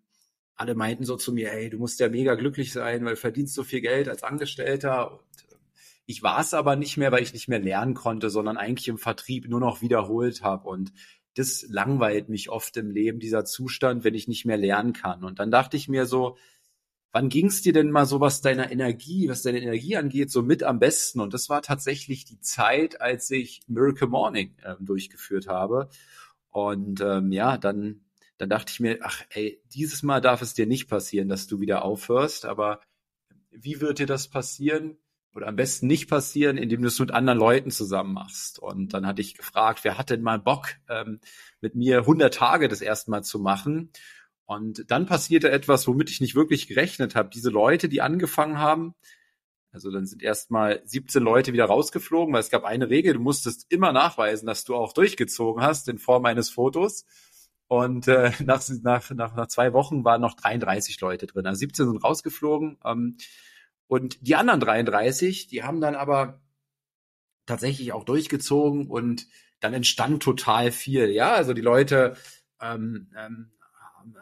alle 0.55 0.77
meinten 0.77 1.03
so 1.03 1.17
zu 1.17 1.33
mir, 1.33 1.53
ey, 1.53 1.71
du 1.71 1.79
musst 1.79 1.99
ja 1.99 2.09
mega 2.09 2.37
glücklich 2.37 2.73
sein, 2.73 3.05
weil 3.05 3.15
du 3.15 3.21
verdienst 3.21 3.55
so 3.55 3.65
viel 3.65 3.81
Geld 3.81 4.09
als 4.09 4.23
Angestellter. 4.23 5.11
Und 5.11 5.21
ähm, 5.51 5.59
ich 6.07 6.23
war 6.23 6.41
es 6.41 6.55
aber 6.55 6.77
nicht 6.77 6.97
mehr, 6.97 7.11
weil 7.11 7.25
ich 7.25 7.33
nicht 7.33 7.49
mehr 7.49 7.59
lernen 7.59 7.95
konnte, 7.95 8.31
sondern 8.31 8.57
eigentlich 8.57 8.87
im 8.87 8.99
Vertrieb 8.99 9.49
nur 9.49 9.61
noch 9.61 9.83
wiederholt 9.83 10.43
habe. 10.45 10.69
Und 10.69 10.93
das 11.35 11.67
langweilt 11.69 12.29
mich 12.29 12.49
oft 12.49 12.77
im 12.77 12.93
Leben, 12.93 13.19
dieser 13.19 13.45
Zustand, 13.45 14.05
wenn 14.05 14.15
ich 14.15 14.29
nicht 14.29 14.45
mehr 14.45 14.57
lernen 14.57 14.93
kann. 14.93 15.25
Und 15.25 15.41
dann 15.41 15.51
dachte 15.51 15.77
ich 15.77 15.89
mir 15.89 16.07
so, 16.07 16.37
wann 17.13 17.29
ging 17.29 17.47
es 17.47 17.63
dir 17.63 17.73
denn 17.73 17.91
mal 17.91 18.07
so, 18.07 18.21
was 18.21 18.41
deiner 18.41 18.71
Energie, 18.71 19.29
was 19.29 19.43
deine 19.43 19.61
Energie 19.61 19.97
angeht, 19.97 20.31
so 20.31 20.43
mit 20.43 20.63
am 20.63 20.79
besten? 20.79 21.21
Und 21.21 21.35
das 21.35 21.49
war 21.49 21.63
tatsächlich 21.63 22.25
die 22.25 22.41
Zeit, 22.41 23.01
als 23.01 23.31
ich 23.31 23.63
Miracle 23.67 24.09
Morning 24.09 24.55
äh, 24.63 24.75
durchgeführt 24.81 25.49
habe. 25.49 25.89
Und 26.51 27.01
ähm, 27.01 27.33
ja, 27.33 27.59
dann, 27.59 28.03
dann 28.37 28.51
dachte 28.51 28.73
ich 28.73 28.81
mir, 28.81 28.99
ach 29.03 29.23
ey, 29.31 29.63
dieses 29.75 30.03
Mal 30.03 30.21
darf 30.21 30.43
es 30.43 30.55
dir 30.55 30.67
nicht 30.67 30.89
passieren, 30.89 31.29
dass 31.29 31.47
du 31.47 31.61
wieder 31.61 31.85
aufhörst. 31.85 32.45
Aber 32.45 32.81
wie 33.51 33.81
wird 33.81 33.99
dir 33.99 34.07
das 34.07 34.29
passieren? 34.29 34.99
oder 35.39 35.47
am 35.47 35.57
besten 35.57 35.87
nicht 35.87 36.09
passieren, 36.09 36.57
indem 36.57 36.83
du 36.83 36.89
es 36.89 36.99
mit 36.99 37.13
anderen 37.13 37.39
Leuten 37.39 37.71
zusammen 37.71 38.13
machst. 38.13 38.59
Und 38.59 38.93
dann 38.93 39.07
hatte 39.07 39.21
ich 39.21 39.37
gefragt, 39.37 39.85
wer 39.85 39.97
hat 39.97 40.11
denn 40.11 40.21
mal 40.21 40.41
Bock, 40.41 40.75
ähm, 40.89 41.21
mit 41.61 41.77
mir 41.77 41.99
100 41.99 42.35
Tage 42.35 42.67
das 42.67 42.81
erste 42.81 43.11
Mal 43.13 43.23
zu 43.23 43.39
machen? 43.39 43.93
Und 44.49 44.91
dann 44.91 45.05
passierte 45.05 45.51
etwas, 45.51 45.87
womit 45.87 46.09
ich 46.09 46.23
nicht 46.23 46.35
wirklich 46.35 46.69
gerechnet 46.69 47.15
habe. 47.15 47.29
Diese 47.29 47.51
Leute, 47.51 47.91
die 47.91 48.01
angefangen 48.01 48.57
haben, 48.57 48.95
also 49.73 49.91
dann 49.91 50.07
sind 50.07 50.23
erstmal 50.23 50.81
17 50.87 51.23
Leute 51.23 51.53
wieder 51.53 51.67
rausgeflogen, 51.67 52.33
weil 52.33 52.41
es 52.41 52.49
gab 52.49 52.65
eine 52.65 52.89
Regel, 52.89 53.13
du 53.13 53.21
musstest 53.21 53.67
immer 53.69 53.93
nachweisen, 53.93 54.47
dass 54.47 54.65
du 54.65 54.75
auch 54.75 54.95
durchgezogen 54.95 55.63
hast 55.63 55.87
in 55.91 55.99
Form 55.99 56.25
eines 56.25 56.49
Fotos. 56.49 57.05
Und 57.67 58.09
äh, 58.09 58.33
nach, 58.43 58.67
nach, 58.83 59.11
nach, 59.11 59.37
nach 59.37 59.49
zwei 59.49 59.75
Wochen 59.75 60.03
waren 60.07 60.23
noch 60.23 60.33
33 60.33 60.99
Leute 61.03 61.27
drin. 61.27 61.45
Also 61.45 61.59
17 61.59 61.87
sind 61.87 62.03
rausgeflogen. 62.03 62.79
Ähm, 62.87 63.19
und 63.87 64.27
die 64.27 64.35
anderen 64.35 64.61
33, 64.61 65.49
die 65.49 65.63
haben 65.63 65.83
dann 65.83 65.95
aber 65.95 66.41
tatsächlich 67.45 67.93
auch 67.93 68.05
durchgezogen 68.05 68.87
und 68.87 69.27
dann 69.61 69.75
entstand 69.75 70.23
total 70.23 70.73
viel. 70.73 71.11
Ja, 71.11 71.35
also 71.35 71.53
die 71.53 71.61
Leute 71.61 72.17
ähm, 72.63 73.11
ähm, 73.15 73.53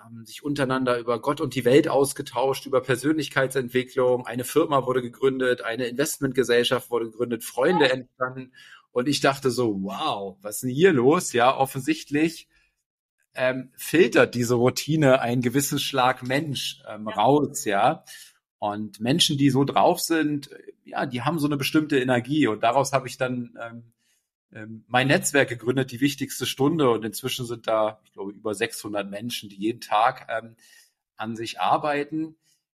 haben 0.02 0.24
sich 0.24 0.42
untereinander 0.42 0.98
über 0.98 1.20
Gott 1.20 1.40
und 1.40 1.54
die 1.54 1.64
Welt 1.64 1.88
ausgetauscht, 1.88 2.66
über 2.66 2.80
Persönlichkeitsentwicklung. 2.80 4.26
Eine 4.26 4.44
Firma 4.44 4.86
wurde 4.86 5.02
gegründet, 5.02 5.62
eine 5.62 5.86
Investmentgesellschaft 5.86 6.90
wurde 6.90 7.06
gegründet, 7.06 7.44
Freunde 7.44 7.90
entstanden. 7.92 8.52
Und 8.92 9.08
ich 9.08 9.20
dachte 9.20 9.50
so, 9.50 9.82
wow, 9.82 10.36
was 10.42 10.56
ist 10.56 10.62
denn 10.64 10.70
hier 10.70 10.92
los? 10.92 11.32
Ja, 11.32 11.56
offensichtlich 11.56 12.48
ähm, 13.34 13.70
filtert 13.76 14.34
diese 14.34 14.54
Routine 14.54 15.20
einen 15.20 15.42
gewissen 15.42 15.78
Schlag 15.78 16.22
Mensch 16.22 16.82
ähm, 16.88 17.06
raus, 17.06 17.64
ja. 17.64 18.04
Und 18.58 19.00
Menschen, 19.00 19.36
die 19.36 19.50
so 19.50 19.64
drauf 19.64 20.00
sind, 20.00 20.50
ja, 20.84 21.04
die 21.04 21.22
haben 21.22 21.38
so 21.38 21.46
eine 21.46 21.56
bestimmte 21.56 21.98
Energie. 21.98 22.46
Und 22.46 22.62
daraus 22.62 22.92
habe 22.92 23.06
ich 23.08 23.18
dann 23.18 23.56
ähm, 23.60 23.92
mein 24.86 25.08
Netzwerk 25.08 25.48
gegründet, 25.48 25.92
die 25.92 26.00
wichtigste 26.00 26.46
Stunde. 26.46 26.90
Und 26.90 27.04
inzwischen 27.04 27.46
sind 27.46 27.66
da, 27.66 28.00
ich 28.04 28.12
glaube, 28.12 28.32
über 28.32 28.54
600 28.54 29.08
Menschen, 29.08 29.48
die 29.48 29.56
jeden 29.56 29.80
Tag 29.80 30.28
ähm, 30.30 30.56
an 31.16 31.36
sich 31.36 31.60
arbeiten. 31.60 32.36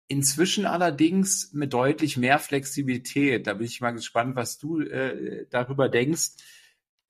Inzwischen 0.08 0.64
allerdings 0.64 1.52
mit 1.52 1.72
deutlich 1.72 2.16
mehr 2.16 2.38
Flexibilität. 2.38 3.46
Da 3.46 3.54
bin 3.54 3.66
ich 3.66 3.80
mal 3.80 3.90
gespannt, 3.90 4.36
was 4.36 4.58
du 4.58 4.80
äh, 4.80 5.46
darüber 5.50 5.88
denkst. 5.88 6.30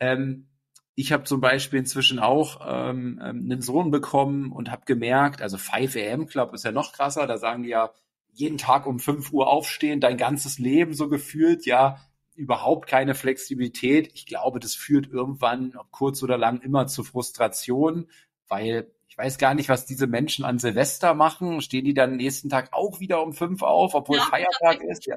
Ähm, 0.01 0.49
ich 0.97 1.13
habe 1.13 1.23
zum 1.23 1.41
Beispiel 1.41 1.79
inzwischen 1.79 2.19
auch 2.19 2.61
ähm, 2.67 3.21
ähm 3.23 3.49
einen 3.51 3.63
Sohn 3.63 3.93
bekommen 3.93 4.51
und 4.51 4.69
habe 4.71 4.85
gemerkt, 4.85 5.43
also 5.43 5.57
5 5.57 5.95
AM 5.95 6.27
Club 6.27 6.53
ist 6.55 6.65
ja 6.65 6.73
noch 6.73 6.93
krasser, 6.93 7.29
da 7.29 7.39
sagen 7.39 7.63
die 7.63 7.69
ja, 7.69 7.93
jeden 8.33 8.59
Tag 8.59 8.85
um 8.85 8.99
5 8.99 9.33
Uhr 9.33 9.47
aufstehen, 9.47 10.01
dein 10.01 10.17
ganzes 10.17 10.59
Leben 10.59 10.95
so 10.95 11.09
gefühlt, 11.09 11.67
ja, 11.67 12.01
überhaupt 12.39 12.89
keine 12.89 13.15
Flexibilität. 13.15 14.11
Ich 14.15 14.25
glaube, 14.27 14.61
das 14.61 14.75
führt 14.75 15.09
irgendwann, 15.09 15.77
ob 15.77 15.91
kurz 15.91 16.23
oder 16.23 16.39
lang, 16.39 16.61
immer 16.61 16.87
zu 16.87 17.03
Frustration, 17.03 18.09
weil 18.49 18.91
ich 19.09 19.19
weiß 19.19 19.39
gar 19.39 19.55
nicht, 19.55 19.69
was 19.69 19.87
diese 19.87 20.07
Menschen 20.07 20.45
an 20.45 20.59
Silvester 20.59 21.15
machen. 21.15 21.61
Stehen 21.61 21.85
die 21.85 21.95
dann 21.95 22.17
nächsten 22.17 22.49
Tag 22.49 22.73
auch 22.73 23.01
wieder 23.01 23.23
um 23.23 23.33
fünf 23.33 23.63
auf, 23.63 23.95
obwohl 23.95 24.19
ja, 24.19 24.25
Feiertag 24.25 24.83
ist? 24.85 25.07
Ja. 25.07 25.17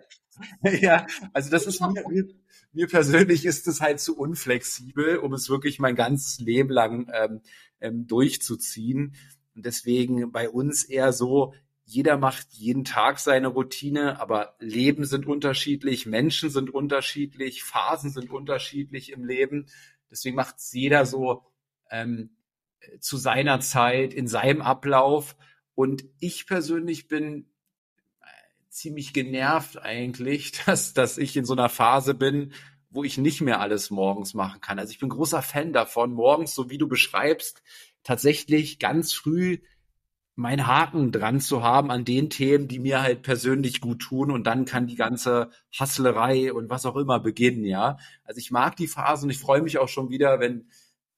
ja, 0.81 1.07
also 1.33 1.51
das 1.51 1.67
ist 1.67 1.79
mir, 1.81 2.03
mir, 2.09 2.27
mir 2.73 2.87
persönlich 2.87 3.45
ist 3.45 3.67
es 3.67 3.81
halt 3.81 3.99
zu 3.99 4.17
unflexibel, 4.17 5.17
um 5.17 5.33
es 5.33 5.49
wirklich 5.49 5.77
mein 5.77 5.95
ganzes 5.95 6.39
Leben 6.39 6.69
lang 6.69 7.11
ähm, 7.13 7.41
ähm, 7.79 8.07
durchzuziehen. 8.07 9.15
Und 9.55 9.65
deswegen 9.65 10.31
bei 10.31 10.49
uns 10.49 10.83
eher 10.83 11.13
so, 11.13 11.53
jeder 11.91 12.17
macht 12.17 12.53
jeden 12.53 12.85
Tag 12.85 13.19
seine 13.19 13.49
Routine, 13.49 14.21
aber 14.21 14.55
Leben 14.59 15.03
sind 15.03 15.27
unterschiedlich, 15.27 16.05
Menschen 16.05 16.49
sind 16.49 16.73
unterschiedlich, 16.73 17.65
Phasen 17.65 18.11
sind 18.11 18.31
unterschiedlich 18.31 19.11
im 19.11 19.25
Leben. 19.25 19.67
Deswegen 20.09 20.37
macht 20.37 20.59
es 20.59 20.71
jeder 20.71 21.05
so 21.05 21.43
ähm, 21.89 22.29
zu 23.01 23.17
seiner 23.17 23.59
Zeit, 23.59 24.13
in 24.13 24.29
seinem 24.29 24.61
Ablauf. 24.61 25.35
Und 25.75 26.05
ich 26.21 26.47
persönlich 26.47 27.09
bin 27.09 27.49
äh, 28.21 28.25
ziemlich 28.69 29.11
genervt 29.11 29.77
eigentlich, 29.77 30.53
dass, 30.65 30.93
dass 30.93 31.17
ich 31.17 31.35
in 31.35 31.43
so 31.43 31.53
einer 31.53 31.69
Phase 31.69 32.13
bin, 32.13 32.53
wo 32.89 33.03
ich 33.03 33.17
nicht 33.17 33.41
mehr 33.41 33.59
alles 33.59 33.89
morgens 33.89 34.33
machen 34.33 34.61
kann. 34.61 34.79
Also 34.79 34.91
ich 34.91 34.99
bin 34.99 35.09
großer 35.09 35.41
Fan 35.41 35.73
davon, 35.73 36.13
morgens, 36.13 36.55
so 36.55 36.69
wie 36.69 36.77
du 36.77 36.87
beschreibst, 36.87 37.61
tatsächlich 38.03 38.79
ganz 38.79 39.11
früh 39.11 39.59
meinen 40.41 40.67
Haken 40.67 41.11
dran 41.11 41.39
zu 41.39 41.63
haben 41.63 41.91
an 41.91 42.03
den 42.03 42.29
Themen, 42.29 42.67
die 42.67 42.79
mir 42.79 43.01
halt 43.01 43.21
persönlich 43.21 43.79
gut 43.79 44.01
tun 44.01 44.31
und 44.31 44.45
dann 44.45 44.65
kann 44.65 44.87
die 44.87 44.95
ganze 44.95 45.51
Hasslerei 45.77 46.51
und 46.51 46.69
was 46.69 46.85
auch 46.85 46.95
immer 46.95 47.19
beginnen, 47.19 47.63
ja. 47.63 47.97
Also 48.23 48.39
ich 48.39 48.51
mag 48.51 48.75
die 48.75 48.87
Phase 48.87 49.25
und 49.25 49.29
ich 49.29 49.39
freue 49.39 49.61
mich 49.61 49.77
auch 49.77 49.87
schon 49.87 50.09
wieder, 50.09 50.39
wenn, 50.39 50.69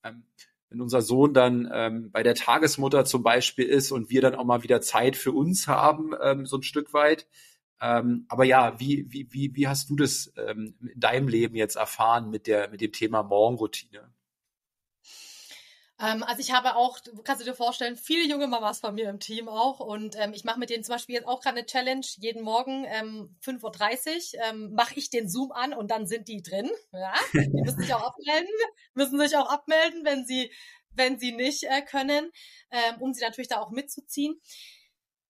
ähm, 0.03 0.23
wenn 0.69 0.81
unser 0.81 1.01
Sohn 1.01 1.33
dann 1.33 1.69
ähm, 1.73 2.11
bei 2.11 2.21
der 2.21 2.35
Tagesmutter 2.35 3.05
zum 3.05 3.23
Beispiel 3.23 3.65
ist 3.65 3.91
und 3.91 4.09
wir 4.09 4.21
dann 4.21 4.35
auch 4.35 4.45
mal 4.45 4.63
wieder 4.63 4.81
Zeit 4.81 5.15
für 5.15 5.31
uns 5.31 5.67
haben, 5.67 6.11
ähm, 6.21 6.45
so 6.45 6.57
ein 6.57 6.63
Stück 6.63 6.93
weit. 6.93 7.27
Ähm, 7.81 8.25
aber 8.29 8.43
ja, 8.43 8.79
wie, 8.79 9.05
wie, 9.09 9.27
wie, 9.31 9.55
wie 9.55 9.67
hast 9.67 9.89
du 9.89 9.95
das 9.95 10.33
ähm, 10.37 10.75
in 10.81 10.99
deinem 10.99 11.27
Leben 11.27 11.55
jetzt 11.55 11.75
erfahren 11.75 12.29
mit 12.29 12.47
der, 12.47 12.69
mit 12.69 12.81
dem 12.81 12.91
Thema 12.91 13.23
Morgenroutine? 13.23 14.11
Ähm, 15.99 16.23
also 16.23 16.39
ich 16.39 16.51
habe 16.51 16.75
auch, 16.75 16.99
kannst 17.23 17.41
du 17.41 17.45
dir 17.45 17.55
vorstellen, 17.55 17.95
viele 17.95 18.27
junge 18.27 18.47
Mamas 18.47 18.79
von 18.79 18.95
mir 18.95 19.09
im 19.09 19.19
Team 19.19 19.47
auch 19.47 19.79
und 19.79 20.15
ähm, 20.17 20.33
ich 20.33 20.43
mache 20.43 20.59
mit 20.59 20.69
denen 20.69 20.83
zum 20.83 20.95
Beispiel 20.95 21.15
jetzt 21.15 21.27
auch 21.27 21.41
gerade 21.41 21.57
eine 21.57 21.65
Challenge. 21.65 22.05
Jeden 22.17 22.41
Morgen 22.41 22.85
ähm, 22.87 23.37
5.30 23.43 24.35
Uhr 24.35 24.43
ähm, 24.43 24.73
mache 24.73 24.95
ich 24.95 25.09
den 25.09 25.29
Zoom 25.29 25.51
an 25.51 25.73
und 25.73 25.91
dann 25.91 26.07
sind 26.07 26.27
die 26.27 26.41
drin. 26.41 26.69
Ja? 26.91 27.13
Die 27.33 27.61
müssen 27.61 27.81
sich 27.81 27.93
auch 27.93 28.03
abmelden, 28.03 28.53
müssen 28.95 29.19
sich 29.19 29.37
auch 29.37 29.49
abmelden, 29.49 30.03
wenn 30.03 30.25
sie, 30.25 30.51
wenn 30.91 31.19
sie 31.19 31.31
nicht 31.31 31.63
äh, 31.63 31.81
können, 31.83 32.31
ähm, 32.71 33.01
um 33.01 33.13
sie 33.13 33.21
natürlich 33.21 33.49
da 33.49 33.59
auch 33.59 33.71
mitzuziehen. 33.71 34.41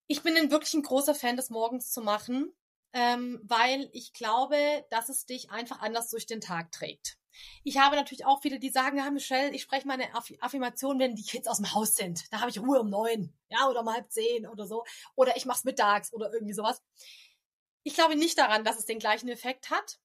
Ich 0.07 0.22
bin 0.22 0.38
ein 0.38 0.51
wirklich 0.51 0.74
ein 0.74 0.84
großer 0.84 1.16
Fan 1.16 1.36
des 1.36 1.49
Morgens 1.49 1.91
zu 1.91 2.01
machen, 2.01 2.53
ähm, 2.93 3.41
weil 3.43 3.89
ich 3.91 4.14
glaube, 4.14 4.57
dass 4.89 5.09
es 5.09 5.26
dich 5.26 5.49
einfach 5.51 5.82
anders 5.82 6.09
durch 6.09 6.26
den 6.26 6.41
Tag 6.41 6.72
trägt. 6.72 7.18
Ich 7.63 7.77
habe 7.77 7.95
natürlich 7.95 8.25
auch 8.25 8.41
viele, 8.41 8.59
die 8.59 8.69
sagen, 8.69 8.97
ja, 8.97 9.09
Michelle, 9.11 9.51
ich 9.51 9.61
spreche 9.61 9.88
meine 9.88 10.13
Aff 10.15 10.31
Affirmation, 10.39 10.99
wenn 10.99 11.15
die 11.15 11.23
Kids 11.23 11.47
aus 11.47 11.57
dem 11.57 11.73
Haus 11.73 11.95
sind. 11.95 12.31
Da 12.31 12.39
habe 12.39 12.49
ich 12.49 12.59
Ruhe 12.59 12.79
um 12.79 12.89
neun, 12.89 13.34
ja, 13.49 13.67
oder 13.69 13.81
um 13.81 13.93
halb 13.93 14.11
zehn 14.11 14.47
oder 14.47 14.65
so. 14.65 14.84
Oder 15.15 15.36
ich 15.38 15.45
mache 15.45 15.59
es 15.59 15.63
mittags 15.63 16.13
oder 16.13 16.31
irgendwie 16.34 16.53
sowas. 16.53 16.81
Ich 17.84 17.95
glaube 17.95 18.15
nicht 18.15 18.38
daran, 18.38 18.63
dass 18.63 18.79
es 18.79 18.86
den 18.86 18.99
gleichen 18.99 19.29
Effekt 19.29 19.69
hat. 19.69 19.99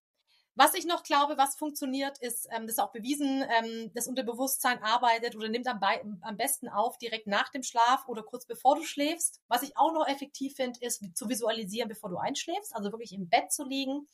Was 0.60 0.74
ich 0.74 0.86
noch 0.86 1.04
glaube, 1.04 1.38
was 1.38 1.54
funktioniert, 1.54 2.18
ist, 2.18 2.48
ähm, 2.50 2.66
das 2.66 2.72
ist 2.72 2.78
auch 2.80 2.90
bewiesen, 2.90 3.44
ähm, 3.48 3.92
das 3.94 4.08
Unterbewusstsein 4.08 4.82
arbeitet 4.82 5.36
oder 5.36 5.48
nimmt 5.48 5.68
am, 5.68 5.78
am, 6.20 6.36
besten 6.36 6.68
auf 6.68 6.98
direkt 6.98 7.28
nach 7.28 7.48
dem 7.50 7.62
Schlaf 7.62 8.08
oder 8.08 8.24
kurz 8.24 8.44
bevor 8.44 8.74
du 8.74 8.82
schläfst. 8.82 9.40
Was 9.46 9.62
ich 9.62 9.76
auch 9.76 9.92
noch 9.92 10.08
effektiv 10.08 10.56
finde, 10.56 10.80
ist 10.80 11.16
zu 11.16 11.28
visualisieren, 11.28 11.88
bevor 11.88 12.10
du 12.10 12.16
einschläfst, 12.16 12.74
also 12.74 12.90
wirklich 12.90 13.12
im 13.12 13.28
Bett 13.28 13.52
zu 13.52 13.62
liegen 13.62 14.08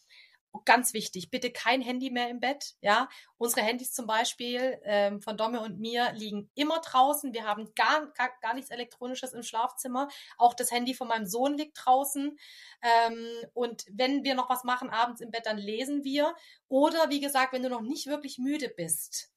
ganz 0.65 0.95
wichtig, 0.95 1.31
bitte 1.31 1.51
kein 1.51 1.81
Handy 1.81 2.11
mehr 2.11 2.29
im 2.29 2.41
Bett. 2.41 2.75
Ja, 2.81 3.09
unsere 3.39 3.63
Handys 3.63 3.93
zum 3.93 4.07
Beispiel 4.07 4.81
ähm, 4.85 5.21
von 5.21 5.37
Domme 5.37 5.61
und 5.61 5.81
mir 5.81 6.13
liegen 6.13 6.51
immer 6.55 6.81
draußen. 6.81 7.33
Wir 7.33 7.45
haben 7.45 7.75
gar, 7.75 8.07
gar, 8.13 8.31
gar 8.41 8.55
nichts 8.55 8.71
Elektronisches 8.71 9.33
im 9.33 9.43
Schlafzimmer. 9.43 10.09
Auch 10.39 10.55
das 10.55 10.71
Handy 10.71 10.95
von 10.95 11.09
meinem 11.09 11.27
Sohn 11.27 11.57
liegt 11.57 11.79
draußen. 11.85 12.39
Ähm, 12.83 13.29
und 13.53 13.85
wenn 13.91 14.25
wir 14.25 14.35
noch 14.35 14.49
was 14.49 14.65
machen 14.65 14.91
abends 14.91 15.21
im 15.21 15.31
Bett, 15.31 15.47
dann 15.47 15.59
lesen 15.59 16.05
wir. 16.05 16.35
Oder 16.69 17.11
wie 17.11 17.21
gesagt, 17.21 17.53
wenn 17.53 17.63
du 17.63 17.69
noch 17.69 17.83
nicht 17.83 18.07
wirklich 18.07 18.39
müde 18.39 18.69
bist, 18.69 19.34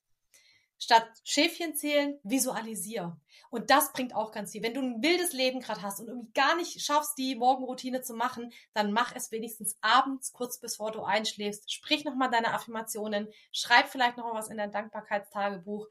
Statt 0.80 1.08
Schäfchen 1.24 1.76
zählen, 1.76 2.20
visualisier. 2.24 3.20
Und 3.50 3.70
das 3.70 3.94
bringt 3.94 4.14
auch 4.14 4.32
ganz 4.32 4.52
viel. 4.52 4.62
Wenn 4.62 4.74
du 4.74 4.82
ein 4.82 5.02
wildes 5.02 5.34
Leben 5.34 5.60
gerade 5.60 5.82
hast 5.82 6.00
und 6.00 6.08
irgendwie 6.08 6.32
gar 6.34 6.56
nicht 6.56 6.82
schaffst, 6.82 7.18
die 7.18 7.36
Morgenroutine 7.36 8.02
zu 8.02 8.14
machen, 8.14 8.52
dann 8.74 8.92
mach 8.92 9.16
es 9.16 9.32
wenigstens 9.32 9.78
abends, 9.82 10.34
kurz 10.34 10.60
bevor 10.60 10.92
du 10.92 11.04
einschläfst. 11.04 11.72
Sprich 11.72 12.04
nochmal 12.04 12.30
deine 12.30 12.54
Affirmationen, 12.54 13.28
schreib 13.52 13.90
vielleicht 13.90 14.18
noch 14.18 14.34
was 14.34 14.50
in 14.50 14.58
dein 14.58 14.72
Dankbarkeitstagebuch. 14.72 15.88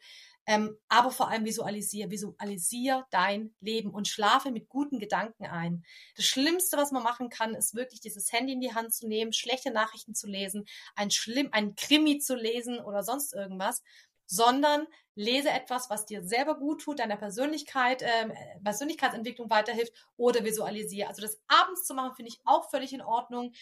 Ähm, 0.49 0.78
aber 0.89 1.11
vor 1.11 1.28
allem 1.28 1.45
visualisier, 1.45 2.09
visualisier 2.09 3.05
dein 3.11 3.55
Leben 3.61 3.91
und 3.91 4.07
schlafe 4.07 4.53
mit 4.53 4.68
guten 4.68 5.01
Gedanken 5.01 5.47
ein. 5.47 5.84
Das 6.14 6.24
Schlimmste, 6.24 6.76
was 6.76 6.93
man 6.93 7.03
machen 7.03 7.30
kann, 7.30 7.57
ist 7.57 7.74
wirklich 7.74 8.01
dieses 8.01 8.30
Handy 8.30 8.53
in 8.53 8.61
die 8.61 8.72
Hand 8.72 8.95
zu 8.95 9.09
nehmen, 9.09 9.32
schlechte 9.32 9.72
Nachrichten 9.72 10.14
zu 10.14 10.28
lesen, 10.28 10.64
ein 10.95 11.11
schlimm, 11.11 11.49
ein 11.51 11.74
Krimi 11.74 12.18
zu 12.18 12.37
lesen 12.37 12.78
oder 12.78 13.03
sonst 13.03 13.34
irgendwas 13.34 13.82
sondern 14.27 14.87
lese 15.14 15.51
etwas, 15.51 15.89
was 15.89 16.07
dir 16.07 16.22
selber 16.22 16.59
gut 16.59 16.83
tut, 16.83 16.99
deiner 16.99 17.16
Persönlichkeit, 17.16 18.03
äh, 18.03 18.29
Persönlichkeitsentwicklung 18.62 19.51
weiterhilft 19.51 19.93
oder 20.16 20.45
visualisiere. 20.45 21.09
Also 21.09 21.22
das 21.22 21.41
abends 21.49 21.85
zu 21.85 21.95
machen, 21.95 22.14
finde 22.14 22.31
ich 22.31 22.41
auch 22.45 22.70
völlig 22.70 22.93
in 22.93 23.01
Ordnung. 23.01 23.53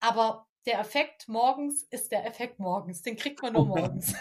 Aber 0.00 0.46
der 0.66 0.80
Effekt 0.80 1.28
morgens 1.28 1.82
ist 1.90 2.12
der 2.12 2.26
Effekt 2.26 2.58
morgens. 2.58 3.02
Den 3.02 3.16
kriegt 3.16 3.42
man 3.42 3.52
nur 3.52 3.66
morgens. 3.66 4.14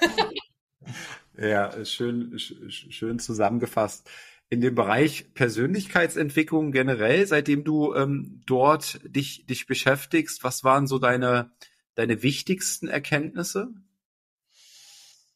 ja, 1.38 1.86
schön, 1.86 2.38
schön 2.38 3.20
zusammengefasst. 3.20 4.10
In 4.49 4.60
dem 4.60 4.76
Bereich 4.76 5.34
Persönlichkeitsentwicklung 5.34 6.74
generell, 6.74 7.26
seitdem 7.26 7.64
du 7.64 7.95
ähm, 7.95 8.41
dort 8.45 8.99
dich, 9.06 9.45
dich 9.45 9.66
beschäftigst, 9.66 10.43
was 10.43 10.66
waren 10.66 10.88
so 10.88 10.99
deine, 10.99 11.52
deine 11.95 12.22
wichtigsten 12.22 12.89
Erkenntnisse? 12.89 13.74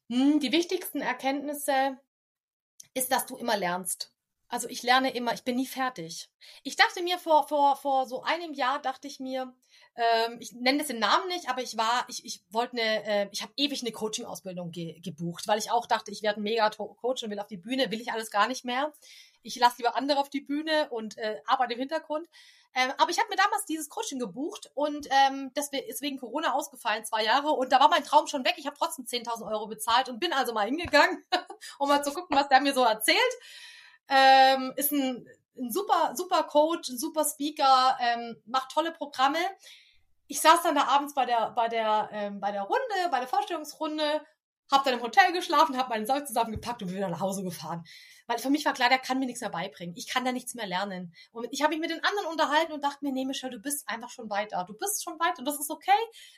Hm, 0.10 0.40
die 0.40 0.52
wichtigsten 0.52 1.02
Erkenntnisse 1.02 2.00
ist, 2.96 3.12
dass 3.12 3.28
du 3.28 3.38
immer 3.38 3.58
lernst. 3.58 4.15
Also 4.48 4.68
ich 4.70 4.84
lerne 4.84 5.14
immer, 5.16 5.34
ich 5.34 5.44
bin 5.44 5.56
nie 5.56 5.66
fertig. 5.66 6.30
Ich 6.64 6.76
dachte 6.76 7.02
mir 7.02 7.18
vor, 7.18 7.48
vor, 7.48 7.76
vor 7.76 8.06
so 8.06 8.22
einem 8.22 8.54
Jahr, 8.54 8.80
dachte 8.80 9.08
ich 9.08 9.20
mir, 9.20 9.54
ähm, 9.96 10.38
ich 10.40 10.54
nenne 10.54 10.80
das 10.80 10.88
den 10.88 11.00
Namen 11.00 11.28
nicht, 11.30 11.50
aber 11.50 11.62
ich 11.62 11.78
war, 11.78 12.06
ich, 12.10 12.24
ich 12.26 12.44
wollte 12.50 12.74
eine, 12.74 13.04
äh, 13.06 13.30
ich 13.32 13.42
habe 13.42 13.54
ewig 13.56 13.82
eine 13.82 13.92
Coaching-Ausbildung 13.92 14.72
ge 14.72 15.00
gebucht, 15.00 15.48
weil 15.48 15.58
ich 15.58 15.72
auch 15.72 15.88
dachte, 15.88 16.12
ich 16.12 16.22
werde 16.22 16.42
ein 16.42 16.44
Mega-Coach 16.44 17.24
und 17.24 17.30
will 17.32 17.40
auf 17.40 17.48
die 17.48 17.58
Bühne, 17.58 17.90
will 17.92 18.02
ich 18.02 18.12
alles 18.12 18.30
gar 18.30 18.48
nicht 18.48 18.66
mehr. 18.66 18.94
Ich 19.42 19.56
lasse 19.56 19.78
lieber 19.78 19.96
andere 19.96 20.20
auf 20.20 20.30
die 20.30 20.42
Bühne 20.42 20.90
und 20.90 21.18
äh, 21.18 21.40
arbeite 21.46 21.74
im 21.74 21.80
Hintergrund. 21.80 22.28
Ähm, 22.74 22.92
aber 22.98 23.10
ich 23.10 23.20
habe 23.20 23.30
mir 23.30 23.38
damals 23.38 23.66
dieses 23.66 23.88
Coaching 23.88 24.20
gebucht 24.20 24.70
und 24.74 25.08
ähm, 25.10 25.52
das 25.54 25.70
ist 25.70 26.02
wegen 26.02 26.18
Corona 26.18 26.54
ausgefallen, 26.54 27.06
zwei 27.06 27.24
Jahre. 27.24 27.52
Und 27.52 27.72
da 27.72 27.80
war 27.80 27.88
mein 27.88 28.04
Traum 28.04 28.28
schon 28.28 28.44
weg. 28.44 28.56
Ich 28.58 28.66
habe 28.66 28.76
trotzdem 28.78 29.06
10.000 29.06 29.50
Euro 29.50 29.68
bezahlt 29.68 30.10
und 30.10 30.20
bin 30.20 30.34
also 30.34 30.54
mal 30.54 30.66
hingegangen, 30.66 31.24
um 31.80 31.88
mal 31.88 32.04
zu 32.04 32.12
gucken, 32.12 32.36
was 32.36 32.50
der 32.50 32.60
mir 32.60 32.74
so 32.74 32.84
erzählt. 32.84 33.18
Ähm, 34.08 34.74
ist 34.76 34.92
ein, 34.92 35.28
ein 35.58 35.72
super, 35.72 36.14
super 36.16 36.44
Coach, 36.44 36.90
ein 36.90 36.98
super 36.98 37.26
Speaker, 37.26 37.98
ähm, 38.00 38.38
macht 38.46 38.72
tolle 38.72 38.92
Programme. 38.92 39.40
Ich 40.28 40.42
saß 40.42 40.64
dann 40.64 40.76
da 40.76 40.88
abends 40.88 41.14
bei 41.14 41.26
der, 41.26 41.52
bei 41.52 41.68
der, 41.68 42.10
ähm, 42.12 42.40
bei 42.40 42.52
der 42.52 42.64
Runde, 42.64 43.10
bei 43.12 43.20
der 43.20 43.28
Vorstellungsrunde, 43.28 44.22
hab 44.72 44.84
dann 44.84 44.96
im 44.96 45.02
Hotel 45.02 45.32
geschlafen, 45.32 45.78
hab 45.78 45.90
meinen 45.90 46.06
Sack 46.06 46.28
zusammengepackt 46.28 46.82
und 46.82 46.88
bin 46.88 46.98
wieder 46.98 47.10
nach 47.10 47.20
Hause 47.20 47.44
gefahren. 47.44 47.84
Weil 48.28 48.40
für 48.40 48.50
mich 48.50 48.66
war 48.66 48.74
klar, 48.74 48.90
der 48.90 48.98
kann 48.98 49.20
mir 49.20 49.28
nichts 49.28 49.42
mehr 49.42 49.52
beibringen. 49.52 49.96
Ich 49.96 50.08
kann 50.08 50.26
da 50.26 50.32
nichts 50.32 50.56
mehr 50.56 50.66
lernen. 50.66 51.14
Und 51.32 51.48
ich 51.52 51.62
habe 51.62 51.72
mich 51.72 51.80
mit 51.80 51.92
den 51.92 52.04
anderen 52.04 52.28
unterhalten 52.28 52.74
und 52.74 52.84
dachte 52.84 53.06
mir, 53.06 53.12
nee, 53.12 53.26
Michelle, 53.26 53.52
du 53.52 53.60
bist 53.60 53.88
einfach 53.88 54.10
schon 54.10 54.30
weiter. 54.30 54.66
Du 54.68 54.74
bist 54.74 55.04
schon 55.04 55.20
weiter 55.20 55.40
und 55.40 55.46
das 55.46 55.60
ist 55.60 55.70
okay. 55.70 55.92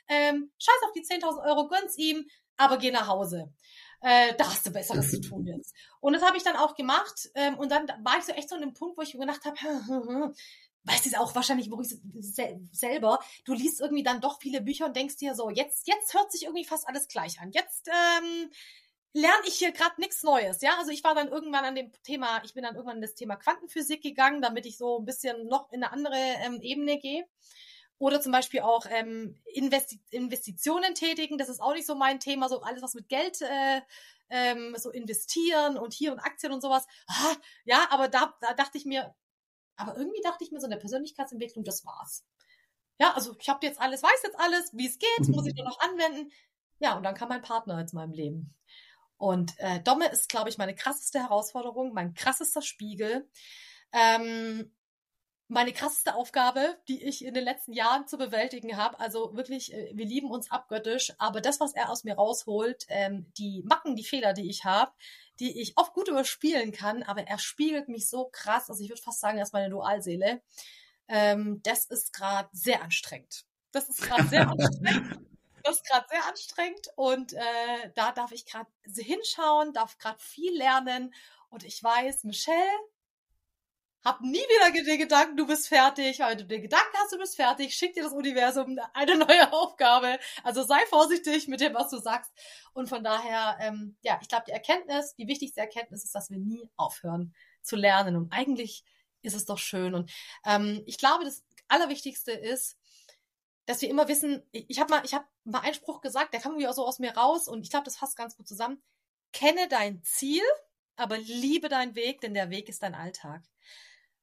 Ähm, 0.08 0.52
scheiß 0.58 0.82
auf 0.84 0.92
die 0.92 1.02
10.000 1.02 1.46
Euro, 1.48 1.68
gönn's 1.68 1.96
ihm, 1.96 2.28
aber 2.58 2.76
geh 2.76 2.90
nach 2.90 3.08
Hause. 3.08 3.52
Äh, 4.00 4.34
da 4.36 4.46
hast 4.46 4.64
du 4.66 4.70
Besseres 4.70 5.10
zu 5.10 5.20
tun 5.20 5.46
jetzt. 5.46 5.74
Und 6.00 6.12
das 6.12 6.22
habe 6.22 6.36
ich 6.36 6.44
dann 6.44 6.56
auch 6.56 6.74
gemacht. 6.76 7.30
Ähm, 7.34 7.58
und 7.58 7.70
dann 7.70 7.88
war 8.04 8.18
ich 8.18 8.24
so 8.24 8.32
echt 8.32 8.48
so 8.48 8.54
an 8.54 8.60
dem 8.60 8.74
Punkt, 8.74 8.96
wo 8.96 9.02
ich 9.02 9.14
mir 9.14 9.26
gedacht 9.26 9.44
habe, 9.44 9.56
weißt 10.84 11.04
du 11.04 11.08
es 11.10 11.16
auch 11.16 11.34
wahrscheinlich 11.34 11.68
Maurice 11.68 12.00
selber, 12.72 13.20
du 13.44 13.52
liest 13.52 13.80
irgendwie 13.80 14.02
dann 14.02 14.20
doch 14.20 14.40
viele 14.40 14.60
Bücher 14.60 14.86
und 14.86 14.96
denkst 14.96 15.16
dir 15.16 15.34
so, 15.34 15.50
jetzt, 15.50 15.86
jetzt 15.86 16.14
hört 16.14 16.32
sich 16.32 16.44
irgendwie 16.44 16.64
fast 16.64 16.88
alles 16.88 17.08
gleich 17.08 17.40
an. 17.40 17.50
Jetzt 17.52 17.88
ähm, 17.88 18.50
lerne 19.12 19.46
ich 19.46 19.54
hier 19.54 19.72
gerade 19.72 20.00
nichts 20.00 20.22
Neues. 20.22 20.60
Ja, 20.62 20.78
also 20.78 20.90
ich 20.90 21.04
war 21.04 21.14
dann 21.14 21.28
irgendwann 21.28 21.64
an 21.64 21.74
dem 21.74 21.92
Thema, 22.04 22.42
ich 22.44 22.54
bin 22.54 22.62
dann 22.62 22.74
irgendwann 22.74 22.96
in 22.96 23.02
das 23.02 23.14
Thema 23.14 23.36
Quantenphysik 23.36 24.02
gegangen, 24.02 24.40
damit 24.40 24.66
ich 24.66 24.78
so 24.78 24.98
ein 24.98 25.04
bisschen 25.04 25.46
noch 25.48 25.70
in 25.72 25.82
eine 25.82 25.92
andere 25.92 26.16
ähm, 26.16 26.60
Ebene 26.62 26.98
gehe. 26.98 27.26
Oder 27.98 28.20
zum 28.20 28.32
Beispiel 28.32 28.60
auch 28.60 28.86
ähm, 28.88 29.40
Investi 29.46 30.00
Investitionen 30.10 30.94
tätigen. 30.94 31.36
Das 31.36 31.48
ist 31.48 31.60
auch 31.60 31.74
nicht 31.74 31.86
so 31.86 31.94
mein 31.94 32.20
Thema. 32.20 32.48
So 32.48 32.60
alles, 32.60 32.82
was 32.82 32.94
mit 32.94 33.08
Geld 33.08 33.40
äh, 33.42 33.80
ähm, 34.30 34.76
so 34.78 34.90
investieren 34.90 35.76
und 35.76 35.92
hier 35.92 36.12
und 36.12 36.20
Aktien 36.20 36.52
und 36.52 36.60
sowas. 36.60 36.86
Ah, 37.08 37.34
ja, 37.64 37.86
aber 37.90 38.08
da, 38.08 38.34
da 38.40 38.54
dachte 38.54 38.78
ich 38.78 38.84
mir, 38.84 39.14
aber 39.76 39.96
irgendwie 39.96 40.20
dachte 40.22 40.44
ich 40.44 40.52
mir 40.52 40.60
so 40.60 40.66
in 40.66 40.70
der 40.70 40.78
Persönlichkeitsentwicklung, 40.78 41.64
das 41.64 41.84
war's. 41.84 42.24
Ja, 42.98 43.14
also 43.14 43.34
ich 43.38 43.48
habe 43.48 43.64
jetzt 43.64 43.80
alles, 43.80 44.02
weiß 44.02 44.22
jetzt 44.24 44.38
alles, 44.38 44.70
wie 44.74 44.88
es 44.88 44.98
geht, 44.98 45.28
muss 45.28 45.46
ich 45.46 45.54
nur 45.54 45.66
noch 45.66 45.80
anwenden. 45.80 46.32
Ja, 46.80 46.96
und 46.96 47.02
dann 47.04 47.14
kam 47.14 47.28
mein 47.28 47.42
Partner 47.42 47.78
jetzt 47.80 47.92
in 47.92 47.98
meinem 47.98 48.12
Leben. 48.12 48.54
Und 49.16 49.58
äh, 49.58 49.80
Domme 49.80 50.08
ist, 50.08 50.28
glaube 50.28 50.48
ich, 50.48 50.58
meine 50.58 50.74
krasseste 50.74 51.20
Herausforderung, 51.20 51.92
mein 51.92 52.14
krassester 52.14 52.62
Spiegel. 52.62 53.28
Ähm, 53.92 54.72
meine 55.48 55.72
krasseste 55.72 56.14
Aufgabe, 56.14 56.78
die 56.88 57.02
ich 57.02 57.24
in 57.24 57.32
den 57.32 57.44
letzten 57.44 57.72
Jahren 57.72 58.06
zu 58.06 58.18
bewältigen 58.18 58.76
habe. 58.76 59.00
Also 59.00 59.34
wirklich, 59.34 59.72
äh, 59.72 59.90
wir 59.94 60.04
lieben 60.04 60.30
uns 60.30 60.50
abgöttisch, 60.50 61.12
aber 61.18 61.40
das, 61.40 61.58
was 61.58 61.74
er 61.74 61.90
aus 61.90 62.04
mir 62.04 62.14
rausholt, 62.14 62.84
ähm, 62.88 63.32
die 63.38 63.62
Macken, 63.64 63.96
die 63.96 64.04
Fehler, 64.04 64.34
die 64.34 64.48
ich 64.50 64.64
habe, 64.64 64.92
die 65.40 65.60
ich 65.60 65.78
oft 65.78 65.94
gut 65.94 66.08
überspielen 66.08 66.70
kann, 66.70 67.02
aber 67.02 67.26
er 67.26 67.38
spiegelt 67.38 67.88
mich 67.88 68.08
so 68.08 68.28
krass, 68.30 68.68
also 68.68 68.82
ich 68.82 68.90
würde 68.90 69.02
fast 69.02 69.20
sagen, 69.20 69.38
er 69.38 69.44
ist 69.44 69.54
meine 69.54 69.70
Dualseele. 69.70 70.42
Ähm, 71.08 71.62
das 71.62 71.86
ist 71.86 72.12
gerade 72.12 72.50
sehr 72.52 72.82
anstrengend. 72.82 73.46
Das 73.72 73.88
ist 73.88 74.02
gerade 74.02 74.28
sehr 74.28 74.48
anstrengend. 74.50 75.18
Das 75.62 75.76
ist 75.76 75.86
gerade 75.86 76.06
sehr 76.10 76.24
anstrengend 76.26 76.88
und 76.96 77.32
äh, 77.32 77.90
da 77.94 78.12
darf 78.12 78.32
ich 78.32 78.44
gerade 78.44 78.70
hinschauen, 78.94 79.72
darf 79.72 79.98
gerade 79.98 80.18
viel 80.18 80.56
lernen 80.56 81.14
und 81.50 81.64
ich 81.64 81.82
weiß, 81.82 82.24
Michelle, 82.24 82.78
hab 84.04 84.20
nie 84.20 84.38
wieder 84.38 84.84
den 84.84 84.98
Gedanken, 84.98 85.36
du 85.36 85.46
bist 85.46 85.68
fertig, 85.68 86.20
weil 86.20 86.36
du 86.36 86.44
den 86.44 86.62
Gedanken 86.62 86.96
hast, 86.96 87.12
du 87.12 87.18
bist 87.18 87.36
fertig, 87.36 87.74
schick 87.74 87.94
dir 87.94 88.04
das 88.04 88.12
Universum 88.12 88.78
eine 88.94 89.16
neue 89.16 89.52
Aufgabe. 89.52 90.18
Also 90.44 90.62
sei 90.62 90.78
vorsichtig 90.88 91.48
mit 91.48 91.60
dem, 91.60 91.74
was 91.74 91.90
du 91.90 91.98
sagst. 91.98 92.32
Und 92.72 92.88
von 92.88 93.02
daher, 93.02 93.58
ähm, 93.60 93.96
ja, 94.02 94.18
ich 94.22 94.28
glaube, 94.28 94.44
die 94.46 94.52
Erkenntnis, 94.52 95.14
die 95.16 95.26
wichtigste 95.26 95.60
Erkenntnis 95.60 96.04
ist, 96.04 96.14
dass 96.14 96.30
wir 96.30 96.38
nie 96.38 96.70
aufhören 96.76 97.34
zu 97.62 97.76
lernen. 97.76 98.16
Und 98.16 98.32
eigentlich 98.32 98.84
ist 99.22 99.34
es 99.34 99.44
doch 99.44 99.58
schön. 99.58 99.94
Und 99.94 100.10
ähm, 100.44 100.82
ich 100.86 100.98
glaube, 100.98 101.24
das 101.24 101.44
Allerwichtigste 101.66 102.32
ist, 102.32 102.78
dass 103.66 103.82
wir 103.82 103.90
immer 103.90 104.08
wissen, 104.08 104.42
ich 104.52 104.80
habe 104.80 104.90
mal, 104.90 105.04
ich 105.04 105.12
habe 105.12 105.26
mal 105.44 105.60
einen 105.60 105.74
Spruch 105.74 106.00
gesagt, 106.00 106.32
der 106.32 106.40
kam 106.40 106.52
irgendwie 106.52 106.68
auch 106.68 106.74
so 106.74 106.86
aus 106.86 106.98
mir 106.98 107.14
raus 107.14 107.48
und 107.48 107.62
ich 107.62 107.70
glaube, 107.70 107.84
das 107.84 107.98
fasst 107.98 108.16
ganz 108.16 108.36
gut 108.36 108.48
zusammen. 108.48 108.80
Kenne 109.32 109.68
dein 109.68 110.02
Ziel, 110.04 110.42
aber 110.96 111.18
liebe 111.18 111.68
deinen 111.68 111.94
Weg, 111.94 112.22
denn 112.22 112.32
der 112.32 112.48
Weg 112.48 112.70
ist 112.70 112.82
dein 112.82 112.94
Alltag. 112.94 113.42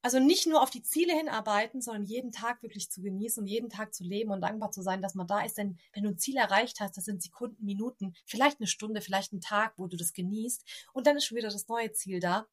Also 0.06 0.20
nicht 0.20 0.45
nur 0.45 0.62
auf 0.62 0.70
die 0.70 0.84
Ziele 0.84 1.14
hinarbeiten, 1.14 1.82
sondern 1.82 2.03
jeden 2.03 2.32
Tag 2.32 2.62
wirklich 2.62 2.91
zu 2.91 3.01
genießen 3.01 3.41
und 3.41 3.47
jeden 3.47 3.72
Tag 3.72 3.91
zu 3.91 4.03
leben 4.03 4.30
und 4.30 4.41
dankbar 4.41 4.70
zu 4.70 4.84
sein, 4.84 5.01
dass 5.01 5.16
man 5.16 5.26
da 5.26 5.43
ist. 5.43 5.58
Denn 5.58 5.80
wenn 5.93 6.03
du 6.03 6.10
ein 6.10 6.20
Ziel 6.20 6.38
erreicht 6.38 6.80
hast, 6.80 6.95
das 6.95 7.06
sind 7.06 7.24
Sekunden, 7.24 7.66
Minuten, 7.66 8.14
vielleicht 8.24 8.60
eine 8.60 8.68
Stunde, 8.68 9.01
vielleicht 9.01 9.34
ein 9.34 9.41
Tag, 9.41 9.74
wo 9.78 9.88
du 9.88 9.97
das 9.97 10.14
genießt. 10.14 10.64
Und 10.93 11.08
dann 11.08 11.18
ist 11.18 11.26
schon 11.26 11.39
wieder 11.39 11.49
das 11.49 11.68
neue 11.68 11.91
Ziel 11.91 12.20
da. 12.20 12.45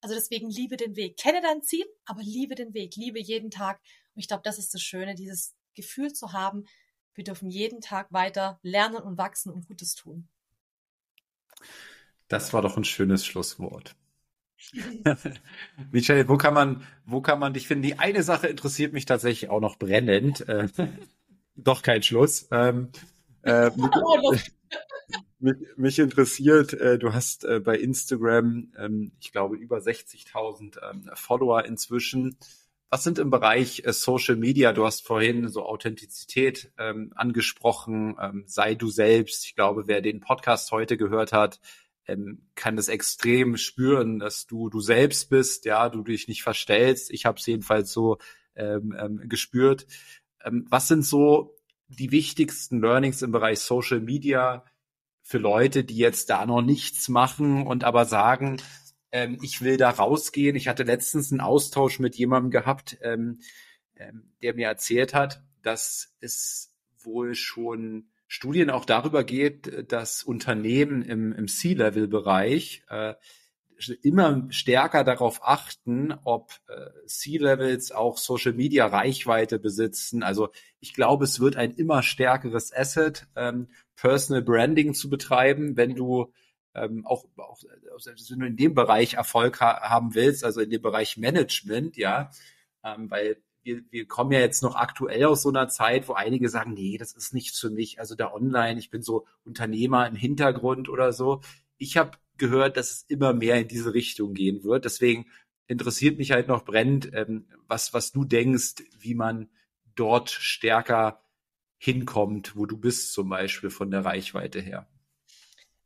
Also 0.00 0.14
deswegen 0.14 0.50
liebe 0.50 0.76
den 0.76 0.94
Weg. 0.94 1.16
Kenne 1.16 1.40
dein 1.40 1.64
Ziel, 1.64 1.84
aber 2.04 2.22
liebe 2.22 2.54
den 2.54 2.74
Weg. 2.74 2.94
Liebe 2.94 3.18
jeden 3.18 3.50
Tag. 3.50 3.80
Und 4.14 4.20
ich 4.20 4.28
glaube, 4.28 4.44
das 4.44 4.60
ist 4.60 4.72
das 4.72 4.80
Schöne, 4.80 5.16
dieses 5.16 5.56
Gefühl 5.74 6.12
zu 6.12 6.32
haben, 6.32 6.64
wir 7.14 7.24
dürfen 7.24 7.50
jeden 7.50 7.80
Tag 7.80 8.12
weiter 8.12 8.60
lernen 8.62 9.02
und 9.02 9.18
wachsen 9.18 9.50
und 9.50 9.66
Gutes 9.66 9.96
tun. 9.96 10.28
Das 12.28 12.52
war 12.52 12.62
doch 12.62 12.76
ein 12.76 12.84
schönes 12.84 13.26
Schlusswort. 13.26 13.96
Michael, 15.92 16.28
wo 16.28 16.36
kann 16.36 16.54
man, 16.54 16.82
wo 17.04 17.20
kann 17.20 17.38
man 17.38 17.54
dich 17.54 17.66
finden? 17.66 17.82
Die 17.82 17.98
eine 17.98 18.22
Sache 18.22 18.46
interessiert 18.46 18.92
mich 18.92 19.04
tatsächlich 19.04 19.50
auch 19.50 19.60
noch 19.60 19.76
brennend. 19.76 20.48
Äh, 20.48 20.68
doch 21.56 21.82
kein 21.82 22.02
Schluss. 22.02 22.48
Ähm, 22.50 22.90
äh, 23.42 23.70
mich, 23.70 24.52
mich, 25.38 25.56
mich, 25.76 25.98
interessiert, 25.98 26.74
äh, 26.74 26.98
du 26.98 27.12
hast 27.12 27.44
äh, 27.44 27.60
bei 27.60 27.76
Instagram, 27.78 28.72
ähm, 28.78 29.12
ich 29.20 29.32
glaube, 29.32 29.56
über 29.56 29.78
60.000 29.78 30.78
ähm, 30.90 31.10
Follower 31.14 31.64
inzwischen. 31.64 32.36
Was 32.92 33.04
sind 33.04 33.18
im 33.18 33.30
Bereich 33.30 33.84
äh, 33.84 33.92
Social 33.92 34.36
Media? 34.36 34.72
Du 34.72 34.84
hast 34.84 35.06
vorhin 35.06 35.48
so 35.48 35.64
Authentizität 35.64 36.72
ähm, 36.78 37.12
angesprochen. 37.14 38.16
Ähm, 38.20 38.44
sei 38.46 38.74
du 38.74 38.88
selbst. 38.88 39.46
Ich 39.46 39.54
glaube, 39.54 39.86
wer 39.86 40.00
den 40.00 40.20
Podcast 40.20 40.72
heute 40.72 40.96
gehört 40.96 41.32
hat, 41.32 41.60
ähm, 42.10 42.42
kann 42.54 42.76
es 42.76 42.88
extrem 42.88 43.56
spüren, 43.56 44.18
dass 44.18 44.46
du 44.46 44.68
du 44.68 44.80
selbst 44.80 45.30
bist, 45.30 45.64
ja, 45.64 45.88
du 45.88 46.02
dich 46.02 46.28
nicht 46.28 46.42
verstellst. 46.42 47.10
Ich 47.10 47.24
habe 47.24 47.38
es 47.38 47.46
jedenfalls 47.46 47.92
so 47.92 48.18
ähm, 48.56 48.94
ähm, 48.98 49.28
gespürt. 49.28 49.86
Ähm, 50.44 50.66
was 50.68 50.88
sind 50.88 51.04
so 51.04 51.56
die 51.88 52.10
wichtigsten 52.10 52.80
Learnings 52.80 53.22
im 53.22 53.32
Bereich 53.32 53.60
Social 53.60 54.00
Media 54.00 54.64
für 55.22 55.38
Leute, 55.38 55.84
die 55.84 55.96
jetzt 55.96 56.30
da 56.30 56.46
noch 56.46 56.62
nichts 56.62 57.08
machen 57.08 57.66
und 57.66 57.84
aber 57.84 58.04
sagen, 58.04 58.60
ähm, 59.12 59.38
ich 59.42 59.62
will 59.62 59.76
da 59.76 59.90
rausgehen. 59.90 60.56
Ich 60.56 60.68
hatte 60.68 60.82
letztens 60.82 61.30
einen 61.30 61.40
Austausch 61.40 62.00
mit 62.00 62.16
jemandem 62.16 62.50
gehabt, 62.50 62.98
ähm, 63.02 63.40
ähm, 63.96 64.32
der 64.42 64.54
mir 64.54 64.66
erzählt 64.66 65.14
hat, 65.14 65.42
dass 65.62 66.16
es 66.20 66.74
wohl 67.02 67.34
schon 67.34 68.09
Studien 68.32 68.70
auch 68.70 68.84
darüber 68.84 69.24
geht, 69.24 69.90
dass 69.90 70.22
Unternehmen 70.22 71.02
im, 71.02 71.32
im 71.32 71.48
C-Level-Bereich 71.48 72.84
äh, 72.88 73.14
immer 74.02 74.46
stärker 74.50 75.02
darauf 75.02 75.40
achten, 75.42 76.14
ob 76.22 76.52
äh, 76.68 76.90
C-Levels 77.06 77.90
auch 77.90 78.18
Social-Media-Reichweite 78.18 79.58
besitzen. 79.58 80.22
Also 80.22 80.50
ich 80.78 80.94
glaube, 80.94 81.24
es 81.24 81.40
wird 81.40 81.56
ein 81.56 81.72
immer 81.72 82.04
stärkeres 82.04 82.72
Asset, 82.72 83.26
ähm, 83.34 83.66
Personal 83.96 84.42
Branding 84.42 84.94
zu 84.94 85.10
betreiben, 85.10 85.76
wenn 85.76 85.96
du 85.96 86.32
ähm, 86.76 87.04
auch, 87.06 87.24
auch 87.36 87.58
wenn 88.04 88.38
du 88.38 88.46
in 88.46 88.56
dem 88.56 88.74
Bereich 88.74 89.14
Erfolg 89.14 89.60
ha 89.60 89.90
haben 89.90 90.14
willst, 90.14 90.44
also 90.44 90.60
in 90.60 90.70
dem 90.70 90.82
Bereich 90.82 91.16
Management, 91.16 91.96
ja, 91.96 92.30
ähm, 92.84 93.10
weil 93.10 93.42
wir, 93.62 93.82
wir 93.90 94.06
kommen 94.06 94.32
ja 94.32 94.40
jetzt 94.40 94.62
noch 94.62 94.76
aktuell 94.76 95.24
aus 95.24 95.42
so 95.42 95.48
einer 95.48 95.68
Zeit, 95.68 96.08
wo 96.08 96.14
einige 96.14 96.48
sagen, 96.48 96.74
nee, 96.74 96.98
das 96.98 97.12
ist 97.12 97.34
nichts 97.34 97.58
für 97.58 97.70
mich. 97.70 97.98
Also 98.00 98.14
da 98.14 98.32
online, 98.32 98.78
ich 98.78 98.90
bin 98.90 99.02
so 99.02 99.26
Unternehmer 99.44 100.06
im 100.06 100.16
Hintergrund 100.16 100.88
oder 100.88 101.12
so. 101.12 101.40
Ich 101.76 101.96
habe 101.96 102.12
gehört, 102.36 102.76
dass 102.76 102.90
es 102.90 103.02
immer 103.02 103.32
mehr 103.32 103.60
in 103.60 103.68
diese 103.68 103.94
Richtung 103.94 104.34
gehen 104.34 104.64
wird. 104.64 104.84
Deswegen 104.84 105.26
interessiert 105.66 106.18
mich 106.18 106.32
halt 106.32 106.48
noch 106.48 106.64
brennend, 106.64 107.10
ähm, 107.12 107.46
was, 107.68 107.94
was 107.94 108.12
du 108.12 108.24
denkst, 108.24 108.82
wie 108.98 109.14
man 109.14 109.48
dort 109.94 110.30
stärker 110.30 111.22
hinkommt, 111.76 112.56
wo 112.56 112.66
du 112.66 112.76
bist 112.76 113.12
zum 113.12 113.28
Beispiel 113.28 113.70
von 113.70 113.90
der 113.90 114.04
Reichweite 114.04 114.60
her. 114.60 114.88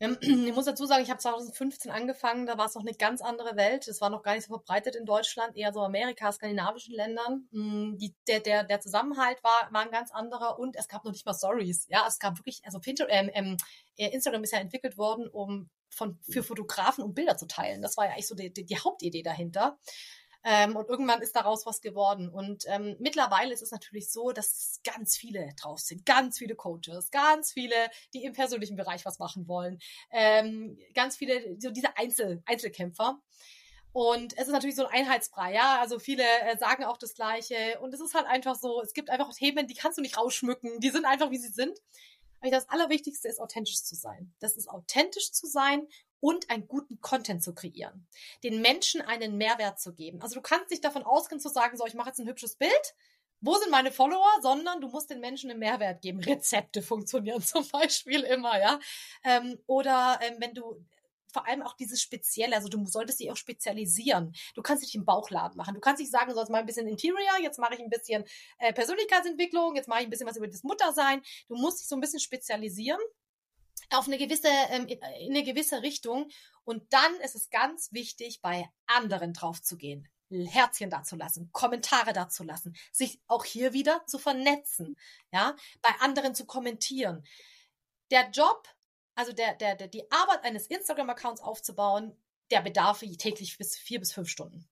Ähm, 0.04 0.18
ich 0.48 0.54
muss 0.54 0.66
dazu 0.66 0.86
sagen, 0.86 1.02
ich 1.02 1.10
habe 1.10 1.20
2015 1.20 1.90
angefangen, 1.90 2.46
da 2.46 2.58
war 2.58 2.66
es 2.66 2.74
noch 2.74 2.82
eine 2.82 2.94
ganz 2.94 3.20
andere 3.20 3.56
Welt. 3.56 3.88
Es 3.88 4.00
war 4.00 4.10
noch 4.10 4.22
gar 4.22 4.34
nicht 4.34 4.46
so 4.46 4.54
verbreitet 4.54 4.96
in 4.96 5.06
Deutschland, 5.06 5.56
eher 5.56 5.72
so 5.72 5.80
Amerika, 5.80 6.30
skandinavischen 6.32 6.94
Ländern. 6.94 7.48
Mm, 7.50 7.96
die, 7.96 8.14
der, 8.28 8.40
der, 8.40 8.64
der 8.64 8.80
Zusammenhalt 8.80 9.42
war, 9.42 9.68
war 9.72 9.82
ein 9.82 9.90
ganz 9.90 10.10
anderer 10.10 10.58
und 10.58 10.76
es 10.76 10.88
gab 10.88 11.04
noch 11.04 11.12
nicht 11.12 11.26
mal 11.26 11.34
Stories. 11.34 11.86
Ja, 11.88 12.04
es 12.06 12.18
gab 12.18 12.38
wirklich, 12.38 12.60
also 12.64 12.80
ähm, 13.08 13.30
ähm, 13.34 13.56
Instagram 13.96 14.44
ist 14.44 14.52
ja 14.52 14.58
entwickelt 14.58 14.98
worden, 14.98 15.28
um 15.28 15.70
von, 15.88 16.18
für 16.28 16.42
Fotografen 16.42 17.04
um 17.04 17.14
Bilder 17.14 17.36
zu 17.36 17.46
teilen. 17.46 17.82
Das 17.82 17.96
war 17.96 18.06
ja 18.06 18.12
eigentlich 18.12 18.26
so 18.26 18.34
die, 18.34 18.52
die, 18.52 18.64
die 18.66 18.78
Hauptidee 18.78 19.22
dahinter. 19.22 19.78
Ähm, 20.44 20.76
und 20.76 20.88
irgendwann 20.88 21.22
ist 21.22 21.34
daraus 21.34 21.64
was 21.64 21.80
geworden. 21.80 22.28
Und 22.28 22.64
ähm, 22.68 22.96
mittlerweile 22.98 23.52
ist 23.52 23.62
es 23.62 23.70
natürlich 23.70 24.10
so, 24.10 24.32
dass 24.32 24.80
ganz 24.84 25.16
viele 25.16 25.54
drauf 25.60 25.80
sind, 25.80 26.04
ganz 26.04 26.38
viele 26.38 26.54
Coaches, 26.54 27.10
ganz 27.10 27.52
viele, 27.52 27.74
die 28.12 28.24
im 28.24 28.34
persönlichen 28.34 28.76
Bereich 28.76 29.04
was 29.06 29.18
machen 29.18 29.48
wollen, 29.48 29.78
ähm, 30.10 30.78
ganz 30.94 31.16
viele, 31.16 31.58
so 31.58 31.70
diese 31.70 31.96
Einzel 31.96 32.42
Einzelkämpfer. 32.46 33.18
Und 33.94 34.36
es 34.36 34.48
ist 34.48 34.52
natürlich 34.52 34.74
so 34.74 34.86
ein 34.86 35.02
Einheitsbrei, 35.02 35.54
ja. 35.54 35.80
Also 35.80 36.00
viele 36.00 36.24
äh, 36.24 36.58
sagen 36.58 36.84
auch 36.84 36.98
das 36.98 37.14
Gleiche. 37.14 37.78
Und 37.80 37.94
es 37.94 38.00
ist 38.00 38.12
halt 38.12 38.26
einfach 38.26 38.56
so, 38.56 38.82
es 38.82 38.92
gibt 38.92 39.08
einfach 39.08 39.32
Themen, 39.32 39.68
die 39.68 39.74
kannst 39.74 39.98
du 39.98 40.02
nicht 40.02 40.18
rausschmücken. 40.18 40.80
Die 40.80 40.90
sind 40.90 41.04
einfach, 41.04 41.30
wie 41.30 41.38
sie 41.38 41.52
sind. 41.52 41.78
Aber 42.40 42.50
das 42.50 42.68
Allerwichtigste 42.68 43.28
ist, 43.28 43.40
authentisch 43.40 43.82
zu 43.84 43.94
sein. 43.94 44.34
Das 44.40 44.56
ist 44.56 44.68
authentisch 44.68 45.32
zu 45.32 45.46
sein 45.46 45.86
und 46.24 46.48
einen 46.48 46.66
guten 46.66 47.02
Content 47.02 47.42
zu 47.42 47.54
kreieren. 47.54 48.06
Den 48.42 48.62
Menschen 48.62 49.02
einen 49.02 49.36
Mehrwert 49.36 49.78
zu 49.78 49.92
geben. 49.92 50.22
Also 50.22 50.36
du 50.36 50.40
kannst 50.40 50.70
nicht 50.70 50.82
davon 50.82 51.02
ausgehen 51.02 51.38
zu 51.38 51.50
sagen, 51.50 51.76
so, 51.76 51.84
ich 51.84 51.92
mache 51.92 52.08
jetzt 52.08 52.18
ein 52.18 52.26
hübsches 52.26 52.56
Bild. 52.56 52.94
Wo 53.42 53.56
sind 53.56 53.70
meine 53.70 53.92
Follower? 53.92 54.30
Sondern 54.40 54.80
du 54.80 54.88
musst 54.88 55.10
den 55.10 55.20
Menschen 55.20 55.50
einen 55.50 55.58
Mehrwert 55.58 56.00
geben. 56.00 56.20
Rezepte 56.24 56.80
funktionieren 56.80 57.42
zum 57.42 57.68
Beispiel 57.68 58.22
immer, 58.22 58.58
ja. 58.58 58.80
Ähm, 59.22 59.58
oder 59.66 60.18
ähm, 60.22 60.36
wenn 60.38 60.54
du 60.54 60.82
vor 61.30 61.46
allem 61.46 61.60
auch 61.60 61.74
dieses 61.74 62.00
Spezielle, 62.00 62.56
also 62.56 62.68
du 62.68 62.86
solltest 62.86 63.20
dich 63.20 63.30
auch 63.30 63.36
spezialisieren. 63.36 64.34
Du 64.54 64.62
kannst 64.62 64.82
nicht 64.82 64.94
im 64.94 65.04
Bauchladen 65.04 65.58
machen. 65.58 65.74
Du 65.74 65.80
kannst 65.80 66.00
nicht 66.00 66.10
sagen, 66.10 66.30
du 66.30 66.34
sollst 66.34 66.50
mal 66.50 66.60
ein 66.60 66.66
bisschen 66.66 66.88
Interior, 66.88 67.38
jetzt 67.42 67.58
mache 67.58 67.74
ich 67.74 67.80
ein 67.80 67.90
bisschen 67.90 68.24
äh, 68.60 68.72
Persönlichkeitsentwicklung, 68.72 69.76
jetzt 69.76 69.88
mache 69.88 70.00
ich 70.00 70.06
ein 70.06 70.10
bisschen 70.10 70.26
was 70.26 70.38
über 70.38 70.48
das 70.48 70.62
Muttersein. 70.62 71.20
Du 71.48 71.56
musst 71.56 71.80
dich 71.80 71.86
so 71.86 71.96
ein 71.96 72.00
bisschen 72.00 72.20
spezialisieren 72.20 73.00
auf 73.90 74.06
eine 74.06 74.18
gewisse, 74.18 74.48
ähm, 74.70 74.86
in 74.86 75.02
eine 75.02 75.42
gewisse 75.44 75.82
Richtung. 75.82 76.28
Und 76.64 76.92
dann 76.92 77.14
ist 77.16 77.34
es 77.34 77.50
ganz 77.50 77.92
wichtig, 77.92 78.40
bei 78.40 78.68
anderen 78.86 79.32
drauf 79.32 79.62
zu 79.62 79.76
gehen. 79.76 80.08
Herzchen 80.30 80.90
dazulassen, 80.90 81.50
Kommentare 81.52 82.12
dazulassen, 82.12 82.74
sich 82.90 83.20
auch 83.26 83.44
hier 83.44 83.72
wieder 83.72 84.04
zu 84.06 84.18
vernetzen, 84.18 84.96
ja, 85.32 85.54
bei 85.80 85.90
anderen 86.00 86.34
zu 86.34 86.46
kommentieren. 86.46 87.24
Der 88.10 88.30
Job, 88.30 88.68
also 89.14 89.32
der, 89.32 89.54
der, 89.54 89.76
der 89.76 89.88
die 89.88 90.10
Arbeit 90.10 90.44
eines 90.44 90.66
Instagram-Accounts 90.66 91.40
aufzubauen, 91.40 92.16
der 92.50 92.62
bedarf 92.62 93.00
täglich 93.00 93.56
bis 93.58 93.76
vier 93.76 94.00
bis 94.00 94.12
fünf 94.12 94.28
Stunden. 94.28 94.68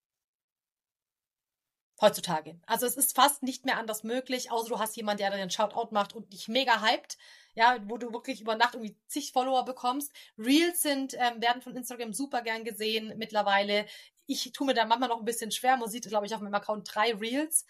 Heutzutage. 2.02 2.58
Also 2.66 2.84
es 2.84 2.96
ist 2.96 3.14
fast 3.14 3.44
nicht 3.44 3.64
mehr 3.64 3.78
anders 3.78 4.02
möglich, 4.02 4.50
außer 4.50 4.68
du 4.68 4.80
hast 4.80 4.96
jemanden, 4.96 5.18
der 5.18 5.30
dir 5.30 5.36
einen 5.36 5.50
Shoutout 5.50 5.92
macht 5.92 6.14
und 6.14 6.32
dich 6.32 6.48
mega 6.48 6.82
hypt, 6.82 7.16
ja, 7.54 7.78
wo 7.84 7.96
du 7.96 8.12
wirklich 8.12 8.40
über 8.40 8.56
Nacht 8.56 8.74
irgendwie 8.74 8.96
zig 9.06 9.30
Follower 9.30 9.64
bekommst. 9.64 10.12
Reels 10.36 10.82
sind, 10.82 11.14
ähm, 11.14 11.40
werden 11.40 11.62
von 11.62 11.76
Instagram 11.76 12.12
super 12.12 12.42
gern 12.42 12.64
gesehen 12.64 13.14
mittlerweile. 13.18 13.86
Ich 14.26 14.50
tue 14.52 14.66
mir 14.66 14.74
da 14.74 14.84
manchmal 14.84 15.10
noch 15.10 15.20
ein 15.20 15.24
bisschen 15.24 15.52
schwer. 15.52 15.76
Man 15.76 15.88
sieht, 15.88 16.08
glaube 16.08 16.26
ich, 16.26 16.34
auf 16.34 16.40
meinem 16.40 16.54
Account 16.54 16.92
drei 16.92 17.14
Reels. 17.14 17.66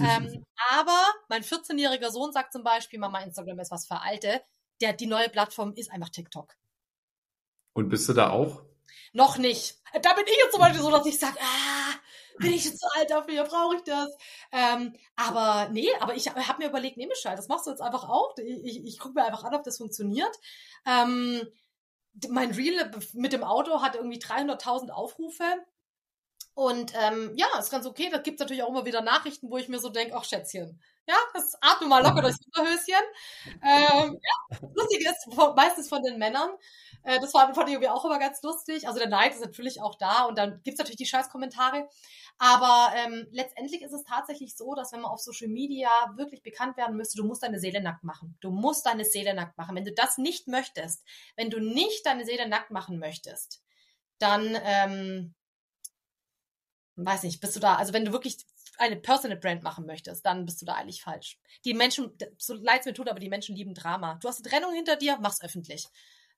ähm, 0.00 0.44
aber 0.70 1.02
mein 1.30 1.42
14-jähriger 1.42 2.10
Sohn 2.10 2.30
sagt 2.30 2.52
zum 2.52 2.64
Beispiel, 2.64 2.98
Mama, 2.98 3.20
Instagram 3.20 3.58
ist 3.58 3.70
was 3.70 3.86
für 3.86 4.02
Alte. 4.02 4.42
Der, 4.82 4.92
die 4.92 5.06
neue 5.06 5.30
Plattform 5.30 5.72
ist 5.76 5.90
einfach 5.90 6.10
TikTok. 6.10 6.54
Und 7.72 7.88
bist 7.88 8.06
du 8.06 8.12
da 8.12 8.28
auch? 8.28 8.60
Noch 9.14 9.38
nicht. 9.38 9.80
Da 10.02 10.12
bin 10.12 10.24
ich 10.26 10.36
jetzt 10.36 10.52
zum 10.52 10.60
Beispiel 10.60 10.82
so, 10.82 10.90
dass 10.90 11.06
ich 11.06 11.18
sage, 11.18 11.38
ah, 11.40 11.81
bin 12.38 12.52
ich 12.52 12.76
zu 12.76 12.86
alt 12.96 13.10
dafür, 13.10 13.44
brauche 13.44 13.76
ich 13.76 13.82
das? 13.82 14.08
Ähm, 14.52 14.94
aber 15.16 15.68
nee, 15.70 15.88
aber 16.00 16.14
ich 16.14 16.28
habe 16.28 16.58
mir 16.58 16.68
überlegt, 16.68 16.96
nee, 16.96 17.06
Michelle, 17.06 17.36
das 17.36 17.48
machst 17.48 17.66
du 17.66 17.70
jetzt 17.70 17.82
einfach 17.82 18.08
auch. 18.08 18.34
Ich, 18.38 18.64
ich, 18.64 18.84
ich 18.84 18.98
gucke 18.98 19.14
mir 19.14 19.24
einfach 19.24 19.44
an, 19.44 19.54
ob 19.54 19.62
das 19.62 19.78
funktioniert. 19.78 20.34
Ähm, 20.86 21.42
mein 22.28 22.50
Reel 22.50 22.90
mit 23.14 23.32
dem 23.32 23.44
Auto 23.44 23.80
hat 23.80 23.94
irgendwie 23.94 24.18
300.000 24.18 24.90
Aufrufe. 24.90 25.44
Und 26.54 26.92
ähm, 26.94 27.32
ja, 27.36 27.46
ist 27.58 27.70
ganz 27.70 27.86
okay. 27.86 28.10
Da 28.10 28.18
gibt's 28.18 28.40
natürlich 28.40 28.62
auch 28.62 28.68
immer 28.68 28.84
wieder 28.84 29.00
Nachrichten, 29.00 29.50
wo 29.50 29.56
ich 29.56 29.68
mir 29.68 29.78
so 29.78 29.88
denke, 29.88 30.14
ach 30.14 30.24
Schätzchen, 30.24 30.82
ja, 31.06 31.16
das 31.34 31.56
atme 31.60 31.88
mal 31.88 32.02
locker 32.02 32.22
durchs 32.22 32.44
Unterhöschen. 32.46 33.02
Ähm, 33.62 34.20
ja, 34.20 34.58
lustig 34.74 35.00
ist 35.00 35.36
meistens 35.56 35.88
von 35.88 36.02
den 36.02 36.18
Männern. 36.18 36.50
Äh, 37.04 37.20
das 37.20 37.32
fand, 37.32 37.50
ich 37.50 37.58
irgendwie 37.72 37.88
auch 37.88 38.04
immer 38.04 38.18
ganz 38.18 38.42
lustig. 38.42 38.86
Also 38.86 38.98
der 38.98 39.08
Neid 39.08 39.32
ist 39.32 39.40
natürlich 39.40 39.80
auch 39.80 39.96
da 39.96 40.24
und 40.24 40.38
dann 40.38 40.60
gibt's 40.62 40.78
natürlich 40.78 40.98
die 40.98 41.06
Scheißkommentare. 41.06 41.88
Aber 42.38 42.92
ähm, 42.96 43.26
letztendlich 43.30 43.82
ist 43.82 43.92
es 43.92 44.04
tatsächlich 44.04 44.56
so, 44.56 44.74
dass 44.74 44.92
wenn 44.92 45.00
man 45.00 45.10
auf 45.10 45.20
Social 45.20 45.48
Media 45.48 45.88
wirklich 46.16 46.42
bekannt 46.42 46.76
werden 46.76 46.96
müsste, 46.96 47.18
du 47.18 47.24
musst 47.24 47.42
deine 47.42 47.60
Seele 47.60 47.80
nackt 47.80 48.02
machen. 48.02 48.36
Du 48.40 48.50
musst 48.50 48.86
deine 48.86 49.04
Seele 49.04 49.34
nackt 49.34 49.56
machen. 49.56 49.76
Wenn 49.76 49.84
du 49.84 49.92
das 49.92 50.18
nicht 50.18 50.48
möchtest, 50.48 51.04
wenn 51.36 51.50
du 51.50 51.60
nicht 51.60 52.04
deine 52.04 52.24
Seele 52.24 52.48
nackt 52.48 52.70
machen 52.70 52.98
möchtest, 52.98 53.62
dann 54.18 54.56
ähm, 54.64 55.34
weiß 56.96 57.22
nicht, 57.22 57.40
bist 57.40 57.56
du 57.56 57.60
da, 57.60 57.76
also 57.76 57.92
wenn 57.92 58.04
du 58.04 58.12
wirklich 58.12 58.38
eine 58.78 58.96
Personal 58.96 59.38
Brand 59.38 59.62
machen 59.62 59.86
möchtest, 59.86 60.24
dann 60.26 60.44
bist 60.44 60.60
du 60.60 60.66
da 60.66 60.74
eigentlich 60.74 61.02
falsch. 61.02 61.38
Die 61.64 61.74
Menschen, 61.74 62.12
so 62.38 62.54
leid 62.54 62.80
es 62.80 62.86
mir 62.86 62.94
tut, 62.94 63.08
aber 63.08 63.20
die 63.20 63.28
Menschen 63.28 63.54
lieben 63.54 63.74
Drama. 63.74 64.18
Du 64.20 64.28
hast 64.28 64.38
eine 64.40 64.50
Trennung 64.50 64.74
hinter 64.74 64.96
dir, 64.96 65.18
mach's 65.20 65.42
öffentlich 65.42 65.88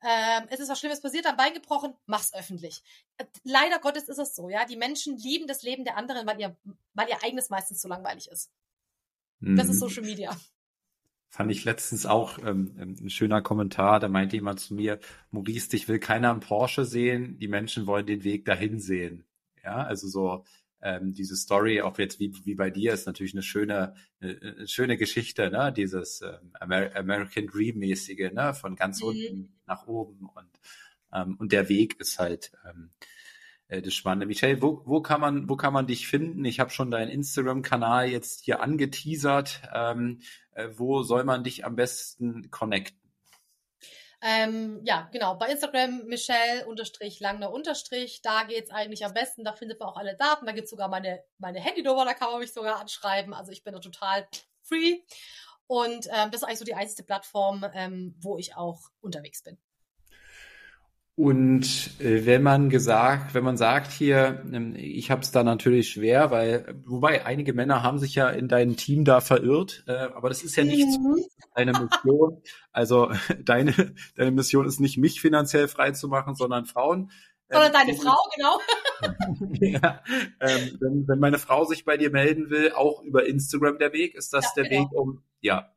ähm, 0.02 0.46
es 0.50 0.60
ist 0.60 0.68
was 0.68 0.78
Schlimmes 0.78 1.00
passiert, 1.00 1.26
am 1.26 1.36
Bein 1.36 1.54
gebrochen, 1.54 1.94
mach's 2.06 2.34
öffentlich. 2.34 2.82
Äh, 3.16 3.24
leider 3.42 3.78
Gottes 3.78 4.08
ist 4.08 4.18
es 4.18 4.34
so, 4.34 4.48
ja. 4.48 4.64
Die 4.64 4.76
Menschen 4.76 5.16
lieben 5.16 5.46
das 5.46 5.62
Leben 5.62 5.84
der 5.84 5.96
anderen, 5.96 6.26
weil 6.26 6.40
ihr, 6.40 6.56
weil 6.94 7.08
ihr 7.08 7.22
eigenes 7.22 7.50
meistens 7.50 7.80
zu 7.80 7.88
langweilig 7.88 8.28
ist. 8.28 8.50
Mhm. 9.40 9.56
Das 9.56 9.68
ist 9.68 9.76
mhm. 9.76 9.88
Social 9.88 10.04
Media. 10.04 10.36
Fand 11.28 11.50
ich 11.50 11.64
letztens 11.64 12.06
auch 12.06 12.38
ähm, 12.38 12.76
ähm, 12.78 12.96
ein 13.00 13.10
schöner 13.10 13.42
Kommentar. 13.42 13.98
Da 13.98 14.08
meinte 14.08 14.36
jemand 14.36 14.60
zu 14.60 14.74
mir, 14.74 15.00
Maurice, 15.30 15.68
dich 15.68 15.88
will 15.88 15.98
keiner 15.98 16.30
im 16.30 16.40
Porsche 16.40 16.84
sehen, 16.84 17.38
die 17.38 17.48
Menschen 17.48 17.86
wollen 17.86 18.06
den 18.06 18.22
Weg 18.22 18.44
dahin 18.44 18.78
sehen. 18.78 19.24
Ja, 19.64 19.82
also 19.82 20.06
so, 20.06 20.44
ähm, 20.84 21.14
diese 21.14 21.34
Story, 21.34 21.80
auch 21.80 21.98
jetzt 21.98 22.20
wie, 22.20 22.32
wie 22.44 22.54
bei 22.54 22.70
dir, 22.70 22.92
ist 22.92 23.06
natürlich 23.06 23.34
eine 23.34 23.42
schöne, 23.42 23.94
eine, 24.20 24.38
eine 24.40 24.68
schöne 24.68 24.96
Geschichte, 24.96 25.50
ne? 25.50 25.72
Dieses 25.76 26.20
ähm, 26.20 26.52
Amer 26.60 26.94
American 26.94 27.46
Dream-mäßige, 27.48 28.32
ne? 28.32 28.54
Von 28.54 28.76
ganz 28.76 29.00
mhm. 29.00 29.08
unten 29.08 29.52
nach 29.66 29.86
oben 29.86 30.28
und 30.34 30.60
ähm, 31.12 31.36
und 31.38 31.52
der 31.52 31.68
Weg 31.68 31.98
ist 32.00 32.18
halt 32.18 32.52
ähm, 32.68 32.90
äh, 33.68 33.82
das 33.82 33.94
Spannende. 33.94 34.26
Michelle, 34.26 34.60
wo, 34.60 34.82
wo 34.84 35.00
kann 35.00 35.20
man, 35.20 35.48
wo 35.48 35.56
kann 35.56 35.72
man 35.72 35.86
dich 35.86 36.06
finden? 36.06 36.44
Ich 36.44 36.60
habe 36.60 36.70
schon 36.70 36.90
deinen 36.90 37.10
Instagram-Kanal 37.10 38.08
jetzt 38.10 38.44
hier 38.44 38.60
angeteasert. 38.60 39.62
Ähm, 39.72 40.20
äh, 40.52 40.68
wo 40.74 41.02
soll 41.02 41.24
man 41.24 41.44
dich 41.44 41.64
am 41.64 41.76
besten 41.76 42.50
connecten? 42.50 43.03
Ähm, 44.26 44.80
ja, 44.84 45.06
genau. 45.12 45.34
Bei 45.34 45.50
Instagram 45.50 46.06
Michelle 46.06 46.66
unterstrich 46.66 47.20
Langner 47.20 47.52
unterstrich. 47.52 48.22
Da 48.22 48.44
geht's 48.44 48.70
eigentlich 48.70 49.04
am 49.04 49.12
besten. 49.12 49.44
Da 49.44 49.52
findet 49.52 49.78
man 49.78 49.90
auch 49.90 49.98
alle 49.98 50.16
Daten. 50.16 50.46
Da 50.46 50.52
gibt's 50.52 50.70
sogar 50.70 50.88
meine, 50.88 51.22
meine 51.36 51.60
Handynummer. 51.60 52.06
Da 52.06 52.14
kann 52.14 52.30
man 52.30 52.40
mich 52.40 52.54
sogar 52.54 52.80
anschreiben. 52.80 53.34
Also 53.34 53.52
ich 53.52 53.62
bin 53.62 53.74
da 53.74 53.80
total 53.80 54.26
free. 54.62 55.00
Und 55.66 56.06
ähm, 56.06 56.30
das 56.30 56.40
ist 56.40 56.44
eigentlich 56.44 56.58
so 56.58 56.64
die 56.64 56.74
einzige 56.74 57.02
Plattform, 57.02 57.66
ähm, 57.74 58.14
wo 58.18 58.38
ich 58.38 58.56
auch 58.56 58.80
unterwegs 59.02 59.42
bin. 59.42 59.58
Und 61.16 62.00
äh, 62.00 62.26
wenn 62.26 62.42
man 62.42 62.70
gesagt, 62.70 63.34
wenn 63.34 63.44
man 63.44 63.56
sagt 63.56 63.92
hier, 63.92 64.42
ähm, 64.52 64.74
ich 64.76 65.12
habe 65.12 65.22
es 65.22 65.30
da 65.30 65.44
natürlich 65.44 65.90
schwer, 65.90 66.32
weil 66.32 66.74
wobei 66.84 67.24
einige 67.24 67.52
Männer 67.52 67.84
haben 67.84 67.98
sich 67.98 68.16
ja 68.16 68.30
in 68.30 68.48
dein 68.48 68.76
Team 68.76 69.04
da 69.04 69.20
verirrt, 69.20 69.84
äh, 69.86 69.92
aber 69.92 70.28
das 70.28 70.42
ist 70.42 70.56
ja 70.56 70.64
nicht 70.64 70.98
mhm. 70.98 71.24
deine 71.54 71.70
Mission. 71.70 72.42
Also 72.72 73.12
deine 73.44 73.94
deine 74.16 74.32
Mission 74.32 74.66
ist 74.66 74.80
nicht 74.80 74.98
mich 74.98 75.20
finanziell 75.20 75.68
frei 75.68 75.92
zu 75.92 76.08
machen, 76.08 76.34
sondern 76.34 76.66
Frauen. 76.66 77.12
Oder 77.48 77.66
ähm, 77.66 77.72
deine 77.72 77.94
Frau, 77.94 78.16
genau. 78.34 78.58
ja, 79.60 80.02
ähm, 80.40 80.78
wenn, 80.80 81.06
wenn 81.06 81.18
meine 81.20 81.38
Frau 81.38 81.64
sich 81.64 81.84
bei 81.84 81.96
dir 81.96 82.10
melden 82.10 82.50
will, 82.50 82.72
auch 82.72 83.02
über 83.02 83.24
Instagram 83.26 83.78
der 83.78 83.92
Weg, 83.92 84.16
ist 84.16 84.32
das 84.32 84.46
ja, 84.46 84.62
der 84.62 84.64
genau. 84.64 84.82
Weg, 84.82 84.92
um 84.92 85.22
ja 85.40 85.70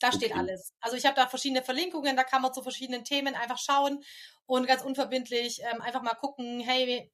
da 0.00 0.08
okay. 0.08 0.16
steht 0.16 0.36
alles. 0.36 0.74
Also 0.80 0.96
ich 0.96 1.04
habe 1.04 1.14
da 1.14 1.26
verschiedene 1.28 1.62
Verlinkungen, 1.62 2.16
da 2.16 2.24
kann 2.24 2.42
man 2.42 2.52
zu 2.52 2.62
verschiedenen 2.62 3.04
Themen 3.04 3.34
einfach 3.34 3.58
schauen 3.58 4.02
und 4.50 4.66
ganz 4.66 4.82
unverbindlich 4.82 5.62
ähm, 5.62 5.80
einfach 5.80 6.02
mal 6.02 6.14
gucken, 6.14 6.58
hey, 6.58 7.08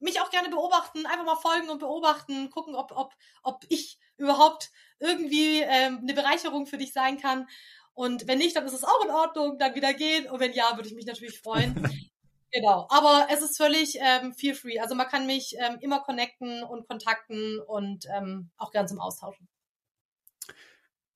mich 0.00 0.20
auch 0.20 0.30
gerne 0.30 0.50
beobachten, 0.50 1.06
einfach 1.06 1.24
mal 1.24 1.36
folgen 1.36 1.70
und 1.70 1.78
beobachten, 1.78 2.50
gucken, 2.50 2.74
ob, 2.74 2.92
ob, 2.94 3.14
ob 3.42 3.64
ich 3.70 3.98
überhaupt 4.18 4.70
irgendwie 5.00 5.62
ähm, 5.62 6.00
eine 6.02 6.12
Bereicherung 6.12 6.66
für 6.66 6.76
dich 6.76 6.92
sein 6.92 7.18
kann. 7.18 7.46
Und 7.94 8.28
wenn 8.28 8.36
nicht, 8.36 8.54
dann 8.54 8.66
ist 8.66 8.74
es 8.74 8.84
auch 8.84 9.02
in 9.02 9.10
Ordnung, 9.10 9.58
dann 9.58 9.74
wieder 9.74 9.94
gehen. 9.94 10.28
Und 10.28 10.40
wenn 10.40 10.52
ja, 10.52 10.76
würde 10.76 10.88
ich 10.88 10.94
mich 10.94 11.06
natürlich 11.06 11.40
freuen. 11.40 11.74
genau. 12.52 12.86
Aber 12.90 13.28
es 13.32 13.40
ist 13.40 13.56
völlig 13.56 13.98
ähm, 14.00 14.34
feel 14.34 14.54
free. 14.54 14.78
Also 14.78 14.94
man 14.94 15.08
kann 15.08 15.26
mich 15.26 15.56
ähm, 15.58 15.78
immer 15.80 16.00
connecten 16.00 16.62
und 16.64 16.86
kontakten 16.86 17.60
und 17.66 18.04
ähm, 18.14 18.50
auch 18.58 18.72
gern 18.72 18.86
zum 18.86 19.00
Austauschen. 19.00 19.48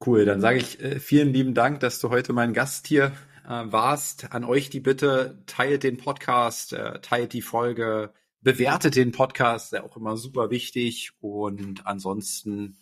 Cool, 0.05 0.25
dann 0.25 0.41
sage 0.41 0.59
ich 0.59 0.81
äh, 0.81 0.99
vielen 0.99 1.33
lieben 1.33 1.53
Dank, 1.53 1.81
dass 1.81 2.01
du 2.01 2.09
heute 2.09 2.33
mein 2.33 2.55
Gast 2.55 2.87
hier 2.87 3.13
äh, 3.45 3.65
warst. 3.73 4.33
An 4.33 4.45
euch 4.45 4.71
die 4.71 4.81
Bitte, 4.81 5.43
teilt 5.47 5.83
den 5.83 5.97
Podcast, 5.97 6.73
äh, 6.73 7.01
teilt 7.01 7.33
die 7.33 7.43
Folge, 7.43 8.13
bewertet 8.41 8.97
den 8.97 9.13
Podcast, 9.13 9.73
der 9.73 9.85
auch 9.85 9.97
immer 9.97 10.17
super 10.17 10.51
wichtig. 10.51 11.13
Und 11.21 11.87
ansonsten 11.87 12.77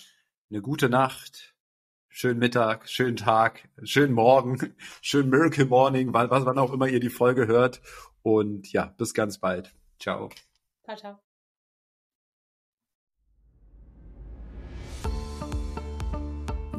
eine 0.51 0.63
gute 0.63 0.89
Nacht, 0.89 1.55
schönen 2.09 2.39
Mittag, 2.39 2.89
schönen 2.89 3.17
Tag, 3.17 3.69
schönen 3.85 4.15
Morgen, 4.15 4.75
schönen 5.03 5.31
Miracle 5.31 5.67
Morning, 5.67 6.13
wann, 6.13 6.31
wann 6.31 6.59
auch 6.59 6.73
immer 6.73 6.89
ihr 6.89 7.01
die 7.01 7.11
Folge 7.11 7.47
hört. 7.47 7.81
Und 8.23 8.73
ja, 8.73 8.87
bis 8.99 9.15
ganz 9.15 9.39
bald. 9.39 9.75
Ciao. 9.99 10.31
Ciao, 10.85 10.97
ciao. 10.97 11.30